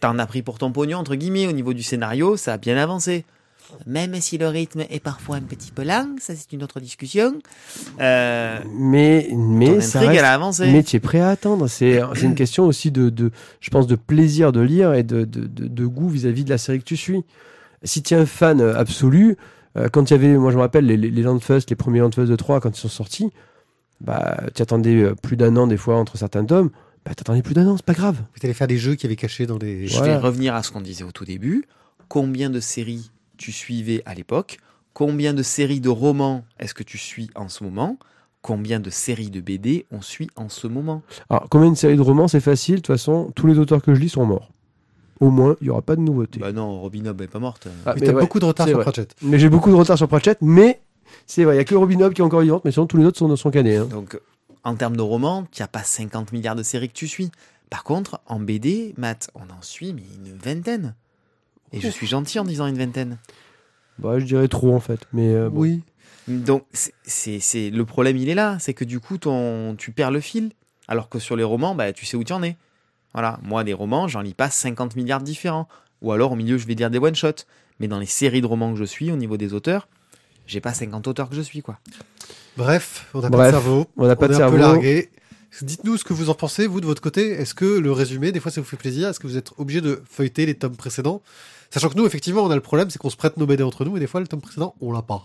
t'en 0.00 0.18
as 0.18 0.26
pris 0.26 0.42
pour 0.42 0.58
ton 0.58 0.72
pognon, 0.72 0.98
entre 0.98 1.14
guillemets, 1.16 1.46
au 1.46 1.52
niveau 1.52 1.74
du 1.74 1.82
scénario, 1.82 2.36
ça 2.36 2.54
a 2.54 2.56
bien 2.58 2.76
avancé. 2.76 3.24
Même 3.84 4.14
si 4.20 4.38
le 4.38 4.46
rythme 4.46 4.84
est 4.90 5.00
parfois 5.00 5.36
un 5.36 5.40
petit 5.40 5.72
peu 5.72 5.82
lent, 5.82 6.14
ça 6.20 6.34
c'est 6.36 6.52
une 6.52 6.62
autre 6.62 6.78
discussion. 6.78 7.34
Euh, 8.00 8.60
Mais, 8.72 9.28
mais 9.34 9.80
ça 9.80 9.98
reste- 10.00 10.12
elle 10.12 10.24
a 10.24 10.34
avancé. 10.34 10.70
Mais 10.70 10.84
tu 10.84 10.94
es 10.94 11.00
prêt 11.00 11.18
à 11.18 11.30
attendre. 11.30 11.66
C'est 11.66 12.00
une 12.22 12.36
question 12.36 12.64
aussi 12.64 12.92
de, 12.92 13.10
de, 13.10 13.32
je 13.60 13.70
pense, 13.70 13.88
de 13.88 13.96
plaisir 13.96 14.52
de 14.52 14.60
lire 14.60 14.94
et 14.94 15.02
de, 15.02 15.24
de, 15.24 15.86
goût 15.86 16.08
vis-à-vis 16.08 16.44
de 16.44 16.50
la 16.50 16.58
série 16.58 16.78
que 16.78 16.84
tu 16.84 16.96
suis. 16.96 17.24
Si 17.82 18.02
tu 18.04 18.14
es 18.14 18.16
un 18.16 18.26
fan 18.26 18.60
absolu, 18.60 19.36
euh, 19.76 19.88
quand 19.88 20.10
il 20.10 20.14
y 20.14 20.16
avait, 20.16 20.36
moi 20.36 20.50
je 20.50 20.56
me 20.56 20.62
rappelle, 20.62 20.86
les, 20.86 20.96
les, 20.96 21.10
les 21.10 21.22
Landfest, 21.22 21.62
les 21.68 21.76
premiers 21.76 22.00
Landfest 22.00 22.26
de 22.26 22.36
3, 22.36 22.60
quand 22.60 22.76
ils 22.76 22.80
sont 22.80 22.88
sortis, 22.88 23.30
bah, 24.00 24.38
tu 24.54 24.62
attendais 24.62 25.02
euh, 25.02 25.14
plus 25.14 25.36
d'un 25.36 25.56
an 25.56 25.66
des 25.66 25.76
fois 25.76 25.96
entre 25.96 26.16
certains 26.16 26.44
tomes. 26.44 26.70
Bah, 27.04 27.14
t'attendais 27.14 27.42
plus 27.42 27.54
d'un 27.54 27.66
an, 27.68 27.76
c'est 27.76 27.86
pas 27.86 27.94
grave. 27.94 28.20
Tu 28.40 28.46
allais 28.46 28.54
faire 28.54 28.66
des 28.66 28.78
jeux 28.78 28.94
qui 28.96 29.06
avaient 29.06 29.16
caché 29.16 29.46
dans 29.46 29.58
les. 29.58 29.86
Je 29.86 29.96
Voilà. 29.96 30.14
vais 30.14 30.18
revenir 30.18 30.54
à 30.54 30.62
ce 30.62 30.72
qu'on 30.72 30.80
disait 30.80 31.04
au 31.04 31.12
tout 31.12 31.24
début. 31.24 31.64
Combien 32.08 32.50
de 32.50 32.60
séries 32.60 33.10
tu 33.36 33.52
suivais 33.52 34.02
à 34.06 34.14
l'époque? 34.14 34.58
Combien 34.92 35.34
de 35.34 35.42
séries 35.42 35.80
de 35.80 35.88
romans 35.88 36.44
est-ce 36.58 36.72
que 36.74 36.82
tu 36.82 36.98
suis 36.98 37.30
en 37.34 37.48
ce 37.48 37.62
moment? 37.64 37.98
Combien 38.42 38.80
de 38.80 38.90
séries 38.90 39.30
de 39.30 39.40
BD 39.40 39.86
on 39.90 40.00
suit 40.02 40.30
en 40.36 40.48
ce 40.48 40.66
moment? 40.68 41.02
Alors, 41.28 41.48
combien 41.50 41.68
une 41.68 41.76
série 41.76 41.96
de 41.96 42.00
romans, 42.00 42.28
c'est 42.28 42.40
facile. 42.40 42.76
De 42.76 42.80
toute 42.80 42.86
façon, 42.88 43.30
tous 43.34 43.46
les 43.46 43.58
auteurs 43.58 43.82
que 43.82 43.94
je 43.94 44.00
lis 44.00 44.08
sont 44.08 44.24
morts. 44.24 44.50
Au 45.20 45.30
moins, 45.30 45.56
il 45.60 45.64
n'y 45.64 45.70
aura 45.70 45.82
pas 45.82 45.96
de 45.96 46.00
nouveauté. 46.02 46.38
Bah 46.40 46.52
non, 46.52 46.80
Robin 46.80 47.06
Hobb 47.06 47.22
est 47.22 47.26
pas 47.28 47.38
morte. 47.38 47.68
Ah, 47.86 47.94
Mais 47.94 48.00
mais 48.00 48.06
t'as 48.08 48.12
ouais, 48.14 48.20
beaucoup 48.20 48.38
de 48.40 48.44
retard 48.44 48.66
sur 48.66 48.76
vrai. 48.76 48.84
Pratchett. 48.84 49.14
Mais 49.22 49.38
j'ai 49.38 49.48
beaucoup 49.48 49.70
de 49.70 49.74
retard 49.76 49.96
sur 49.96 50.08
Pratchett, 50.08 50.38
mais 50.42 50.80
c'est 51.26 51.44
vrai, 51.44 51.54
il 51.54 51.58
n'y 51.58 51.62
a 51.62 51.64
que 51.64 51.74
Robin 51.74 52.00
Hobb 52.02 52.12
qui 52.12 52.20
est 52.20 52.24
encore 52.24 52.42
vivante, 52.42 52.64
mais 52.64 52.70
sinon 52.72 52.86
tous 52.86 52.96
les 52.98 53.04
autres 53.06 53.18
sont, 53.18 53.34
sont 53.36 53.50
canés. 53.50 53.76
hein. 53.76 53.86
Donc, 53.86 54.20
en 54.64 54.74
termes 54.74 54.96
de 54.96 55.02
romans, 55.02 55.46
tu 55.52 55.62
n'as 55.62 55.68
pas 55.68 55.82
50 55.82 56.32
milliards 56.32 56.56
de 56.56 56.62
séries 56.62 56.88
que 56.88 56.94
tu 56.94 57.08
suis. 57.08 57.30
Par 57.70 57.82
contre, 57.84 58.20
en 58.26 58.38
BD, 58.40 58.94
Matt, 58.98 59.30
on 59.34 59.42
en 59.42 59.62
suit 59.62 59.94
mais 59.94 60.02
une 60.16 60.36
vingtaine. 60.36 60.94
Et 61.72 61.80
je 61.80 61.88
suis 61.88 62.06
gentil 62.06 62.38
en 62.38 62.44
disant 62.44 62.66
une 62.66 62.76
vingtaine. 62.78 63.18
Bah, 63.98 64.18
je 64.18 64.24
dirais 64.24 64.48
trop 64.48 64.74
en 64.74 64.80
fait. 64.80 65.00
Mais 65.12 65.32
euh, 65.34 65.48
bon. 65.48 65.60
Oui. 65.60 65.82
Donc, 66.28 66.64
c'est- 66.72 66.92
c'est 67.04 67.40
c'est- 67.40 67.70
le 67.70 67.84
problème, 67.84 68.16
il 68.16 68.28
est 68.28 68.34
là. 68.34 68.58
C'est 68.60 68.74
que 68.74 68.84
du 68.84 69.00
coup, 69.00 69.16
ton, 69.18 69.74
tu 69.76 69.92
perds 69.92 70.10
le 70.10 70.20
fil. 70.20 70.50
Alors 70.88 71.08
que 71.08 71.18
sur 71.18 71.34
les 71.36 71.42
romans, 71.44 71.74
bah, 71.74 71.92
tu 71.92 72.04
sais 72.06 72.16
où 72.16 72.22
tu 72.24 72.32
en 72.32 72.42
es. 72.42 72.56
Voilà. 73.16 73.40
Moi, 73.42 73.64
des 73.64 73.72
romans, 73.72 74.08
j'en 74.08 74.20
lis 74.20 74.34
pas 74.34 74.50
50 74.50 74.94
milliards 74.94 75.22
différents. 75.22 75.68
Ou 76.02 76.12
alors, 76.12 76.32
au 76.32 76.36
milieu, 76.36 76.58
je 76.58 76.66
vais 76.66 76.74
dire 76.74 76.90
des 76.90 76.98
one-shots. 76.98 77.46
Mais 77.80 77.88
dans 77.88 77.98
les 77.98 78.04
séries 78.04 78.42
de 78.42 78.46
romans 78.46 78.74
que 78.74 78.78
je 78.78 78.84
suis, 78.84 79.10
au 79.10 79.16
niveau 79.16 79.38
des 79.38 79.54
auteurs, 79.54 79.88
j'ai 80.46 80.60
pas 80.60 80.74
50 80.74 81.06
auteurs 81.08 81.30
que 81.30 81.34
je 81.34 81.40
suis, 81.40 81.62
quoi. 81.62 81.78
Bref, 82.58 83.08
on 83.14 83.22
n'a 83.22 83.30
pas 83.30 83.46
de 83.46 83.52
cerveau. 83.52 83.86
on 83.96 84.06
n'a 84.06 84.16
pas 84.16 84.26
on 84.26 84.28
de 84.28 84.32
est 84.32 84.36
un 84.36 84.38
cerveau. 84.40 84.56
peu 84.56 84.60
largué. 84.60 85.10
Dites-nous 85.62 85.96
ce 85.96 86.04
que 86.04 86.12
vous 86.12 86.28
en 86.28 86.34
pensez, 86.34 86.66
vous, 86.66 86.82
de 86.82 86.86
votre 86.86 87.00
côté. 87.00 87.30
Est-ce 87.30 87.54
que 87.54 87.64
le 87.64 87.90
résumé, 87.90 88.32
des 88.32 88.40
fois, 88.40 88.52
ça 88.52 88.60
vous 88.60 88.66
fait 88.66 88.76
plaisir? 88.76 89.08
Est-ce 89.08 89.18
que 89.18 89.26
vous 89.26 89.38
êtes 89.38 89.52
obligé 89.56 89.80
de 89.80 90.02
feuilleter 90.10 90.44
les 90.44 90.54
tomes 90.54 90.76
précédents? 90.76 91.22
Sachant 91.70 91.88
que 91.88 91.96
nous, 91.96 92.04
effectivement, 92.04 92.42
on 92.42 92.50
a 92.50 92.54
le 92.54 92.60
problème, 92.60 92.90
c'est 92.90 92.98
qu'on 92.98 93.08
se 93.08 93.16
prête 93.16 93.38
nos 93.38 93.46
BD 93.46 93.62
entre 93.62 93.86
nous, 93.86 93.96
et 93.96 94.00
des 94.00 94.06
fois, 94.06 94.20
le 94.20 94.26
tome 94.26 94.42
précédent, 94.42 94.74
on 94.82 94.92
l'a 94.92 95.00
pas. 95.00 95.24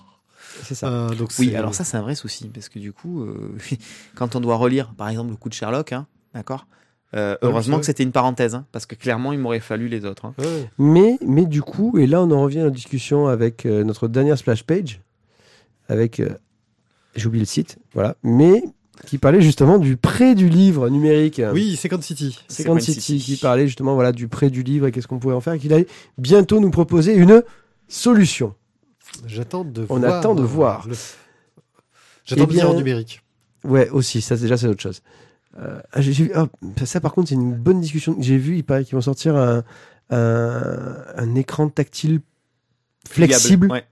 C'est 0.63 0.75
ça. 0.75 0.87
Euh, 0.87 1.09
donc 1.09 1.31
Oui, 1.39 1.53
alors 1.57 1.75
ça, 1.75 1.83
c'est 1.83 1.97
un 1.97 2.01
vrai 2.01 2.15
souci. 2.15 2.47
Parce 2.47 2.69
que 2.69 2.79
du 2.79 2.93
coup, 2.93 3.23
euh, 3.23 3.57
quand 4.15 4.37
on 4.37 4.39
doit 4.39 4.55
relire, 4.55 4.93
par 4.93 5.09
exemple, 5.09 5.31
le 5.31 5.35
coup 5.35 5.49
de 5.49 5.53
Sherlock, 5.53 5.91
hein, 5.91 6.07
d'accord 6.33 6.65
Euh, 7.13 7.35
oui, 7.41 7.49
Heureusement 7.49 7.79
que 7.79 7.85
c'était 7.85 8.03
une 8.03 8.11
parenthèse. 8.13 8.55
hein, 8.55 8.65
parce 8.71 8.85
que 8.85 8.95
clairement, 8.95 9.33
il 9.33 9.39
m'aurait 9.39 9.59
fallu 9.59 9.87
les 9.89 10.05
autres. 10.05 10.25
hein. 10.25 10.33
Ouais. 10.39 10.69
Mais, 10.77 11.17
mais 11.25 11.45
du 11.45 11.61
coup, 11.61 11.97
et 11.97 12.07
là 12.07 12.21
on 12.21 12.31
en 12.31 12.41
revient 12.41 12.59
à 12.59 12.63
la 12.65 12.69
discussion 12.69 13.27
avec 13.27 13.65
euh, 13.65 13.83
notre 13.83 14.07
dernière 14.07 14.37
splash 14.37 14.63
page, 14.63 15.01
avec, 15.89 16.19
euh, 16.21 16.29
j'ai 17.15 17.27
oublié 17.27 17.41
le 17.41 17.47
site, 17.47 17.77
voilà, 17.93 18.15
mais 18.23 18.63
qui 19.07 19.17
parlait 19.17 19.41
justement 19.41 19.77
du 19.79 19.97
prêt 19.97 20.35
du 20.35 20.47
livre 20.47 20.87
numérique. 20.89 21.41
Oui, 21.53 21.75
Second 21.75 22.01
City. 22.01 22.37
Second 22.47 22.75
Second 22.75 22.79
City, 22.79 23.01
City. 23.01 23.19
qui 23.35 23.41
parlait 23.41 23.65
justement 23.67 23.95
voilà, 23.95 24.11
du 24.13 24.27
prêt 24.27 24.49
du 24.49 24.63
livre 24.63 24.87
et 24.87 24.91
qu'est-ce 24.91 25.07
qu'on 25.07 25.19
pouvait 25.19 25.33
en 25.33 25.41
faire, 25.41 25.53
et 25.53 25.59
qu'il 25.59 25.73
allait 25.73 25.87
bientôt 26.17 26.59
nous 26.59 26.71
proposer 26.71 27.13
une 27.15 27.43
solution. 27.87 28.53
J'attends 29.27 29.65
de 29.65 29.85
On 29.89 29.97
voir. 29.99 30.13
attend 30.19 30.35
de 30.35 30.43
voir. 30.43 30.87
le- 30.87 30.95
J'attends 32.23 32.45
Eh 32.49 32.53
bien- 32.53 32.73
numérique. 32.73 33.21
Ouais, 33.65 33.89
aussi, 33.89 34.21
ça 34.21 34.37
déjà 34.37 34.55
c'est 34.55 34.67
autre 34.67 34.81
chose. 34.81 35.01
Euh, 35.59 35.79
ah, 35.91 35.99
vu- 35.99 36.31
ah, 36.33 36.47
ça 36.85 37.01
par 37.01 37.13
contre 37.13 37.29
c'est 37.29 37.35
une 37.35 37.53
bonne 37.53 37.81
discussion. 37.81 38.15
J'ai 38.19 38.37
vu, 38.37 38.57
il 38.57 38.63
paraît 38.63 38.83
qu'ils 38.85 38.95
vont 38.95 39.01
sortir 39.01 39.35
un, 39.35 39.63
un, 40.09 40.95
un 41.15 41.35
écran 41.35 41.67
tactile 41.69 42.21
flexible 43.07 43.67
Ouais. 43.71 43.83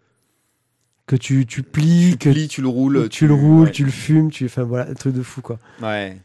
que 1.07 1.16
tu, 1.16 1.45
tu 1.45 1.64
plies, 1.64 2.12
Tu 2.12 2.18
que 2.18 2.30
plies, 2.30 2.47
tu 2.47 2.62
le 2.62 2.68
roules. 2.68 3.10
tu, 3.10 3.28
le 3.28 3.34
roules, 3.34 3.66
ouais. 3.66 3.72
tu 3.72 3.84
le 3.84 3.91
fumes, 3.91 4.32
tu 4.32 4.45
enfin 4.45 4.64
voilà, 4.64 4.89
un 4.89 4.93
truc 4.93 5.14
de 5.16 5.22
fou 5.24 5.41
quoi. 5.41 5.60
Ouais. 5.82 6.18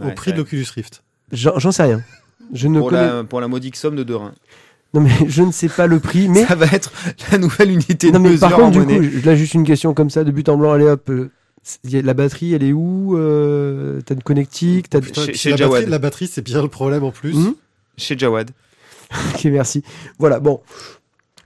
Au 0.00 0.04
Ouais, 0.06 0.14
prix 0.14 0.32
de 0.32 0.38
l'Oculus 0.38 0.66
Rift. 0.74 1.02
J'en 1.32 1.70
sais 1.72 1.82
rien. 1.82 2.02
Je 2.52 2.66
ne 2.68 2.78
pour, 2.80 2.90
connais 2.90 3.06
la, 3.06 3.24
pour 3.24 3.40
la 3.40 3.48
modique 3.48 3.76
somme 3.76 3.94
de 3.96 4.02
2 4.02 4.16
reins. 4.16 4.34
non 4.94 5.00
mais 5.02 5.10
je 5.28 5.42
ne 5.42 5.52
sais 5.52 5.68
pas 5.68 5.86
le 5.86 6.00
prix, 6.00 6.28
mais 6.28 6.44
Ça 6.44 6.54
va 6.54 6.66
être 6.66 6.92
la 7.30 7.38
nouvelle 7.38 7.70
unité 7.70 8.08
de 8.08 8.14
non 8.16 8.20
mais 8.20 8.30
mesure 8.30 8.48
par 8.48 8.58
en 8.58 8.62
contre 8.70 8.72
du 8.72 8.78
monnaie. 8.80 9.08
coup, 9.10 9.26
là 9.26 9.36
juste 9.36 9.54
une 9.54 9.64
question 9.64 9.94
comme 9.94 10.10
ça 10.10 10.24
de 10.24 10.30
but 10.30 10.48
en 10.48 10.56
blanc, 10.56 10.72
allez 10.72 10.86
hop. 10.88 11.08
euh, 11.10 11.30
la 11.84 12.14
batterie, 12.14 12.54
elle 12.54 12.62
est 12.64 12.72
où 12.72 13.16
euh, 13.16 14.00
T'as 14.04 14.14
une 14.14 14.22
connectique 14.22 14.90
T'as 14.90 15.00
Chez- 15.00 15.34
chez 15.34 15.50
la, 15.50 15.56
Jawad. 15.56 15.72
batterie, 15.74 15.90
la 15.90 15.98
batterie, 15.98 16.26
c'est 16.26 16.42
bien 16.42 16.62
le 16.62 16.68
problème 16.68 17.04
en 17.04 17.10
plus. 17.12 17.34
Hmm 17.34 17.54
Chez 17.96 18.16
Jawad. 18.18 18.50
Ok, 19.34 19.44
merci. 19.44 19.82
Voilà, 20.18 20.40
bon, 20.40 20.60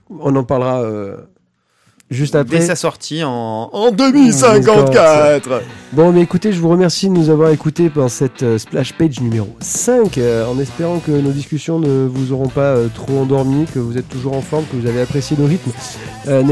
on 0.09 0.33
en 0.35 0.43
parlera 0.45 0.81
euh, 0.83 1.17
juste 2.11 2.35
après. 2.35 2.59
Dès 2.59 2.65
sa 2.65 2.75
sortie 2.75 3.23
en, 3.23 3.69
en 3.73 3.91
2054. 3.91 5.61
Bon, 5.93 6.11
mais 6.11 6.21
écoutez, 6.21 6.51
je 6.51 6.59
vous 6.59 6.69
remercie 6.69 7.07
de 7.07 7.13
nous 7.13 7.29
avoir 7.29 7.49
écoutés 7.51 7.89
pendant 7.89 8.09
cette 8.09 8.43
euh, 8.43 8.57
splash 8.57 8.93
page 8.93 9.19
numéro 9.21 9.47
5, 9.59 10.17
euh, 10.17 10.45
en 10.47 10.59
espérant 10.59 10.99
que 10.99 11.11
nos 11.11 11.31
discussions 11.31 11.79
ne 11.79 12.05
vous 12.07 12.31
auront 12.33 12.49
pas 12.49 12.75
euh, 12.75 12.87
trop 12.93 13.19
endormi, 13.19 13.65
que 13.73 13.79
vous 13.79 13.97
êtes 13.97 14.09
toujours 14.09 14.35
en 14.35 14.41
forme, 14.41 14.65
que 14.65 14.75
vous 14.75 14.87
avez 14.87 15.01
apprécié 15.01 15.35
le 15.37 15.45
rythme. 15.45 15.71
Euh, 16.27 16.43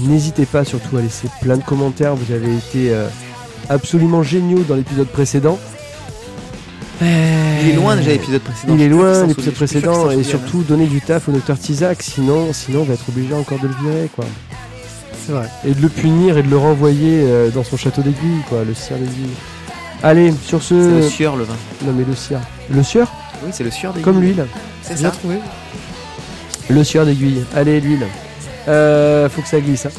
N'hésitez 0.00 0.46
pas 0.46 0.64
surtout 0.64 0.96
à 0.96 1.00
laisser 1.00 1.28
plein 1.40 1.56
de 1.56 1.62
commentaires, 1.62 2.14
vous 2.16 2.32
avez 2.34 2.54
été 2.54 2.90
euh, 2.92 3.08
absolument 3.68 4.22
géniaux 4.22 4.64
dans 4.68 4.74
l'épisode 4.74 5.08
précédent. 5.08 5.58
Il 7.00 7.70
est 7.70 7.74
loin 7.74 7.96
déjà 7.96 8.10
l'épisode 8.12 8.40
précédent. 8.40 8.74
Il 8.74 8.80
est 8.82 8.88
loin 8.88 9.26
l'épisode 9.26 9.54
précédent 9.54 10.10
et 10.10 10.22
surtout 10.22 10.62
donner 10.62 10.86
du 10.86 11.00
taf 11.00 11.28
au 11.28 11.32
docteur 11.32 11.58
Tizak, 11.58 12.02
sinon, 12.02 12.52
sinon 12.52 12.80
on 12.80 12.84
va 12.84 12.94
être 12.94 13.08
obligé 13.08 13.34
encore 13.34 13.58
de 13.58 13.68
le 13.68 13.74
virer 13.82 14.10
quoi. 14.14 14.24
C'est 15.26 15.32
vrai. 15.32 15.48
Et 15.66 15.74
de 15.74 15.82
le 15.82 15.88
punir 15.88 16.38
et 16.38 16.42
de 16.42 16.48
le 16.48 16.56
renvoyer 16.56 17.22
euh, 17.24 17.50
dans 17.50 17.64
son 17.64 17.76
château 17.76 18.00
d'aiguille 18.02 18.42
quoi, 18.48 18.58
le 18.64 18.74
cire 18.74 18.96
d'aiguille. 18.96 19.34
Allez, 20.02 20.32
sur 20.44 20.62
ce... 20.62 20.74
C'est 20.74 20.96
le 21.06 21.08
sieur 21.10 21.36
le 21.36 21.44
vin. 21.44 21.56
Non 21.84 21.92
mais 21.96 22.04
le 22.04 22.14
cire. 22.14 22.40
Le 22.70 22.82
sieur? 22.82 23.10
Oui, 23.42 23.50
c'est 23.52 23.64
le 23.64 23.70
sieur 23.70 23.92
des 23.92 24.02
Comme 24.02 24.20
l'huile. 24.20 24.46
C'est 24.82 24.94
Bien 24.98 25.10
ça. 25.10 25.16
trouvé. 25.16 25.36
Le 26.68 26.84
sieur 26.84 27.04
d'aiguille. 27.04 27.44
Allez, 27.54 27.80
l'huile. 27.80 28.06
Euh, 28.68 29.28
faut 29.28 29.42
que 29.42 29.48
ça 29.48 29.60
glisse. 29.60 29.86
hein. 29.86 29.90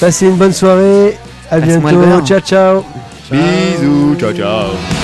Passez 0.00 0.26
une 0.26 0.36
bonne 0.36 0.52
soirée. 0.52 1.16
À 1.50 1.58
bientôt. 1.60 2.24
Ciao, 2.24 2.40
ciao. 2.40 2.84
Bisous, 3.30 4.16
ciao 4.18 4.32
ciao. 4.32 4.97